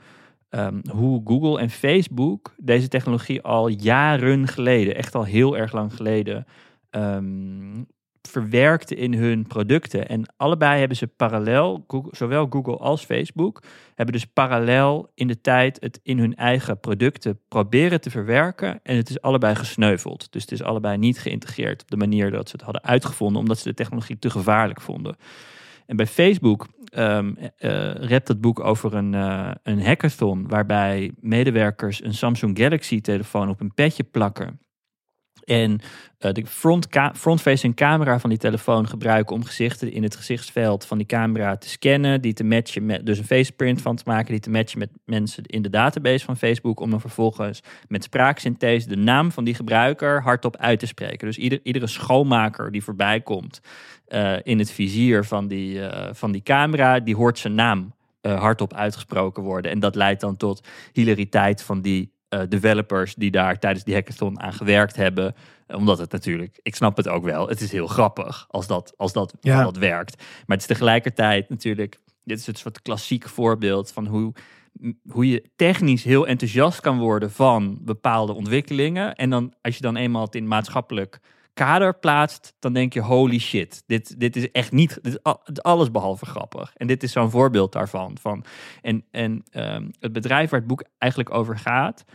ehm, 0.50 0.80
hoe 0.92 1.22
Google 1.26 1.60
en 1.60 1.70
Facebook 1.70 2.54
deze 2.58 2.88
technologie 2.88 3.42
al 3.42 3.68
jaren 3.68 4.48
geleden, 4.48 4.96
echt 4.96 5.16
al 5.16 5.24
heel 5.24 5.58
erg 5.58 5.72
lang 5.72 5.96
geleden, 5.96 6.46
ehm, 6.90 7.84
verwerkten 8.28 8.98
in 8.98 9.14
hun 9.14 9.48
producten. 9.48 10.08
En 10.08 10.34
allebei 10.38 10.80
hebben 10.80 10.98
ze 10.98 11.08
parallel, 11.08 11.86
zowel 12.12 12.48
Google 12.50 12.78
als 12.78 13.06
Facebook, 13.06 13.64
hebben 13.96 14.16
dus 14.16 14.26
parallel 14.26 15.12
in 15.14 15.28
de 15.28 15.42
tijd 15.42 15.78
het 15.82 16.00
in 16.04 16.20
hun 16.20 16.36
eigen 16.36 16.80
producten 16.80 17.40
proberen 17.48 18.02
te 18.02 18.10
verwerken. 18.10 18.80
En 18.84 18.96
het 18.96 19.10
is 19.10 19.22
allebei 19.22 19.56
gesneuveld. 19.56 20.32
Dus 20.32 20.42
het 20.42 20.52
is 20.52 20.64
allebei 20.64 20.98
niet 20.98 21.20
geïntegreerd 21.20 21.82
op 21.82 21.90
de 21.90 21.98
manier 21.98 22.32
dat 22.32 22.50
ze 22.50 22.56
het 22.56 22.66
hadden 22.66 22.84
uitgevonden, 22.84 23.42
omdat 23.42 23.58
ze 23.58 23.68
de 23.70 23.76
technologie 23.76 24.20
te 24.20 24.30
gevaarlijk 24.30 24.82
vonden. 24.82 25.16
En 25.86 25.96
bij 25.96 26.08
Facebook 26.08 26.68
eh, 26.88 27.20
rept 27.94 28.28
het 28.28 28.42
boek 28.42 28.60
over 28.60 28.94
een, 28.94 29.14
eh, 29.14 29.52
een 29.64 29.86
hackathon 29.86 30.48
waarbij 30.48 31.12
medewerkers 31.20 32.04
een 32.04 32.14
Samsung 32.14 32.58
Galaxy 32.58 33.02
telefoon 33.02 33.50
op 33.50 33.60
een 33.60 33.74
petje 33.74 34.04
plakken. 34.04 34.60
En 35.48 35.80
eh, 36.18 36.32
de 36.32 36.46
front 36.46 36.88
ca- 36.88 37.14
front-facing 37.16 37.76
camera 37.76 38.20
van 38.20 38.30
die 38.30 38.40
telefoon 38.40 38.88
gebruiken 38.88 39.36
om 39.36 39.44
gezichten 39.44 39.92
in 39.92 40.04
het 40.04 40.16
gezichtsveld 40.16 40.86
van 40.86 40.98
die 40.98 41.08
camera 41.08 41.58
te 41.58 41.70
scannen, 41.70 42.22
die 42.22 42.34
te 42.34 42.44
matchen 42.44 42.86
met, 42.86 43.06
dus 43.06 43.18
een 43.18 43.26
faceprint 43.26 43.82
van 43.82 43.96
te 43.96 44.04
maken, 44.06 44.32
die 44.32 44.40
te 44.40 44.50
matchen 44.50 44.80
met 44.80 44.90
mensen 45.06 45.44
in 45.46 45.62
de 45.62 45.70
database 45.70 46.26
van 46.26 46.38
Facebook, 46.38 46.80
om 46.80 46.90
dan 46.90 47.02
vervolgens 47.02 47.62
met 47.88 48.04
spraaksynthese 48.04 48.88
de 48.88 48.96
naam 48.96 49.32
van 49.32 49.44
die 49.44 49.56
gebruiker 49.56 50.22
hardop 50.22 50.58
uit 50.58 50.80
te 50.80 50.86
spreken. 50.86 51.28
Dus 51.28 51.38
ieder, 51.38 51.60
iedere 51.64 51.88
schoonmaker 51.88 52.72
die 52.72 52.84
voorbij 52.84 53.22
komt 53.22 53.60
eh, 54.08 54.36
in 54.44 54.60
het 54.60 54.72
vizier 54.72 55.24
van 55.24 55.48
die, 55.48 55.88
eh, 55.88 56.14
van 56.14 56.32
die 56.32 56.44
camera, 56.44 57.00
die 57.00 57.16
hoort 57.16 57.40
zijn 57.40 57.56
naam 57.56 57.96
hardop 58.22 58.74
uitgesproken 58.74 59.44
worden. 59.44 59.72
En 59.72 59.80
dat 59.80 59.96
leidt 59.96 60.22
dan 60.22 60.38
tot 60.38 60.68
hilariteit 60.94 61.62
van 61.62 61.82
die 61.82 62.12
eh, 62.30 62.42
developers 62.50 63.16
die 63.16 63.32
daar 63.32 63.60
tijdens 63.60 63.84
die 63.84 63.94
hackathon 63.94 64.40
aan 64.40 64.54
gewerkt 64.54 64.96
hebben. 64.96 65.36
Omdat 65.68 65.98
het 65.98 66.12
natuurlijk, 66.12 66.60
ik 66.62 66.76
snap 66.76 66.98
het 66.98 67.08
ook 67.08 67.24
wel, 67.24 67.48
het 67.48 67.62
is 67.62 67.72
heel 67.72 67.88
grappig 67.88 68.46
als 68.50 68.68
dat, 68.68 68.94
als 68.98 69.14
dat, 69.14 69.34
Ja. 69.40 69.56
als 69.56 69.64
dat 69.74 69.78
werkt. 69.78 70.18
Maar 70.18 70.58
het 70.58 70.62
is 70.62 70.66
tegelijkertijd 70.78 71.50
natuurlijk, 71.50 72.00
dit 72.24 72.40
is 72.40 72.48
het 72.48 72.58
soort 72.58 72.82
klassiek 72.82 73.28
voorbeeld 73.30 73.92
van 73.92 74.08
hoe, 74.08 74.34
hoe 75.10 75.28
je 75.30 75.50
technisch 75.56 76.04
heel 76.04 76.28
enthousiast 76.28 76.82
kan 76.82 77.00
worden 77.00 77.32
van 77.32 77.78
bepaalde 77.82 78.34
ontwikkelingen. 78.34 79.16
En 79.16 79.30
dan 79.30 79.54
als 79.62 79.76
je 79.76 79.82
dan 79.82 79.96
eenmaal 79.96 80.26
het 80.26 80.36
in 80.36 80.48
maatschappelijk 80.48 81.20
kader 81.58 82.00
plaatst, 82.00 82.54
dan 82.60 82.74
denk 82.74 82.94
je 82.94 83.02
holy 83.02 83.40
shit, 83.40 83.84
dit, 83.86 84.20
dit 84.20 84.36
is 84.36 84.52
echt 84.52 84.72
niet, 84.72 85.00
dit 85.04 85.64
alles 85.64 85.92
behalve 85.92 86.26
grappig. 86.26 86.74
En 86.76 86.88
dit 86.88 87.04
is 87.04 87.12
zo'n 87.12 87.30
voorbeeld 87.30 87.72
daarvan. 87.72 88.18
Van, 88.22 88.44
en 88.82 89.06
en 89.12 89.44
ehm, 89.50 89.90
het 90.00 90.14
bedrijf 90.14 90.50
waar 90.50 90.60
het 90.60 90.68
boek 90.68 90.84
eigenlijk 90.98 91.34
over 91.34 91.58
gaat, 91.58 92.06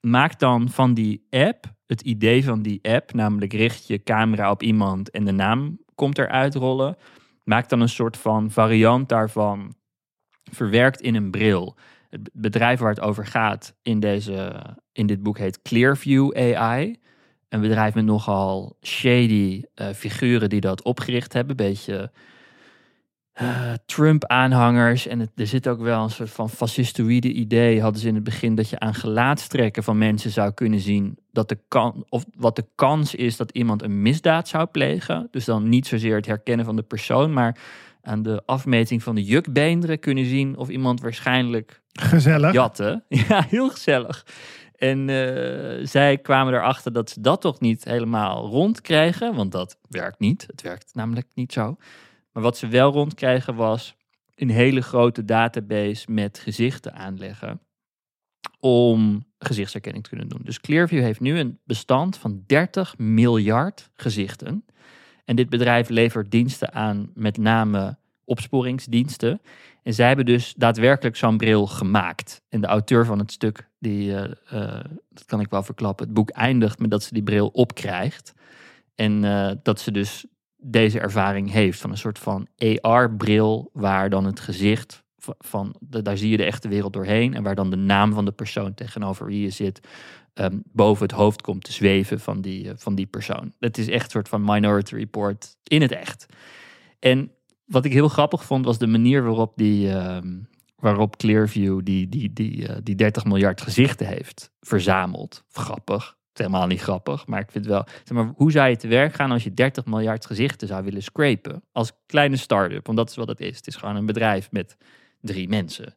maakt 0.00 0.40
dan 0.40 0.68
van 0.68 0.94
die 0.94 1.26
app, 1.30 1.64
het 1.86 2.00
idee 2.00 2.44
van 2.44 2.62
die 2.62 2.78
app, 2.82 3.12
namelijk 3.12 3.52
richt 3.52 3.86
je 3.86 4.02
camera 4.02 4.50
op 4.50 4.62
iemand 4.62 5.10
en 5.10 5.24
de 5.24 5.32
naam 5.32 5.78
komt 5.94 6.18
eruit 6.18 6.54
rollen, 6.54 6.96
maakt 7.44 7.70
dan 7.70 7.80
een 7.80 7.88
soort 7.88 8.16
van 8.16 8.50
variant 8.50 9.08
daarvan, 9.08 9.74
verwerkt 10.50 11.00
in 11.00 11.14
een 11.14 11.30
bril. 11.30 11.76
Het 12.10 12.30
bedrijf 12.32 12.80
waar 12.80 12.90
het 12.90 13.00
over 13.00 13.26
gaat 13.26 13.74
in, 13.82 14.00
deze, 14.00 14.62
in 14.92 15.06
dit 15.06 15.22
boek 15.22 15.38
heet 15.38 15.62
Clearview 15.62 16.36
AI. 16.36 17.00
Een 17.52 17.60
bedrijf 17.60 17.94
met 17.94 18.04
nogal 18.04 18.76
shady 18.82 19.62
eh, 19.74 19.86
figuren 19.88 20.48
die 20.48 20.60
dat 20.60 20.82
opgericht 20.82 21.32
hebben. 21.32 21.56
Beetje 21.56 22.10
eh, 23.32 23.72
Trump-aanhangers. 23.86 25.06
En 25.06 25.20
het, 25.20 25.30
er 25.36 25.46
zit 25.46 25.68
ook 25.68 25.80
wel 25.80 26.02
een 26.02 26.10
soort 26.10 26.30
van 26.30 26.50
fascistoïde 26.50 27.32
idee. 27.32 27.80
Hadden 27.80 28.00
ze 28.00 28.08
in 28.08 28.14
het 28.14 28.24
begin 28.24 28.54
dat 28.54 28.68
je 28.68 28.78
aan 28.78 28.94
gelaatstrekken 28.94 29.82
van 29.82 29.98
mensen 29.98 30.30
zou 30.30 30.52
kunnen 30.52 30.80
zien. 30.80 31.18
Dat 31.32 31.48
de 31.48 31.58
kan, 31.68 32.04
of 32.08 32.24
wat 32.36 32.56
de 32.56 32.66
kans 32.74 33.14
is 33.14 33.36
dat 33.36 33.50
iemand 33.50 33.82
een 33.82 34.02
misdaad 34.02 34.48
zou 34.48 34.66
plegen. 34.66 35.28
Dus 35.30 35.44
dan 35.44 35.68
niet 35.68 35.86
zozeer 35.86 36.16
het 36.16 36.26
herkennen 36.26 36.64
van 36.64 36.76
de 36.76 36.82
persoon, 36.82 37.32
maar 37.32 37.58
aan 38.02 38.22
de 38.22 38.42
afmeting 38.46 39.02
van 39.02 39.14
de 39.14 39.24
jukbeenderen 39.24 39.98
kunnen 39.98 40.26
zien 40.26 40.56
of 40.56 40.68
iemand 40.68 41.00
waarschijnlijk 41.00 41.82
Gezellig. 41.92 42.52
jatten. 42.52 43.04
Ja, 43.28 43.46
heel 43.48 43.68
gezellig. 43.70 44.26
En 44.82 45.08
eh, 45.08 45.86
zij 45.86 46.18
kwamen 46.18 46.54
erachter 46.54 46.92
dat 46.92 47.10
ze 47.10 47.20
dat 47.20 47.40
toch 47.40 47.60
niet 47.60 47.84
helemaal 47.84 48.48
rondkregen, 48.48 49.34
want 49.34 49.52
dat 49.52 49.78
werkt 49.88 50.18
niet. 50.18 50.44
Het 50.46 50.62
werkt 50.62 50.94
namelijk 50.94 51.26
niet 51.34 51.52
zo. 51.52 51.76
Maar 52.32 52.42
wat 52.42 52.56
ze 52.56 52.68
wel 52.68 52.92
rondkregen 52.92 53.54
was 53.54 53.96
een 54.34 54.50
hele 54.50 54.80
grote 54.80 55.24
database 55.24 56.10
met 56.10 56.38
gezichten 56.38 56.94
aanleggen 56.94 57.60
om 58.60 59.26
gezichtsherkenning 59.38 60.04
te 60.04 60.10
kunnen 60.10 60.28
doen. 60.28 60.40
Dus 60.44 60.60
Clearview 60.60 61.02
heeft 61.02 61.20
nu 61.20 61.38
een 61.38 61.58
bestand 61.64 62.16
van 62.16 62.42
30 62.46 62.98
miljard 62.98 63.90
gezichten. 63.94 64.64
En 65.24 65.36
dit 65.36 65.48
bedrijf 65.48 65.88
levert 65.88 66.30
diensten 66.30 66.72
aan, 66.72 67.10
met 67.14 67.36
name 67.36 67.96
opsporingsdiensten. 68.24 69.40
En 69.82 69.94
zij 69.94 70.06
hebben 70.06 70.26
dus 70.26 70.54
daadwerkelijk 70.56 71.16
zo'n 71.16 71.36
bril 71.36 71.66
gemaakt. 71.66 72.42
En 72.48 72.60
de 72.60 72.66
auteur 72.66 73.04
van 73.04 73.18
het 73.18 73.32
stuk, 73.32 73.68
die, 73.78 74.16
eh, 74.16 74.24
eh, 74.24 74.84
dat 75.08 75.24
kan 75.24 75.40
ik 75.40 75.50
wel 75.50 75.62
verklappen, 75.62 76.04
het 76.04 76.14
boek 76.14 76.30
eindigt 76.30 76.78
met 76.78 76.90
dat 76.90 77.02
ze 77.02 77.14
die 77.14 77.22
bril 77.22 77.48
opkrijgt. 77.48 78.32
En 78.94 79.24
eh, 79.24 79.50
dat 79.62 79.80
ze 79.80 79.90
dus 79.90 80.26
deze 80.56 81.00
ervaring 81.00 81.50
heeft 81.50 81.80
van 81.80 81.90
een 81.90 81.96
soort 81.96 82.18
van 82.18 82.46
AR-bril, 82.80 83.70
waar 83.72 84.10
dan 84.10 84.24
het 84.24 84.40
gezicht 84.40 85.02
van, 85.38 85.74
daar 85.80 86.16
zie 86.16 86.30
je 86.30 86.36
de 86.36 86.44
echte 86.44 86.68
wereld 86.68 86.92
doorheen. 86.92 87.34
En 87.34 87.42
waar 87.42 87.54
dan 87.54 87.70
de 87.70 87.76
naam 87.76 88.12
van 88.12 88.24
de 88.24 88.32
persoon 88.32 88.74
tegenover 88.74 89.26
wie 89.26 89.42
je 89.42 89.50
zit, 89.50 89.88
ehm, 90.34 90.58
boven 90.64 91.02
het 91.02 91.16
hoofd 91.16 91.42
komt 91.42 91.64
te 91.64 91.72
zweven 91.72 92.20
van 92.20 92.40
die, 92.40 92.70
van 92.74 92.94
die 92.94 93.06
persoon. 93.06 93.52
Het 93.58 93.78
is 93.78 93.88
echt 93.88 94.04
een 94.04 94.10
soort 94.10 94.28
van 94.28 94.44
Minority 94.44 94.94
Report 94.94 95.56
in 95.62 95.82
het 95.82 95.92
echt. 95.92 96.26
En 96.98 97.30
wat 97.72 97.84
ik 97.84 97.92
heel 97.92 98.08
grappig 98.08 98.44
vond, 98.44 98.64
was 98.64 98.78
de 98.78 98.86
manier 98.86 99.22
waarop 99.22 99.52
die. 99.56 99.90
ehm, 99.92 100.38
waarop 100.76 101.16
Clearview 101.16 101.80
die, 101.84 102.08
die, 102.08 102.32
die, 102.32 102.68
eh, 102.68 102.76
die 102.82 102.94
30 102.94 103.24
miljard 103.24 103.60
gezichten 103.60 104.06
heeft 104.06 104.50
verzameld. 104.60 105.44
Grappig. 105.52 106.02
Het 106.04 106.40
is 106.40 106.46
helemaal 106.46 106.66
niet 106.66 106.80
grappig, 106.80 107.26
maar 107.26 107.40
ik 107.40 107.50
vind 107.50 107.66
wel. 107.66 107.84
Zeg 108.04 108.16
maar, 108.16 108.32
hoe 108.36 108.52
zou 108.52 108.68
je 108.68 108.76
te 108.76 108.88
werk 108.88 109.14
gaan 109.14 109.30
als 109.30 109.44
je 109.44 109.54
30 109.54 109.84
miljard 109.86 110.26
gezichten 110.26 110.68
zou 110.68 110.84
willen 110.84 111.02
scrapen? 111.02 111.62
Als 111.72 111.92
kleine 112.06 112.36
start-up, 112.36 112.86
want 112.86 112.98
dat 112.98 113.10
is 113.10 113.16
wat 113.16 113.28
het 113.28 113.40
is. 113.40 113.56
Het 113.56 113.66
is 113.66 113.76
gewoon 113.76 113.96
een 113.96 114.06
bedrijf 114.06 114.50
met 114.50 114.76
drie 115.20 115.48
mensen. 115.48 115.94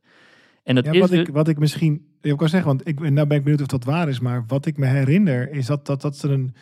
En 0.63 0.75
dat 0.75 0.85
Ja, 0.85 0.91
is 0.91 0.99
wat, 0.99 1.11
ik, 1.11 1.27
wat 1.27 1.47
ik 1.47 1.59
misschien, 1.59 2.07
ik 2.21 2.37
kan 2.37 2.49
zeggen, 2.49 2.67
want 2.69 2.87
ik, 2.87 2.99
nou 2.99 3.27
ben 3.27 3.37
ik 3.37 3.43
benieuwd 3.43 3.61
of 3.61 3.67
dat 3.67 3.83
waar 3.83 4.09
is, 4.09 4.19
maar 4.19 4.43
wat 4.47 4.65
ik 4.65 4.77
me 4.77 4.85
herinner 4.85 5.51
is 5.51 5.65
dat, 5.65 5.85
dat, 5.85 6.01
dat 6.01 6.17
ze 6.17 6.27
een 6.27 6.55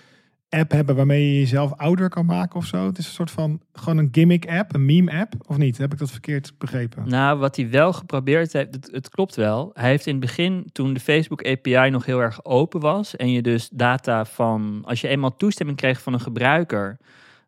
app 0.53 0.71
hebben 0.71 0.95
waarmee 0.95 1.33
je 1.33 1.39
jezelf 1.39 1.73
ouder 1.73 2.09
kan 2.09 2.25
maken 2.25 2.55
of 2.55 2.65
zo. 2.65 2.85
Het 2.85 2.97
is 2.97 3.05
een 3.05 3.11
soort 3.11 3.31
van, 3.31 3.61
gewoon 3.73 3.97
een 3.97 4.09
gimmick 4.11 4.49
app, 4.49 4.73
een 4.73 4.85
meme 4.85 5.19
app, 5.19 5.33
of 5.47 5.57
niet? 5.57 5.77
Heb 5.77 5.93
ik 5.93 5.99
dat 5.99 6.11
verkeerd 6.11 6.53
begrepen? 6.57 7.09
Nou, 7.09 7.39
wat 7.39 7.55
hij 7.55 7.69
wel 7.69 7.93
geprobeerd 7.93 8.53
heeft, 8.53 8.73
het, 8.73 8.89
het 8.91 9.09
klopt 9.09 9.35
wel. 9.35 9.71
Hij 9.73 9.89
heeft 9.89 10.05
in 10.05 10.11
het 10.11 10.21
begin, 10.21 10.69
toen 10.71 10.93
de 10.93 10.99
Facebook 10.99 11.45
API 11.45 11.89
nog 11.89 12.05
heel 12.05 12.19
erg 12.19 12.45
open 12.45 12.79
was 12.79 13.15
en 13.15 13.31
je 13.31 13.41
dus 13.41 13.69
data 13.69 14.25
van, 14.25 14.83
als 14.85 15.01
je 15.01 15.07
eenmaal 15.07 15.35
toestemming 15.35 15.77
kreeg 15.77 16.01
van 16.01 16.13
een 16.13 16.19
gebruiker 16.19 16.97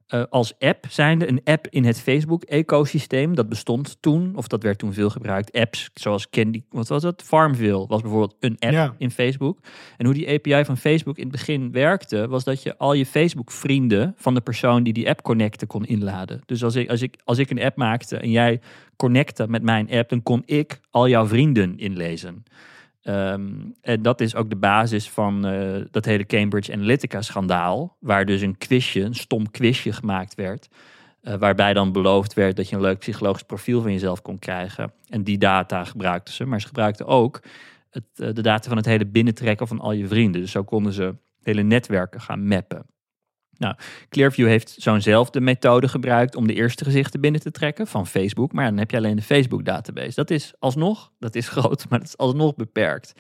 eh, 0.08 0.24
als 0.30 0.53
app 0.60 0.86
zijnde, 0.89 1.28
een 1.28 1.41
app 1.43 1.68
in 1.70 1.86
het 1.86 1.99
Facebook-ecosysteem, 2.01 3.36
dat 3.36 3.49
bestond 3.49 3.97
toen, 3.99 4.32
of 4.36 4.47
dat 4.47 4.64
werd 4.64 4.78
toen 4.78 4.93
veel 4.93 5.10
gebruikt. 5.10 5.51
Apps 5.60 5.89
zoals 5.93 6.30
Candy, 6.30 6.64
wat 6.70 6.88
was 6.88 7.03
het? 7.03 7.22
Farmville 7.22 7.88
was 7.88 8.01
bijvoorbeeld 8.01 8.36
een 8.39 8.56
app 8.60 8.74
Ja. 8.74 8.95
in 8.97 9.12
Facebook. 9.12 9.60
En 9.97 10.06
hoe 10.06 10.14
die 10.14 10.30
API 10.30 10.66
van 10.66 10.78
Facebook 10.78 11.18
in 11.18 11.24
het 11.24 11.32
begin 11.32 11.72
werkte, 11.72 12.28
was 12.28 12.43
dat 12.43 12.64
je 12.64 12.78
al 12.78 12.93
je 12.93 13.06
Facebook-vrienden 13.06 14.14
van 14.18 14.34
de 14.34 14.41
persoon 14.41 14.84
die 14.84 14.93
die 14.93 15.10
app 15.10 15.22
connecte 15.22 15.66
kon 15.66 15.86
inladen. 15.86 16.41
Dus 16.45 16.64
als 16.64 16.76
ik, 16.76 16.89
als 16.89 17.01
ik, 17.01 17.16
als 17.24 17.38
ik 17.38 17.49
een 17.49 17.62
app 17.64 17.78
maakte 17.78 18.18
en 18.18 18.32
jij 18.32 18.60
connecte 18.95 19.47
met 19.47 19.64
mijn 19.64 19.91
app, 19.91 20.10
dan 20.10 20.24
kon 20.24 20.41
ik 20.45 20.80
al 20.91 21.08
jouw 21.10 21.28
vrienden 21.28 21.78
inlezen. 21.78 22.43
Ehm, 23.06 23.51
en 23.82 24.01
dat 24.01 24.22
is 24.22 24.36
ook 24.36 24.49
de 24.49 24.56
basis 24.56 25.10
van 25.10 25.45
eh, 25.45 25.82
dat 25.91 26.06
hele 26.06 26.26
Cambridge 26.26 26.74
Analytica-schandaal. 26.74 27.97
Waar 27.99 28.26
dus 28.26 28.41
een 28.41 28.58
quizje, 28.58 29.01
een 29.01 29.16
stom 29.16 29.51
quizje 29.51 29.93
gemaakt 29.93 30.36
werd. 30.36 30.68
eh, 31.22 31.36
waarbij 31.36 31.74
dan 31.74 31.91
beloofd 31.91 32.34
werd 32.34 32.56
dat 32.56 32.70
je 32.70 32.76
een 32.76 32.82
leuk 32.82 32.99
psychologisch 32.99 33.43
profiel 33.43 33.82
van 33.82 33.91
jezelf 33.91 34.22
kon 34.22 34.39
krijgen. 34.39 34.93
En 35.10 35.24
die 35.24 35.38
data 35.38 35.84
gebruikten 35.84 36.34
ze. 36.34 36.45
Maar 36.45 36.62
ze 36.62 36.68
gebruikten 36.68 37.06
ook 37.06 37.41
het, 37.89 38.03
eh, 38.16 38.30
de 38.34 38.41
data 38.41 38.68
van 38.68 38.78
het 38.78 38.86
hele 38.86 39.06
binnentrekken 39.06 39.68
van 39.68 39.80
al 39.80 39.91
je 39.91 40.08
vrienden. 40.08 40.41
Dus 40.41 40.51
zo 40.51 40.64
konden 40.64 40.93
ze 40.93 41.16
hele 41.43 41.62
netwerken 41.62 42.22
gaan 42.22 42.47
mappen. 42.47 42.86
Nou, 43.58 43.76
Clearview 44.10 44.47
heeft 44.47 44.76
zo'nzelfde 44.78 45.41
methode 45.41 45.88
gebruikt 45.88 46.36
om 46.36 46.47
de 46.47 46.53
eerste 46.53 46.84
gezichten 46.84 47.22
binnen 47.22 47.41
te 47.41 47.51
trekken 47.51 47.88
van 47.88 48.08
Facebook. 48.08 48.51
Maar 48.51 48.70
dan 48.70 48.78
heb 48.78 48.91
je 48.91 48.97
alleen 48.97 49.16
de 49.16 49.22
Facebook-database. 49.22 50.16
Dat 50.16 50.30
is 50.30 50.53
alsnog, 50.60 51.12
dat 51.20 51.36
is 51.36 51.47
groot, 51.56 51.86
maar 51.89 51.99
dat 51.99 52.08
is 52.08 52.18
alsnog 52.18 52.56
beperkt. 52.56 53.14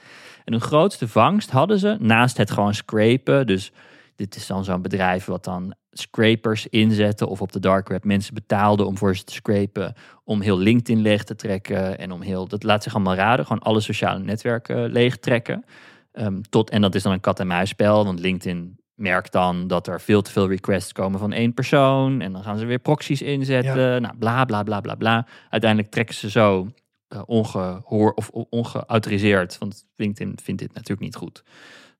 En 0.43 0.53
hun 0.53 0.61
grootste 0.61 1.07
vangst 1.07 1.49
hadden 1.51 1.79
ze, 1.79 1.97
naast 1.99 2.37
het 2.37 2.51
gewoon 2.51 2.73
scrapen. 2.73 3.47
Dus 3.47 3.71
dit 4.15 4.35
is 4.35 4.47
dan 4.47 4.63
zo'n 4.63 4.81
bedrijf 4.81 5.25
wat 5.25 5.43
dan 5.43 5.75
scrapers 5.91 6.67
inzetten 6.67 7.27
of 7.27 7.41
op 7.41 7.51
de 7.51 7.59
dark 7.59 7.87
web 7.87 8.03
mensen 8.03 8.33
betaalden 8.33 8.87
om 8.87 8.97
voor 8.97 9.15
ze 9.15 9.23
te 9.23 9.33
scrapen. 9.33 9.93
Om 10.23 10.41
heel 10.41 10.57
LinkedIn 10.57 11.01
leeg 11.01 11.23
te 11.23 11.35
trekken 11.35 11.99
en 11.99 12.11
om 12.11 12.21
heel, 12.21 12.47
dat 12.47 12.63
laat 12.63 12.83
zich 12.83 12.95
allemaal 12.95 13.15
raden, 13.15 13.45
gewoon 13.45 13.61
alle 13.61 13.79
sociale 13.79 14.19
netwerken 14.19 14.91
leeg 14.91 15.17
trekken. 15.17 15.65
Ehm, 16.11 16.41
tot, 16.49 16.69
en 16.69 16.81
dat 16.81 16.95
is 16.95 17.03
dan 17.03 17.11
een 17.11 17.19
kat-en-muisspel, 17.19 18.05
want 18.05 18.19
LinkedIn 18.19 18.77
merkt 18.95 19.31
dan 19.31 19.67
dat 19.67 19.87
er 19.87 20.01
veel 20.01 20.21
te 20.21 20.31
veel 20.31 20.47
requests 20.47 20.91
komen 20.91 21.19
van 21.19 21.31
één 21.31 21.53
persoon. 21.53 22.21
En 22.21 22.31
dan 22.33 22.43
gaan 22.43 22.57
ze 22.57 22.65
weer 22.65 22.79
proxies 22.79 23.21
inzetten. 23.21 24.01
Nou, 24.01 24.17
bla 24.17 24.45
bla 24.45 24.63
bla 24.63 24.81
bla 24.81 24.95
bla. 24.95 25.27
Uiteindelijk 25.49 25.91
trekken 25.91 26.15
ze 26.15 26.29
zo 26.29 26.67
uh, 27.09 27.21
ongehoor 27.25 28.11
of 28.13 28.29
ongeautoriseerd, 28.29 29.57
want 29.57 29.85
LinkedIn 29.95 30.37
vindt 30.43 30.61
dit 30.61 30.73
natuurlijk 30.73 31.01
niet 31.01 31.15
goed. 31.15 31.43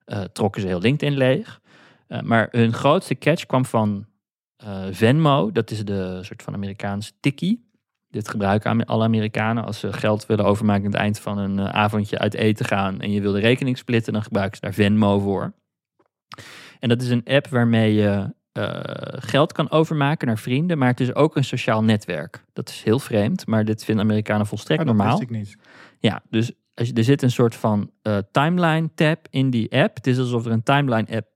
Uh, 0.05 0.21
trokken 0.21 0.61
ze 0.61 0.67
heel 0.67 0.79
LinkedIn 0.79 1.17
leeg. 1.17 1.61
Uh, 2.07 2.21
maar 2.21 2.47
hun 2.51 2.73
grootste 2.73 3.17
catch 3.17 3.45
kwam 3.45 3.65
van 3.65 4.05
Venmo. 4.91 5.51
Dat 5.51 5.71
is 5.71 5.85
de 5.85 6.19
soort 6.21 6.43
van 6.43 6.53
Amerikaanse 6.53 7.11
tikkie. 7.19 7.69
Dit 8.09 8.29
gebruiken 8.29 8.85
alle 8.85 9.03
Amerikanen 9.03 9.65
als 9.65 9.79
ze 9.79 9.93
geld 9.93 10.25
willen 10.25 10.45
overmaken 10.45 10.85
aan 10.85 10.91
het 10.91 10.99
eind 10.99 11.19
van 11.19 11.37
een 11.37 11.59
avondje 11.59 12.19
uit 12.19 12.33
eten 12.33 12.65
gaan 12.65 13.01
en 13.01 13.11
je 13.11 13.21
wil 13.21 13.31
de 13.31 13.39
rekening 13.39 13.77
splitten, 13.77 14.13
dan 14.13 14.23
gebruiken 14.23 14.55
ze 14.55 14.61
daar 14.61 14.73
Venmo 14.73 15.19
voor. 15.19 15.53
En 16.85 16.91
dat 16.91 17.01
is 17.01 17.09
een 17.09 17.23
app 17.25 17.47
waarmee 17.47 17.93
je 17.93 18.33
uh, 18.53 18.79
geld 19.21 19.51
kan 19.51 19.71
overmaken 19.71 20.27
naar 20.27 20.37
vrienden, 20.37 20.77
maar 20.77 20.87
het 20.87 20.99
is 20.99 21.15
ook 21.15 21.35
een 21.35 21.43
sociaal 21.43 21.83
netwerk. 21.83 22.43
Dat 22.53 22.69
is 22.69 22.83
heel 22.83 22.99
vreemd, 22.99 23.47
maar 23.47 23.65
dit 23.65 23.83
vinden 23.83 24.05
Amerikanen 24.05 24.45
volstrekt 24.45 24.81
oh, 24.81 24.87
normaal. 24.87 25.21
ik 25.21 25.29
niet. 25.29 25.55
Ja, 25.99 26.21
dus 26.29 26.51
als 26.73 26.87
je, 26.87 26.93
er 26.93 27.03
zit 27.03 27.21
een 27.21 27.31
soort 27.31 27.55
van 27.55 27.91
uh, 28.03 28.17
timeline 28.31 28.89
tab 28.95 29.27
in 29.29 29.49
die 29.49 29.71
app. 29.71 29.95
Het 29.95 30.07
is 30.07 30.17
alsof 30.17 30.45
er 30.45 30.51
een 30.51 30.63
timeline 30.63 31.07
app 31.15 31.27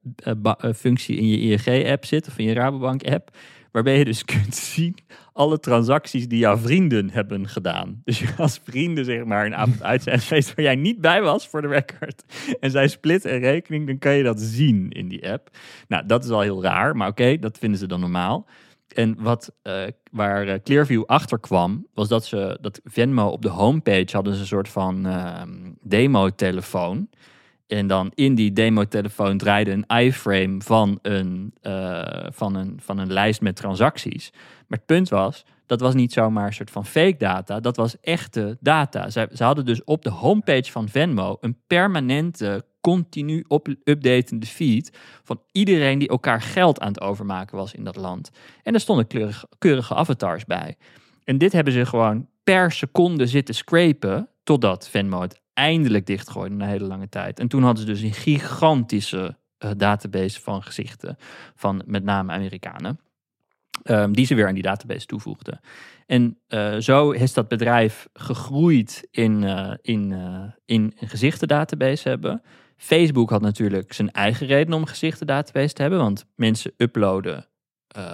uh, 0.66 0.74
functie 0.74 1.18
in 1.18 1.28
je 1.28 1.38
ING 1.38 1.89
app 1.89 2.06
zit 2.06 2.28
of 2.28 2.38
in 2.38 2.45
je 2.45 2.54
Rabobank 2.54 3.04
app. 3.04 3.38
Waarbij 3.72 3.97
je 3.97 4.06
dus 4.06 4.26
kunt 4.36 4.56
zien 4.56 4.95
alle 5.39 5.59
transacties 5.59 6.27
die 6.27 6.39
jouw 6.39 6.57
vrienden 6.57 7.09
hebben 7.09 7.47
gedaan. 7.47 8.01
Dus 8.03 8.23
als 8.37 8.59
vrienden 8.63 9.05
zeg 9.05 9.25
maar 9.25 9.45
een 9.45 9.55
avond 9.55 9.83
uit 9.83 10.03
zijn 10.03 10.19
geweest 10.19 10.55
waar 10.55 10.65
jij 10.65 10.75
niet 10.75 11.01
bij 11.01 11.21
was 11.21 11.47
voor 11.47 11.61
de 11.61 11.67
record. 11.67 12.23
En 12.59 12.71
zij 12.71 12.87
splitten 12.87 13.33
een 13.33 13.39
rekening, 13.39 13.87
dan 13.87 13.97
kan 13.97 14.13
je 14.13 14.23
dat 14.23 14.41
zien 14.41 14.89
in 14.89 15.07
die 15.07 15.31
app. 15.31 15.49
Nou, 15.87 16.05
dat 16.05 16.23
is 16.23 16.29
al 16.29 16.41
heel 16.41 16.63
raar, 16.63 16.95
maar 16.95 17.07
oké, 17.07 17.37
dat 17.37 17.57
vinden 17.57 17.79
ze 17.79 17.87
dan 17.87 17.99
normaal. 17.99 18.47
En 18.95 19.15
wat, 19.19 19.53
uh, 19.63 19.83
waar 20.11 20.47
uh, 20.47 20.53
Clearview 20.63 21.03
achter 21.05 21.39
kwam, 21.39 21.87
was 21.93 22.07
dat 22.07 22.25
ze 22.25 22.57
dat 22.61 22.81
Venmo 22.83 23.27
op 23.27 23.41
de 23.41 23.49
homepage 23.49 24.09
hadden 24.11 24.33
ze 24.33 24.39
een 24.39 24.47
soort 24.47 24.69
van 24.69 25.07
uh, 25.07 25.41
demo-telefoon. 25.81 27.09
En 27.70 27.88
dan 27.88 28.11
in 28.15 28.36
die 28.36 28.53
demo-telefoon 28.53 29.38
draaide 29.38 29.72
een 29.72 29.99
iframe 29.99 30.61
van 30.61 30.99
een, 31.01 31.53
uh, 31.61 32.03
van, 32.30 32.55
een, 32.55 32.80
van 32.82 32.97
een 32.97 33.13
lijst 33.13 33.41
met 33.41 33.55
transacties. 33.55 34.30
Maar 34.67 34.78
het 34.78 34.86
punt 34.86 35.09
was, 35.09 35.45
dat 35.65 35.80
was 35.80 35.93
niet 35.93 36.13
zomaar 36.13 36.45
een 36.45 36.53
soort 36.53 36.72
van 36.72 36.86
fake 36.86 37.17
data, 37.17 37.59
dat 37.59 37.76
was 37.76 37.99
echte 38.01 38.57
data. 38.59 39.09
Ze, 39.09 39.30
ze 39.34 39.43
hadden 39.43 39.65
dus 39.65 39.84
op 39.84 40.03
de 40.03 40.09
homepage 40.09 40.72
van 40.72 40.89
Venmo 40.89 41.38
een 41.41 41.57
permanente, 41.67 42.65
continu 42.82 43.45
op, 43.47 43.67
updatende 43.84 44.45
feed 44.45 44.97
van 45.24 45.41
iedereen 45.51 45.99
die 45.99 46.09
elkaar 46.09 46.41
geld 46.41 46.80
aan 46.80 46.88
het 46.88 47.01
overmaken 47.01 47.57
was 47.57 47.74
in 47.74 47.84
dat 47.84 47.95
land. 47.95 48.32
En 48.63 48.74
er 48.74 48.80
stonden 48.80 49.07
keurige, 49.07 49.47
keurige 49.57 49.95
avatars 49.95 50.45
bij. 50.45 50.78
En 51.24 51.38
dit 51.38 51.51
hebben 51.51 51.74
ze 51.74 51.86
gewoon 51.86 52.28
per 52.43 52.72
seconde 52.72 53.28
zitten 53.28 53.55
scrapen, 53.55 54.30
totdat 54.43 54.89
Venmo 54.89 55.22
het 55.22 55.41
eindelijk 55.60 56.05
dichtgooide 56.05 56.55
na 56.55 56.64
een 56.64 56.70
hele 56.70 56.86
lange 56.86 57.10
tijd. 57.10 57.39
En 57.39 57.47
toen 57.47 57.64
hadden 57.64 57.86
ze 57.86 57.91
dus 57.91 58.01
een 58.01 58.14
gigantische 58.14 59.38
uh, 59.60 59.72
database 59.78 60.41
van 60.41 60.64
gezichten 60.64 61.18
van 61.55 61.82
met 61.86 62.03
name 62.03 62.32
Amerikanen. 62.32 62.99
Um, 63.84 64.14
die 64.14 64.26
ze 64.26 64.36
weer 64.36 64.47
aan 64.47 64.53
die 64.53 64.64
database 64.64 65.05
toevoegden. 65.05 65.60
En 66.05 66.38
uh, 66.49 66.78
zo 66.78 67.12
is 67.12 67.34
dat 67.34 67.47
bedrijf 67.47 68.07
gegroeid 68.14 69.07
in, 69.12 69.41
uh, 69.41 69.74
in, 69.82 70.12
in 70.66 70.93
een 70.99 71.10
gezichtendatabase 71.10 72.10
hebben. 72.10 72.41
Facebook 72.78 73.30
had 73.30 73.41
natuurlijk 73.41 73.93
zijn 73.93 74.12
eigen 74.12 74.47
reden 74.47 74.74
om 74.74 74.82
een 74.82 74.88
gezichtendatabase 74.88 75.74
te 75.74 75.82
hebben. 75.82 75.99
Want 75.99 76.26
mensen 76.36 76.72
uploaden 76.78 77.47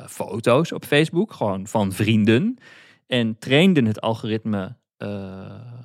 foto's 0.08 0.72
op 0.72 0.86
Facebook, 0.86 1.34
gewoon 1.34 1.68
van 1.68 1.92
vrienden. 1.92 2.58
En 3.08 3.38
trainden 3.40 3.86
het 3.86 4.02
algoritme 4.02 4.76
ehm, 4.98 5.76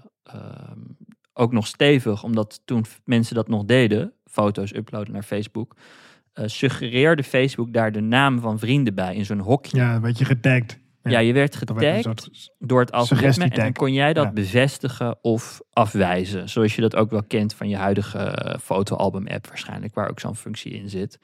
ook 1.41 1.53
nog 1.53 1.66
stevig, 1.66 2.22
omdat 2.22 2.61
toen 2.64 2.84
mensen 3.05 3.34
dat 3.34 3.49
nog 3.49 3.64
deden, 3.64 4.12
foto's 4.24 4.72
uploaden 4.74 5.12
naar 5.12 5.22
Facebook, 5.22 5.76
uh, 6.34 6.45
suggereerde 6.47 7.22
Facebook 7.22 7.72
daar 7.72 7.93
de 7.93 8.01
naam 8.01 8.41
van 8.41 8.59
vrienden 8.59 8.95
bij 8.95 9.14
in 9.14 9.24
zo'n 9.24 9.38
hokje. 9.38 9.76
Ja, 9.76 9.95
een 9.95 10.01
beetje 10.01 10.24
getagd. 10.24 10.78
Ja, 11.03 11.11
ja 11.11 11.18
je 11.18 11.32
werd 11.32 11.57
getagd 11.57 12.28
door 12.59 12.80
het 12.80 12.93
algoritme 12.93 13.45
en 13.45 13.51
dan 13.51 13.72
kon 13.72 13.93
jij 13.93 14.12
dat 14.12 14.24
ja. 14.24 14.32
bevestigen 14.32 15.18
of 15.22 15.61
afwijzen. 15.72 16.49
Zoals 16.49 16.74
je 16.74 16.80
dat 16.80 16.97
ook 16.97 17.11
wel 17.11 17.22
kent 17.22 17.55
van 17.55 17.68
je 17.68 17.76
huidige 17.76 18.59
fotoalbum 18.62 19.26
app 19.26 19.47
waarschijnlijk, 19.47 19.95
waar 19.95 20.11
ook 20.11 20.20
zo'n 20.20 20.36
functie 20.36 20.72
in 20.72 20.88
zit. 20.88 21.18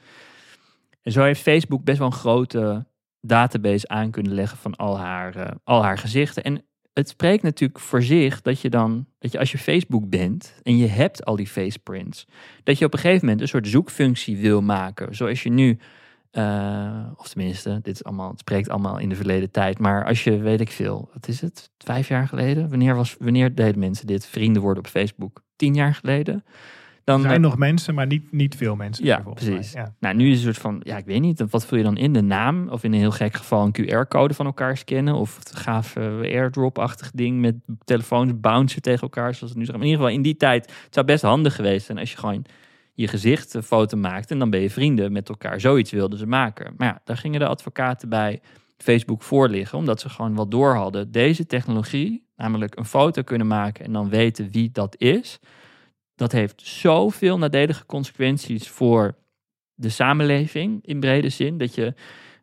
En 1.02 1.12
zo 1.12 1.22
heeft 1.22 1.40
Facebook 1.40 1.84
best 1.84 1.98
wel 1.98 2.06
een 2.06 2.12
grote 2.12 2.86
database 3.20 3.88
aan 3.88 4.10
kunnen 4.10 4.34
leggen 4.34 4.58
van 4.58 4.76
al 4.76 4.98
haar, 4.98 5.36
uh, 5.36 5.46
al 5.64 5.82
haar 5.82 5.98
gezichten. 5.98 6.42
En 6.42 6.64
het 6.96 7.08
spreekt 7.08 7.42
natuurlijk 7.42 7.80
voor 7.80 8.02
zich 8.02 8.42
dat 8.42 8.60
je 8.60 8.70
dan, 8.70 9.06
dat 9.18 9.32
je 9.32 9.38
als 9.38 9.52
je 9.52 9.58
Facebook 9.58 10.08
bent 10.08 10.54
en 10.62 10.76
je 10.76 10.86
hebt 10.86 11.24
al 11.24 11.36
die 11.36 11.46
faceprints, 11.46 12.26
dat 12.62 12.78
je 12.78 12.84
op 12.84 12.92
een 12.92 12.98
gegeven 12.98 13.24
moment 13.24 13.40
een 13.40 13.48
soort 13.48 13.68
zoekfunctie 13.68 14.36
wil 14.36 14.62
maken. 14.62 15.14
Zoals 15.14 15.42
je 15.42 15.50
nu, 15.50 15.78
uh, 16.32 17.06
of 17.16 17.28
tenminste, 17.28 17.80
dit 17.82 17.94
is 17.94 18.04
allemaal, 18.04 18.30
het 18.30 18.38
spreekt 18.38 18.68
allemaal 18.68 18.98
in 18.98 19.08
de 19.08 19.14
verleden 19.14 19.50
tijd, 19.50 19.78
maar 19.78 20.04
als 20.04 20.24
je, 20.24 20.38
weet 20.38 20.60
ik 20.60 20.70
veel, 20.70 21.08
wat 21.12 21.28
is 21.28 21.40
het, 21.40 21.70
vijf 21.78 22.08
jaar 22.08 22.28
geleden? 22.28 22.68
Wanneer, 22.68 22.94
was, 22.94 23.16
wanneer 23.18 23.54
deden 23.54 23.78
mensen 23.78 24.06
dit, 24.06 24.26
vrienden 24.26 24.62
worden 24.62 24.84
op 24.84 24.90
Facebook? 24.90 25.42
Tien 25.56 25.74
jaar 25.74 25.94
geleden? 25.94 26.44
Dan, 27.06 27.22
er 27.22 27.28
zijn 27.28 27.40
nog 27.40 27.56
mensen, 27.56 27.94
maar 27.94 28.06
niet, 28.06 28.32
niet 28.32 28.56
veel 28.56 28.76
mensen. 28.76 29.04
Ja, 29.04 29.22
precies. 29.34 29.72
Ja. 29.72 29.94
Nou, 30.00 30.14
nu 30.14 30.30
is 30.30 30.38
het 30.38 30.46
een 30.46 30.54
soort 30.54 30.66
van, 30.66 30.80
ja, 30.82 30.96
ik 30.96 31.04
weet 31.04 31.20
niet, 31.20 31.44
wat 31.50 31.66
vul 31.66 31.78
je 31.78 31.84
dan 31.84 31.96
in? 31.96 32.12
De 32.12 32.22
naam? 32.22 32.68
Of 32.68 32.84
in 32.84 32.92
een 32.92 32.98
heel 32.98 33.10
gek 33.10 33.34
geval 33.34 33.64
een 33.64 33.76
QR-code 33.80 34.34
van 34.34 34.46
elkaar 34.46 34.76
scannen? 34.76 35.14
Of 35.14 35.36
het 35.36 35.56
gaaf 35.56 35.96
uh, 35.96 36.04
airdrop-achtig 36.20 37.10
ding 37.10 37.40
met 37.40 37.54
telefoons 37.84 38.40
bouncen 38.40 38.82
tegen 38.82 39.00
elkaar, 39.00 39.34
zoals 39.34 39.50
het 39.50 39.58
nu 39.58 39.64
zeggen. 39.64 39.84
In 39.84 39.90
ieder 39.90 40.04
geval, 40.04 40.16
in 40.16 40.22
die 40.22 40.36
tijd, 40.36 40.64
het 40.66 40.94
zou 40.94 41.06
best 41.06 41.22
handig 41.22 41.54
geweest 41.54 41.86
zijn 41.86 41.98
als 41.98 42.10
je 42.10 42.16
gewoon 42.16 42.44
je 42.94 43.08
gezicht 43.08 43.54
een 43.54 43.62
foto 43.62 43.96
maakt 43.96 44.30
en 44.30 44.38
dan 44.38 44.50
ben 44.50 44.60
je 44.60 44.70
vrienden 44.70 45.12
met 45.12 45.28
elkaar. 45.28 45.60
Zoiets 45.60 45.90
wilden 45.90 46.18
ze 46.18 46.26
maken. 46.26 46.74
Maar 46.76 46.88
ja, 46.88 47.00
daar 47.04 47.16
gingen 47.16 47.40
de 47.40 47.46
advocaten 47.46 48.08
bij 48.08 48.40
Facebook 48.76 49.22
voor 49.22 49.48
liggen, 49.48 49.78
omdat 49.78 50.00
ze 50.00 50.08
gewoon 50.08 50.34
wat 50.34 50.50
door 50.50 50.74
hadden. 50.74 51.10
Deze 51.10 51.46
technologie, 51.46 52.26
namelijk 52.36 52.76
een 52.78 52.84
foto 52.84 53.22
kunnen 53.22 53.46
maken 53.46 53.84
en 53.84 53.92
dan 53.92 54.08
weten 54.08 54.50
wie 54.50 54.70
dat 54.72 54.94
is 54.98 55.40
dat 56.16 56.32
heeft 56.32 56.62
zoveel 56.64 57.38
nadelige 57.38 57.86
consequenties 57.86 58.68
voor 58.68 59.14
de 59.74 59.88
samenleving 59.88 60.86
in 60.86 61.00
brede 61.00 61.28
zin. 61.28 61.58
Dat 61.58 61.74
je, 61.74 61.94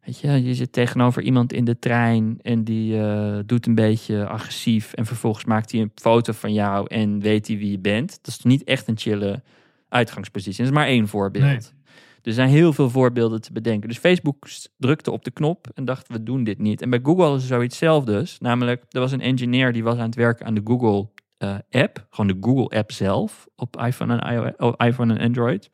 weet 0.05 0.19
je, 0.19 0.43
je 0.43 0.53
zit 0.53 0.71
tegenover 0.71 1.21
iemand 1.21 1.53
in 1.53 1.65
de 1.65 1.80
trein 1.80 2.39
en 2.41 2.63
die 2.63 2.95
uh, 2.95 3.39
doet 3.45 3.67
een 3.67 3.76
beetje 3.76 4.28
agressief. 4.28 4.93
En 4.93 5.05
vervolgens 5.05 5.45
maakt 5.45 5.71
hij 5.71 5.82
een 5.82 5.91
foto 5.95 6.34
van 6.34 6.53
jou 6.53 6.88
en 6.88 7.19
weet 7.19 7.47
hij 7.47 7.57
wie 7.57 7.71
je 7.71 7.80
bent. 7.80 8.09
Dat 8.21 8.28
is 8.28 8.43
niet 8.43 8.63
echt 8.63 8.88
een 8.88 8.97
chille 8.97 9.41
uitgangspositie. 9.89 10.63
Dat 10.63 10.71
is 10.71 10.78
maar 10.78 10.88
één 10.88 11.07
voorbeeld. 11.07 11.43
Nee. 11.43 11.82
Er 12.21 12.34
zijn 12.34 12.49
heel 12.49 12.74
veel 12.74 12.89
voorbeelden 12.89 13.41
te 13.41 13.51
bedenken. 13.51 13.89
Dus 13.89 13.97
Facebook 13.97 14.47
drukte 14.78 15.11
op 15.11 15.24
de 15.24 15.32
knop 15.32 15.67
en 15.74 15.86
dacht, 15.86 16.07
we 16.07 16.24
doen 16.24 16.43
dit 16.43 16.59
niet. 16.59 16.82
En 16.82 16.89
bij 16.89 16.99
Google 17.03 17.36
is 17.36 17.41
er 17.41 17.47
zoiets 17.47 17.78
zelfs. 17.78 18.39
Namelijk, 18.39 18.84
er 18.89 18.99
was 18.99 19.11
een 19.11 19.21
engineer 19.21 19.74
die 19.74 19.84
was 19.84 19.97
aan 19.97 20.05
het 20.05 20.15
werken 20.15 20.45
aan 20.45 20.53
de 20.53 20.61
Google 20.63 21.07
uh, 21.44 21.56
app, 21.70 22.06
gewoon 22.10 22.28
de 22.28 22.48
Google 22.48 22.78
app 22.78 22.91
zelf 22.91 23.48
op 23.56 23.82
iPhone 23.82 24.20
en, 24.20 24.54
oh, 24.60 24.74
iPhone 24.78 25.16
en 25.16 25.26
Android. 25.26 25.70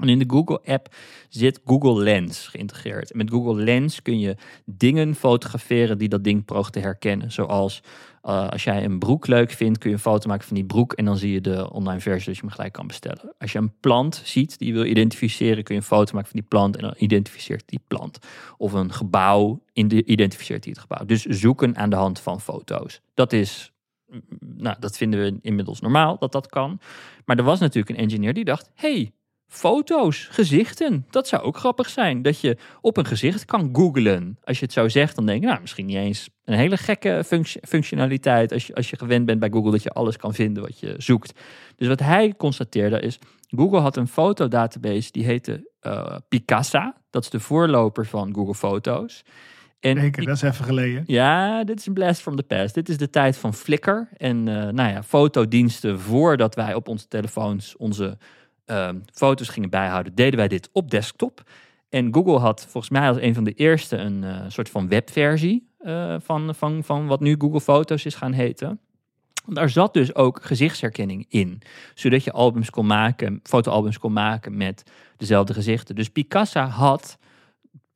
En 0.00 0.08
in 0.08 0.18
de 0.18 0.24
Google-app 0.28 0.94
zit 1.28 1.60
Google 1.64 2.02
Lens 2.02 2.46
geïntegreerd. 2.46 3.14
Met 3.14 3.30
Google 3.30 3.62
Lens 3.62 4.02
kun 4.02 4.18
je 4.18 4.36
dingen 4.64 5.14
fotograferen 5.14 5.98
die 5.98 6.08
dat 6.08 6.24
ding 6.24 6.44
proogt 6.44 6.72
te 6.72 6.78
herkennen. 6.78 7.32
Zoals 7.32 7.82
uh, 8.24 8.48
als 8.48 8.64
jij 8.64 8.84
een 8.84 8.98
broek 8.98 9.26
leuk 9.26 9.50
vindt, 9.50 9.78
kun 9.78 9.90
je 9.90 9.96
een 9.96 10.02
foto 10.02 10.28
maken 10.28 10.46
van 10.46 10.56
die 10.56 10.64
broek 10.64 10.92
en 10.92 11.04
dan 11.04 11.16
zie 11.16 11.32
je 11.32 11.40
de 11.40 11.72
online 11.72 12.00
versie 12.00 12.26
dat 12.26 12.34
je 12.34 12.40
hem 12.40 12.50
gelijk 12.50 12.72
kan 12.72 12.86
bestellen. 12.86 13.34
Als 13.38 13.52
je 13.52 13.58
een 13.58 13.72
plant 13.80 14.22
ziet 14.24 14.58
die 14.58 14.68
je 14.68 14.74
wil 14.74 14.84
identificeren, 14.84 15.64
kun 15.64 15.74
je 15.74 15.80
een 15.80 15.86
foto 15.86 16.12
maken 16.14 16.30
van 16.30 16.40
die 16.40 16.48
plant 16.48 16.76
en 16.76 16.82
dan 16.82 16.94
identificeert 16.96 17.68
die 17.68 17.80
plant. 17.86 18.18
Of 18.56 18.72
een 18.72 18.92
gebouw, 18.92 19.62
identificeert 19.72 20.62
die 20.62 20.72
het 20.72 20.80
gebouw. 20.80 21.06
Dus 21.06 21.24
zoeken 21.24 21.76
aan 21.76 21.90
de 21.90 21.96
hand 21.96 22.20
van 22.20 22.40
foto's. 22.40 23.00
Dat 23.14 23.32
is, 23.32 23.72
nou, 24.40 24.76
dat 24.80 24.96
vinden 24.96 25.20
we 25.20 25.38
inmiddels 25.42 25.80
normaal 25.80 26.18
dat 26.18 26.32
dat 26.32 26.46
kan. 26.46 26.80
Maar 27.24 27.38
er 27.38 27.44
was 27.44 27.60
natuurlijk 27.60 27.98
een 27.98 28.04
engineer 28.04 28.34
die 28.34 28.44
dacht, 28.44 28.70
hey, 28.74 29.12
foto's, 29.50 30.28
gezichten. 30.30 31.06
Dat 31.10 31.28
zou 31.28 31.42
ook 31.42 31.56
grappig 31.56 31.88
zijn. 31.88 32.22
Dat 32.22 32.40
je 32.40 32.56
op 32.80 32.96
een 32.96 33.06
gezicht 33.06 33.44
kan 33.44 33.68
googlen. 33.72 34.38
Als 34.44 34.58
je 34.58 34.64
het 34.64 34.74
zo 34.74 34.88
zegt, 34.88 35.14
dan 35.14 35.26
denk 35.26 35.40
je, 35.40 35.46
nou, 35.46 35.60
misschien 35.60 35.86
niet 35.86 35.96
eens 35.96 36.28
een 36.44 36.54
hele 36.54 36.76
gekke 36.76 37.24
functionaliteit. 37.62 38.52
Als 38.52 38.66
je, 38.66 38.74
als 38.74 38.90
je 38.90 38.98
gewend 38.98 39.26
bent 39.26 39.40
bij 39.40 39.50
Google 39.50 39.70
dat 39.70 39.82
je 39.82 39.90
alles 39.90 40.16
kan 40.16 40.34
vinden 40.34 40.62
wat 40.62 40.80
je 40.80 40.94
zoekt. 40.98 41.40
Dus 41.76 41.88
wat 41.88 42.00
hij 42.00 42.34
constateerde 42.36 43.00
is, 43.00 43.18
Google 43.48 43.80
had 43.80 43.96
een 43.96 44.08
fotodatabase 44.08 45.12
die 45.12 45.24
heette 45.24 45.70
uh, 45.82 46.16
Picasa. 46.28 46.94
Dat 47.10 47.22
is 47.22 47.30
de 47.30 47.40
voorloper 47.40 48.06
van 48.06 48.34
Google 48.34 48.54
Foto's. 48.54 49.22
En 49.80 50.00
Zeker, 50.00 50.24
dat 50.24 50.36
is 50.36 50.42
even 50.42 50.64
geleden. 50.64 51.04
Ja, 51.06 51.64
dit 51.64 51.78
is 51.78 51.86
een 51.86 51.94
blast 51.94 52.20
from 52.20 52.36
the 52.36 52.42
past. 52.42 52.74
Dit 52.74 52.88
is 52.88 52.96
de 52.96 53.10
tijd 53.10 53.36
van 53.36 53.54
Flickr 53.54 54.08
en 54.16 54.36
uh, 54.36 54.54
nou 54.54 54.90
ja, 54.90 55.02
fotodiensten 55.02 56.00
voordat 56.00 56.54
wij 56.54 56.74
op 56.74 56.88
onze 56.88 57.08
telefoons 57.08 57.76
onze 57.76 58.18
Ehm, 58.70 58.98
foto's 59.12 59.48
gingen 59.48 59.70
bijhouden, 59.70 60.14
deden 60.14 60.38
wij 60.38 60.48
dit 60.48 60.68
op 60.72 60.90
desktop. 60.90 61.42
En 61.88 62.14
Google 62.14 62.38
had 62.38 62.66
volgens 62.68 62.92
mij 62.92 63.08
als 63.08 63.20
een 63.20 63.34
van 63.34 63.44
de 63.44 63.52
eerste 63.52 63.96
een 63.96 64.22
uh, 64.22 64.44
soort 64.48 64.68
van 64.68 64.88
webversie 64.88 65.68
uh, 65.80 66.14
van, 66.18 66.54
van, 66.54 66.84
van 66.84 67.06
wat 67.06 67.20
nu 67.20 67.34
Google 67.38 67.60
Foto's 67.60 68.04
is 68.04 68.14
gaan 68.14 68.32
heten. 68.32 68.80
Daar 69.46 69.68
zat 69.68 69.94
dus 69.94 70.14
ook 70.14 70.42
gezichtsherkenning 70.42 71.26
in, 71.28 71.62
zodat 71.94 72.24
je 72.24 72.32
albums 72.32 72.70
kon 72.70 72.86
maken, 72.86 73.40
fotoalbums 73.42 73.98
kon 73.98 74.12
maken 74.12 74.56
met 74.56 74.82
dezelfde 75.16 75.54
gezichten. 75.54 75.94
Dus 75.94 76.08
Picasa 76.08 76.66
had 76.66 77.18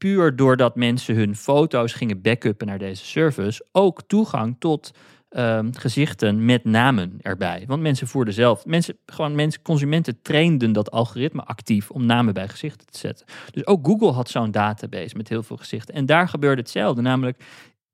puur 0.05 0.37
doordat 0.37 0.77
mensen 0.77 1.15
hun 1.15 1.37
foto's 1.37 1.93
gingen 1.93 2.21
backuppen 2.21 2.67
naar 2.67 2.79
deze 2.79 3.05
service 3.05 3.67
ook 3.73 4.03
toegang 4.07 4.57
tot 4.59 4.93
Ehm, 5.35 5.73
gezichten 5.73 6.45
met 6.45 6.65
namen 6.65 7.19
erbij. 7.21 7.65
Want 7.67 7.83
mensen 7.83 8.07
voerden 8.07 8.35
zelf, 8.35 8.67
mensen, 8.67 8.97
gewoon 9.07 9.35
mensen, 9.35 9.63
consumenten 9.63 10.23
trainden 10.23 10.73
dat 10.73 10.91
algoritme 10.91 11.45
actief 11.45 11.91
om 11.91 12.07
namen 12.07 12.35
bij 12.35 12.49
gezichten 12.49 12.87
te 12.87 12.99
zetten. 12.99 13.27
Dus 13.51 13.67
ook 13.67 13.87
Google 13.87 14.13
had 14.13 14.29
zo'n 14.29 14.51
database 14.51 15.17
met 15.17 15.29
heel 15.29 15.43
veel 15.43 15.57
gezichten. 15.57 15.95
En 15.95 16.07
daar 16.07 16.29
gebeurde 16.29 16.61
hetzelfde, 16.61 17.03
namelijk 17.03 17.45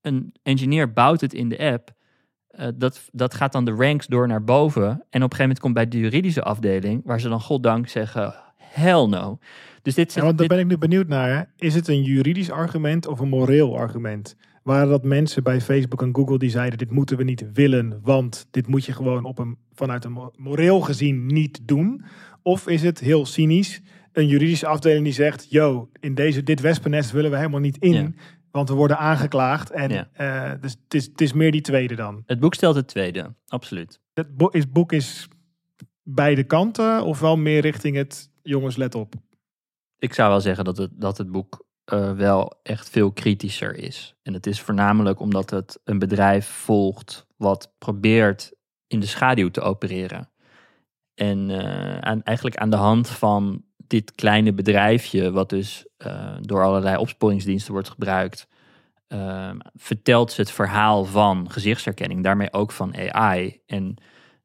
een 0.01 0.35
engineer 0.43 0.93
bouwt 0.93 1.21
het 1.21 1.35
in 1.35 1.49
de 1.49 1.59
app. 1.59 1.91
Uh, 2.59 2.67
dat, 2.75 3.09
dat 3.13 3.35
gaat 3.35 3.53
dan 3.53 3.65
de 3.65 3.75
ranks 3.75 4.07
door 4.07 4.27
naar 4.27 4.45
boven. 4.45 4.85
En 4.85 4.95
op 4.95 5.03
een 5.11 5.21
gegeven 5.21 5.41
moment 5.41 5.61
komt 5.61 5.75
bij 5.75 5.89
de 5.89 5.99
juridische 5.99 6.43
afdeling, 6.43 7.03
waar 7.05 7.21
ze 7.21 7.29
dan 7.29 7.41
goddank 7.41 7.89
zeggen: 7.89 8.35
hell 8.71 9.07
no. 9.07 9.39
Dus 9.83 9.95
dit, 9.95 10.14
ja, 10.14 10.23
want 10.23 10.39
daar 10.39 10.47
ben 10.47 10.59
ik 10.59 10.66
nu 10.66 10.79
benieuwd 10.79 11.09
naar. 11.09 11.53
Is 11.57 11.75
het 11.75 11.89
een 11.89 12.03
juridisch 12.03 12.51
argument 12.51 13.07
of 13.07 13.21
een 13.21 13.29
moreel 13.29 13.77
argument? 13.77 14.37
Waren 14.62 14.89
dat 14.89 15.05
mensen 15.05 15.43
bij 15.43 15.61
Facebook 15.61 16.03
en 16.03 16.14
Google 16.14 16.39
die 16.39 16.51
zeiden: 16.51 16.79
dit 16.79 16.91
moeten 16.91 17.16
we 17.16 17.25
niet 17.25 17.53
willen, 17.53 18.01
want 18.03 18.47
dit 18.51 18.66
moet 18.66 18.85
je 18.85 18.93
gewoon 18.93 19.25
op 19.25 19.39
een, 19.39 19.59
vanuit 19.73 20.05
een 20.05 20.31
moreel 20.37 20.81
gezien 20.81 21.27
niet 21.27 21.61
doen? 21.62 22.05
Of 22.43 22.68
is 22.68 22.83
het 22.83 22.99
heel 22.99 23.27
cynisch 23.27 23.83
een 24.12 24.27
juridische 24.27 24.66
afdeling 24.66 25.05
die 25.05 25.12
zegt: 25.12 25.47
yo, 25.51 25.91
in 26.01 26.14
deze, 26.14 26.43
dit 26.43 26.61
wespennest 26.61 27.11
willen 27.11 27.31
we 27.31 27.37
helemaal 27.37 27.61
niet 27.61 27.79
in. 27.79 28.16
Want 28.51 28.68
we 28.68 28.75
worden 28.75 28.99
aangeklaagd. 28.99 29.71
En 29.71 30.09
uh, 30.21 30.53
dus 30.61 30.77
het 30.85 30.95
is, 30.95 31.05
het 31.07 31.21
is 31.21 31.33
meer 31.33 31.51
die 31.53 31.61
tweede 31.61 31.95
dan. 31.95 32.23
Het 32.27 32.41
boek 32.41 32.55
stelt 32.55 32.75
het 32.75 32.89
tweede, 32.89 33.35
absoluut. 33.47 34.01
Het 34.14 34.37
boek 34.37 34.55
is, 34.55 34.71
boek 34.71 34.93
is 34.93 35.29
beide 36.03 36.45
kanten, 36.45 37.05
of 37.05 37.21
wel 37.21 37.37
meer 37.37 37.61
richting 37.61 37.97
het 37.97 38.30
jongens, 38.43 38.76
let 38.76 38.95
op. 38.95 39.14
Ik 39.99 40.14
zou 40.14 40.30
wel 40.30 40.41
zeggen 40.41 40.64
dat 40.64 40.76
het, 40.76 40.91
dat 40.95 41.18
het 41.18 41.30
boek 41.30 41.64
uh, 41.93 42.12
wel 42.12 42.59
echt 42.62 42.91
veel 42.91 43.12
kritischer 43.12 43.76
is. 43.76 44.14
En 44.22 44.34
het 44.34 44.47
is 44.47 44.61
voornamelijk 44.61 45.20
omdat 45.20 45.51
het 45.51 45.80
een 45.84 45.99
bedrijf 45.99 46.47
volgt 46.47 47.26
wat 47.36 47.74
probeert 47.78 48.53
in 48.86 49.01
de 49.01 49.07
schaduw 49.07 49.49
te 49.51 49.61
opereren. 49.61 50.30
En 51.14 51.49
uh, 51.49 52.26
eigenlijk 52.26 52.57
aan 52.57 52.70
de 52.70 52.76
hand 52.76 53.09
van 53.09 53.64
dit 53.76 54.14
kleine 54.14 54.53
bedrijfje, 54.53 55.30
wat 55.30 55.49
dus 55.49 55.86
uh, 56.07 56.36
door 56.41 56.64
allerlei 56.64 56.97
opsporingsdiensten 56.97 57.72
wordt 57.72 57.88
gebruikt, 57.88 58.49
vertelt 59.74 60.32
ze 60.32 60.41
het 60.41 60.51
verhaal 60.51 61.05
van 61.05 61.51
gezichtsherkenning, 61.51 62.24
daarmee 62.24 62.53
ook 62.53 62.72
van 62.72 62.97
AI. 62.97 63.61
En 63.66 63.97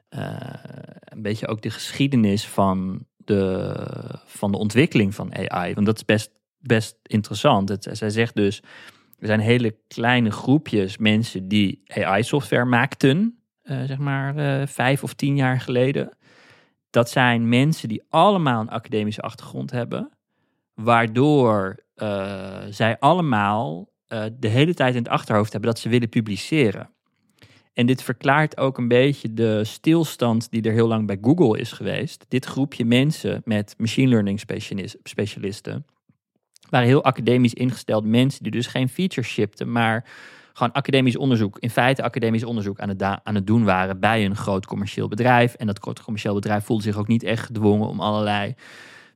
een 0.09 1.21
beetje 1.21 1.47
ook 1.47 1.61
de 1.61 1.69
geschiedenis 1.69 2.47
van 2.47 3.05
de, 3.25 3.73
van 4.25 4.51
de 4.51 4.57
ontwikkeling 4.57 5.15
van 5.15 5.35
AI. 5.35 5.73
Want 5.73 5.85
dat 5.85 5.95
is 5.95 6.05
best 6.05 6.31
best 6.65 6.99
interessant. 7.03 7.69
Het, 7.69 7.87
zij 7.91 8.09
zegt 8.09 8.35
dus, 8.35 8.61
er 9.19 9.27
zijn 9.27 9.39
hele 9.39 9.75
kleine 9.87 10.31
groepjes 10.31 10.97
mensen 10.97 11.47
die 11.47 11.81
AI-software 11.87 12.65
maakten, 12.65 13.39
uh, 13.63 13.83
zeg 13.83 13.97
maar 13.97 14.37
uh, 14.37 14.67
vijf 14.67 15.03
of 15.03 15.13
tien 15.13 15.35
jaar 15.35 15.59
geleden. 15.59 16.17
Dat 16.89 17.09
zijn 17.09 17.49
mensen 17.49 17.89
die 17.89 18.03
allemaal 18.09 18.61
een 18.61 18.69
academische 18.69 19.21
achtergrond 19.21 19.71
hebben, 19.71 20.09
waardoor 20.73 21.83
uh, 21.95 22.61
zij 22.69 22.99
allemaal 22.99 23.93
de 24.39 24.47
hele 24.47 24.73
tijd 24.73 24.95
in 24.95 25.03
het 25.03 25.11
achterhoofd 25.11 25.51
hebben 25.51 25.69
dat 25.69 25.79
ze 25.79 25.89
willen 25.89 26.09
publiceren. 26.09 26.89
En 27.75 27.85
dit 27.85 28.03
verklaart 28.03 28.57
ook 28.57 28.77
een 28.77 28.87
beetje 28.87 29.33
de 29.33 29.63
stilstand 29.63 30.51
die 30.51 30.61
er 30.61 30.71
heel 30.71 30.87
lang 30.87 31.07
bij 31.07 31.17
Google 31.21 31.59
is 31.59 31.71
geweest. 31.71 32.25
Dit 32.27 32.45
groepje 32.45 32.85
mensen 32.85 33.41
met 33.45 33.75
machine 33.77 34.09
learning 34.09 34.39
specialisten, 35.03 35.85
waren 36.69 36.87
heel 36.87 37.03
academisch 37.03 37.53
ingesteld 37.53 38.05
mensen 38.05 38.43
die 38.43 38.51
dus 38.51 38.67
geen 38.67 38.89
features 38.89 39.29
shipten, 39.29 39.71
maar 39.71 40.05
gewoon 40.53 40.73
academisch 40.73 41.17
onderzoek, 41.17 41.59
in 41.59 41.69
feite 41.69 42.03
academisch 42.03 42.43
onderzoek 42.43 42.79
aan 42.79 42.89
het, 42.89 43.01
aan 43.01 43.35
het 43.35 43.47
doen 43.47 43.63
waren 43.63 43.99
bij 43.99 44.25
een 44.25 44.35
groot 44.35 44.65
commercieel 44.65 45.07
bedrijf. 45.07 45.53
En 45.53 45.67
dat 45.67 45.79
groot 45.79 46.01
commercieel 46.01 46.33
bedrijf 46.33 46.63
voelde 46.63 46.83
zich 46.83 46.97
ook 46.97 47.07
niet 47.07 47.23
echt 47.23 47.45
gedwongen 47.45 47.87
om 47.87 47.99
allerlei 47.99 48.55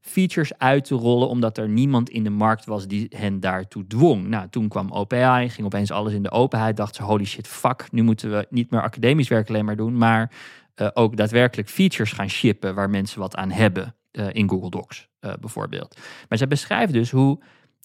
features 0.02 0.58
uit 0.58 0.86
te 0.86 0.96
rollen, 0.96 1.28
omdat 1.28 1.58
er 1.58 1.70
niemand 1.70 2.10
in 2.10 2.24
de 2.24 2.30
markt 2.30 2.66
was 2.66 2.88
die 2.88 3.08
hen 3.16 3.40
daartoe 3.40 3.88
dwong. 3.88 4.28
Nou, 4.28 4.50
toen 4.50 4.68
kwam 4.68 4.92
OpenAI, 4.92 5.50
ging 5.50 5.66
opeens 5.66 5.92
alles 5.92 6.14
in 6.14 6.24
de 6.24 6.32
openheid, 6.32 6.78
dacht 6.78 6.96
ze, 6.96 7.04
holy 7.04 7.26
shit, 7.26 7.48
fuck, 7.48 7.88
nu 7.92 8.04
moeten 8.04 8.32
we 8.32 8.48
niet 8.50 8.72
meer 8.72 8.82
academisch 8.82 9.28
werk 9.28 9.50
alleen 9.50 9.66
maar 9.66 9.76
doen, 9.76 9.98
maar 9.98 10.32
uh, 10.76 10.88
ook 10.94 11.18
daadwerkelijk 11.18 11.70
features 11.70 12.12
gaan 12.12 12.30
shippen 12.30 12.76
waar 12.76 12.90
mensen 12.90 13.20
wat 13.20 13.36
aan 13.36 13.52
hebben. 13.52 13.94
Uh, 14.12 14.28
in 14.32 14.50
Google 14.50 14.70
Docs 14.70 15.10
uh, 15.22 15.34
bijvoorbeeld. 15.40 16.00
Maar 16.30 16.38
zij 16.38 16.48
beschrijft 16.48 16.94
dus 16.94 17.12
hoe 17.12 17.40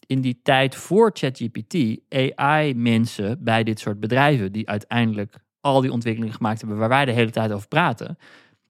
in 0.05 0.21
die 0.21 0.39
tijd 0.43 0.75
voor 0.75 1.11
ChatGPT 1.13 1.99
AI-mensen 2.35 3.43
bij 3.43 3.63
dit 3.63 3.79
soort 3.79 3.99
bedrijven, 3.99 4.51
die 4.51 4.69
uiteindelijk 4.69 5.37
al 5.61 5.81
die 5.81 5.91
ontwikkelingen 5.91 6.35
gemaakt 6.35 6.59
hebben 6.59 6.77
waar 6.77 6.89
wij 6.89 7.05
de 7.05 7.11
hele 7.11 7.31
tijd 7.31 7.51
over 7.51 7.67
praten, 7.67 8.17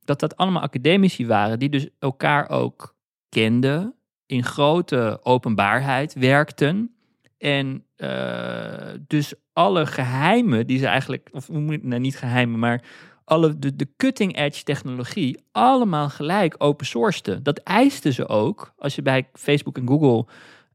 dat 0.04 0.20
dat 0.20 0.38
allemaal 0.38 0.62
academici 0.62 1.28
waren 1.28 1.60
die 1.60 1.70
dus 1.70 1.88
elkaar 2.00 2.50
ook 2.50 2.95
kenden, 3.36 3.96
in 4.26 4.44
grote 4.44 5.20
openbaarheid 5.24 6.14
werkten 6.14 6.96
en 7.38 7.84
uh, 7.98 8.90
dus 9.08 9.34
alle 9.54 9.86
geheimen 9.86 10.68
die 10.68 10.80
ze 10.80 10.88
eigenlijk, 10.88 11.30
of 11.32 11.50
nou 11.50 12.00
niet 12.00 12.18
geheimen, 12.18 12.60
maar 12.60 12.84
alle 13.24 13.60
de, 13.60 13.76
de 13.76 13.88
cutting 13.98 14.38
edge 14.38 14.64
technologie 14.64 15.44
allemaal 15.52 16.10
gelijk 16.10 16.56
open 16.58 16.86
sourced. 16.86 17.46
Dat 17.46 17.58
eisten 17.58 18.14
ze 18.14 18.28
ook. 18.28 18.74
Als 18.78 18.96
je 18.96 19.02
bij 19.02 19.28
Facebook 19.34 19.78
en 19.78 19.88
Google, 19.88 20.26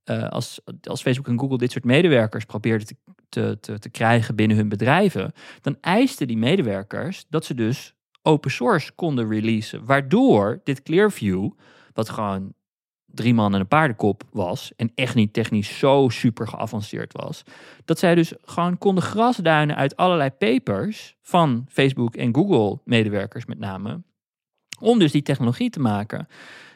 uh, 0.04 0.28
als, 0.28 0.60
als 0.82 1.02
Facebook 1.02 1.28
en 1.28 1.38
Google 1.38 1.58
dit 1.58 1.72
soort 1.72 1.84
medewerkers 1.84 2.44
probeerden 2.44 2.86
te, 2.86 2.96
te, 3.28 3.58
te, 3.60 3.78
te 3.78 3.90
krijgen 3.90 4.34
binnen 4.34 4.56
hun 4.56 4.68
bedrijven, 4.68 5.32
dan 5.60 5.76
eisten 5.80 6.26
die 6.26 6.38
medewerkers 6.38 7.26
dat 7.28 7.44
ze 7.44 7.54
dus 7.54 7.94
open 8.22 8.50
source 8.50 8.92
konden 8.92 9.28
releasen. 9.28 9.84
Waardoor 9.84 10.60
dit 10.64 10.82
Clearview, 10.82 11.50
wat 11.92 12.08
gewoon 12.08 12.52
drie 13.12 13.34
man 13.34 13.54
en 13.54 13.60
een 13.60 13.68
paardenkop 13.68 14.22
was 14.32 14.72
en 14.76 14.92
echt 14.94 15.14
niet 15.14 15.32
technisch 15.32 15.78
zo 15.78 16.08
super 16.08 16.48
geavanceerd 16.48 17.12
was, 17.12 17.42
dat 17.84 17.98
zij 17.98 18.14
dus 18.14 18.32
gewoon 18.44 18.78
konden 18.78 19.04
grasduinen 19.04 19.76
uit 19.76 19.96
allerlei 19.96 20.30
papers 20.30 21.16
van 21.22 21.66
Facebook 21.68 22.16
en 22.16 22.34
Google 22.34 22.78
medewerkers 22.84 23.44
met 23.46 23.58
name, 23.58 24.02
om 24.80 24.98
dus 24.98 25.12
die 25.12 25.22
technologie 25.22 25.70
te 25.70 25.80
maken. 25.80 26.28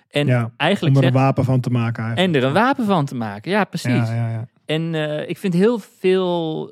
En 0.08 0.26
ja, 0.26 0.52
eigenlijk 0.56 0.96
om 0.96 1.02
er 1.02 1.08
een 1.08 1.14
wapen 1.14 1.44
van 1.44 1.60
te 1.60 1.70
maken. 1.70 2.04
Eigenlijk. 2.04 2.34
En 2.34 2.42
er 2.42 2.48
een 2.48 2.54
wapen 2.54 2.84
van 2.84 3.04
te 3.04 3.14
maken, 3.14 3.50
ja 3.50 3.64
precies. 3.64 4.08
Ja, 4.08 4.30
ja, 4.30 4.48
en 4.64 4.94
uh, 4.94 5.28
ik 5.28 5.38
vind 5.38 5.54
heel 5.54 5.78
veel 5.78 6.70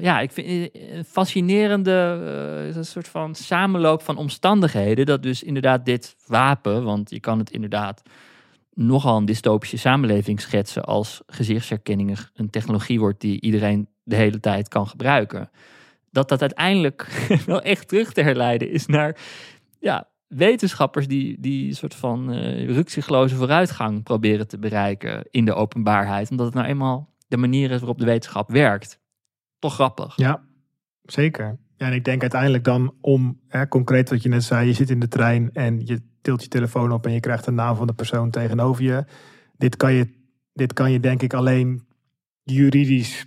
ja, 0.00 0.20
ik 0.20 0.32
vind 0.32 0.70
een 0.72 1.04
fascinerende 1.04 2.20
uh, 2.68 2.76
een 2.76 2.84
soort 2.84 3.08
van 3.08 3.34
samenloop 3.34 4.02
van 4.02 4.16
omstandigheden. 4.16 5.06
Dat 5.06 5.22
dus 5.22 5.42
inderdaad 5.42 5.84
dit 5.84 6.16
wapen, 6.26 6.84
want 6.84 7.10
je 7.10 7.20
kan 7.20 7.38
het 7.38 7.50
inderdaad 7.50 8.02
nogal 8.74 9.16
een 9.16 9.24
dystopische 9.24 9.76
samenleving 9.76 10.40
schetsen 10.40 10.84
als 10.84 11.22
gezichtsherkenning 11.26 12.18
een- 12.34 12.50
technologie 12.50 12.98
wordt 13.00 13.20
die 13.20 13.40
iedereen 13.40 13.88
de 14.02 14.16
hele 14.16 14.40
tijd 14.40 14.68
kan 14.68 14.86
gebruiken. 14.86 15.50
Dat 16.10 16.28
dat 16.28 16.40
uiteindelijk 16.40 17.26
wel 17.46 17.62
echt 17.62 17.88
terug 17.88 18.12
te 18.12 18.22
herleiden 18.22 18.70
is 18.70 18.86
naar 18.86 19.16
ja, 19.80 20.08
wetenschappers 20.28 21.06
die, 21.06 21.40
die 21.40 21.74
soort 21.74 21.94
van 21.94 22.32
eh 22.32 22.66
rukzichtloze 22.68 23.34
vooruitgang 23.34 24.02
proberen 24.02 24.48
te 24.48 24.58
bereiken 24.58 25.24
in 25.30 25.44
de 25.44 25.54
openbaarheid. 25.54 26.30
Omdat 26.30 26.46
het 26.46 26.54
nou 26.54 26.66
eenmaal 26.66 27.12
de 27.28 27.36
manier 27.36 27.70
is 27.70 27.78
waarop 27.78 27.98
de 27.98 28.04
wetenschap 28.04 28.50
werkt. 28.50 29.02
Toch 29.64 29.74
grappig. 29.74 30.16
Ja, 30.16 30.44
zeker. 31.02 31.58
Ja, 31.76 31.86
en 31.86 31.92
ik 31.92 32.04
denk 32.04 32.20
uiteindelijk 32.20 32.64
dan 32.64 32.94
om, 33.00 33.40
hè, 33.48 33.68
concreet 33.68 34.10
wat 34.10 34.22
je 34.22 34.28
net 34.28 34.44
zei, 34.44 34.66
je 34.66 34.72
zit 34.72 34.90
in 34.90 35.00
de 35.00 35.08
trein 35.08 35.52
en 35.52 35.86
je 35.86 36.02
tilt 36.20 36.42
je 36.42 36.48
telefoon 36.48 36.92
op 36.92 37.06
en 37.06 37.12
je 37.12 37.20
krijgt 37.20 37.44
de 37.44 37.50
naam 37.50 37.76
van 37.76 37.86
de 37.86 37.92
persoon 37.92 38.30
tegenover 38.30 38.82
je. 38.82 39.04
Dit 39.56 39.76
kan 39.76 39.92
je, 39.92 40.08
dit 40.52 40.72
kan 40.72 40.92
je 40.92 41.00
denk 41.00 41.22
ik 41.22 41.34
alleen 41.34 41.86
juridisch 42.42 43.26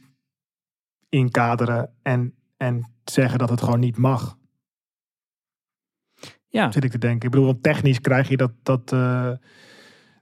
inkaderen 1.09 1.93
en, 2.01 2.33
en 2.57 2.93
zeggen 3.03 3.39
dat 3.39 3.49
het 3.49 3.61
gewoon 3.61 3.79
niet 3.79 3.97
mag. 3.97 4.37
Ja, 6.47 6.71
Zit 6.71 6.83
ik 6.83 6.91
te 6.91 6.97
denken. 6.97 7.25
Ik 7.25 7.31
bedoel, 7.31 7.45
want 7.45 7.63
technisch 7.63 8.01
krijg 8.01 8.29
je 8.29 8.37
dat, 8.37 8.51
dat 8.63 8.91
eh, 8.91 9.31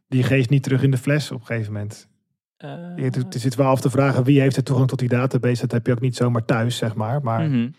die 0.08 0.24
geest 0.24 0.50
niet 0.50 0.64
terug 0.64 0.84
in 0.84 0.92
de 0.92 0.98
fles 0.98 1.32
op 1.32 1.40
een 1.40 1.46
gegeven 1.46 1.74
moment. 1.74 2.08
Eh, 2.58 2.70
Je, 2.96 3.04
het 3.04 3.36
zit 3.38 3.56
wel 3.56 3.68
af 3.68 3.82
te 3.82 3.90
vragen 3.90 4.24
wie 4.24 4.40
heeft 4.40 4.56
de 4.56 4.64
toegang 4.64 4.88
tot 4.88 5.00
die 5.00 5.10
database. 5.10 5.62
Dat 5.62 5.72
heb 5.72 5.86
je 5.86 5.92
ook 5.92 6.00
niet 6.00 6.16
zomaar 6.16 6.46
thuis, 6.46 6.78
zeg 6.78 6.96
maar. 6.96 7.22
Maar 7.22 7.50
mhm. 7.50 7.70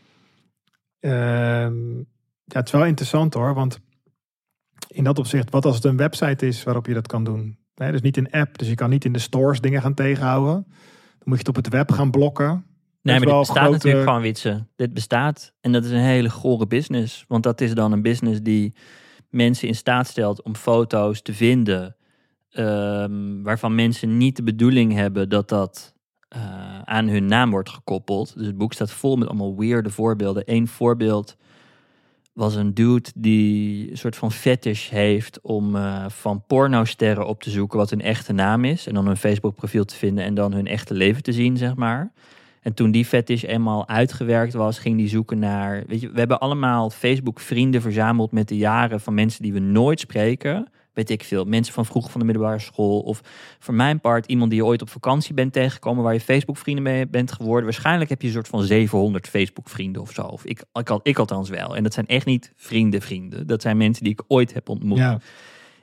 Ehm, 1.00 1.96
ja, 2.44 2.58
het 2.58 2.66
is 2.66 2.72
wel 2.72 2.84
interessant 2.84 3.34
hoor, 3.34 3.54
want 3.54 3.80
in 4.88 5.04
dat 5.04 5.18
opzicht, 5.18 5.50
wat 5.50 5.64
als 5.64 5.74
het 5.74 5.84
een 5.84 5.96
website 5.96 6.46
is 6.46 6.62
waarop 6.62 6.86
je 6.86 6.94
dat 6.94 7.06
kan 7.06 7.24
doen? 7.24 7.58
Nee, 7.74 7.92
dus 7.92 8.00
niet 8.00 8.16
een 8.16 8.30
app, 8.30 8.58
dus 8.58 8.68
je 8.68 8.74
kan 8.74 8.90
niet 8.90 9.04
in 9.04 9.12
de 9.12 9.18
stores 9.18 9.60
dingen 9.60 9.82
gaan 9.82 9.94
tegenhouden. 9.94 10.64
Dan 11.18 11.24
moet 11.24 11.38
je 11.38 11.38
het 11.38 11.48
op 11.48 11.64
het 11.64 11.68
web 11.68 11.92
gaan 11.92 12.10
blokken. 12.10 12.64
Nee, 13.02 13.18
maar 13.18 13.26
dit 13.26 13.38
bestaat 13.38 13.56
grote- 13.56 13.72
natuurlijk 13.72 14.04
gewoon, 14.04 14.20
Witse. 14.20 14.66
Dit 14.76 14.94
bestaat. 14.94 15.52
En 15.60 15.72
dat 15.72 15.84
is 15.84 15.90
een 15.90 15.98
hele 15.98 16.30
gore 16.30 16.66
business. 16.66 17.24
Want 17.28 17.42
dat 17.42 17.60
is 17.60 17.74
dan 17.74 17.92
een 17.92 18.02
business 18.02 18.40
die 18.42 18.74
mensen 19.30 19.68
in 19.68 19.74
staat 19.74 20.06
stelt 20.06 20.42
om 20.42 20.54
foto's 20.56 21.22
te 21.22 21.34
vinden. 21.34 21.96
Ehm, 22.56 23.42
waarvan 23.42 23.74
mensen 23.74 24.16
niet 24.16 24.36
de 24.36 24.42
bedoeling 24.42 24.92
hebben 24.92 25.28
dat 25.28 25.48
dat 25.48 25.94
eh, 26.28 26.80
aan 26.84 27.08
hun 27.08 27.26
naam 27.26 27.50
wordt 27.50 27.70
gekoppeld. 27.70 28.36
Dus 28.36 28.46
het 28.46 28.56
boek 28.56 28.72
staat 28.72 28.90
vol 28.90 29.16
met 29.16 29.28
allemaal 29.28 29.56
weirde 29.56 29.90
voorbeelden. 29.90 30.42
Eén 30.46 30.68
voorbeeld 30.68 31.36
was 32.32 32.54
een 32.54 32.74
dude 32.74 33.10
die 33.16 33.90
een 33.90 33.96
soort 33.96 34.16
van 34.16 34.32
fetish 34.32 34.88
heeft 34.88 35.40
om 35.40 35.76
eh, 35.76 36.04
van 36.08 36.44
pornosterren 36.46 37.26
op 37.26 37.42
te 37.42 37.50
zoeken 37.50 37.78
wat 37.78 37.90
hun 37.90 38.00
echte 38.00 38.32
naam 38.32 38.64
is. 38.64 38.86
En 38.86 38.94
dan 38.94 39.06
hun 39.06 39.16
Facebook 39.16 39.54
profiel 39.54 39.84
te 39.84 39.94
vinden 39.94 40.24
en 40.24 40.34
dan 40.34 40.52
hun 40.52 40.66
echte 40.66 40.94
leven 40.94 41.22
te 41.22 41.32
zien, 41.32 41.56
zeg 41.56 41.74
maar. 41.74 42.12
En 42.66 42.74
toen 42.74 42.90
die 42.90 43.04
fetish 43.04 43.42
eenmaal 43.42 43.88
uitgewerkt 43.88 44.52
was, 44.52 44.78
ging 44.78 44.96
die 44.96 45.08
zoeken 45.08 45.38
naar. 45.38 45.84
Weet 45.86 46.00
je, 46.00 46.10
we 46.10 46.18
hebben 46.18 46.40
allemaal 46.40 46.90
Facebook-vrienden 46.90 47.80
verzameld 47.80 48.32
met 48.32 48.48
de 48.48 48.56
jaren 48.56 49.00
van 49.00 49.14
mensen 49.14 49.42
die 49.42 49.52
we 49.52 49.58
nooit 49.58 50.00
spreken. 50.00 50.68
Weet 50.96 51.10
ik 51.10 51.24
veel. 51.24 51.44
Mensen 51.44 51.74
van 51.74 51.86
vroeger 51.86 52.10
van 52.10 52.20
de 52.20 52.26
middelbare 52.26 52.58
school. 52.58 53.00
Of 53.00 53.20
voor 53.58 53.74
mijn 53.74 54.00
part 54.00 54.26
iemand 54.26 54.50
die 54.50 54.60
je 54.60 54.66
ooit 54.66 54.82
op 54.82 54.88
vakantie 54.90 55.34
bent 55.34 55.52
tegengekomen. 55.52 56.04
waar 56.04 56.12
je 56.12 56.20
Facebook-vrienden 56.20 56.84
mee 56.84 57.06
bent 57.06 57.32
geworden. 57.32 57.64
Waarschijnlijk 57.64 58.10
heb 58.10 58.20
je 58.20 58.26
een 58.26 58.32
soort 58.32 58.48
van 58.48 58.62
700 58.62 59.28
Facebook-vrienden 59.28 60.02
of 60.02 60.12
zo. 60.12 60.22
Of 60.22 60.44
ik, 60.44 60.64
ik, 60.72 60.90
al- 60.90 61.00
ik 61.02 61.18
althans 61.18 61.48
wel. 61.48 61.76
En 61.76 61.82
dat 61.82 61.94
zijn 61.94 62.06
echt 62.06 62.26
niet 62.26 62.52
vrienden-vrienden. 62.56 63.46
Dat 63.46 63.62
zijn 63.62 63.76
mensen 63.76 64.04
die 64.04 64.12
ik 64.12 64.22
ooit 64.28 64.52
heb 64.54 64.68
ontmoet. 64.68 64.98
Ja, 64.98 65.18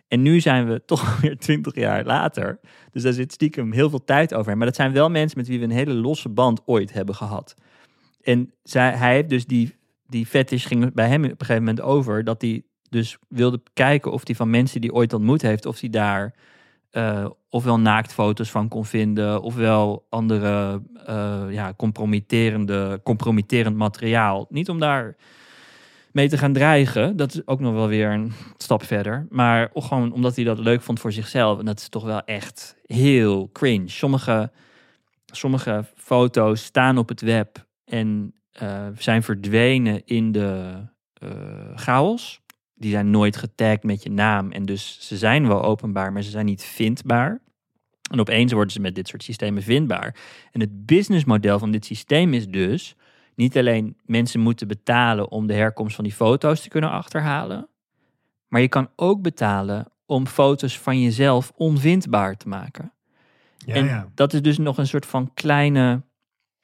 En 0.07 0.21
nu 0.21 0.39
zijn 0.39 0.67
we 0.67 0.85
toch 0.85 1.21
weer 1.21 1.37
twintig 1.37 1.75
jaar 1.75 2.05
later. 2.05 2.59
Dus 2.91 3.03
daar 3.03 3.13
zit 3.13 3.31
stiekem 3.33 3.71
heel 3.71 3.89
veel 3.89 4.03
tijd 4.03 4.33
over. 4.33 4.57
Maar 4.57 4.67
dat 4.67 4.75
zijn 4.75 4.93
wel 4.93 5.09
mensen 5.09 5.37
met 5.37 5.47
wie 5.47 5.57
we 5.59 5.65
een 5.65 5.71
hele 5.71 5.93
losse 5.93 6.29
band 6.29 6.61
ooit 6.65 6.93
hebben 6.93 7.15
gehad. 7.15 7.55
En 8.21 8.53
zij, 8.63 8.91
hij 8.91 9.13
heeft 9.13 9.29
dus 9.29 9.45
die, 9.45 9.75
die 10.07 10.25
fetish 10.25 10.67
ging 10.67 10.93
bij 10.93 11.07
hem 11.07 11.23
op 11.23 11.29
een 11.29 11.35
gegeven 11.37 11.63
moment 11.63 11.81
over. 11.81 12.23
Dat 12.23 12.41
hij 12.41 12.63
dus 12.93 13.17
wilde 13.27 13.61
kijken 13.73 14.11
of 14.11 14.21
hij 14.25 14.35
van 14.35 14.49
mensen 14.49 14.81
die 14.81 14.93
ooit 14.93 15.13
ontmoet 15.13 15.41
heeft, 15.41 15.65
of 15.65 15.79
hij 15.79 15.89
daar 15.89 16.33
eh, 16.91 17.25
ofwel 17.49 17.79
naaktfoto's 17.79 18.51
van 18.51 18.67
kon 18.67 18.85
vinden, 18.85 19.41
ofwel 19.41 20.05
andere 20.09 20.81
eh, 21.05 21.43
ja, 21.49 21.73
compromitterende, 21.77 22.99
compromitterend 23.03 23.75
materiaal. 23.75 24.45
Niet 24.49 24.69
om 24.69 24.79
daar 24.79 25.15
mee 26.11 26.29
te 26.29 26.37
gaan 26.37 26.53
dreigen. 26.53 27.15
Dat 27.15 27.33
is 27.33 27.47
ook 27.47 27.59
nog 27.59 27.73
wel 27.73 27.87
weer 27.87 28.11
een 28.11 28.31
stap 28.57 28.83
verder. 28.83 29.27
Maar 29.29 29.69
gewoon 29.73 30.11
omdat 30.11 30.35
hij 30.35 30.45
dat 30.45 30.59
leuk 30.59 30.81
vond 30.81 30.99
voor 30.99 31.11
zichzelf. 31.11 31.59
En 31.59 31.65
dat 31.65 31.79
is 31.79 31.89
toch 31.89 32.03
wel 32.03 32.21
echt 32.21 32.75
heel 32.85 33.49
cringe. 33.51 33.89
Sommige, 33.89 34.51
sommige 35.25 35.85
foto's 35.95 36.63
staan 36.63 36.97
op 36.97 37.09
het 37.09 37.21
web 37.21 37.65
en 37.85 38.33
eh, 38.51 38.87
zijn 38.97 39.23
verdwenen 39.23 40.01
in 40.05 40.31
de 40.31 40.71
chaos. 41.75 42.42
Die 42.83 42.91
zijn 42.91 43.09
nooit 43.09 43.37
getagd 43.37 43.83
met 43.83 44.03
je 44.03 44.11
naam. 44.11 44.51
En 44.51 44.65
dus 44.65 44.97
ze 45.07 45.17
zijn 45.17 45.47
wel 45.47 45.63
openbaar, 45.63 46.13
maar 46.13 46.23
ze 46.23 46.29
zijn 46.29 46.45
niet 46.45 46.63
vindbaar. 46.63 47.41
En 48.11 48.19
opeens 48.19 48.51
worden 48.51 48.73
ze 48.73 48.79
met 48.79 48.95
dit 48.95 49.07
soort 49.07 49.23
systemen 49.23 49.63
vindbaar. 49.63 50.15
En 50.51 50.59
het 50.59 50.85
businessmodel 50.85 51.59
van 51.59 51.71
dit 51.71 51.85
systeem 51.85 52.33
is 52.33 52.47
dus 52.47 52.95
niet 53.35 53.57
alleen 53.57 53.97
mensen 54.05 54.39
moeten 54.39 54.67
betalen 54.67 55.31
om 55.31 55.47
de 55.47 55.53
herkomst 55.53 55.95
van 55.95 56.03
die 56.03 56.13
foto's 56.13 56.61
te 56.61 56.69
kunnen 56.69 56.89
achterhalen, 56.89 57.67
maar 58.47 58.61
je 58.61 58.67
kan 58.67 58.89
ook 58.95 59.21
betalen 59.21 59.91
om 60.05 60.27
foto's 60.27 60.79
van 60.79 61.01
jezelf 61.01 61.51
onvindbaar 61.55 62.37
te 62.37 62.47
maken. 62.47 62.91
ja, 63.57 63.73
en 63.73 63.85
ja. 63.85 64.07
dat 64.15 64.33
is 64.33 64.41
dus 64.41 64.57
nog 64.57 64.77
een 64.77 64.87
soort 64.87 65.05
van 65.05 65.31
kleine, 65.33 66.01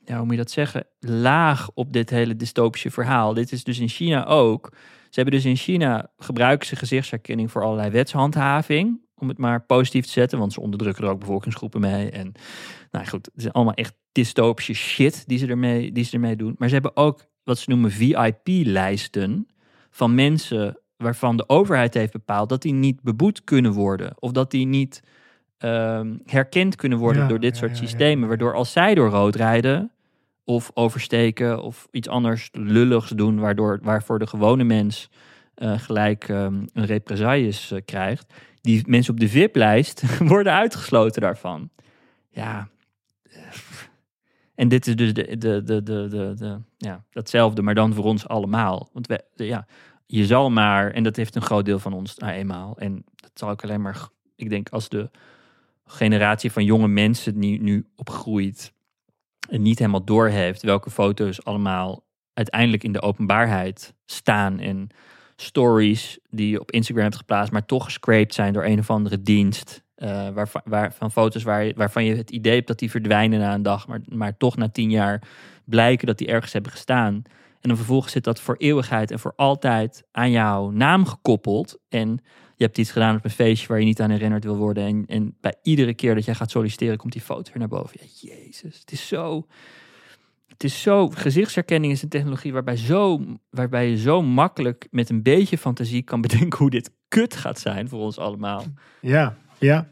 ja, 0.06 0.16
hoe 0.16 0.24
moet 0.24 0.36
je 0.36 0.42
dat 0.42 0.52
zeggen, 0.52 0.86
laag 1.00 1.70
op 1.74 1.94
dit 1.94 2.10
hele 2.10 2.36
dystopische 2.36 2.92
verhaal. 2.92 3.34
Dit 3.34 3.52
is 3.52 3.64
dus 3.64 3.80
in 3.80 3.90
China 3.90 4.26
ook. 4.26 4.72
Ze 5.10 5.20
hebben 5.20 5.34
dus 5.34 5.46
in 5.46 5.56
China 5.56 6.12
gebruiken 6.18 6.68
ze 6.68 6.76
gezichtsherkenning 6.76 7.52
voor 7.52 7.64
allerlei 7.64 7.90
wetshandhaving. 7.90 9.02
Om 9.16 9.28
het 9.28 9.38
maar 9.38 9.66
positief 9.66 10.06
te 10.06 10.12
zetten, 10.12 10.40
want 10.40 10.54
ze 10.54 10.62
onderdrukken 10.62 11.04
er 11.04 11.10
ook 11.10 11.20
bevolkingsgroepen 11.20 11.82
mee. 11.82 12.10
En 12.10 12.32
nou 12.92 13.06
goed, 13.06 13.30
het 13.34 13.44
is 13.46 13.54
allemaal 13.54 13.74
echt 13.74 13.96
dystopische 14.12 14.74
shit 14.74 15.24
die 15.28 15.38
ze, 15.38 15.48
ermee, 15.48 15.92
die 15.92 16.04
ze 16.04 16.14
ermee 16.14 16.36
doen. 16.36 16.56
Maar 16.58 16.68
ze 16.68 16.74
hebben 16.74 16.96
ook 16.96 17.26
wat 17.44 17.58
ze 17.58 17.70
noemen 17.70 17.92
VIP-lijsten 17.92 19.48
van 19.90 20.16
mensen 20.16 20.80
waarvan 20.98 21.38
de 21.38 21.50
overheid 21.50 21.94
heeft 21.94 22.12
bepaald 22.12 22.50
dat 22.50 22.62
die 22.62 22.74
niet 22.74 23.02
beboet 23.02 23.44
kunnen 23.44 23.72
worden. 23.72 24.14
Of 24.20 24.32
dat 24.32 24.52
die 24.52 24.66
niet 24.66 25.04
ehm, 25.58 26.18
herkend 26.26 26.76
kunnen 26.76 26.98
worden 26.98 27.22
Ja, 27.22 27.28
door 27.28 27.40
dit 27.40 27.58
soort 27.58 27.72
ja, 27.72 27.82
ja, 27.82 27.88
systemen. 27.88 28.28
Waardoor 28.28 28.54
als 28.54 28.72
zij 28.72 28.96
door 28.96 29.10
rood 29.10 29.36
rijden 29.36 29.92
of 30.50 30.72
oversteken 30.74 31.62
of 31.62 31.88
iets 31.92 32.08
anders 32.08 32.50
lulligs 32.52 33.10
doen, 33.10 33.40
waardoor, 33.40 33.80
waarvoor 33.82 34.20
de 34.20 34.28
gewone 34.28 34.64
mens 34.64 35.10
eh, 35.54 35.80
gelijk 35.80 36.30
ehm, 36.30 36.66
een 36.74 36.86
represailles 36.86 37.72
eh, 37.72 37.80
krijgt. 37.86 38.34
Die 38.62 38.84
mensen 38.88 39.14
op 39.14 39.20
de 39.20 39.30
VIP-lijst 39.30 40.04
worden 40.34 40.54
uitgesloten 40.54 41.22
daarvan. 41.22 41.70
Ja. 42.30 42.70
En 44.56 44.68
dit 44.68 44.88
is 44.88 44.96
dus 44.96 45.14
de, 45.14 45.38
de, 45.38 45.64
de, 45.64 45.84
de, 45.84 46.08
de, 46.36 46.58
ja, 46.78 47.04
datzelfde, 47.12 47.62
maar 47.62 47.76
dan 47.76 47.94
voor 47.94 48.06
ons 48.06 48.28
allemaal. 48.28 48.90
Want 48.94 49.08
we, 49.08 49.24
ja, 49.36 49.68
je 50.06 50.26
zal 50.26 50.50
maar, 50.50 50.92
en 50.92 51.04
dat 51.04 51.16
heeft 51.16 51.36
een 51.36 51.42
groot 51.42 51.66
deel 51.66 51.80
van 51.80 51.94
ons 51.94 52.18
nou 52.18 52.34
eenmaal. 52.34 52.78
En 52.78 53.04
dat 53.16 53.32
zal 53.34 53.50
ook 53.50 53.64
alleen 53.64 53.82
maar, 53.82 54.08
ik 54.36 54.50
denk, 54.50 54.70
als 54.70 54.90
de 54.90 55.10
generatie 55.86 56.52
van 56.52 56.64
jonge 56.64 56.88
mensen 56.88 57.40
die 57.40 57.62
nu 57.62 57.88
opgroeit 57.96 58.74
niet 59.50 59.80
helemaal 59.80 60.04
doorheeft 60.04 60.62
welke 60.62 60.90
foto's 60.90 61.46
allemaal 61.46 62.08
uiteindelijk 62.34 62.84
in 62.84 62.92
de 62.92 63.02
openbaarheid 63.02 63.94
staan 64.06 64.60
en 64.60 64.90
stories 65.36 66.20
die 66.30 66.50
je 66.50 66.60
op 66.60 66.72
Instagram 66.72 67.04
hebt 67.04 67.16
geplaatst, 67.16 67.52
maar 67.52 67.66
toch 67.66 67.84
gescraped 67.84 68.34
zijn 68.34 68.54
door 68.54 68.66
een 68.66 68.80
of 68.80 68.90
andere 68.90 69.22
dienst. 69.22 69.84
eh 69.96 70.30
waarvan, 70.30 70.62
waar, 70.66 70.94
van 70.94 71.12
foto's 71.12 71.44
waar 71.44 71.74
waarvan 71.76 72.06
je 72.06 72.16
het 72.16 72.32
idee 72.32 72.56
hebt 72.56 72.68
dat 72.68 72.80
die 72.80 72.90
verdwijnen 72.90 73.40
na 73.40 73.54
een 73.54 73.64
dag, 73.64 73.88
maar, 73.88 74.02
maar 74.06 74.38
toch 74.38 74.58
na 74.58 74.70
tien 74.70 74.90
jaar 74.90 75.22
blijken 75.66 76.08
dat 76.08 76.18
die 76.18 76.28
ergens 76.28 76.54
hebben 76.54 76.72
gestaan. 76.72 77.24
En 77.62 77.70
dan 77.70 77.78
vervolgens 77.78 78.12
zit 78.12 78.24
dat 78.24 78.42
voor 78.42 78.56
eeuwigheid 78.58 79.12
en 79.12 79.20
voor 79.20 79.34
altijd 79.36 80.04
aan 80.12 80.32
jouw 80.32 80.70
naam 80.70 81.06
gekoppeld. 81.06 81.78
En 81.90 82.20
je 82.60 82.66
hebt 82.66 82.78
iets 82.78 82.92
gedaan 82.92 83.16
op 83.16 83.24
een 83.24 83.30
feestje 83.30 83.68
waar 83.68 83.80
je 83.80 83.86
niet 83.86 84.02
aan 84.02 84.10
herinnerd 84.10 84.44
wil 84.44 84.56
worden. 84.58 84.86
En, 84.86 85.04
en 85.08 85.38
bij 85.42 85.56
iedere 85.64 85.94
keer 85.94 86.16
dat 86.16 86.26
jij 86.26 86.36
gaat 86.36 86.52
solliciteren, 86.52 86.98
komt 86.98 87.14
die 87.14 87.22
foto 87.22 87.52
weer 87.52 87.60
naar 87.60 87.68
boven. 87.68 88.00
Ja, 88.02 88.30
jezus, 88.30 88.80
het 88.80 88.92
is 88.92 89.08
zo. 89.08 89.46
Het 90.48 90.64
is 90.64 90.82
zo. 90.82 91.10
Gezichtsherkenning 91.10 91.94
is 91.94 92.02
een 92.02 92.10
technologie 92.10 92.54
waarbij, 92.54 92.76
zo, 92.78 93.22
waarbij 93.50 93.90
je 93.90 93.98
zo 93.98 94.22
makkelijk 94.22 94.88
met 94.92 95.10
een 95.10 95.24
beetje 95.24 95.58
fantasie 95.58 96.02
kan 96.04 96.22
bedenken 96.28 96.58
hoe 96.60 96.70
dit 96.70 96.92
kut 97.08 97.36
gaat 97.36 97.60
zijn 97.60 97.90
voor 97.90 98.00
ons 98.00 98.18
allemaal. 98.18 98.64
Ja, 99.02 99.38
ja. 99.58 99.90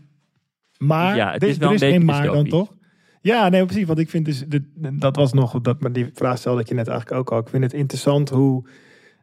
Maar 0.78 1.16
Ja, 1.16 1.32
het 1.32 1.44
is 1.44 1.58
wel 1.58 1.68
er 1.74 1.84
een 1.84 1.92
geen 1.92 2.06
maar 2.06 2.26
dan 2.26 2.48
toch? 2.48 2.74
Ja, 3.22 3.50
nee, 3.50 3.66
precies. 3.66 3.86
Want 3.86 4.00
ik 4.00 4.10
vind 4.10 4.26
dus, 4.26 4.44
dit- 4.48 4.68
dat 5.00 5.16
was 5.16 5.34
nog, 5.34 5.62
dat, 5.62 5.82
maar 5.82 5.92
die 5.92 6.10
vraag 6.14 6.38
stelde 6.38 6.62
ik 6.62 6.68
je 6.68 6.74
net 6.74 6.88
eigenlijk 6.88 7.20
ook 7.20 7.32
al. 7.32 7.40
Ik 7.40 7.50
vind 7.50 7.64
het 7.64 7.74
interessant 7.74 8.30
hoe, 8.30 8.70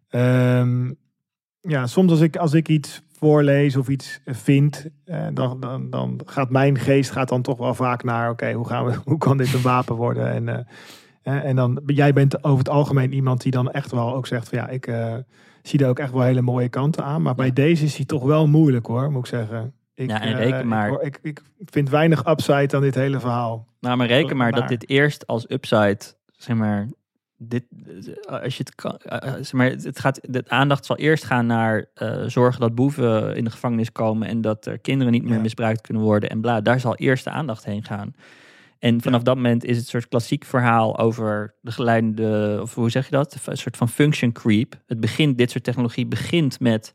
ehm, 0.09 0.93
ja, 1.61 1.87
soms 1.87 2.11
als 2.11 2.21
ik, 2.21 2.37
als 2.37 2.53
ik 2.53 2.69
iets 2.69 3.03
voorlees 3.25 3.77
of 3.77 3.89
iets 3.89 4.21
vind, 4.25 4.87
eh, 5.05 5.27
dan, 5.33 5.61
dan, 5.61 5.91
dan 5.91 6.21
gaat 6.27 6.51
mijn 6.51 6.79
geest 6.79 7.11
gaat 7.11 7.29
dan 7.29 7.43
toch 7.43 7.59
wel 7.59 7.75
vaak 7.75 8.05
naar, 8.05 8.31
oké, 8.31 8.53
hoe 8.53 8.67
gaan 8.67 8.85
we, 8.85 8.99
hoe 9.11 9.19
kan 9.19 9.37
dit 9.37 9.55
een 9.55 9.63
wapen 9.63 9.95
worden? 9.97 10.31
En, 10.31 10.49
eh, 10.49 10.65
eh, 11.23 11.45
en 11.45 11.57
dan, 11.57 11.83
jij 11.87 12.13
bent 12.13 12.45
over 12.45 12.59
het 12.59 12.69
algemeen 12.69 13.13
iemand 13.13 13.43
die 13.43 13.53
dan 13.53 13.71
echt 13.71 13.91
wel 13.91 14.15
ook 14.15 14.27
zegt 14.27 14.49
van 14.49 14.59
ja, 14.59 14.69
ik 14.69 14.87
eh, 14.87 15.15
zie 15.63 15.81
er 15.83 15.89
ook 15.89 15.99
echt 15.99 16.13
wel 16.13 16.23
hele 16.23 16.43
mooie 16.43 16.69
kanten 16.69 17.05
aan. 17.05 17.23
Maar 17.23 17.35
bij 17.35 17.53
deze 17.53 17.85
is 17.85 17.97
hij 17.97 18.07
toch 18.07 18.23
wel 18.25 18.47
moeilijk 18.47 18.87
hoor, 18.87 19.11
moet 19.11 19.21
ik 19.21 19.27
zeggen. 19.27 19.73
Ik, 19.95 20.11
Ja, 20.11 20.21
en 20.21 20.37
reken 20.37 20.69
maar- 20.69 21.01
Ik, 21.01 21.19
ik, 21.23 21.43
vind 21.65 21.91
weinig 21.91 22.29
upside 22.29 22.77
aan 22.77 22.83
dit 22.83 22.95
hele 22.95 23.21
verhaal. 23.21 23.67
Nou, 23.81 23.97
maar 23.97 24.07
reken 24.07 24.37
maar 24.37 24.53
dat 24.53 24.69
dit 24.69 24.89
eerst 24.89 25.27
als 25.27 25.51
upside, 25.51 26.01
zeg 26.37 26.57
maar, 26.57 26.89
dit, 27.37 27.65
als 28.27 28.57
je 28.57 28.63
het 28.65 28.75
kan, 28.75 28.97
eh, 28.97 29.29
eh, 29.29 29.35
zeg 29.35 29.53
maar, 29.53 29.71
het 29.71 29.99
gaat, 29.99 30.21
de 30.23 30.45
aandacht 30.47 30.85
zal 30.87 30.97
eerst 30.97 31.25
gaan 31.25 31.47
naar 31.47 31.87
eh, 31.95 32.23
zorgen 32.27 32.61
dat 32.61 32.75
boeven 32.75 33.37
in 33.37 33.45
de 33.45 33.51
gevangenis 33.51 33.93
komen 33.93 34.29
en 34.29 34.41
dat 34.41 34.67
er 34.67 34.79
kinderen 34.79 35.13
niet 35.13 35.23
meer 35.23 35.35
Ja. 35.35 35.41
misbruikt 35.41 35.81
kunnen 35.81 36.03
worden 36.03 36.31
en 36.31 36.41
bla. 36.41 36.61
Daar 36.61 36.81
zal 36.81 36.97
eerst 36.97 37.25
de 37.25 37.31
aandacht 37.31 37.65
heen 37.65 37.85
gaan. 37.85 38.15
En 38.79 39.01
vanaf 39.03 39.23
dat 39.23 39.37
moment 39.37 39.65
is 39.65 39.77
het 39.77 39.85
een 39.85 39.91
soort 39.91 40.09
klassiek 40.09 40.45
verhaal 40.45 40.99
over 40.99 41.55
de 41.61 41.73
geleidende, 41.73 42.59
of 42.63 42.75
hoe 42.75 42.91
zeg 42.91 43.05
je 43.05 43.11
dat? 43.11 43.39
Een 43.45 43.57
soort 43.57 43.77
van 43.77 43.89
function 43.89 44.33
creep. 44.33 44.75
Het 44.87 45.01
begint, 45.01 45.39
dit 45.39 45.51
soort 45.51 45.65
technologie 45.65 46.07
begint 46.07 46.61
met 46.61 46.93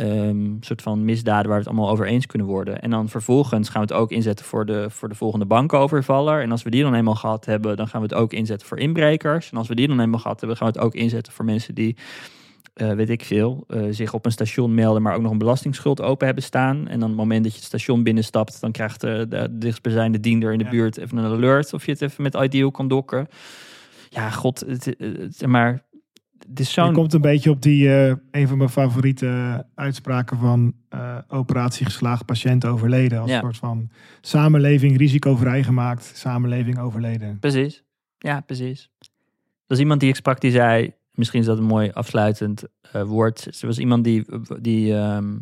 een 0.00 0.56
soort 0.60 0.82
van 0.82 1.04
misdaden 1.04 1.42
waar 1.46 1.58
we 1.58 1.64
het 1.64 1.68
allemaal 1.68 1.90
over 1.90 2.06
eens 2.06 2.26
kunnen 2.26 2.46
worden. 2.46 2.82
En 2.82 2.90
dan 2.90 3.08
vervolgens 3.08 3.68
gaan 3.68 3.86
we 3.86 3.92
het 3.92 4.02
ook 4.02 4.10
inzetten 4.10 4.44
voor 4.46 4.66
de, 4.66 4.90
voor 4.90 5.08
de 5.08 5.14
volgende 5.14 5.46
bankovervaller. 5.46 6.42
En 6.42 6.50
als 6.50 6.62
we 6.62 6.70
die 6.70 6.82
dan 6.82 6.94
eenmaal 6.94 7.14
gehad 7.14 7.44
hebben, 7.44 7.76
dan 7.76 7.88
gaan 7.88 8.00
we 8.00 8.06
het 8.06 8.16
ook 8.16 8.32
inzetten 8.32 8.66
voor 8.68 8.78
inbrekers. 8.78 9.50
En 9.50 9.56
als 9.58 9.68
we 9.68 9.74
die 9.74 9.88
dan 9.88 10.00
eenmaal 10.00 10.20
gehad 10.20 10.40
hebben, 10.40 10.58
gaan 10.58 10.66
we 10.72 10.72
het 10.78 10.82
ook 10.82 10.94
inzetten 10.94 11.32
voor 11.32 11.44
mensen 11.44 11.74
die, 11.74 11.96
eh, 12.74 12.90
weet 12.92 13.10
ik 13.10 13.24
veel, 13.24 13.64
eh, 13.68 13.82
zich 13.90 14.14
op 14.14 14.24
een 14.24 14.32
station 14.32 14.74
melden, 14.74 15.02
maar 15.02 15.14
ook 15.14 15.22
nog 15.22 15.32
een 15.32 15.38
belastingsschuld 15.38 16.00
open 16.02 16.26
hebben 16.26 16.44
staan. 16.44 16.76
En 16.76 17.00
dan 17.00 17.02
op 17.02 17.08
het 17.08 17.16
moment 17.16 17.42
dat 17.42 17.52
je 17.52 17.58
het 17.58 17.66
station 17.66 18.02
binnenstapt, 18.02 18.60
dan 18.60 18.72
krijgt 18.72 19.00
de, 19.00 19.26
de 19.28 19.48
dichtstbijzijnde 19.58 20.20
diender 20.20 20.52
in 20.52 20.58
de 20.58 20.64
Ja. 20.64 20.70
buurt 20.70 20.96
even 20.98 21.18
een 21.18 21.32
alert 21.32 21.72
of 21.72 21.86
je 21.86 21.92
het 21.92 22.02
even 22.02 22.22
met 22.22 22.34
Ideal 22.34 22.70
kan 22.70 22.88
dokken. 22.88 23.28
Ja, 24.10 24.30
god, 24.30 24.60
het, 24.66 24.84
het, 24.84 24.96
het- 24.98 25.46
maar 25.46 25.84
het 26.48 26.60
is 26.60 26.74
Je 26.74 26.90
komt 26.92 27.12
een 27.12 27.20
beetje 27.20 27.50
op 27.50 27.62
die, 27.62 27.88
eh, 27.94 28.14
een 28.30 28.48
van 28.48 28.58
mijn 28.58 28.70
favoriete 28.70 29.64
uitspraken 29.74 30.38
van 30.38 30.74
eh, 30.88 31.18
operatie 31.28 31.84
geslaagd, 31.84 32.24
patiënt 32.24 32.64
overleden. 32.64 33.20
Als 33.20 33.30
Ja. 33.30 33.36
een 33.36 33.42
soort 33.42 33.56
van 33.56 33.90
samenleving 34.20 34.96
risicovrij 34.96 35.62
gemaakt, 35.62 36.12
samenleving 36.14 36.78
overleden. 36.78 37.38
Precies. 37.38 37.82
Ja, 38.18 38.40
precies. 38.40 38.90
Dat 39.66 39.76
is 39.76 39.78
iemand 39.78 40.00
die 40.00 40.08
ik 40.08 40.16
sprak 40.16 40.40
die 40.40 40.50
zei, 40.50 40.92
misschien 41.12 41.40
is 41.40 41.46
dat 41.46 41.58
een 41.58 41.64
mooi 41.64 41.90
afsluitend 41.90 42.64
eh, 42.92 43.02
woord. 43.02 43.44
Er 43.60 43.66
was 43.66 43.78
iemand 43.78 44.04
die, 44.04 44.24
die 44.60 44.94
ehm, 44.94 45.36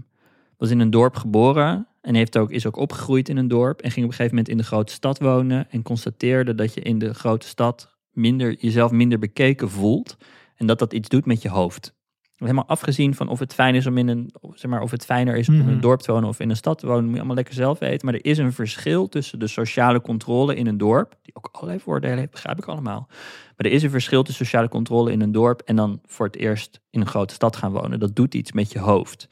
was 0.56 0.70
in 0.70 0.80
een 0.80 0.90
dorp 0.90 1.16
geboren 1.16 1.86
en 2.00 2.14
heeft 2.14 2.38
ook, 2.38 2.50
is 2.50 2.66
ook 2.66 2.76
opgegroeid 2.76 3.28
in 3.28 3.36
een 3.36 3.48
dorp 3.48 3.80
en 3.80 3.90
ging 3.90 4.04
op 4.04 4.10
een 4.10 4.16
gegeven 4.16 4.36
moment 4.36 4.48
in 4.48 4.56
de 4.56 4.64
grote 4.64 4.92
stad 4.92 5.18
wonen 5.18 5.70
en 5.70 5.82
constateerde 5.82 6.54
dat 6.54 6.74
je 6.74 6.80
in 6.80 6.98
de 6.98 7.14
grote 7.14 7.46
stad 7.46 7.94
minder, 8.12 8.56
jezelf 8.58 8.90
minder 8.90 9.18
bekeken 9.18 9.70
voelt 9.70 10.16
en 10.56 10.66
dat 10.66 10.78
dat 10.78 10.92
iets 10.92 11.08
doet 11.08 11.26
met 11.26 11.42
je 11.42 11.48
hoofd. 11.48 11.94
Helemaal 12.36 12.66
afgezien 12.66 13.14
van 13.14 13.28
of 13.28 13.38
het 13.38 13.54
fijn 13.54 13.74
is 13.74 13.86
om 13.86 13.98
in 13.98 14.08
een, 14.08 14.30
zeg 14.54 14.70
maar, 14.70 14.80
of 14.80 14.90
het 14.90 15.04
fijner 15.04 15.36
is 15.36 15.48
om 15.48 15.54
in 15.54 15.60
Mhm. 15.60 15.68
een 15.70 15.80
dorp 15.80 16.00
te 16.00 16.12
wonen 16.12 16.28
of 16.28 16.40
in 16.40 16.50
een 16.50 16.56
stad 16.56 16.78
te 16.78 16.86
wonen, 16.86 17.02
moet 17.02 17.10
je 17.12 17.16
allemaal 17.18 17.36
lekker 17.36 17.54
zelf 17.54 17.78
weten. 17.78 18.06
Maar 18.06 18.14
er 18.14 18.24
is 18.24 18.38
een 18.38 18.52
verschil 18.52 19.08
tussen 19.08 19.38
de 19.38 19.46
sociale 19.46 20.00
controle 20.00 20.54
in 20.54 20.66
een 20.66 20.78
dorp, 20.78 21.18
die 21.22 21.34
ook 21.36 21.48
allerlei 21.52 21.80
voordelen 21.80 22.18
heeft, 22.18 22.30
begrijp 22.30 22.58
ik 22.58 22.64
allemaal. 22.66 23.04
Maar 23.08 23.66
er 23.66 23.72
is 23.72 23.82
een 23.82 23.90
verschil 23.90 24.22
tussen 24.22 24.44
sociale 24.44 24.68
controle 24.68 25.12
in 25.12 25.20
een 25.20 25.32
dorp 25.32 25.60
en 25.60 25.76
dan 25.76 26.00
voor 26.04 26.26
het 26.26 26.36
eerst 26.36 26.80
in 26.90 27.00
een 27.00 27.06
grote 27.06 27.34
stad 27.34 27.56
gaan 27.56 27.72
wonen. 27.72 27.98
Dat 28.00 28.16
doet 28.16 28.34
iets 28.34 28.52
met 28.52 28.72
je 28.72 28.78
hoofd. 28.78 29.28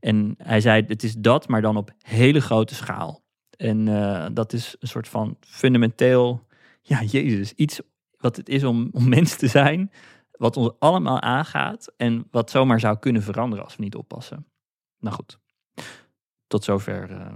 En 0.00 0.34
hij 0.38 0.60
zei, 0.60 0.84
het 0.86 1.02
is 1.02 1.14
dat, 1.14 1.48
maar 1.48 1.62
dan 1.62 1.76
op 1.76 1.90
hele 2.02 2.40
grote 2.40 2.74
schaal. 2.74 3.22
En 3.56 3.88
eh, 3.88 4.26
dat 4.32 4.52
is 4.52 4.76
een 4.78 4.88
soort 4.88 5.08
van 5.08 5.36
fundamenteel, 5.40 6.46
ja, 6.82 7.02
jezus, 7.02 7.52
iets 7.52 7.80
wat 8.18 8.36
het 8.36 8.48
is 8.48 8.64
om, 8.64 8.88
om 8.92 9.08
mens 9.08 9.36
te 9.36 9.46
zijn, 9.46 9.90
wat 10.38 10.56
ons 10.56 10.70
allemaal 10.78 11.20
aangaat 11.20 11.92
en 11.96 12.26
wat 12.30 12.50
zomaar 12.50 12.80
zou 12.80 12.98
kunnen 12.98 13.22
veranderen 13.22 13.64
als 13.64 13.76
we 13.76 13.82
niet 13.82 13.94
oppassen. 13.94 14.46
Nou 15.00 15.14
goed, 15.14 15.38
tot 16.46 16.64
zover 16.64 17.10
eh, 17.10 17.26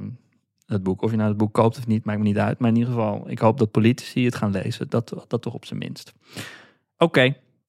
het 0.67 0.83
boek. 0.83 1.03
Of 1.03 1.11
je 1.11 1.17
nou 1.17 1.29
het 1.29 1.39
boek 1.39 1.53
koopt 1.53 1.79
of 1.79 1.87
niet, 1.87 2.05
maakt 2.05 2.19
me 2.19 2.25
niet 2.25 2.39
uit. 2.39 2.59
Maar 2.59 2.69
in 2.69 2.77
ieder 2.77 2.93
geval, 2.93 3.31
ik 3.31 3.39
hoop 3.39 3.59
dat 3.59 3.71
politici 3.71 4.25
het 4.25 4.35
gaan 4.35 4.51
lezen. 4.51 4.89
Dat, 4.89 5.25
dat 5.29 5.43
toch 5.43 5.55
op 5.55 5.65
zijn 5.65 5.79
minst. 5.79 6.13
Oké, 6.97 7.23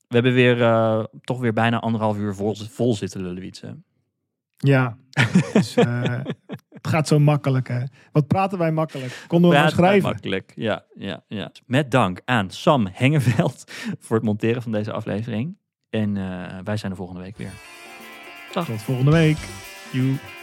we 0.07 0.19
hebben 0.19 0.33
weer 0.33 0.61
eh, 0.61 1.03
toch 1.21 1.39
weer 1.39 1.53
bijna 1.53 1.79
anderhalf 1.79 2.17
uur 2.17 2.35
vol, 2.35 2.55
vol 2.55 2.95
zitten 2.95 3.21
lullen, 3.21 3.41
Wietse. 3.41 3.77
Ja, 4.57 4.97
dus, 5.53 5.75
eh, 5.75 6.19
het 6.83 6.91
gaat 6.91 7.07
zo 7.07 7.19
makkelijk 7.19 7.67
hè. 7.67 7.83
Wat 8.11 8.27
praten 8.27 8.57
wij 8.57 8.71
makkelijk? 8.71 9.23
Konden 9.27 9.49
we 9.49 9.55
maar 9.55 9.69
schrijven? 9.69 10.09
Makkelijk, 10.09 10.51
ja, 10.55 10.85
ja, 10.93 11.23
ja. 11.27 11.51
Met 11.65 11.91
dank 11.91 12.21
aan 12.25 12.49
Sam 12.49 12.87
Hengeveld 12.91 13.63
voor 13.99 14.15
het 14.15 14.25
monteren 14.25 14.61
van 14.61 14.71
deze 14.71 14.91
aflevering. 14.91 15.57
En 15.89 16.17
eh, 16.17 16.57
wij 16.63 16.77
zijn 16.77 16.91
er 16.91 16.97
volgende 16.97 17.21
week 17.21 17.37
weer. 17.37 17.51
Tot 18.51 18.81
volgende 18.81 19.11
week. 19.11 19.37
Joe. 19.91 20.42